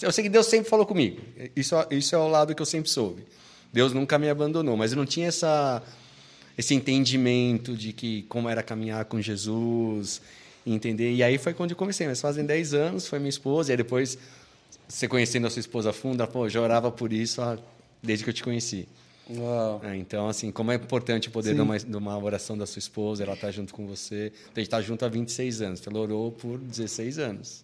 Eu 0.02 0.12
sei 0.12 0.24
que 0.24 0.30
Deus 0.30 0.47
sempre 0.47 0.70
falou 0.70 0.86
comigo. 0.86 1.22
Isso, 1.56 1.76
isso 1.91 2.16
é 2.16 2.18
o 2.18 2.28
lado 2.28 2.56
que 2.56 2.62
eu 2.62 2.66
sempre 2.66 2.89
soube. 2.89 3.24
Deus 3.72 3.93
nunca 3.93 4.18
me 4.18 4.30
abandonou, 4.30 4.76
mas 4.76 4.91
eu 4.91 4.97
não 4.97 5.06
tinha 5.06 5.28
essa 5.28 5.82
esse 6.58 6.76
entendimento 6.76 7.76
de 7.76 7.93
que 7.93 8.24
como 8.24 8.49
era 8.49 8.62
caminhar 8.62 9.06
com 9.06 9.22
Jesus, 9.22 10.22
entender. 10.66 11.14
E 11.14 11.24
aí 11.24 11.38
foi 11.38 11.54
quando 11.54 11.72
eu 11.72 11.78
comecei, 11.78 12.08
mas 12.08 12.22
fazem 12.22 12.45
10 12.45 12.74
anos, 12.74 13.08
foi 13.08 13.20
minha 13.20 13.30
esposa, 13.30 13.72
e 13.72 13.74
aí 13.74 13.78
depois, 13.78 14.18
você 14.88 15.08
conhecendo 15.08 15.47
a 15.47 15.49
sua 15.49 15.60
esposa 15.60 15.89
a 15.89 15.93
fundo, 15.93 16.26
pô, 16.28 16.45
eu 16.45 16.49
já 16.49 16.62
orava 16.62 16.91
por 16.91 17.12
isso 17.14 17.41
desde 18.02 18.24
que 18.24 18.30
eu 18.30 18.34
te 18.34 18.43
conheci. 18.43 18.88
É, 19.84 19.96
então, 19.96 20.28
assim, 20.28 20.52
como 20.52 20.72
é 20.72 20.76
importante 20.76 21.28
o 21.28 21.32
poder 21.32 21.56
de 21.56 21.62
uma, 21.62 21.78
de 21.78 21.96
uma 21.96 22.18
oração 22.18 22.58
da 22.58 22.66
sua 22.66 22.80
esposa, 22.80 23.24
ela 23.24 23.34
estar 23.34 23.52
junto 23.52 23.74
com 23.74 23.86
você. 23.88 24.32
A 24.56 24.60
gente 24.60 24.68
está 24.68 24.82
junto 24.82 25.06
há 25.06 25.10
26 25.10 25.62
anos, 25.62 25.88
ela 25.88 26.00
orou 26.00 26.32
por 26.32 26.58
16 26.58 27.20
anos, 27.20 27.64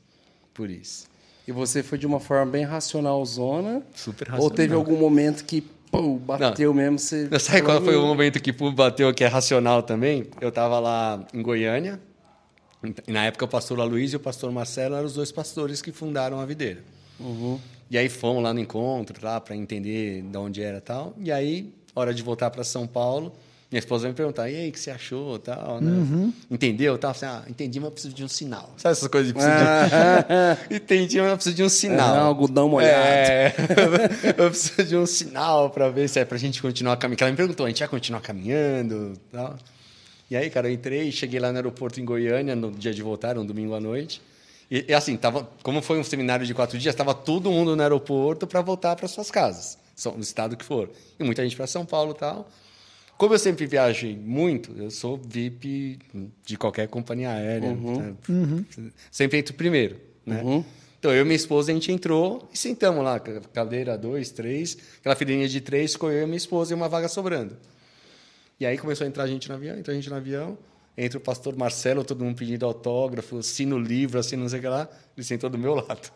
por 0.54 0.70
isso. 0.70 1.08
E 1.48 1.52
você 1.52 1.82
foi 1.82 1.98
de 1.98 2.06
uma 2.06 2.20
forma 2.20 2.52
bem 2.52 2.66
racional, 2.66 3.26
zona? 3.26 3.82
Super 3.96 4.28
Ou 4.28 4.32
racional. 4.34 4.56
teve 4.56 4.74
algum 4.74 4.98
momento 4.98 5.46
que 5.46 5.62
pô, 5.92 6.18
bateu 6.18 6.74
mesmo? 6.74 7.00
Você 7.00 7.28
Não, 7.32 7.40
sabe 7.40 7.62
qual 7.62 7.82
foi 7.82 7.96
o 7.96 8.06
momento 8.06 8.42
que 8.42 8.52
pum, 8.52 8.74
bateu, 8.74 9.14
que 9.14 9.24
é 9.24 9.28
racional 9.28 9.82
também? 9.82 10.28
Eu 10.42 10.50
estava 10.50 10.80
lá 10.80 11.26
em 11.34 11.42
Goiânia, 11.42 12.00
e 13.08 13.12
na 13.12 13.26
época 13.26 13.46
o 13.46 13.48
pastor 13.48 13.80
Aloysio 13.80 14.18
e 14.18 14.18
o 14.18 14.20
pastor 14.20 14.52
Marcelo 14.52 14.96
eram 14.96 15.06
os 15.06 15.14
dois 15.14 15.32
pastores 15.32 15.82
que 15.82 15.92
fundaram 15.92 16.40
a 16.40 16.46
videira. 16.46 16.84
E 17.90 17.98
aí 17.98 18.10
fomos 18.10 18.44
lá 18.44 18.54
no 18.54 18.60
encontro, 18.60 19.18
lá 19.24 19.40
para 19.40 19.56
entender 19.56 20.22
de 20.22 20.38
onde 20.38 20.62
era 20.62 20.78
e 20.78 20.82
tal. 20.82 21.14
E 21.18 21.32
aí, 21.32 21.74
hora 21.96 22.14
de 22.14 22.22
voltar 22.22 22.50
para 22.50 22.64
São 22.64 22.86
Paulo, 22.86 23.34
minha 23.70 23.80
esposa 23.80 24.04
vai 24.04 24.12
me 24.12 24.16
perguntar, 24.16 24.50
e 24.50 24.56
aí, 24.56 24.70
o 24.70 24.72
que 24.72 24.80
você 24.80 24.92
achou 24.92 25.38
tal, 25.40 25.82
né? 25.82 26.32
Entendeu? 26.50 26.98
Tal, 26.98 27.12
assim, 27.12 27.26
ah, 27.26 27.44
entendi, 27.50 27.80
mas 27.80 27.88
eu 27.88 27.92
preciso 27.92 28.14
de 28.14 28.24
um 28.24 28.28
sinal. 28.28 28.74
Sabe 28.78 28.94
essas 28.94 29.08
coisas 29.10 29.28
de 29.28 29.34
preciso 29.34 29.56
de... 29.58 30.76
entendi, 30.76 31.20
mas 31.20 31.30
eu 31.30 31.36
preciso 31.36 31.56
de 31.56 31.64
um 31.64 31.70
sinal. 31.70 32.16
É, 32.16 32.20
algodão 32.20 32.70
molhado. 32.70 32.94
É, 32.96 33.54
eu 34.38 34.50
preciso 34.50 34.88
de 34.88 34.96
um 34.96 35.06
sinal 35.06 35.70
para 35.70 35.90
ver 35.90 36.08
se 36.08 36.18
é 36.18 36.24
pra 36.24 36.38
gente 36.38 36.62
continuar 36.62 36.96
caminhando. 36.96 37.24
Ela 37.24 37.32
me 37.32 37.38
perguntou, 37.38 37.66
a 37.66 37.70
gente 37.70 37.80
vai 37.80 37.90
continuar 37.90 38.22
caminhando 38.22 39.20
tal. 39.32 39.58
E 40.32 40.36
aí, 40.38 40.50
cara, 40.50 40.70
eu 40.70 40.74
entrei, 40.74 41.12
cheguei 41.12 41.40
lá 41.40 41.52
no 41.52 41.58
aeroporto 41.58 42.00
em 42.00 42.06
Goiânia, 42.06 42.56
no 42.56 42.72
dia 42.72 42.94
de 42.94 43.02
voltar, 43.02 43.38
um 43.38 43.46
domingo 43.46 43.74
à 43.74 43.82
noite. 43.82 44.22
E, 44.70 44.86
e 44.90 44.94
assim, 44.94 45.16
tava, 45.16 45.50
como 45.64 45.82
foi 45.82 45.98
um 46.00 46.04
seminário 46.04 46.46
de 46.46 46.54
quatro 46.54 46.78
dias, 46.78 46.94
estava 46.94 47.14
todo 47.14 47.50
mundo 47.50 47.76
no 47.76 47.82
aeroporto 47.82 48.46
para 48.46 48.62
voltar 48.62 48.96
para 48.96 49.08
suas 49.08 49.32
casas, 49.32 49.78
no 50.06 50.20
estado 50.22 50.58
que 50.58 50.66
for. 50.66 50.90
E 51.20 51.24
muita 51.24 51.44
gente 51.44 51.56
para 51.56 51.68
São 51.68 51.86
Paulo 51.86 52.12
e 52.12 52.16
tal. 52.20 52.50
Como 53.18 53.34
eu 53.34 53.40
sempre 53.40 53.66
viajei 53.66 54.16
muito, 54.16 54.72
eu 54.78 54.92
sou 54.92 55.18
VIP 55.18 55.98
de 56.46 56.56
qualquer 56.58 56.88
companhia 56.88 57.32
aérea. 57.32 57.72
né? 57.74 58.16
Sempre 59.10 59.40
entro 59.40 59.54
primeiro, 59.56 60.00
né? 60.26 60.42
Então, 61.00 61.12
eu 61.14 61.22
e 61.22 61.24
minha 61.24 61.36
esposa, 61.36 61.72
a 61.72 61.74
gente 61.74 61.92
entrou 61.92 62.48
e 62.54 62.58
sentamos 62.58 63.04
lá, 63.04 63.20
ca- 63.20 63.40
cadeira 63.54 63.98
dois, 63.98 64.30
três, 64.32 64.78
aquela 65.00 65.16
fileirinha 65.16 65.48
de 65.48 65.62
três, 65.62 65.94
ficou 65.94 66.12
eu 66.12 66.24
e 66.24 66.26
minha 66.26 66.38
esposa 66.38 66.74
e 66.74 66.76
uma 66.76 66.90
vaga 66.90 67.08
sobrando. 67.08 67.56
E 68.60 68.66
aí 68.66 68.78
começou 68.78 69.06
a 69.06 69.08
entrar 69.08 69.26
gente 69.28 69.48
no 69.48 69.56
avião, 69.56 69.78
entra 69.78 69.94
gente 69.94 70.10
no 70.10 70.16
avião, 70.16 70.58
entra 70.98 71.18
o 71.18 71.22
pastor 71.22 71.56
Marcelo, 71.56 72.04
todo 72.04 72.24
mundo 72.24 72.36
pedindo 72.38 72.66
autógrafo, 72.66 73.38
assina 73.40 73.76
o 73.76 73.80
livro, 73.80 74.20
assina 74.20 74.42
não 74.42 74.50
sei 74.50 74.60
o 74.60 74.62
que 74.62 74.68
lá, 74.68 74.90
ele 75.16 75.26
sentou 75.26 75.50
do 75.50 75.58
meu 75.58 75.76
lado. 75.76 76.12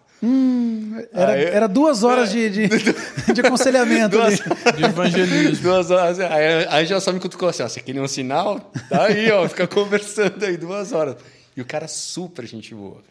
Era, 1.14 1.32
Aí- 1.34 1.46
era 1.46 1.68
duas 1.68 2.04
horas 2.04 2.32
de, 2.32 2.50
de, 2.50 2.68
de 3.34 3.42
aconselhamento 3.42 4.22
ali. 4.22 4.38
De 4.78 4.84
evangelismo. 4.86 5.64
Duas 5.64 5.90
horas. 5.90 6.20
Aí, 6.20 6.68
aí 6.70 6.86
já 6.86 7.00
só 7.00 7.12
me 7.12 7.20
cutucou 7.20 7.50
assim: 7.50 7.64
ó, 7.64 7.68
você 7.68 7.80
queria 7.82 8.02
um 8.02 8.08
sinal? 8.08 8.60
Tá 8.90 9.06
aí, 9.06 9.32
ó, 9.32 9.48
fica 9.50 9.68
conversando 9.68 10.44
aí 10.46 10.58
duas 10.58 10.92
horas. 10.94 11.16
E 11.58 11.62
o 11.62 11.66
cara 11.66 11.88
super 11.88 12.46
gente 12.46 12.74
boa. 12.76 13.02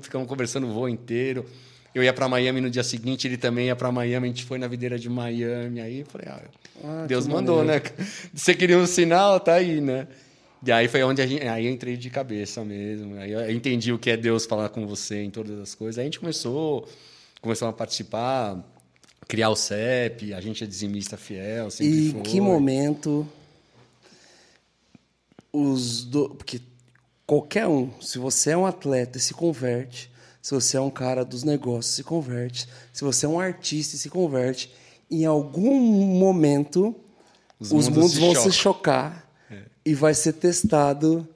Ficamos 0.00 0.28
conversando 0.28 0.68
o 0.68 0.72
voo 0.72 0.88
inteiro. 0.88 1.44
Eu 1.94 2.02
ia 2.02 2.12
para 2.12 2.26
Miami 2.28 2.60
no 2.60 2.70
dia 2.70 2.82
seguinte, 2.84 3.26
ele 3.26 3.36
também 3.36 3.66
ia 3.66 3.76
para 3.76 3.90
Miami, 3.92 4.26
a 4.26 4.30
gente 4.30 4.44
foi 4.44 4.56
na 4.58 4.66
videira 4.66 4.98
de 4.98 5.10
Miami. 5.10 5.80
Aí 5.80 6.04
falei, 6.08 6.28
ah, 6.28 7.04
Deus 7.06 7.26
mandou, 7.26 7.62
né? 7.64 7.82
Você 8.32 8.54
queria 8.54 8.78
um 8.78 8.86
sinal, 8.86 9.38
tá 9.40 9.54
aí, 9.54 9.80
né? 9.80 10.06
E 10.64 10.70
aí 10.70 10.86
foi 10.86 11.02
onde 11.02 11.20
a 11.20 11.26
gente, 11.26 11.46
aí 11.46 11.66
eu 11.66 11.72
entrei 11.72 11.96
de 11.96 12.08
cabeça 12.08 12.64
mesmo. 12.64 13.16
Aí 13.16 13.32
eu 13.32 13.50
entendi 13.50 13.92
o 13.92 13.98
que 13.98 14.10
é 14.10 14.16
Deus 14.16 14.46
falar 14.46 14.68
com 14.68 14.86
você 14.86 15.22
em 15.22 15.30
todas 15.30 15.58
as 15.58 15.74
coisas. 15.74 15.98
Aí 15.98 16.02
a 16.02 16.06
gente 16.06 16.20
começou, 16.20 16.88
começou 17.40 17.66
a 17.68 17.72
participar, 17.72 18.62
criar 19.26 19.50
o 19.50 19.56
CEP, 19.56 20.32
a 20.32 20.40
gente 20.40 20.62
é 20.62 20.66
dizimista 20.66 21.16
fiel, 21.16 21.68
sempre 21.70 21.92
E 21.92 22.08
em 22.10 22.12
foi. 22.12 22.22
que 22.22 22.40
momento 22.40 23.26
os 25.52 26.04
do... 26.04 26.30
porque 26.30 26.60
qualquer 27.26 27.66
um, 27.66 27.90
se 28.00 28.18
você 28.18 28.50
é 28.50 28.56
um 28.56 28.66
atleta 28.66 29.18
e 29.18 29.20
se 29.20 29.34
converte, 29.34 30.10
se 30.40 30.54
você 30.54 30.76
é 30.76 30.80
um 30.80 30.90
cara 30.90 31.24
dos 31.24 31.42
negócios 31.44 31.94
se 31.94 32.02
converte, 32.04 32.68
se 32.92 33.02
você 33.04 33.26
é 33.26 33.28
um 33.28 33.38
artista 33.40 33.96
e 33.96 33.98
se 33.98 34.08
converte, 34.08 34.72
em 35.10 35.24
algum 35.24 35.74
momento 35.80 36.94
Os 37.60 37.70
os, 37.72 37.88
mundos 37.88 37.94
mundos, 37.94 38.12
se 38.12 38.20
vão 38.20 38.34
chocam. 38.34 38.50
se 38.50 38.56
chocar 38.58 39.21
e 39.84 39.94
vai 39.94 40.14
ser 40.14 40.34
testado 40.34 41.26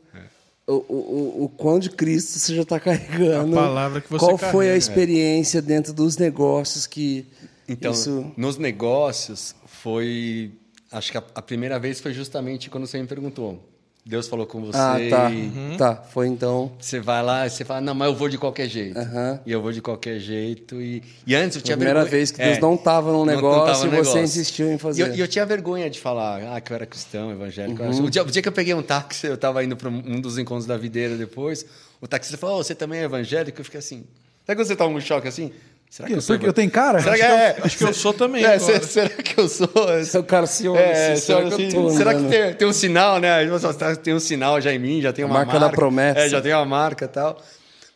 o, 0.67 0.73
o, 0.73 0.77
o, 0.79 1.45
o 1.45 1.49
quão 1.49 1.79
de 1.79 1.91
Cristo 1.91 2.39
você 2.39 2.55
já 2.55 2.63
está 2.63 2.81
carregando. 2.81 3.57
A 3.59 3.63
palavra 3.63 4.01
que 4.01 4.11
você 4.11 4.19
Qual 4.25 4.37
foi 4.37 4.47
a 4.47 4.51
carrega. 4.51 4.77
experiência 4.77 5.63
dentro 5.63 5.93
dos 5.93 6.17
negócios 6.17 6.87
que 6.87 7.25
Então, 7.69 7.93
isso... 7.93 8.33
nos 8.37 8.59
negócios, 8.59 9.55
foi. 9.67 10.53
Acho 10.91 11.13
que 11.13 11.19
a, 11.19 11.25
a 11.35 11.43
primeira 11.43 11.79
vez 11.79 12.01
foi 12.01 12.13
justamente 12.13 12.69
quando 12.71 12.87
você 12.87 13.01
me 13.01 13.07
perguntou. 13.07 13.63
Deus 14.09 14.29
falou 14.29 14.47
com 14.47 14.61
você. 14.65 14.79
Ah, 14.79 14.97
tá. 15.11 15.31
e 15.33 15.77
Tá, 15.77 15.97
foi 15.97 16.29
então... 16.29 16.71
Você 16.79 17.01
vai 17.01 17.25
lá 17.25 17.45
e 17.45 17.51
você 17.51 17.65
fala, 17.65 17.81
não, 17.81 17.93
mas 17.93 18.07
eu 18.07 18.15
vou 18.15 18.29
de 18.29 18.39
qualquer 18.39 18.69
jeito. 18.69 18.97
Aham. 18.97 19.41
E 19.45 19.51
eu 19.51 19.61
vou 19.61 19.73
de 19.73 19.83
qualquer 19.83 20.21
jeito. 20.21 20.81
E, 20.81 21.03
e 21.27 21.35
antes 21.35 21.57
eu 21.57 21.63
tinha 21.63 21.75
a 21.75 21.77
primeira 21.77 22.01
vergonha- 22.03 22.19
vez 22.19 22.31
que 22.31 22.39
Deus 22.39 22.57
É. 22.57 22.61
não 22.61 22.77
estava 22.77 23.11
num 23.11 23.19
Não- 23.19 23.27
não 23.27 23.35
negócio 23.35 23.67
tava 23.67 23.87
e 23.87 23.91
você 23.91 23.97
negócio. 23.97 24.21
insistiu 24.23 24.67
em 24.69 24.71
E 24.71 24.73
eu, 24.75 24.79
fazer. 24.79 25.17
e 25.17 25.19
eu 25.21 25.27
tinha 25.27 25.45
vergonha 25.45 25.91
de 25.91 25.99
falar 25.99 26.41
ah, 26.55 26.61
que 26.61 26.71
eu 26.73 26.77
era 26.77 26.87
cristão, 26.87 27.33
evangélico. 27.33 27.83
Uhum. 27.83 28.05
O, 28.05 28.09
dia, 28.11 28.23
o 28.23 28.27
dia 28.31 28.41
que 28.41 28.49
eu 28.49 28.53
peguei 28.53 28.75
um 28.75 28.83
táxi, 28.83 29.27
eu 29.27 29.35
estava 29.35 29.65
indo 29.65 29.77
para 29.77 29.89
um 29.89 30.21
dos 30.21 30.39
encontros 30.39 30.67
da 30.67 30.77
videira 30.77 31.17
depois, 31.17 31.67
o 32.01 32.07
taxista 32.07 32.39
falou, 32.39 32.61
"Oh, 32.61 32.63
você 32.63 32.77
também 32.77 33.01
é 33.01 33.05
evangélico? 33.05 33.61
Eu 33.61 33.65
fiquei 33.65 33.79
assim, 33.81 34.05
sabe 34.47 34.57
quando 34.61 34.69
você 34.69 34.77
toma 34.77 34.97
um 34.97 35.01
choque 35.01 35.27
assim? 35.27 35.51
Será 35.89 36.09
que 36.09 36.14
eu 36.14 36.20
sou 36.20 36.37
eu 36.37 36.53
tenho 36.53 36.70
cara? 36.70 37.01
Será 37.01 37.16
que, 37.16 37.22
é, 37.22 37.57
Acho 37.62 37.78
que 37.78 37.84
eu 37.84 37.95
sou 37.95 38.12
também 38.12 38.45
é, 38.45 38.55
agora. 38.57 38.82
se- 38.82 38.89
será 38.89 39.09
que 39.09 39.41
eu 39.41 39.49
sou? 39.49 39.68
Seu 40.05 40.22
cara 40.24 40.47
se 40.47 40.68
olha, 40.68 40.78
É, 40.80 41.12
assim, 41.12 41.22
será, 41.26 41.39
será 41.39 41.57
que 41.57 41.62
eu 41.62 41.70
tô 41.72 41.91
será 41.91 42.14
que 42.14 42.24
tem, 42.28 42.55
tem 42.55 42.68
um 42.68 42.72
sinal, 42.72 43.18
né? 43.18 43.47
Fala, 43.59 43.97
Tem 43.97 44.12
um 44.14 44.20
sinal 44.20 44.61
já 44.61 44.72
em 44.74 44.78
mim, 44.78 45.01
já 45.01 45.12
tem 45.12 45.24
uma 45.24 45.32
marca 45.34 45.59
da 45.59 45.70
promessa. 45.70 46.20
É, 46.20 46.28
já 46.28 46.41
tem 46.43 46.53
uma 46.53 46.64
marca 46.66 47.05
e 47.07 47.09
tal. 47.09 47.41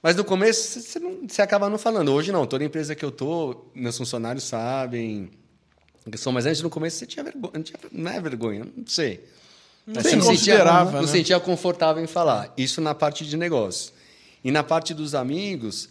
Mas 0.03 0.17
no 0.17 0.25
começo 0.25 0.81
você, 0.81 0.99
não, 0.99 1.29
você 1.29 1.43
acaba 1.43 1.69
não 1.69 1.77
falando. 1.77 2.11
Hoje 2.13 2.33
não, 2.33 2.47
toda 2.47 2.65
empresa 2.65 2.95
que 2.95 3.05
eu 3.05 3.11
tô, 3.11 3.67
meus 3.75 3.99
funcionários 3.99 4.45
sabem 4.45 5.29
que 6.09 6.15
eu 6.15 6.19
sou. 6.19 6.33
Mas 6.33 6.47
antes 6.47 6.63
no 6.63 6.71
começo 6.71 6.97
você 6.97 7.07
tinha 7.07 7.23
vergonha. 7.23 7.53
Não, 7.55 7.63
tinha- 7.63 7.79
não 7.93 8.11
é 8.11 8.19
vergonha, 8.21 8.65
não 8.75 8.87
sei. 8.87 9.23
Mas 9.87 10.05
Sim, 10.05 10.11
você 10.11 10.17
não 10.17 10.23
sentia, 10.23 10.37
considerava, 10.55 10.93
não 10.93 11.03
né? 11.03 11.07
sentia 11.09 11.39
confortável 11.41 12.03
em 12.03 12.07
falar. 12.07 12.51
Isso 12.57 12.81
na 12.81 12.95
parte 12.95 13.27
de 13.27 13.37
negócio. 13.37 13.93
E 14.43 14.51
na 14.51 14.63
parte 14.63 14.95
dos 14.95 15.15
amigos, 15.15 15.89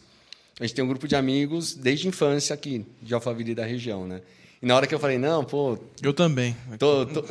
a 0.59 0.63
gente 0.65 0.75
tem 0.75 0.83
um 0.83 0.87
grupo 0.87 1.07
de 1.07 1.15
amigos 1.15 1.73
desde 1.73 2.07
a 2.07 2.09
infância 2.09 2.53
aqui, 2.53 2.85
de 3.01 3.13
Alphaville 3.13 3.55
da 3.55 3.65
região, 3.65 4.05
né? 4.07 4.21
E 4.61 4.65
na 4.65 4.75
hora 4.75 4.85
que 4.85 4.93
eu 4.93 4.99
falei, 4.99 5.17
não, 5.17 5.45
pô, 5.45 5.77
Eu 6.03 6.13
também. 6.13 6.53
Tô, 6.77 7.05
tô, 7.05 7.21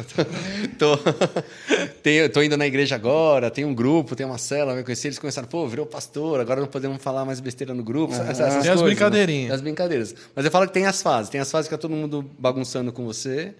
tô, 0.78 0.96
tenho- 2.02 2.30
tô 2.30 2.42
indo 2.42 2.56
na 2.56 2.66
igreja 2.66 2.94
agora, 2.94 3.50
tem 3.50 3.66
um 3.66 3.74
grupo, 3.74 4.16
tem 4.16 4.24
uma 4.24 4.38
cela, 4.38 4.72
vai 4.72 4.82
conhecer. 4.82 5.08
Eles 5.08 5.18
começaram, 5.18 5.46
pô, 5.46 5.66
virou 5.68 5.84
pastor, 5.84 6.40
agora 6.40 6.58
não 6.60 6.68
podemos 6.68 7.02
falar 7.02 7.26
mais 7.26 7.38
besteira 7.38 7.74
no 7.74 7.82
grupo. 7.84 8.14
essas- 8.14 8.28
essas 8.30 8.48
Tem 8.50 8.56
as 8.58 8.66
coisas, 8.66 8.82
brincadeirinhas. 8.82 9.48
Né? 9.50 9.54
As 9.54 9.60
brincadeiras. 9.60 10.14
Mas 10.34 10.44
eu 10.46 10.50
falo 10.50 10.66
que 10.66 10.72
tem 10.72 10.86
as 10.86 11.02
fases. 11.02 11.28
Tem 11.30 11.38
as 11.40 11.50
fases 11.50 11.68
que 11.68 11.74
tá 11.74 11.78
todo 11.80 11.90
mundo 11.94 12.24
bagunçando 12.38 12.92
com 12.92 13.04
você. 13.04 13.54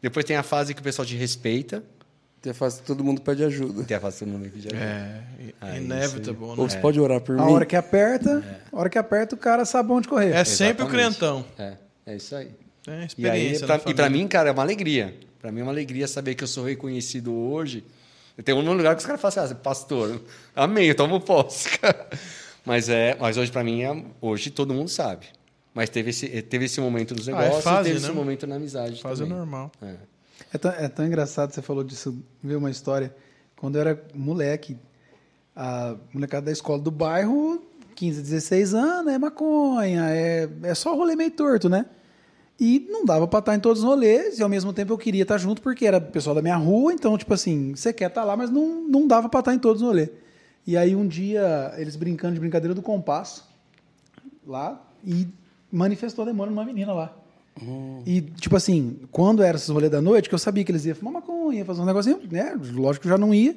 Depois 0.00 0.24
tem 0.24 0.36
a 0.36 0.42
fase 0.42 0.72
que 0.74 0.80
o 0.80 0.82
pessoal 0.82 1.04
te 1.04 1.14
respeita. 1.14 1.84
Fase 2.54 2.80
que 2.80 2.86
todo 2.86 3.04
mundo 3.04 3.20
pede 3.20 3.44
ajuda. 3.44 3.82
A 3.96 4.00
fase 4.00 4.18
que 4.18 4.24
todo 4.24 4.32
mundo 4.32 4.50
pede 4.50 4.68
ajuda. 4.68 4.82
É, 4.82 5.20
Ah, 5.60 5.76
inevitable, 5.78 6.44
Ou 6.44 6.56
né? 6.56 6.68
você 6.68 6.78
pode 6.78 6.98
orar 7.00 7.20
por 7.20 7.38
A 7.38 7.44
mim? 7.44 7.52
hora 7.52 7.64
que 7.66 7.76
aperta, 7.76 8.42
a 8.72 8.78
hora 8.78 8.88
que 8.90 8.98
aperta, 8.98 9.34
o 9.34 9.38
cara 9.38 9.64
sabe 9.64 9.92
onde 9.92 10.08
correr. 10.08 10.32
É 10.32 10.44
sempre 10.44 10.84
o 10.84 10.88
crentão. 10.88 11.44
É, 11.58 11.74
é 12.06 12.16
isso 12.16 12.34
aí. 12.34 12.50
É 12.86 12.90
E, 12.90 12.92
aí, 12.94 13.06
experiência. 13.06 13.64
e 13.64 13.66
pra 13.66 13.78
família. 13.78 14.10
mim, 14.10 14.26
cara, 14.26 14.48
é 14.48 14.52
uma 14.52 14.62
alegria. 14.62 15.14
Pra 15.40 15.52
mim 15.52 15.60
é 15.60 15.62
uma 15.62 15.70
alegria 15.72 16.08
saber 16.08 16.34
que 16.34 16.42
eu 16.42 16.48
sou 16.48 16.64
reconhecido 16.64 17.32
hoje. 17.32 17.84
Tem 18.44 18.54
um 18.54 18.60
lugar 18.72 18.94
que 18.96 19.00
os 19.00 19.06
caras 19.06 19.20
falam 19.20 19.44
assim, 19.44 19.54
ah, 19.54 19.56
pastor, 19.62 20.20
amém, 20.56 20.86
eu 20.88 20.94
tomo 20.96 21.20
posse, 21.20 21.68
cara. 21.78 22.08
Mas, 22.64 22.88
é, 22.88 23.16
mas 23.20 23.36
hoje, 23.36 23.50
pra 23.50 23.64
mim, 23.64 23.82
é, 23.82 24.04
hoje 24.20 24.48
todo 24.50 24.72
mundo 24.72 24.88
sabe. 24.88 25.26
Mas 25.74 25.90
teve 25.90 26.10
esse, 26.10 26.28
teve 26.42 26.66
esse 26.66 26.80
momento 26.80 27.12
nos 27.12 27.28
Ah, 27.28 27.32
é 27.32 27.34
negócios 27.34 27.64
fase, 27.64 27.88
teve 27.88 28.00
né? 28.00 28.06
esse 28.06 28.14
momento 28.16 28.46
na 28.46 28.54
amizade 28.54 29.02
Fase 29.02 29.22
também. 29.22 29.36
normal. 29.36 29.72
É. 29.82 29.94
É 30.52 30.58
tão, 30.58 30.70
é 30.70 30.88
tão 30.88 31.06
engraçado 31.06 31.52
você 31.52 31.62
falou 31.62 31.82
disso, 31.82 32.22
ver 32.42 32.56
uma 32.56 32.70
história. 32.70 33.14
Quando 33.56 33.76
eu 33.76 33.80
era 33.80 34.04
moleque, 34.14 34.76
a 35.56 35.96
molecada 36.12 36.46
da 36.46 36.52
escola 36.52 36.78
do 36.78 36.90
bairro, 36.90 37.62
15, 37.94 38.20
16 38.20 38.74
anos, 38.74 39.12
é 39.12 39.18
maconha, 39.18 40.10
é, 40.10 40.48
é 40.62 40.74
só 40.74 40.94
rolê 40.94 41.16
meio 41.16 41.30
torto, 41.30 41.68
né? 41.68 41.86
E 42.60 42.86
não 42.90 43.04
dava 43.04 43.26
pra 43.26 43.38
estar 43.38 43.54
em 43.54 43.60
todos 43.60 43.82
os 43.82 43.88
rolês, 43.88 44.38
e 44.38 44.42
ao 44.42 44.48
mesmo 44.48 44.72
tempo 44.72 44.92
eu 44.92 44.98
queria 44.98 45.22
estar 45.22 45.38
junto 45.38 45.62
porque 45.62 45.86
era 45.86 46.00
pessoal 46.00 46.34
da 46.34 46.42
minha 46.42 46.56
rua, 46.56 46.92
então, 46.92 47.16
tipo 47.16 47.32
assim, 47.32 47.74
você 47.74 47.92
quer 47.92 48.08
estar 48.08 48.24
lá, 48.24 48.36
mas 48.36 48.50
não, 48.50 48.86
não 48.88 49.06
dava 49.06 49.28
pra 49.28 49.40
estar 49.40 49.54
em 49.54 49.58
todos 49.58 49.80
os 49.80 49.88
rolês. 49.88 50.10
E 50.66 50.76
aí 50.76 50.94
um 50.94 51.06
dia, 51.08 51.72
eles 51.76 51.96
brincando 51.96 52.34
de 52.34 52.40
brincadeira 52.40 52.74
do 52.74 52.82
compasso, 52.82 53.48
lá, 54.46 54.80
e 55.04 55.26
manifestou 55.70 56.24
demônio 56.24 56.54
numa 56.54 56.64
menina 56.64 56.92
lá. 56.92 57.21
E, 58.06 58.20
tipo 58.20 58.56
assim, 58.56 59.00
quando 59.10 59.42
era 59.42 59.56
esses 59.56 59.68
rolê 59.68 59.88
da 59.88 60.00
noite, 60.00 60.28
que 60.28 60.34
eu 60.34 60.38
sabia 60.38 60.64
que 60.64 60.72
eles 60.72 60.84
iam 60.84 60.94
fumar 60.94 61.14
maconha, 61.14 61.58
ia 61.58 61.64
fazer 61.64 61.82
um 61.82 61.84
negocinho, 61.84 62.20
né? 62.30 62.58
Lógico 62.72 63.02
que 63.02 63.08
eu 63.08 63.12
já 63.12 63.18
não 63.18 63.34
ia. 63.34 63.54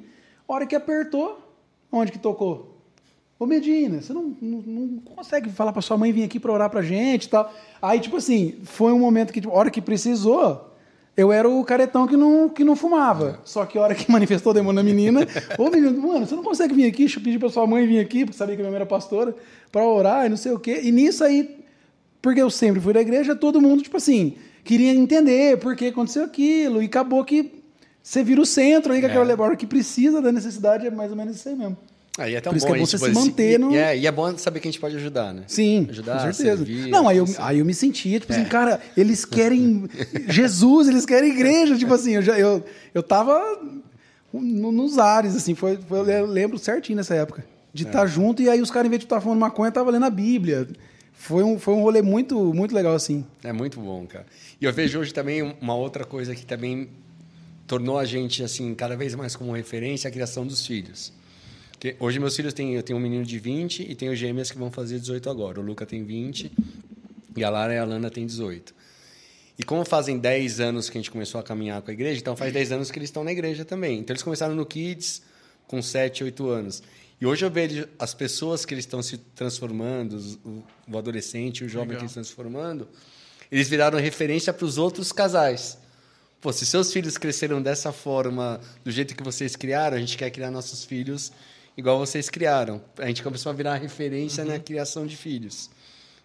A 0.47 0.53
hora 0.53 0.65
que 0.65 0.75
apertou, 0.75 1.39
onde 1.91 2.11
que 2.11 2.19
tocou? 2.19 2.75
Ô 3.37 3.45
Medina, 3.45 4.01
você 4.01 4.13
não, 4.13 4.35
não, 4.41 4.61
não 4.61 4.99
consegue 4.99 5.49
falar 5.49 5.73
pra 5.73 5.81
sua 5.81 5.97
mãe 5.97 6.11
vir 6.11 6.23
aqui 6.23 6.39
pra 6.39 6.53
orar 6.53 6.69
pra 6.69 6.81
gente 6.81 7.25
e 7.25 7.29
tal. 7.29 7.51
Aí, 7.81 7.99
tipo 7.99 8.15
assim, 8.17 8.59
foi 8.63 8.93
um 8.93 8.99
momento 8.99 9.33
que, 9.33 9.41
tipo, 9.41 9.53
a 9.53 9.57
hora 9.57 9.69
que 9.69 9.81
precisou, 9.81 10.73
eu 11.17 11.33
era 11.33 11.49
o 11.49 11.63
caretão 11.65 12.07
que 12.07 12.15
não, 12.15 12.47
que 12.47 12.63
não 12.63 12.75
fumava. 12.77 13.39
Só 13.43 13.65
que 13.65 13.77
a 13.77 13.81
hora 13.81 13.95
que 13.95 14.09
manifestou 14.11 14.51
o 14.51 14.53
demônio 14.53 14.75
na 14.75 14.83
menina, 14.83 15.27
ô 15.57 15.69
menina, 15.69 15.91
mano, 15.91 16.25
você 16.25 16.35
não 16.35 16.43
consegue 16.43 16.73
vir 16.73 16.85
aqui? 16.85 16.99
Deixa 16.99 17.19
eu 17.19 17.23
pedir 17.23 17.39
pra 17.39 17.49
sua 17.49 17.67
mãe 17.67 17.85
vir 17.85 17.99
aqui, 17.99 18.23
porque 18.23 18.37
sabia 18.37 18.55
que 18.55 18.61
a 18.61 18.63
minha 18.63 18.71
mãe 18.71 18.77
era 18.77 18.85
pastora, 18.85 19.35
pra 19.69 19.85
orar 19.85 20.25
e 20.25 20.29
não 20.29 20.37
sei 20.37 20.53
o 20.53 20.59
quê. 20.59 20.79
E 20.83 20.91
nisso 20.91 21.23
aí, 21.23 21.64
porque 22.25 22.41
eu 22.41 22.49
sempre 22.49 22.81
fui 22.81 22.91
da 22.91 23.01
igreja, 23.01 23.35
todo 23.35 23.61
mundo, 23.61 23.83
tipo 23.83 23.97
assim, 23.97 24.33
queria 24.63 24.91
entender 24.91 25.57
por 25.59 25.75
que 25.75 25.85
aconteceu 25.89 26.23
aquilo. 26.23 26.81
E 26.81 26.87
acabou 26.87 27.23
que 27.23 27.51
você 28.01 28.23
vira 28.23 28.41
o 28.41 28.45
centro 28.47 28.91
aí, 28.93 28.99
que 28.99 29.05
aquela 29.05 29.39
hora 29.39 29.55
que 29.55 29.67
precisa 29.67 30.19
da 30.23 30.31
necessidade 30.31 30.87
é 30.87 30.89
mais 30.89 31.11
ou 31.11 31.17
menos 31.17 31.35
isso 31.35 31.47
aí 31.47 31.55
mesmo. 31.55 31.77
Aí 32.17 32.33
é 32.33 32.41
tão 32.41 32.51
Por 32.51 32.57
isso 32.57 32.65
bom 32.65 32.71
que 32.73 32.77
é 32.77 32.81
bom 32.81 32.85
você 32.87 32.97
tipo, 32.97 33.05
se 33.05 33.13
manter 33.13 33.51
e, 33.53 33.57
no- 33.59 33.71
e 33.71 33.77
é, 33.77 33.97
e 33.99 34.07
é 34.07 34.11
bom 34.11 34.35
saber 34.39 34.59
que 34.59 34.67
a 34.67 34.71
gente 34.71 34.79
pode 34.81 34.95
ajudar, 34.95 35.35
né? 35.35 35.43
Sim, 35.47 35.85
Ajudar, 35.87 36.13
com 36.15 36.33
certeza. 36.33 36.65
servir, 36.65 36.89
não, 36.89 37.07
aí 37.07 37.17
eu, 37.17 37.25
assim. 37.25 37.35
aí 37.39 37.59
eu 37.59 37.65
me 37.65 37.73
sentia, 37.75 38.19
tipo 38.19 38.33
assim, 38.33 38.45
cara, 38.45 38.81
eles 38.97 39.23
querem 39.23 39.87
Jesus, 40.27 40.87
eles 40.87 41.05
querem 41.05 41.29
igreja, 41.29 41.77
tipo 41.77 41.93
assim, 41.93 42.13
eu, 42.15 42.23
já, 42.23 42.39
eu, 42.39 42.63
eu 42.91 43.03
tava 43.03 43.39
no- 44.33 44.71
nos 44.71 44.97
ares, 44.97 45.35
assim, 45.35 45.53
foi, 45.53 45.77
foi- 45.87 45.99
eu 46.19 46.25
lembro 46.25 46.57
certinho 46.57 46.95
nessa 46.95 47.13
época, 47.13 47.45
de 47.71 47.83
estar 47.83 48.07
junto, 48.07 48.41
e 48.41 48.49
aí 48.49 48.61
os 48.61 48.71
caras, 48.71 48.87
em 48.87 48.89
vez 48.89 48.99
de 49.01 49.05
estar 49.05 49.21
fumando 49.21 49.39
maconha, 49.39 49.69
estavam 49.69 49.91
lendo 49.93 50.05
a 50.05 50.09
Bíblia. 50.09 50.67
Foi 51.15 51.43
um, 51.43 51.57
foi 51.57 51.73
um 51.73 51.81
rolê 51.81 52.01
muito, 52.01 52.53
muito 52.53 52.75
legal, 52.75 52.93
assim. 52.93 53.25
É 53.43 53.51
muito 53.51 53.79
bom, 53.79 54.05
cara. 54.05 54.25
E 54.61 54.65
eu 54.65 54.71
vejo 54.71 54.99
hoje 54.99 55.13
também 55.13 55.41
uma 55.41 55.75
outra 55.75 56.05
coisa 56.05 56.35
que 56.35 56.45
também 56.45 56.89
tornou 57.67 57.97
a 57.97 58.05
gente 58.05 58.43
assim 58.43 58.73
cada 58.75 58.95
vez 58.95 59.15
mais 59.15 59.35
como 59.35 59.51
referência 59.51 60.07
a 60.07 60.11
criação 60.11 60.45
dos 60.45 60.65
filhos. 60.65 61.11
Hoje 61.99 62.19
meus 62.19 62.35
filhos 62.35 62.53
têm, 62.53 62.73
eu 62.73 62.81
tenho 62.81 62.97
um 62.97 63.01
menino 63.01 63.23
de 63.23 63.37
20 63.37 63.83
e 63.83 63.95
tenho 63.95 64.15
gêmeas 64.15 64.49
que 64.51 64.57
vão 64.57 64.71
fazer 64.71 64.99
18 64.99 65.29
agora. 65.29 65.59
O 65.59 65.63
Luca 65.63 65.85
tem 65.85 66.03
20 66.03 66.51
e 67.35 67.43
a 67.43 67.49
Lara 67.49 67.73
e 67.73 67.77
a 67.77 67.85
Lana 67.85 68.09
têm 68.09 68.25
18. 68.25 68.73
E 69.57 69.63
como 69.63 69.85
fazem 69.85 70.17
10 70.17 70.59
anos 70.59 70.89
que 70.89 70.97
a 70.97 71.01
gente 71.01 71.11
começou 71.11 71.39
a 71.39 71.43
caminhar 71.43 71.81
com 71.81 71.89
a 71.89 71.93
igreja, 71.93 72.19
então 72.19 72.35
faz 72.35 72.51
10 72.51 72.71
anos 72.71 72.91
que 72.91 72.97
eles 72.97 73.09
estão 73.09 73.23
na 73.23 73.31
igreja 73.31 73.63
também. 73.63 73.99
Então 73.99 74.13
eles 74.13 74.23
começaram 74.23 74.55
no 74.55 74.65
Kids 74.65 75.21
com 75.67 75.81
7, 75.81 76.23
8 76.23 76.49
anos. 76.49 76.83
E 77.19 77.25
hoje 77.25 77.45
eu 77.45 77.49
vejo 77.49 77.87
as 77.97 78.13
pessoas 78.13 78.65
que 78.65 78.73
eles 78.73 78.83
estão 78.83 79.01
se 79.01 79.17
transformando, 79.17 80.17
o, 80.87 80.97
adolescente, 80.97 81.63
o 81.63 81.69
jovem 81.69 81.89
Legal. 81.89 82.01
que 82.01 82.07
estão 82.07 82.23
se 82.23 82.33
formando, 82.33 82.87
eles 83.51 83.69
viraram 83.69 83.97
referência 83.99 84.51
para 84.51 84.65
os 84.65 84.77
outros 84.77 85.11
casais. 85.11 85.77
Pô, 86.41 86.51
se 86.51 86.65
seus 86.65 86.91
filhos 86.91 87.17
cresceram 87.17 87.61
dessa 87.61 87.91
forma, 87.91 88.59
do 88.83 88.91
jeito 88.91 89.15
que 89.15 89.23
vocês 89.23 89.55
criaram, 89.55 89.97
a 89.97 89.99
gente 89.99 90.17
quer 90.17 90.29
criar 90.29 90.51
nossos 90.51 90.83
filhos 90.83 91.31
igual 91.77 91.97
vocês 91.97 92.29
criaram. 92.29 92.81
A 92.97 93.07
gente 93.07 93.23
começou 93.23 93.49
a 93.49 93.53
virar 93.53 93.75
referência 93.75 94.43
na 94.45 94.59
criação 94.59 95.05
de 95.05 95.15
filhos. 95.15 95.69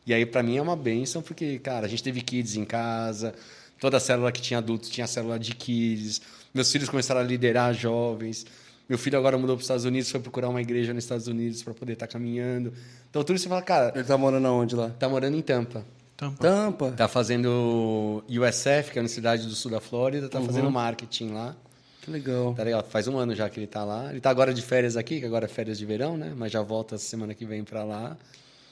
E 0.07 0.15
aí, 0.15 0.25
para 0.27 0.43
mim, 0.43 0.57
é 0.57 0.63
uma 0.63 0.77
benção, 0.77 1.23
porque, 1.23 1.59
cara, 1.59 1.87
a 1.87 1.89
gente 1.89 2.03
teve 2.03 2.21
kids 2.21 2.57
em 2.57 2.65
casa, 2.65 3.35
toda 3.79 3.97
a 3.97 4.01
célula 4.01 4.33
que 4.33 4.41
tinha 4.41 4.59
adultos 4.59 4.89
tinha 4.89 5.05
a 5.05 5.09
célula 5.09 5.39
de 5.39 5.55
kids, 5.55 6.21
meus 6.53 6.71
filhos 6.71 6.89
começaram 6.89 7.21
a 7.21 7.25
liderar 7.25 7.73
jovens. 7.75 8.45
Meu 8.91 8.99
filho 8.99 9.17
agora 9.17 9.39
mudou 9.39 9.55
para 9.55 9.61
os 9.61 9.67
Estados 9.67 9.85
Unidos, 9.85 10.11
foi 10.11 10.19
procurar 10.19 10.49
uma 10.49 10.61
igreja 10.61 10.93
nos 10.93 11.05
Estados 11.05 11.29
Unidos 11.29 11.63
para 11.63 11.73
poder 11.73 11.93
estar 11.93 12.09
caminhando. 12.09 12.73
Então, 13.09 13.23
tudo 13.23 13.37
isso 13.37 13.45
você 13.45 13.49
fala, 13.49 13.63
cara, 13.63 13.93
Ele 13.95 14.03
tá 14.03 14.19
morando 14.19 14.49
aonde 14.49 14.75
lá? 14.75 14.91
tá 14.91 15.09
morando 15.09 15.37
em 15.37 15.43
Tampa. 15.43 15.87
Tampa. 16.17 16.43
Tampa. 16.43 16.91
Tá 16.91 17.07
fazendo 17.07 18.25
USF, 18.29 18.91
que 18.91 18.99
é 18.99 19.01
a 19.01 19.03
Universidade 19.03 19.47
do 19.47 19.55
Sul 19.55 19.71
da 19.71 19.81
Flórida, 19.81 20.29
tá 20.29 20.41
fazendo 20.41 20.69
marketing 20.73 21.31
lá. 21.31 21.55
Que 22.03 22.11
legal. 22.11 22.53
Tá 22.53 22.65
legal, 22.65 22.83
faz 22.83 23.07
um 23.07 23.17
ano 23.17 23.33
já 23.33 23.49
que 23.49 23.61
ele 23.61 23.69
tá 23.69 23.85
lá. 23.85 24.11
Ele 24.11 24.21
tá 24.21 24.29
agora 24.29 24.53
de 24.53 24.61
férias 24.61 24.97
aqui, 24.97 25.21
que 25.21 25.27
agora 25.27 25.45
é 25.45 25.49
férias 25.49 25.79
de 25.79 25.87
verão, 25.87 26.17
né? 26.17 26.33
Mas 26.37 26.51
já 26.51 26.61
volta 26.61 26.99
semana 26.99 27.33
que 27.33 27.45
vem 27.45 27.63
para 27.63 27.85
lá. 27.85 28.17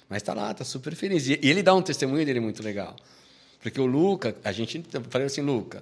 Mas 0.09 0.21
tá 0.21 0.35
lá, 0.35 0.53
tá 0.53 0.65
super 0.65 0.97
feliz. 0.97 1.29
E 1.29 1.39
e 1.41 1.49
ele 1.49 1.63
dá 1.63 1.73
um 1.73 1.81
testemunho 1.81 2.27
dele 2.27 2.41
muito 2.41 2.61
legal. 2.61 2.97
Porque 3.63 3.81
o 3.81 3.87
Luca, 3.87 4.35
a 4.43 4.51
gente 4.51 4.85
eu 4.93 5.01
falei 5.09 5.29
assim, 5.29 5.43
Luca, 5.43 5.81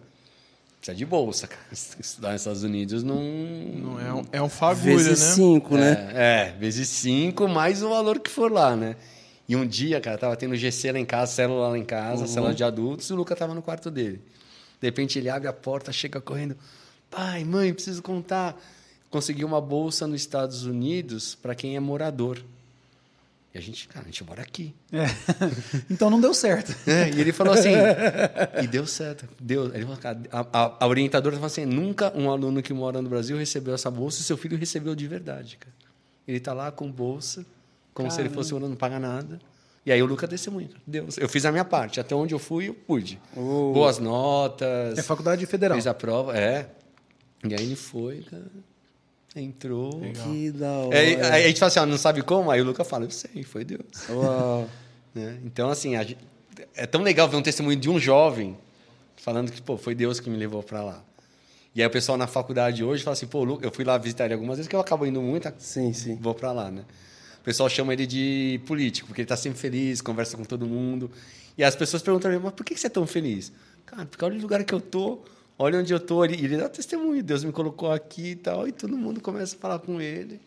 precisa 0.87 0.95
de 0.95 1.05
bolsa, 1.05 1.47
cara. 1.49 1.63
Estudar 1.73 2.33
nos 2.33 2.41
Estados 2.43 2.63
Unidos 2.63 3.03
não. 3.03 3.21
Não 3.23 4.01
é, 4.01 4.13
um, 4.13 4.25
é 4.33 4.43
um 4.43 4.49
fagulho, 4.49 4.97
Vezes 4.97 5.21
né? 5.21 5.35
cinco, 5.35 5.77
né? 5.77 6.13
É, 6.15 6.49
é, 6.49 6.59
vezes 6.59 6.89
cinco, 6.89 7.49
mais 7.49 7.83
o 7.83 7.89
valor 7.89 8.21
que 8.21 8.31
for 8.31 8.51
lá, 8.51 8.77
né? 8.77 8.97
E 9.49 9.55
um 9.55 9.67
dia, 9.67 10.01
cara, 10.01 10.19
tava 10.19 10.37
tendo 10.37 10.57
GC 10.57 10.93
lá 10.93 10.99
em 10.99 11.05
casa, 11.05 11.33
célula 11.33 11.69
lá 11.69 11.79
em 11.79 11.85
casa, 11.85 12.27
célula 12.27 12.53
de 12.53 12.65
adultos, 12.65 13.09
e 13.09 13.13
o 13.13 13.17
Luca 13.17 13.37
tava 13.37 13.55
no 13.55 13.63
quarto 13.63 13.91
dele. 13.91 14.21
De 14.81 14.89
repente 14.89 15.19
ele 15.19 15.29
abre 15.29 15.47
a 15.47 15.53
porta, 15.53 15.93
chega 15.93 16.21
correndo. 16.21 16.57
Pai, 17.11 17.45
mãe, 17.45 17.73
preciso 17.73 18.03
contar. 18.03 18.61
Consegui 19.09 19.45
uma 19.45 19.61
bolsa 19.61 20.07
nos 20.07 20.21
Estados 20.21 20.65
Unidos 20.65 21.37
para 21.37 21.55
quem 21.55 21.77
é 21.77 21.81
morador. 21.81 22.43
E 23.57 23.59
a 23.59 23.63
gente, 23.63 23.89
cara, 23.89 24.03
a 24.05 24.09
gente 24.11 24.23
mora 24.23 24.43
aqui. 24.43 24.75
É. 24.93 25.07
Então 25.91 26.11
não 26.11 26.21
deu 26.21 26.35
certo. 26.35 26.77
É, 26.87 27.09
e 27.09 27.19
ele 27.19 27.33
falou 27.33 27.55
assim, 27.55 27.71
e 28.63 28.67
deu 28.67 28.87
certo, 28.87 29.27
deu. 29.41 29.75
Ele 29.75 29.83
falou, 29.85 29.97
cara, 29.97 30.21
a, 30.31 30.85
a- 30.85 30.87
orientadora 30.87 31.35
falou 31.37 31.47
assim, 31.47 31.65
nunca 31.65 32.13
um 32.15 32.31
aluno 32.31 32.63
que 32.63 32.75
mora 32.75 33.01
no 33.01 33.09
Brasil 33.09 33.39
recebeu 33.39 33.75
essa 33.75 33.91
bolsa 33.91 34.21
e 34.21 34.25
seu 34.25 34.37
filho 34.37 34.59
recebeu 34.59 34.95
de 34.95 35.09
verdade, 35.09 35.57
cara. 35.57 35.75
Ele 36.29 36.39
tá 36.39 36.53
lá 36.53 36.71
com 36.71 36.91
bolsa, 36.93 37.47
como 37.95 38.11
se 38.11 38.21
ele 38.21 38.29
fosse 38.29 38.53
um 38.53 38.59
aluno, 38.59 38.71
não 38.73 38.77
paga 38.77 38.99
nada. 38.99 39.41
E 39.87 39.91
aí 39.93 40.03
o 40.03 40.07
Luca 40.07 40.29
testemunha, 40.29 40.69
Deus, 40.87 41.17
eu 41.17 41.27
fiz 41.29 41.47
a 41.47 41.51
minha 41.53 41.65
parte, 41.65 41.99
até 41.99 42.15
onde 42.15 42.35
eu 42.35 42.39
fui, 42.39 42.69
eu 42.69 42.75
pude. 42.75 43.19
Boas 43.35 43.99
notas, 43.99 44.99
É 44.99 45.03
faculdade 45.03 45.47
federal. 45.47 45.77
fez 45.77 45.87
a 45.87 45.95
prova, 45.95 46.37
é. 46.37 46.69
E 47.49 47.55
aí 47.55 47.63
ele 47.65 47.77
foi, 47.77 48.21
cara, 48.23 48.45
entrou. 49.41 50.01
Que 50.01 50.51
da 50.51 50.71
hora. 50.71 50.99
Aí, 50.99 51.21
aí 51.21 51.45
a 51.45 51.49
gente 51.49 51.59
fala 51.59 51.69
assim, 51.69 51.79
ó, 51.81 51.87
não 51.87 51.99
sabe 51.99 52.23
como? 52.23 52.51
Aí 52.51 52.61
o 52.61 52.65
Luca 52.65 52.85
fala, 52.85 53.05
eu 53.05 53.11
sei, 53.11 53.43
foi 53.43 53.65
Deus. 53.65 53.81
Uau. 54.09 54.69
né? 55.15 55.39
Então, 55.45 55.69
assim, 55.71 55.97
a 55.97 56.03
gente- 56.03 56.19
é 56.75 56.87
tão 56.87 57.03
legal 57.03 57.29
ver 57.29 57.37
um 57.37 57.43
testemunho 57.43 57.77
de 57.79 57.89
um 57.91 57.99
jovem 57.99 58.57
falando 59.17 59.51
que, 59.51 59.61
pô, 59.61 59.77
foi 59.77 59.95
Deus 59.95 60.21
que 60.21 60.31
me 60.31 60.37
levou 60.37 60.63
para 60.63 60.83
lá. 60.83 61.05
E 61.75 61.83
aí 61.83 61.87
o 61.87 61.91
pessoal 61.91 62.17
na 62.17 62.27
faculdade 62.27 62.83
hoje 62.83 63.03
fala 63.05 63.13
assim, 63.13 63.27
pô, 63.27 63.45
Lu, 63.45 63.59
eu 63.63 63.71
fui 63.71 63.85
lá 63.85 63.99
visitar 63.99 64.25
ele 64.25 64.35
algumas 64.35 64.57
vezes, 64.57 64.69
que 64.69 64.75
eu 64.75 64.81
acabo 64.81 65.05
indo 65.05 65.21
muito, 65.21 65.53
Sim, 65.59 65.93
sim. 65.93 66.17
vou 66.21 66.35
para 66.35 66.51
lá, 66.53 66.71
né? 66.71 66.85
O 67.41 67.45
pessoal 67.45 67.69
chama 67.69 67.93
ele 67.93 68.07
de 68.07 68.61
político, 68.67 69.07
porque 69.09 69.21
ele 69.21 69.29
tá 69.29 69.37
sempre 69.37 69.59
feliz, 69.59 70.01
conversa 70.01 70.37
com 70.37 70.45
todo 70.45 70.67
mundo. 70.67 71.11
E 71.57 71.63
as 71.63 71.77
pessoas 71.77 72.03
perguntam 72.03 72.41
mas 72.41 72.53
por 72.55 72.65
que 72.65 72.77
você 72.77 72.87
é 72.87 72.91
tão 72.91 73.07
feliz? 73.07 73.53
Cara, 73.85 74.05
porque 74.07 74.25
olha 74.25 74.39
o 74.39 74.41
lugar 74.41 74.65
que 74.65 74.73
eu 74.75 74.81
tô, 74.81 75.21
olha 75.59 75.79
onde 75.81 75.93
eu 75.93 76.01
tô. 76.01 76.25
E 76.25 76.33
ele 76.35 76.57
dá 76.57 76.69
testemunho, 76.69 77.23
Deus 77.23 77.45
me 77.45 77.53
colocou 77.53 77.91
aqui 77.93 78.31
e 78.31 78.37
tal, 78.37 78.67
e 78.69 78.73
todo 78.73 78.97
mundo 78.97 79.21
começa 79.21 79.57
a 79.57 79.59
falar 79.59 79.79
com 79.79 80.01
ele. 80.01 80.41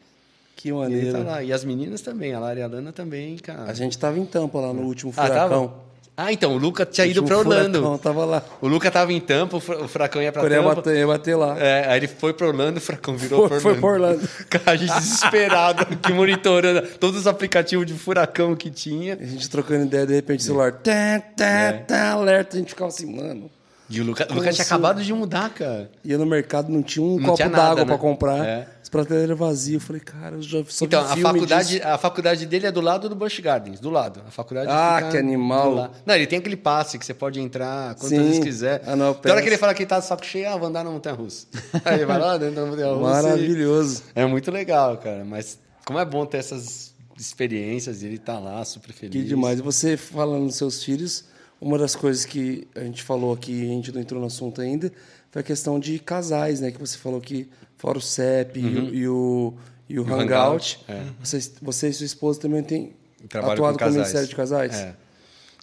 Que 0.55 0.69
E 0.69 0.71
ele 0.71 0.79
maneiro. 0.79 1.11
tá 1.13 1.19
lá. 1.23 1.43
E 1.43 1.53
as 1.53 1.63
meninas 1.63 2.01
também, 2.01 2.33
a 2.33 2.39
Lara 2.39 2.59
e 2.59 2.63
a 2.63 2.67
Lana 2.67 2.91
também, 2.91 3.37
cara. 3.37 3.63
A 3.63 3.73
gente 3.73 3.97
tava 3.97 4.19
em 4.19 4.25
Tampa 4.25 4.59
lá 4.59 4.73
no 4.73 4.81
último 4.81 5.13
Ah, 5.15 5.23
furacão. 5.25 5.49
tava? 5.67 5.89
Ah, 6.21 6.33
então, 6.33 6.53
o 6.53 6.57
Luca 6.57 6.85
tinha 6.85 7.07
ido 7.07 7.23
para 7.23 7.37
Orlando. 7.37 7.77
Furacão, 7.77 7.97
tava 7.97 8.25
lá. 8.25 8.43
O 8.59 8.67
Luca 8.67 8.91
tava 8.91 9.13
em 9.13 9.21
Tampa, 9.21 9.55
o 9.55 9.59
Fra- 9.61 9.81
o 9.81 9.87
Fracão 9.87 10.21
ia 10.21 10.33
para 10.33 10.41
Quando 10.41 10.51
ia 10.51 10.57
Tampa. 10.61 10.75
bater, 10.75 10.97
ia 10.97 11.07
bater 11.07 11.35
lá. 11.37 11.57
É, 11.57 11.87
aí 11.89 11.97
ele 11.97 12.09
foi 12.09 12.33
para 12.33 12.45
Orlando, 12.47 12.77
o 12.77 12.81
Fracão 12.81 13.15
virou 13.15 13.39
Foi- 13.47 13.47
para 13.47 13.59
foi 13.61 13.71
Orlando. 13.71 13.79
pra 13.79 13.89
Orlando. 14.09 14.29
Cara, 14.49 14.71
a 14.71 14.75
gente 14.75 14.93
desesperado, 14.95 15.85
que 15.95 16.11
monitorando 16.11 16.81
todos 16.99 17.21
os 17.21 17.25
aplicativos 17.25 17.85
de 17.85 17.93
furacão 17.93 18.53
que 18.53 18.69
tinha. 18.69 19.13
A 19.13 19.23
gente 19.25 19.49
trocando 19.49 19.85
ideia, 19.85 20.05
de 20.05 20.13
repente 20.13 20.41
o 20.41 20.43
celular. 20.43 20.73
Tá, 20.73 21.21
tá, 21.37 21.71
tá, 21.87 22.11
alerta. 22.11 22.57
A 22.57 22.59
gente 22.59 22.67
ficava 22.71 22.89
assim, 22.89 23.15
mano. 23.15 23.49
E 23.89 23.99
o 23.99 24.03
Luca, 24.03 24.23
o 24.23 24.27
Como 24.27 24.39
Luca 24.41 24.53
tinha 24.53 24.63
acabado 24.63 25.01
de 25.03 25.11
mudar, 25.11 25.49
cara. 25.49 25.89
Ia 26.05 26.15
no 26.17 26.25
mercado, 26.25 26.71
não 26.71 26.83
tinha 26.83 27.03
um 27.03 27.17
Não 27.19 27.29
copo 27.35 27.49
d'água 27.49 27.75
né? 27.79 27.85
pra 27.85 27.97
comprar. 27.97 28.45
É. 28.45 28.67
As 28.83 28.87
prateleiras 28.87 29.35
vazias. 29.37 29.81
Eu 29.81 29.87
falei, 29.87 29.99
cara, 30.01 30.35
eu 30.35 30.41
já 30.43 30.63
só 30.67 30.85
Então, 30.85 31.01
a 31.01 31.17
faculdade, 31.17 31.69
disso. 31.77 31.87
a 31.87 31.97
faculdade 31.97 32.45
dele 32.45 32.67
é 32.67 32.71
do 32.71 32.81
lado 32.81 33.09
do 33.09 33.15
Busch 33.15 33.39
Gardens, 33.39 33.79
do 33.79 33.89
lado. 33.89 34.21
A 34.27 34.29
faculdade 34.31 34.69
Ah, 34.71 35.07
que 35.09 35.17
animal. 35.17 35.91
Não, 36.05 36.13
ele 36.15 36.27
tem 36.27 36.37
aquele 36.37 36.55
passe 36.55 36.99
que 36.99 37.05
você 37.05 37.15
pode 37.15 37.39
entrar 37.41 37.95
quantas 37.95 38.09
Sim. 38.09 38.19
vezes 38.23 38.39
quiser. 38.43 38.83
Ah, 38.85 38.95
não, 38.95 39.13
Tem 39.15 39.31
hora 39.31 39.41
que 39.41 39.49
ele 39.49 39.57
fala 39.57 39.73
que 39.73 39.83
tá 39.85 39.99
de 39.99 40.05
saco 40.05 40.23
cheio, 40.25 40.49
ah, 40.49 40.55
vou 40.57 40.67
andar 40.67 40.83
na 40.83 40.91
montanha-russa. 40.91 41.47
Aí 41.83 41.95
ele 41.95 42.05
vai 42.05 42.19
lá 42.19 42.37
dentro 42.37 42.55
da 42.57 42.65
montanha-russa. 42.67 43.19
e- 43.19 43.23
Maravilhoso. 43.23 44.03
É 44.13 44.23
muito 44.25 44.51
legal, 44.51 44.97
cara. 44.97 45.25
Mas 45.25 45.57
como 45.83 45.97
é 45.97 46.05
bom 46.05 46.27
ter 46.27 46.37
essas 46.37 46.93
experiências 47.17 48.01
e 48.03 48.05
ele 48.05 48.17
tá 48.19 48.37
lá 48.39 48.63
super 48.65 48.93
feliz. 48.93 49.13
Que 49.19 49.27
demais. 49.27 49.59
E 49.59 49.61
você 49.63 49.97
falando 49.97 50.45
dos 50.45 50.55
seus 50.55 50.83
filhos, 50.83 51.25
uma 51.61 51.77
das 51.77 51.95
coisas 51.95 52.25
que 52.25 52.67
a 52.75 52.81
gente 52.81 53.03
falou 53.03 53.33
aqui, 53.33 53.61
a 53.63 53.67
gente 53.73 53.91
não 53.91 54.01
entrou 54.01 54.19
no 54.21 54.27
assunto 54.27 54.61
ainda, 54.61 54.91
foi 55.31 55.41
a 55.41 55.43
questão 55.43 55.79
de 55.79 55.99
casais, 55.99 56.59
né? 56.61 56.71
Que 56.71 56.79
você 56.79 56.97
falou 56.97 57.19
que 57.21 57.47
fora 57.77 57.97
o 57.97 58.01
CEP 58.01 58.59
e 58.59 58.65
o- 58.65 58.93
e 58.95 59.07
o, 59.07 59.53
e 59.89 59.99
o 59.99 60.03
Uhum. 60.03 60.09
o 60.09 60.13
Hangout, 60.13 60.23
Hangout, 60.23 60.79
é. 60.87 61.03
você, 61.23 61.51
você 61.61 61.89
e 61.89 61.93
sua 61.93 62.05
esposa 62.05 62.39
também 62.39 62.63
têm 62.63 62.93
Trabalho 63.27 63.53
atuado 63.53 63.77
com 63.77 63.79
como 63.85 63.91
casais. 63.91 63.95
Ministério 63.97 64.27
de 64.27 64.35
Casais? 64.35 64.73
É. 64.75 64.95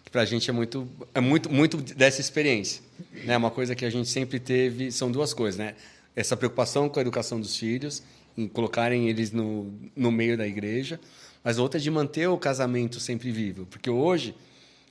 Que 0.03 0.11
pra 0.11 0.23
gente 0.25 0.49
é 0.49 0.53
muito, 0.53 0.87
é 1.13 1.19
muito, 1.19 1.49
muito 1.51 1.77
dessa 1.77 2.21
experiência. 2.21 2.81
Né? 3.25 3.35
Uma 3.35 3.51
coisa 3.51 3.75
que 3.75 3.83
a 3.83 3.89
gente 3.89 4.07
sempre 4.07 4.39
teve 4.39 4.91
são 4.91 5.11
duas 5.11 5.33
coisas, 5.33 5.57
né? 5.59 5.73
Essa 6.15 6.37
preocupação 6.37 6.87
com 6.87 6.97
a 6.97 7.01
educação 7.01 7.39
dos 7.41 7.57
filhos, 7.57 8.01
em 8.37 8.47
colocarem 8.47 9.09
eles 9.09 9.31
no, 9.31 9.71
no 9.95 10.11
meio 10.11 10.37
da 10.37 10.47
igreja, 10.47 10.99
mas 11.43 11.57
outra 11.59 11.79
é 11.79 11.81
de 11.81 11.91
manter 11.91 12.27
o 12.27 12.37
casamento 12.37 12.99
sempre 12.99 13.31
vivo. 13.31 13.65
Porque 13.65 13.89
hoje, 13.89 14.33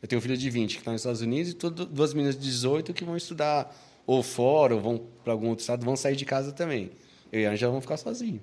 eu 0.06 0.08
tenho 0.08 0.18
um 0.20 0.22
filho 0.22 0.36
de 0.36 0.48
20 0.48 0.74
que 0.74 0.78
está 0.78 0.92
nos 0.92 1.00
Estados 1.00 1.20
Unidos 1.20 1.52
e 1.52 1.70
duas 1.86 2.14
meninas 2.14 2.36
de 2.36 2.42
18 2.42 2.94
que 2.94 3.04
vão 3.04 3.16
estudar 3.16 3.74
ou 4.06 4.22
fora, 4.22 4.74
ou 4.74 4.80
vão 4.80 5.06
para 5.24 5.32
algum 5.32 5.48
outro 5.48 5.62
estado, 5.62 5.84
vão 5.84 5.96
sair 5.96 6.14
de 6.14 6.24
casa 6.24 6.52
também. 6.52 6.92
Eu 7.32 7.40
e 7.40 7.46
a 7.46 7.50
Angela 7.50 7.72
vão 7.72 7.80
ficar 7.80 7.96
sozinhos. 7.96 8.42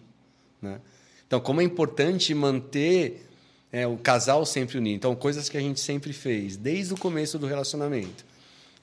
Né? 0.62 0.82
Então, 1.26 1.40
como 1.40 1.62
é 1.62 1.64
importante 1.64 2.34
manter 2.34 3.26
é, 3.74 3.88
o 3.88 3.98
casal 3.98 4.46
sempre 4.46 4.78
unido. 4.78 4.98
Então, 4.98 5.16
coisas 5.16 5.50
que 5.50 5.58
a 5.58 5.60
gente 5.60 5.80
sempre 5.80 6.14
fez, 6.14 6.56
desde 6.56 6.94
o 6.94 6.98
começo 6.98 7.40
do 7.40 7.48
relacionamento. 7.48 8.24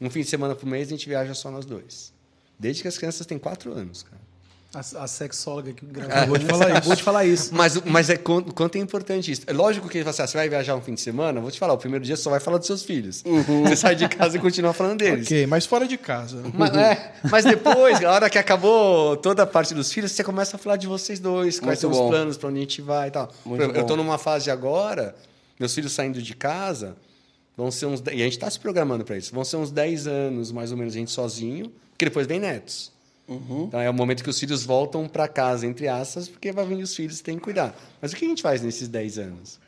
Um 0.01 0.11
fim 0.11 0.21
de 0.21 0.27
semana 0.27 0.55
por 0.55 0.67
mês, 0.67 0.89
a 0.89 0.91
gente 0.91 1.09
viaja 1.09 1.33
só 1.33 1.51
nós 1.51 1.65
dois. 1.65 2.13
Desde 2.59 2.83
que 2.83 2.89
as 2.89 2.99
crianças 2.99 3.25
têm 3.27 3.39
quatro 3.39 3.73
anos, 3.73 4.03
cara. 4.03 4.20
A, 4.73 4.79
a 5.03 5.09
sexóloga 5.09 5.73
que 5.73 5.85
gravou 5.85 6.39
de 6.39 6.47
falar 6.47 6.71
isso. 6.79 6.87
Vou 6.87 6.97
te 6.97 7.03
falar 7.03 7.25
isso. 7.25 7.53
Mas, 7.53 7.81
mas 7.85 8.09
é 8.09 8.17
quanto, 8.17 8.55
quanto 8.55 8.77
é 8.77 8.79
importante 8.79 9.33
isso. 9.33 9.43
É 9.49 9.53
lógico 9.53 9.89
que 9.89 10.05
você, 10.05 10.25
você 10.25 10.37
vai 10.39 10.49
viajar 10.49 10.77
um 10.77 10.81
fim 10.81 10.95
de 10.95 11.01
semana, 11.01 11.41
vou 11.41 11.51
te 11.51 11.59
falar, 11.59 11.73
o 11.73 11.79
primeiro 11.79 12.05
dia 12.05 12.15
você 12.15 12.23
só 12.23 12.31
vai 12.31 12.39
falar 12.39 12.59
dos 12.59 12.69
seus 12.69 12.85
filhos. 12.85 13.25
Você 13.65 13.75
sai 13.75 13.97
de 13.97 14.09
casa 14.09 14.37
e 14.37 14.41
continua 14.41 14.73
falando 14.73 14.99
deles. 15.01 15.27
Ok, 15.27 15.45
mas 15.49 15.67
fora 15.67 15.89
de 15.89 15.99
casa. 15.99 16.41
Mas, 16.55 16.73
é, 16.77 17.15
mas 17.29 17.45
depois, 17.45 18.05
a 18.05 18.13
hora 18.13 18.31
que 18.31 18.39
acabou 18.39 19.17
toda 19.17 19.43
a 19.43 19.47
parte 19.47 19.75
dos 19.75 19.93
filhos, 19.93 20.13
você 20.13 20.23
começa 20.23 20.55
a 20.55 20.59
falar 20.59 20.77
de 20.77 20.87
vocês 20.87 21.19
dois, 21.19 21.59
quais 21.59 21.83
Muito 21.83 21.95
são 21.95 22.03
bom. 22.03 22.05
os 22.05 22.11
planos, 22.11 22.37
para 22.37 22.49
onde 22.49 22.59
a 22.59 22.61
gente 22.61 22.81
vai 22.81 23.09
e 23.09 23.11
tal. 23.11 23.29
Muito 23.45 23.63
eu 23.63 23.81
estou 23.81 23.97
numa 23.97 24.19
fase 24.19 24.53
agora, 24.53 25.17
meus 25.59 25.75
filhos 25.75 25.93
saindo 25.93 26.23
de 26.23 26.35
casa, 26.37 26.97
vão 27.57 27.73
ser 27.73 27.87
uns. 27.87 28.01
E 28.07 28.11
a 28.23 28.25
gente 28.25 28.35
está 28.35 28.49
se 28.49 28.61
programando 28.61 29.05
para 29.05 29.17
isso. 29.17 29.35
Vão 29.35 29.45
ser 29.45 29.57
uns 29.57 29.73
10 29.73 30.07
anos, 30.07 30.53
mais 30.53 30.71
ou 30.71 30.79
menos, 30.79 30.95
a 30.95 30.99
gente 30.99 31.11
sozinho, 31.11 31.73
porque 31.91 32.05
depois 32.05 32.27
vem 32.27 32.39
netos. 32.39 32.93
Uhum. 33.31 33.65
Então 33.69 33.81
é 33.81 33.89
o 33.89 33.95
momento 33.95 34.25
que 34.25 34.29
os 34.29 34.39
filhos 34.39 34.65
voltam 34.65 35.07
para 35.09 35.29
casa, 35.29 35.65
entre 35.67 35.87
aspas, 35.87 36.29
porque 36.29 36.51
vai 36.51 36.67
vir 36.67 36.83
os 36.83 36.95
filhos 36.95 37.21
tem 37.21 37.37
que 37.37 37.43
cuidar. 37.45 37.75
Mas 38.03 38.13
o 38.13 38.17
que 38.17 38.25
a 38.25 38.29
gente 38.29 38.43
faz 38.43 38.61
nesses 38.61 38.89
10 38.89 39.19
anos? 39.19 39.61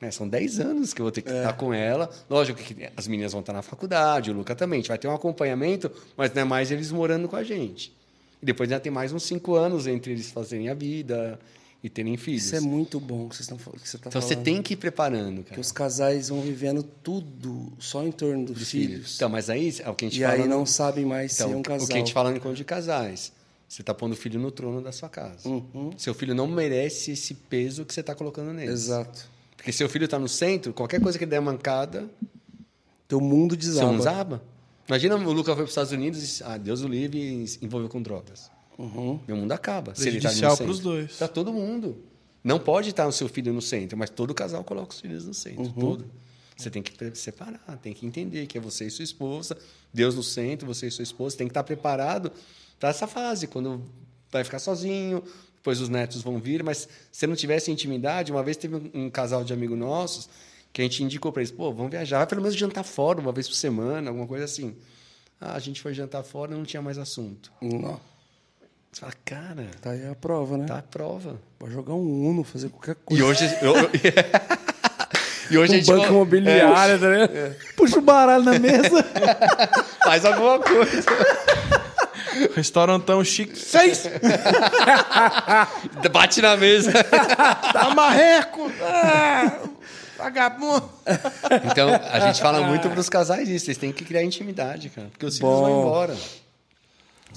Né, 0.00 0.10
são 0.12 0.28
10 0.28 0.60
anos 0.60 0.94
que 0.94 1.00
eu 1.00 1.04
vou 1.04 1.10
ter 1.10 1.22
que 1.22 1.30
É. 1.32 1.38
estar 1.38 1.54
com 1.54 1.74
ela. 1.74 2.08
Lógico 2.30 2.62
que 2.62 2.88
as 2.96 3.08
meninas 3.08 3.32
vão 3.32 3.40
estar 3.40 3.52
na 3.52 3.62
faculdade, 3.62 4.30
o 4.30 4.34
Luca 4.34 4.54
também. 4.54 4.76
A 4.78 4.80
gente 4.82 4.88
vai 4.88 4.98
ter 4.98 5.08
um 5.08 5.14
acompanhamento, 5.14 5.90
mas 6.16 6.32
não 6.34 6.42
é 6.42 6.44
mais 6.44 6.70
eles 6.70 6.92
morando 6.92 7.26
com 7.28 7.34
a 7.36 7.42
gente. 7.42 7.92
E 8.40 8.46
depois 8.46 8.70
ainda 8.70 8.80
tem 8.80 8.92
mais 8.92 9.12
uns 9.12 9.24
5 9.24 9.56
anos 9.56 9.86
entre 9.88 10.12
eles 10.12 10.30
fazerem 10.30 10.68
a 10.68 10.74
vida. 10.74 11.40
E 11.82 11.88
terem 11.88 12.16
filhos. 12.16 12.44
Isso 12.46 12.56
é 12.56 12.60
muito 12.60 12.98
bom 12.98 13.28
que 13.28 13.36
vocês 13.36 13.44
estão 13.44 13.56
falando. 13.58 13.80
Que 13.80 13.88
você 13.88 13.98
tá 13.98 14.08
Então 14.08 14.20
você 14.20 14.28
falando. 14.34 14.44
tem 14.44 14.62
que 14.62 14.74
ir 14.74 14.76
preparando, 14.76 15.42
Que 15.44 15.50
cara. 15.50 15.60
os 15.60 15.70
casais 15.72 16.28
vão 16.28 16.40
vivendo 16.40 16.82
tudo 16.82 17.72
só 17.78 18.04
em 18.04 18.10
torno 18.12 18.46
dos 18.46 18.68
filhos. 18.70 19.14
Então, 19.16 19.28
mas 19.28 19.48
aí 19.48 19.74
é 19.80 19.88
o 19.88 19.94
que 19.94 20.04
a 20.04 20.08
gente 20.08 20.18
e 20.20 20.22
fala. 20.24 20.34
aí 20.34 20.40
no- 20.40 20.48
não 20.48 20.66
sabem 20.66 21.04
mais 21.04 21.34
Então, 21.34 21.50
ser 21.50 21.54
um 21.56 21.62
casal. 21.62 21.84
o 21.84 21.88
que 21.88 21.94
a 21.94 21.98
gente 21.98 22.12
fala 22.12 22.30
no 22.30 22.36
encontro 22.36 22.56
de 22.56 22.64
casais. 22.64 23.32
Você 23.68 23.82
está 23.82 23.92
pondo 23.94 24.12
o 24.12 24.16
filho 24.16 24.40
no 24.40 24.50
trono 24.50 24.80
da 24.80 24.90
sua 24.92 25.08
casa. 25.10 25.46
Uhum. 25.48 25.90
Seu 25.98 26.14
filho 26.14 26.34
não 26.34 26.46
merece 26.46 27.10
esse 27.12 27.34
peso 27.34 27.84
que 27.84 27.92
você 27.92 28.00
está 28.00 28.14
colocando 28.14 28.52
nele. 28.52 28.72
Exato. 28.72 29.28
Porque 29.56 29.70
seu 29.72 29.88
filho 29.88 30.06
está 30.06 30.18
no 30.18 30.28
centro, 30.28 30.72
qualquer 30.72 31.00
coisa 31.00 31.18
que 31.18 31.26
der 31.26 31.40
mancada, 31.40 32.08
Teu 33.06 33.20
mundo 33.20 33.54
você 33.54 33.60
desaba. 33.68 33.86
não 33.90 33.98
desaba. 33.98 34.42
Imagina 34.86 35.16
o 35.16 35.32
Lucas 35.32 35.54
foi 35.54 35.56
para 35.56 35.64
os 35.64 35.70
Estados 35.70 35.92
Unidos 35.92 36.40
e, 36.40 36.44
ah, 36.44 36.56
Deus 36.56 36.80
o 36.82 36.88
livre, 36.88 37.18
e 37.18 37.64
envolveu 37.64 37.88
com 37.90 38.00
drogas. 38.00 38.50
Uhum. 38.78 39.18
Meu 39.26 39.36
mundo 39.36 39.52
acaba. 39.52 39.94
Se 39.94 40.08
ele 40.08 40.20
tá 40.20 40.28
ali 40.28 40.38
Prejudicial 40.38 40.50
no 40.52 40.56
centro. 40.56 40.72
pros 40.72 40.80
dois. 40.80 41.16
Para 41.16 41.28
todo 41.28 41.52
mundo. 41.52 41.96
Não 42.42 42.58
pode 42.58 42.90
estar 42.90 43.06
o 43.06 43.12
seu 43.12 43.28
filho 43.28 43.52
no 43.52 43.60
centro, 43.60 43.98
mas 43.98 44.08
todo 44.08 44.32
casal 44.32 44.62
coloca 44.62 44.92
os 44.92 45.00
filhos 45.00 45.26
no 45.26 45.34
centro. 45.34 45.64
Uhum. 45.64 45.72
Todo. 45.72 46.04
Você 46.56 46.70
tem 46.70 46.82
que 46.82 47.16
separar, 47.16 47.78
tem 47.80 47.92
que 47.92 48.04
entender 48.04 48.46
que 48.46 48.58
é 48.58 48.60
você 48.60 48.86
e 48.86 48.90
sua 48.90 49.04
esposa, 49.04 49.56
Deus 49.92 50.16
no 50.16 50.24
centro, 50.24 50.66
você 50.66 50.88
e 50.88 50.90
sua 50.90 51.04
esposa. 51.04 51.36
Tem 51.36 51.46
que 51.46 51.52
estar 51.52 51.62
preparado 51.62 52.32
para 52.80 52.88
essa 52.88 53.06
fase, 53.06 53.46
quando 53.46 53.82
vai 54.30 54.42
ficar 54.42 54.58
sozinho, 54.58 55.22
depois 55.54 55.80
os 55.80 55.88
netos 55.88 56.22
vão 56.22 56.38
vir. 56.38 56.62
Mas 56.62 56.88
se 57.12 57.26
não 57.26 57.36
tivesse 57.36 57.70
intimidade, 57.70 58.32
uma 58.32 58.42
vez 58.42 58.56
teve 58.56 58.74
um, 58.76 58.90
um 58.94 59.10
casal 59.10 59.44
de 59.44 59.52
amigos 59.52 59.78
nossos 59.78 60.28
que 60.72 60.80
a 60.80 60.84
gente 60.84 61.02
indicou 61.02 61.32
para 61.32 61.42
eles: 61.42 61.52
pô, 61.52 61.72
vamos 61.72 61.90
viajar, 61.90 62.18
vai 62.18 62.26
pelo 62.26 62.42
menos 62.42 62.56
jantar 62.56 62.84
fora 62.84 63.20
uma 63.20 63.32
vez 63.32 63.48
por 63.48 63.54
semana, 63.54 64.10
alguma 64.10 64.26
coisa 64.26 64.44
assim. 64.44 64.74
Ah, 65.40 65.54
a 65.54 65.58
gente 65.58 65.80
foi 65.80 65.94
jantar 65.94 66.22
fora 66.24 66.52
e 66.52 66.56
não 66.56 66.64
tinha 66.64 66.82
mais 66.82 66.98
assunto. 66.98 67.52
Não. 67.62 68.00
Você 68.92 69.00
fala, 69.00 69.12
cara, 69.24 69.66
Tá 69.80 69.90
aí 69.90 70.08
a 70.10 70.14
prova, 70.14 70.56
né? 70.56 70.66
tá 70.66 70.78
a 70.78 70.82
prova. 70.82 71.36
Pode 71.58 71.72
jogar 71.72 71.94
um 71.94 72.28
Uno, 72.30 72.42
fazer 72.44 72.68
qualquer 72.70 72.92
E 72.92 72.94
coisa. 73.04 73.24
hoje. 73.24 73.58
eu- 73.62 73.76
eu- 73.76 73.90
e 75.50 75.58
hoje 75.58 75.72
a 75.74 75.76
um 75.76 75.78
gente 75.80 75.86
banco 75.86 76.06
imobiliário, 76.08 76.98
tá 76.98 77.08
ligado? 77.08 77.56
Puxa 77.76 77.98
o 77.98 78.02
baralho 78.02 78.44
na 78.44 78.58
mesa. 78.58 78.98
é, 79.00 79.82
faz 80.04 80.24
alguma 80.24 80.58
coisa. 80.58 81.04
Restaurantão 82.54 83.22
chique. 83.24 83.58
Seis! 83.58 84.04
Bate 86.12 86.40
na 86.40 86.56
mesa. 86.56 86.92
Tá 87.72 87.90
marreco! 87.94 88.70
Ah, 88.82 89.58
vagabundo! 90.16 90.88
Então, 91.70 91.88
a 92.10 92.20
gente 92.20 92.40
fala 92.40 92.60
muito 92.62 92.88
para 92.88 93.00
os 93.00 93.08
casais 93.08 93.48
isso. 93.48 93.66
Eles 93.66 93.78
têm 93.78 93.92
que 93.92 94.04
criar 94.04 94.22
intimidade, 94.22 94.88
cara. 94.90 95.08
Porque 95.08 95.26
os 95.26 95.36
filhos 95.36 95.50
Bom. 95.52 95.60
vão 95.62 95.80
embora. 95.80 96.16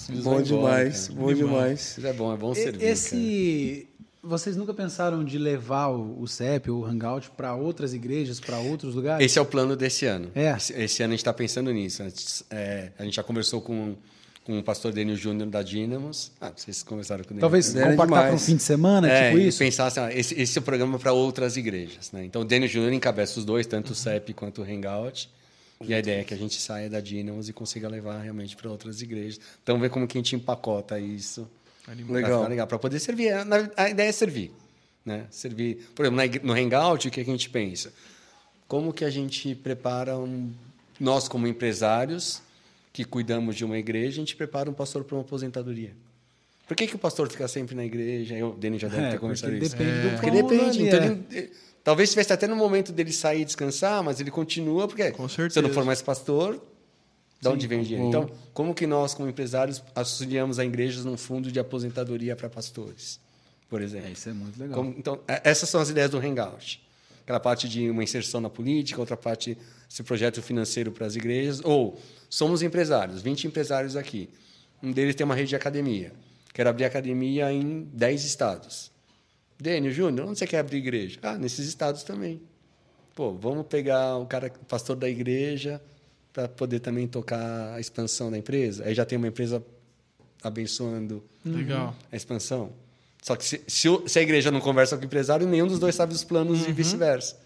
Bom 0.10 0.14
embora, 0.14 0.44
demais, 0.44 1.08
cara. 1.08 1.20
bom 1.20 1.34
demais. 1.34 1.98
Isso 1.98 2.08
é 2.08 2.14
bom, 2.14 2.34
é 2.34 2.38
bom 2.38 2.54
servir. 2.54 2.84
Esse. 2.84 3.88
Vocês 4.24 4.56
nunca 4.56 4.72
pensaram 4.72 5.24
de 5.26 5.40
levar 5.40 5.88
o, 5.88 6.28
CEP 6.28 6.70
ou 6.70 6.82
o 6.82 6.86
Hangout 6.86 7.32
para 7.32 7.56
outras 7.56 7.92
igrejas, 7.92 8.40
para 8.40 8.60
outros 8.60 8.92
cara. 8.92 8.96
lugares? 8.96 9.26
Esse 9.26 9.40
é 9.40 9.42
o 9.42 9.46
plano 9.46 9.76
desse 9.76 10.06
ano. 10.06 10.30
É. 10.36 10.52
Esse, 10.56 10.74
esse 10.74 11.04
ano 11.04 11.14
a 11.14 11.16
gente 11.16 11.22
está 11.22 11.34
pensando 11.34 11.72
nisso. 11.74 12.04
Antes, 12.04 12.44
é, 12.52 12.92
a 13.00 13.04
gente 13.04 13.16
já 13.16 13.24
conversou 13.24 13.62
com, 13.62 13.96
com 14.44 14.60
o 14.60 14.64
pastor 14.64 14.94
Daniel 14.94 15.18
Júnior 15.18 15.50
da 15.50 15.64
Dínamos. 15.64 16.32
Ah, 16.40 16.52
vocês 16.56 16.84
conversaram 16.84 17.24
com 17.24 17.34
ele. 17.34 17.42
Talvez 17.42 17.76
Era 17.76 17.92
compactar 17.92 18.26
para 18.26 18.36
um 18.36 18.38
fim 18.38 18.56
de 18.58 18.64
semana, 18.64 19.10
É, 19.10 19.32
tipo 19.32 19.42
isso? 19.42 19.58
pensar 19.58 19.88
assim, 19.88 20.00
ah, 20.00 20.14
esse, 20.14 20.40
esse 20.40 20.56
é 20.56 20.62
o 20.62 20.64
programa 20.64 21.00
para 21.00 21.14
outras 21.14 21.58
igrejas. 21.58 22.12
Né? 22.12 22.24
Então, 22.24 22.44
o 22.44 22.46
Daniel 22.46 22.70
Júnior 22.70 22.94
encabeça 22.94 23.40
os 23.40 23.44
dois, 23.46 23.66
tanto 23.66 23.94
o 23.94 23.96
CEP 23.96 24.34
quanto 24.36 24.62
o 24.62 24.64
Hangout. 24.64 25.32
E 25.88 25.94
a 25.94 26.00
ideia 26.00 26.22
é 26.22 26.24
que 26.24 26.34
a 26.34 26.38
gente 26.38 26.60
saia 26.60 26.90
da 26.90 27.00
Dynamos 27.00 27.50
e 27.50 27.54
consiga 27.54 27.88
levar 27.88 28.20
realmente 28.22 28.56
para 28.56 28.70
outras 28.70 29.02
igrejas. 29.02 29.40
Então, 29.64 29.80
ver 29.80 29.90
como 29.90 30.08
que 30.08 30.18
a 30.18 30.20
gente 30.20 30.36
empacota 30.36 31.00
isso. 31.00 31.50
Legal. 32.10 32.48
legal. 32.48 32.68
Para 32.68 32.78
poder 32.80 33.00
servir. 33.00 33.32
A, 33.34 33.44
na- 33.46 33.70
a 33.76 33.90
ideia 33.90 34.10
é 34.10 34.12
servir. 34.12 34.52
Né? 35.06 35.26
Servir. 35.32 35.90
Por 35.96 36.06
exemplo, 36.06 36.40
no 36.44 36.54
Hangout, 36.54 37.08
o 37.08 37.12
que 37.12 37.20
a 37.22 37.26
gente 37.26 37.50
pensa? 37.50 37.92
Como 38.68 38.94
que 38.94 39.04
a 39.04 39.10
gente 39.10 39.56
prepara 39.56 40.18
um... 40.18 40.52
Nós, 41.00 41.28
como 41.28 41.48
empresários 41.48 42.42
que 42.94 43.04
cuidamos 43.04 43.56
de 43.56 43.66
uma 43.66 43.78
igreja, 43.78 44.10
a 44.10 44.26
gente 44.26 44.36
prepara 44.36 44.70
um 44.70 44.74
pastor 44.74 45.04
para 45.04 45.16
uma 45.16 45.22
aposentadoria. 45.24 45.94
Por 46.72 46.78
que, 46.78 46.88
que 46.88 46.96
o 46.96 46.98
pastor 47.00 47.30
fica 47.30 47.46
sempre 47.50 47.76
na 47.76 47.84
igreja? 47.84 48.34
Eu, 48.34 48.52
o 48.52 48.54
Denis 48.56 48.80
já 48.82 48.88
deve 48.88 49.02
É, 49.04 49.10
ter 49.12 49.20
conversado 49.20 49.54
isso. 49.54 49.76
depende 49.76 49.92
do 50.04 50.10
Porque 50.12 50.32
depende. 50.32 50.64
ali, 50.80 50.88
então 50.88 51.00
é. 51.02 51.06
ele- 51.06 51.26
ele- 51.32 51.52
talvez 51.84 52.08
estivesse 52.08 52.32
até 52.32 52.48
no 52.48 52.56
momento 52.56 52.94
dele 52.94 53.12
sair 53.12 53.42
e 53.42 53.46
descansar, 53.46 54.02
mas 54.02 54.22
ele 54.22 54.32
continua, 54.32 54.88
porque 54.88 55.04
se 55.50 55.60
eu 55.60 55.64
não 55.64 55.70
for 55.72 55.84
mais 55.84 56.02
pastor, 56.02 56.64
de 57.42 57.48
onde 57.50 57.68
vem 57.68 57.82
o 57.82 57.84
dinheiro? 57.84 58.08
Então, 58.08 58.32
como 58.54 58.74
que 58.74 58.88
nós, 58.88 59.14
como 59.14 59.28
empresários, 59.28 59.84
auxiliamos 59.94 60.60
a 60.60 60.64
igrejas 60.64 61.04
num 61.04 61.18
fundo 61.18 61.52
de 61.52 61.60
aposentadoria 61.60 62.38
para 62.38 62.50
pastores, 62.50 63.20
por 63.70 63.82
exemplo? 63.82 64.08
É, 64.08 64.12
isso 64.14 64.30
é 64.30 64.32
muito 64.32 64.58
legal. 64.58 64.74
Como- 64.78 64.96
então, 64.98 65.20
é- 65.28 65.42
essas 65.44 65.68
são 65.68 65.82
as 65.82 65.90
ideias 65.90 66.10
do 66.12 66.20
Hangout. 66.20 66.82
Aquela 67.24 67.42
parte 67.42 67.68
de 67.68 67.90
uma 67.90 68.02
inserção 68.02 68.40
na 68.40 68.50
política, 68.50 68.98
outra 68.98 69.18
parte 69.18 69.58
esse 69.90 70.04
projeto 70.04 70.42
financeiro 70.42 70.90
para 70.90 71.06
as 71.06 71.18
igrejas. 71.18 71.60
Ou 71.66 72.00
somos 72.30 72.62
empresários, 72.64 73.22
20 73.22 73.46
empresários 73.46 73.98
aqui. 73.98 74.30
Um 74.82 74.94
deles 74.94 75.16
tem 75.16 75.26
uma 75.26 75.36
rede 75.36 75.50
de 75.50 75.56
academia. 75.58 76.14
Quero 76.54 76.70
abrir 76.70 76.86
academia 76.86 77.52
em 77.52 77.84
10 77.94 78.26
estados. 78.26 78.92
Dênio 79.60 79.92
Júnior, 79.92 80.28
onde 80.28 80.40
você 80.40 80.48
quer 80.48 80.60
abrir 80.60 80.78
igreja? 80.78 81.20
Ah, 81.22 81.38
nesses 81.38 81.68
estados 81.68 82.04
também. 82.04 82.42
Pô, 83.14 83.34
vamos 83.34 83.68
pegar 83.68 84.18
o 84.18 84.26
cara, 84.26 84.52
o 84.62 84.66
pastor 84.66 84.96
da 84.96 85.08
igreja, 85.08 85.82
para 86.34 86.48
poder 86.48 86.80
também 86.80 87.08
tocar 87.08 87.74
a 87.74 87.80
expansão 87.80 88.32
da 88.32 88.38
empresa. 88.38 88.86
Aí 88.86 88.96
já 88.96 89.06
tem 89.06 89.18
uma 89.18 89.28
empresa 89.28 89.64
abençoando 90.44 91.24
Legal. 91.46 91.96
a 92.12 92.16
expansão. 92.16 92.72
Só 93.22 93.36
que 93.36 93.46
se, 93.46 93.62
se 93.68 93.88
se 94.08 94.20
a 94.20 94.22
igreja 94.22 94.50
não 94.50 94.60
conversa 94.60 94.98
com 94.98 95.04
o 95.04 95.06
empresário, 95.06 95.48
nenhum 95.48 95.68
dos 95.68 95.78
dois 95.78 95.94
sabe 95.94 96.14
os 96.14 96.24
planos 96.24 96.68
e 96.68 96.72
vice-versa. 96.74 97.38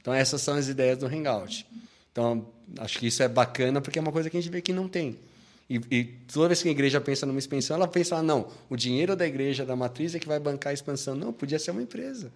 Então, 0.00 0.12
essas 0.12 0.42
são 0.42 0.54
as 0.54 0.66
ideias 0.66 0.98
do 0.98 1.06
Hangout. 1.06 1.64
Então, 2.10 2.44
acho 2.78 2.98
que 2.98 3.06
isso 3.06 3.22
é 3.22 3.28
bacana 3.28 3.80
porque 3.80 3.98
é 3.98 4.02
uma 4.02 4.10
coisa 4.10 4.28
que 4.28 4.36
a 4.36 4.40
gente 4.40 4.50
vê 4.50 4.60
que 4.60 4.72
não 4.72 4.88
tem. 4.88 5.16
E, 5.72 5.80
e 5.90 6.04
toda 6.30 6.48
vez 6.48 6.62
que 6.62 6.68
a 6.68 6.70
igreja 6.70 7.00
pensa 7.00 7.24
numa 7.24 7.38
expansão, 7.38 7.76
ela 7.76 7.88
pensa, 7.88 8.16
ah, 8.16 8.22
não, 8.22 8.46
o 8.68 8.76
dinheiro 8.76 9.16
da 9.16 9.26
igreja, 9.26 9.64
da 9.64 9.74
matriz, 9.74 10.14
é 10.14 10.18
que 10.18 10.28
vai 10.28 10.38
bancar 10.38 10.70
a 10.70 10.74
expansão. 10.74 11.14
Não, 11.14 11.32
podia 11.32 11.58
ser 11.58 11.70
uma 11.70 11.80
empresa. 11.80 12.30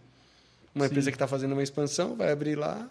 Uma 0.75 0.87
empresa 0.87 1.11
que 1.11 1.17
está 1.17 1.27
fazendo 1.27 1.53
uma 1.53 1.63
expansão, 1.63 2.17
vai 2.17 2.33
abrir 2.33 2.55
lá, 2.55 2.89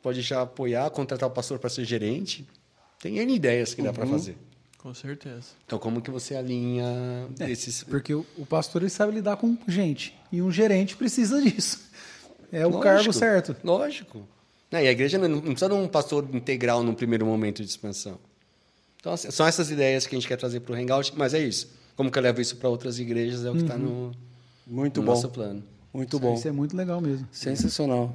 pode 0.00 0.20
já 0.20 0.42
apoiar, 0.42 0.88
contratar 0.90 1.28
o 1.28 1.32
pastor 1.32 1.58
para 1.58 1.70
ser 1.70 1.84
gerente. 1.84 2.46
Tem 3.00 3.18
N 3.18 3.34
ideias 3.34 3.74
que 3.74 3.82
dá 3.82 3.92
para 3.92 4.06
fazer. 4.06 4.36
Com 4.78 4.94
certeza. 4.94 5.46
Então, 5.66 5.78
como 5.78 6.00
que 6.00 6.10
você 6.10 6.36
alinha 6.36 7.28
esses... 7.48 7.82
Porque 7.84 8.14
o, 8.14 8.26
o 8.36 8.46
pastor 8.46 8.82
ele 8.82 8.90
sabe 8.90 9.12
lidar 9.12 9.36
com 9.36 9.56
gente. 9.66 10.16
E 10.30 10.40
um 10.40 10.50
gerente 10.50 10.96
precisa 10.96 11.40
disso. 11.40 11.80
É 12.52 12.66
o 12.66 12.70
Lógico, 12.70 12.82
cargo 12.82 13.12
certo. 13.12 13.56
Lógico. 13.64 14.26
Né, 14.70 14.84
E 14.84 14.88
a 14.88 14.90
igreja 14.90 15.18
não, 15.18 15.28
não 15.28 15.40
precisa 15.40 15.68
de 15.68 15.74
um 15.74 15.88
pastor 15.88 16.28
integral 16.32 16.82
num 16.82 16.94
primeiro 16.94 17.24
momento 17.26 17.62
de 17.62 17.68
expansão. 17.68 18.18
Então, 19.02 19.14
assim, 19.14 19.32
são 19.32 19.44
essas 19.44 19.68
ideias 19.68 20.06
que 20.06 20.14
a 20.14 20.18
gente 20.18 20.28
quer 20.28 20.36
trazer 20.36 20.60
para 20.60 20.74
o 20.74 20.76
Hangout, 20.76 21.12
mas 21.16 21.34
é 21.34 21.40
isso. 21.40 21.68
Como 21.96 22.08
que 22.08 22.16
eu 22.16 22.22
levo 22.22 22.40
isso 22.40 22.56
para 22.56 22.68
outras 22.68 23.00
igrejas 23.00 23.44
é 23.44 23.50
o 23.50 23.54
que 23.54 23.62
está 23.62 23.76
no, 23.76 24.12
Muito 24.64 25.00
no 25.00 25.06
bom. 25.06 25.12
nosso 25.12 25.28
plano. 25.28 25.60
Muito 25.92 26.20
bom. 26.20 26.34
Isso 26.34 26.46
é 26.46 26.52
muito 26.52 26.76
legal 26.76 27.00
mesmo. 27.00 27.26
Sensacional. 27.32 28.14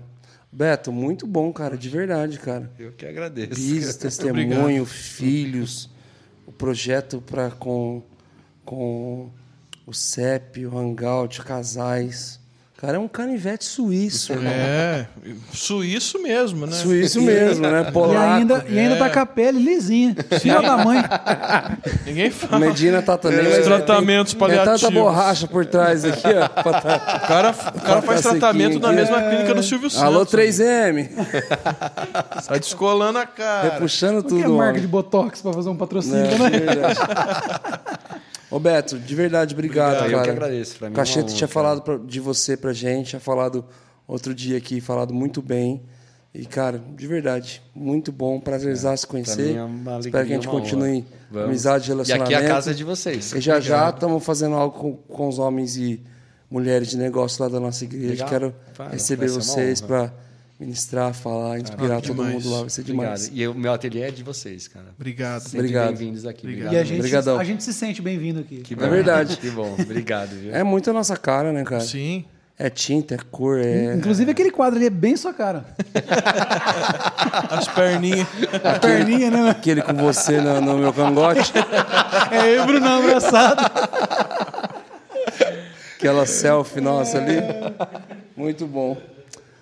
Beto, 0.49 0.89
muito 0.93 1.27
bom, 1.27 1.51
cara, 1.51 1.77
de 1.77 1.89
verdade, 1.89 2.39
cara. 2.39 2.71
Eu 2.79 2.93
que 2.93 3.05
agradeço. 3.05 3.49
Bis, 3.53 3.97
testemunho, 3.99 4.85
filhos, 4.85 5.89
o 6.45 6.53
projeto 6.53 7.21
para 7.21 7.51
com, 7.51 8.01
com 8.63 9.29
o 9.85 9.93
CEP, 9.93 10.65
o 10.65 10.77
Hangout, 10.77 11.43
casais. 11.43 12.39
Cara, 12.79 12.97
é 12.97 12.99
um 12.99 13.07
canivete 13.07 13.65
suíço. 13.65 14.33
É, 14.33 15.07
suíço 15.51 16.21
mesmo, 16.21 16.67
né? 16.67 16.73
Suíço 16.73 17.19
mesmo, 17.23 17.65
né? 17.67 17.85
E 17.89 17.91
Polaco. 17.91 18.19
ainda, 18.19 18.65
e 18.69 18.77
ainda 18.77 18.97
tá 18.97 19.09
com 19.09 19.19
a 19.19 19.25
pele 19.25 19.57
lisinha. 19.57 20.15
Filha 20.39 20.61
da 20.61 20.77
mãe. 20.77 21.03
Ninguém 22.05 22.29
fala. 22.29 22.59
Medina 22.67 23.01
tá 23.01 23.17
também, 23.17 23.47
Os 23.47 23.53
é- 23.55 23.61
tratamentos 23.61 24.33
tem, 24.33 24.39
paliativos. 24.39 24.83
É 24.83 24.85
tanta 24.85 24.91
borracha 24.99 25.47
por 25.47 25.65
trás 25.65 26.05
aqui, 26.05 26.27
ó. 26.27 26.47
pra 26.61 26.79
tá- 26.81 27.21
O 27.23 27.27
cara, 27.27 27.55
o 27.77 27.81
cara 27.81 28.01
faz 28.03 28.21
tratamento 28.21 28.79
na 28.79 28.91
mesma 28.93 29.23
clínica 29.23 29.55
do 29.55 29.63
Silvio 29.63 29.89
Santos. 29.89 30.03
Alô, 30.05 30.23
3M. 30.23 31.09
Tá 32.47 32.57
descolando 32.59 33.17
a 33.17 33.25
cara. 33.25 33.71
Repuxando 33.73 34.21
tudo. 34.21 34.35
que 34.37 34.43
é 34.43 34.47
marca 34.47 34.69
homem. 34.73 34.81
de 34.81 34.87
Botox 34.87 35.41
pra 35.41 35.51
fazer 35.51 35.69
um 35.69 35.75
patrocínio, 35.75 36.19
É, 36.27 36.37
né? 36.37 36.49
verdade. 36.59 36.99
Ô 38.49 38.59
Beto, 38.59 38.97
de 38.97 39.13
verdade, 39.15 39.53
obrigado, 39.53 39.97
Obrigado, 39.97 40.09
eu 40.11 40.17
cara. 40.19 40.23
que 40.23 40.29
agradeço, 40.45 40.77
pra 40.77 40.89
mim 40.89 40.95
O 40.95 40.99
é 40.99 41.01
honra, 41.01 41.23
tinha 41.23 41.47
falado 41.47 41.81
pra- 41.81 41.97
de 41.97 42.19
você 42.19 42.55
pra 42.55 42.71
gente, 42.71 43.09
tinha 43.09 43.19
falado 43.19 43.65
outro 44.07 44.33
dia 44.33 44.57
aqui, 44.57 44.79
falado 44.79 45.13
muito 45.13 45.41
bem. 45.41 45.81
E, 46.33 46.45
cara, 46.45 46.81
de 46.95 47.07
verdade, 47.07 47.61
muito 47.75 48.11
bom, 48.11 48.39
prazerzaço 48.39 49.01
se 49.01 49.07
Pra 49.07 49.11
conhecer. 49.11 49.55
é 49.55 49.63
uma 49.63 49.99
Espero 49.99 50.25
que 50.25 50.31
a 50.31 50.35
gente 50.35 50.47
alegria, 50.47 50.69
continue. 50.71 51.05
Vamos. 51.31 51.47
amizade 51.49 51.83
e 51.83 51.87
E 51.87 51.89
relacionamento. 51.89 52.35
aqui 52.35 52.43
é 52.45 52.45
a 52.45 52.53
casa 52.53 52.73
de 52.73 52.83
vocês. 52.83 53.33
E 53.33 53.41
já 53.41 53.59
já 53.59 53.89
estamos 53.89 54.23
fazendo 54.23 54.55
algo 54.55 54.77
com, 54.77 54.93
com 54.95 55.27
os 55.27 55.39
homens 55.39 55.75
e 55.77 56.01
mulheres 56.49 56.87
de 56.89 56.97
negócio 56.97 57.43
lá 57.43 57.49
da 57.49 57.59
nossa 57.59 57.83
igreja. 57.83 58.09
Legal. 58.11 58.29
Quero 58.29 58.55
Vai, 58.77 58.91
receber 58.91 59.27
vocês 59.29 59.81
para 59.81 60.13
ministrar, 60.59 61.13
falar, 61.13 61.59
inspirar 61.59 62.01
todo 62.01 62.15
demais. 62.15 62.33
mundo 62.33 62.49
lá. 62.49 62.59
Vai 62.61 62.69
ser 62.69 62.83
demais. 62.83 63.27
Obrigado. 63.27 63.37
E 63.39 63.47
o 63.47 63.53
meu 63.53 63.73
ateliê 63.73 64.01
é 64.03 64.11
de 64.11 64.23
vocês, 64.23 64.67
cara. 64.67 64.87
Obrigado. 64.97 65.41
Sempre 65.43 65.59
Obrigado. 65.59 65.87
bem-vindos 65.89 66.25
aqui. 66.25 66.47
Obrigado. 66.47 66.73
E 66.73 66.77
a 66.77 66.83
gente, 66.83 66.99
Obrigadão. 66.99 67.39
a 67.39 67.43
gente 67.43 67.63
se 67.63 67.73
sente 67.73 68.01
bem-vindo 68.01 68.39
aqui. 68.39 68.57
Que 68.57 68.73
É 68.73 68.77
bom. 68.77 68.89
verdade. 68.89 69.37
Que 69.41 69.49
bom. 69.51 69.75
Obrigado, 69.79 70.29
viu? 70.31 70.53
É 70.55 70.63
muito 70.63 70.89
a 70.89 70.93
nossa 70.93 71.15
cara, 71.15 71.51
né, 71.53 71.63
cara? 71.63 71.81
Sim. 71.81 72.25
É 72.59 72.71
tinta, 72.71 73.13
é 73.13 73.19
cor, 73.29 73.59
é. 73.59 73.93
Inclusive 73.93 74.31
aquele 74.31 74.49
quadro 74.49 74.77
ali 74.79 74.87
é 74.87 74.89
bem 74.89 75.15
sua 75.15 75.31
cara. 75.31 75.63
As 77.51 77.67
perninhas. 77.67 78.27
A 78.63 78.79
perninha, 78.79 79.29
né? 79.29 79.47
Aquele 79.51 79.83
com 79.83 79.93
você 79.93 80.41
no, 80.41 80.59
no 80.59 80.77
meu 80.79 80.91
cangote. 80.91 81.53
É 82.31 82.49
eu 82.49 82.55
e 82.55 82.59
o 82.59 82.65
Bruno 82.65 82.87
abraçado. 82.89 83.61
Aquela 85.95 86.25
selfie 86.25 86.81
nossa 86.81 87.19
ali. 87.19 87.37
Muito 88.35 88.65
bom. 88.67 88.97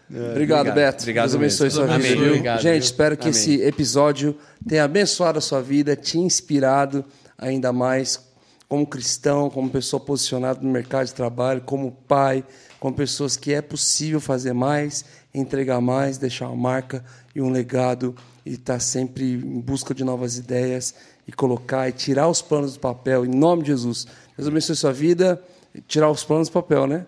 Obrigado, 0.09 0.31
obrigado. 0.31 0.75
Beto. 0.75 1.03
Obrigado 1.03 1.23
Deus 1.25 1.35
abençoe 1.35 1.65
mesmo. 1.65 1.79
sua 1.79 1.97
Deus 1.97 2.07
vida. 2.07 2.25
Obrigado, 2.27 2.61
Gente, 2.61 2.73
viu? 2.73 2.81
espero 2.81 3.17
que 3.17 3.27
Amém. 3.27 3.31
esse 3.31 3.61
episódio 3.61 4.37
tenha 4.67 4.83
abençoado 4.83 5.37
a 5.37 5.41
sua 5.41 5.61
vida, 5.61 5.95
te 5.95 6.19
inspirado 6.19 7.03
ainda 7.37 7.73
mais 7.73 8.19
como 8.67 8.85
cristão, 8.85 9.49
como 9.49 9.69
pessoa 9.69 9.99
posicionada 9.99 10.59
no 10.61 10.69
mercado 10.71 11.05
de 11.07 11.13
trabalho, 11.13 11.61
como 11.61 11.91
pai, 11.91 12.43
como 12.79 12.95
pessoas 12.95 13.37
que 13.37 13.53
é 13.53 13.61
possível 13.61 14.19
fazer 14.19 14.53
mais, 14.53 15.05
entregar 15.33 15.81
mais, 15.81 16.17
deixar 16.17 16.47
uma 16.47 16.55
marca 16.55 17.03
e 17.35 17.41
um 17.41 17.49
legado 17.49 18.15
e 18.45 18.53
estar 18.53 18.79
sempre 18.79 19.33
em 19.33 19.59
busca 19.59 19.93
de 19.93 20.03
novas 20.03 20.37
ideias 20.37 20.93
e 21.27 21.31
colocar 21.31 21.89
e 21.89 21.91
tirar 21.91 22.27
os 22.27 22.41
planos 22.41 22.73
do 22.73 22.79
papel 22.79 23.25
em 23.25 23.29
nome 23.29 23.63
de 23.63 23.69
Jesus. 23.69 24.07
Deus 24.37 24.47
abençoe 24.47 24.75
sua 24.75 24.93
vida, 24.93 25.41
tirar 25.87 26.09
os 26.09 26.23
planos 26.23 26.47
do 26.47 26.51
papel, 26.51 26.85
né? 26.85 27.05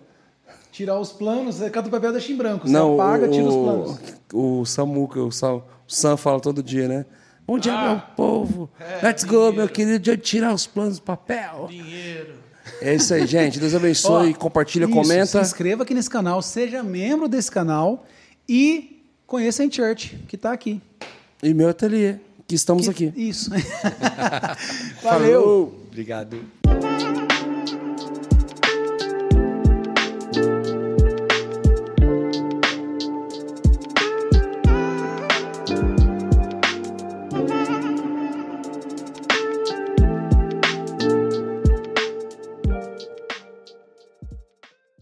Tirar 0.78 0.96
os 1.00 1.10
planos, 1.10 1.60
é 1.60 1.68
cada 1.68 1.90
papel 1.90 2.12
deixa 2.12 2.30
em 2.30 2.36
branco. 2.36 2.64
Você 2.68 2.72
Não, 2.72 2.94
apaga, 2.94 3.26
o, 3.26 3.30
tira 3.32 3.44
os 3.46 3.54
planos. 3.56 3.98
O 4.32 4.64
Samuca, 4.64 5.20
o 5.20 5.32
Sam, 5.32 5.54
o 5.56 5.62
Sam 5.88 6.16
fala 6.16 6.38
todo 6.38 6.62
dia, 6.62 6.86
né? 6.86 7.04
Bom 7.44 7.58
dia, 7.58 7.72
Ah, 7.74 7.88
meu 7.88 8.02
povo. 8.16 8.70
é, 8.78 9.04
Let's 9.04 9.24
go, 9.24 9.52
meu 9.52 9.68
querido. 9.68 9.98
Dia 9.98 10.16
de 10.16 10.22
tirar 10.22 10.54
os 10.54 10.68
planos 10.68 11.00
do 11.00 11.02
papel. 11.02 11.66
Dinheiro. 11.68 12.34
É 12.80 12.94
isso 12.94 13.12
aí, 13.12 13.26
gente. 13.26 13.58
Deus 13.58 13.74
abençoe. 13.74 14.30
Ó, 14.36 14.38
compartilha, 14.38 14.84
isso, 14.84 14.94
comenta. 14.94 15.26
Se 15.26 15.38
inscreva 15.40 15.82
aqui 15.82 15.94
nesse 15.94 16.08
canal, 16.08 16.40
seja 16.40 16.80
membro 16.80 17.26
desse 17.26 17.50
canal 17.50 18.06
e 18.48 19.02
conheça 19.26 19.64
a 19.64 19.68
Church, 19.68 20.16
que 20.28 20.36
está 20.36 20.52
aqui. 20.52 20.80
E 21.42 21.52
meu 21.52 21.70
ateliê, 21.70 22.18
que 22.46 22.54
estamos 22.54 22.84
Que- 22.84 22.90
aqui. 23.08 23.12
Isso. 23.20 23.50
Valeu. 25.02 25.42
Falou. 25.42 25.80
Obrigado. 25.88 26.38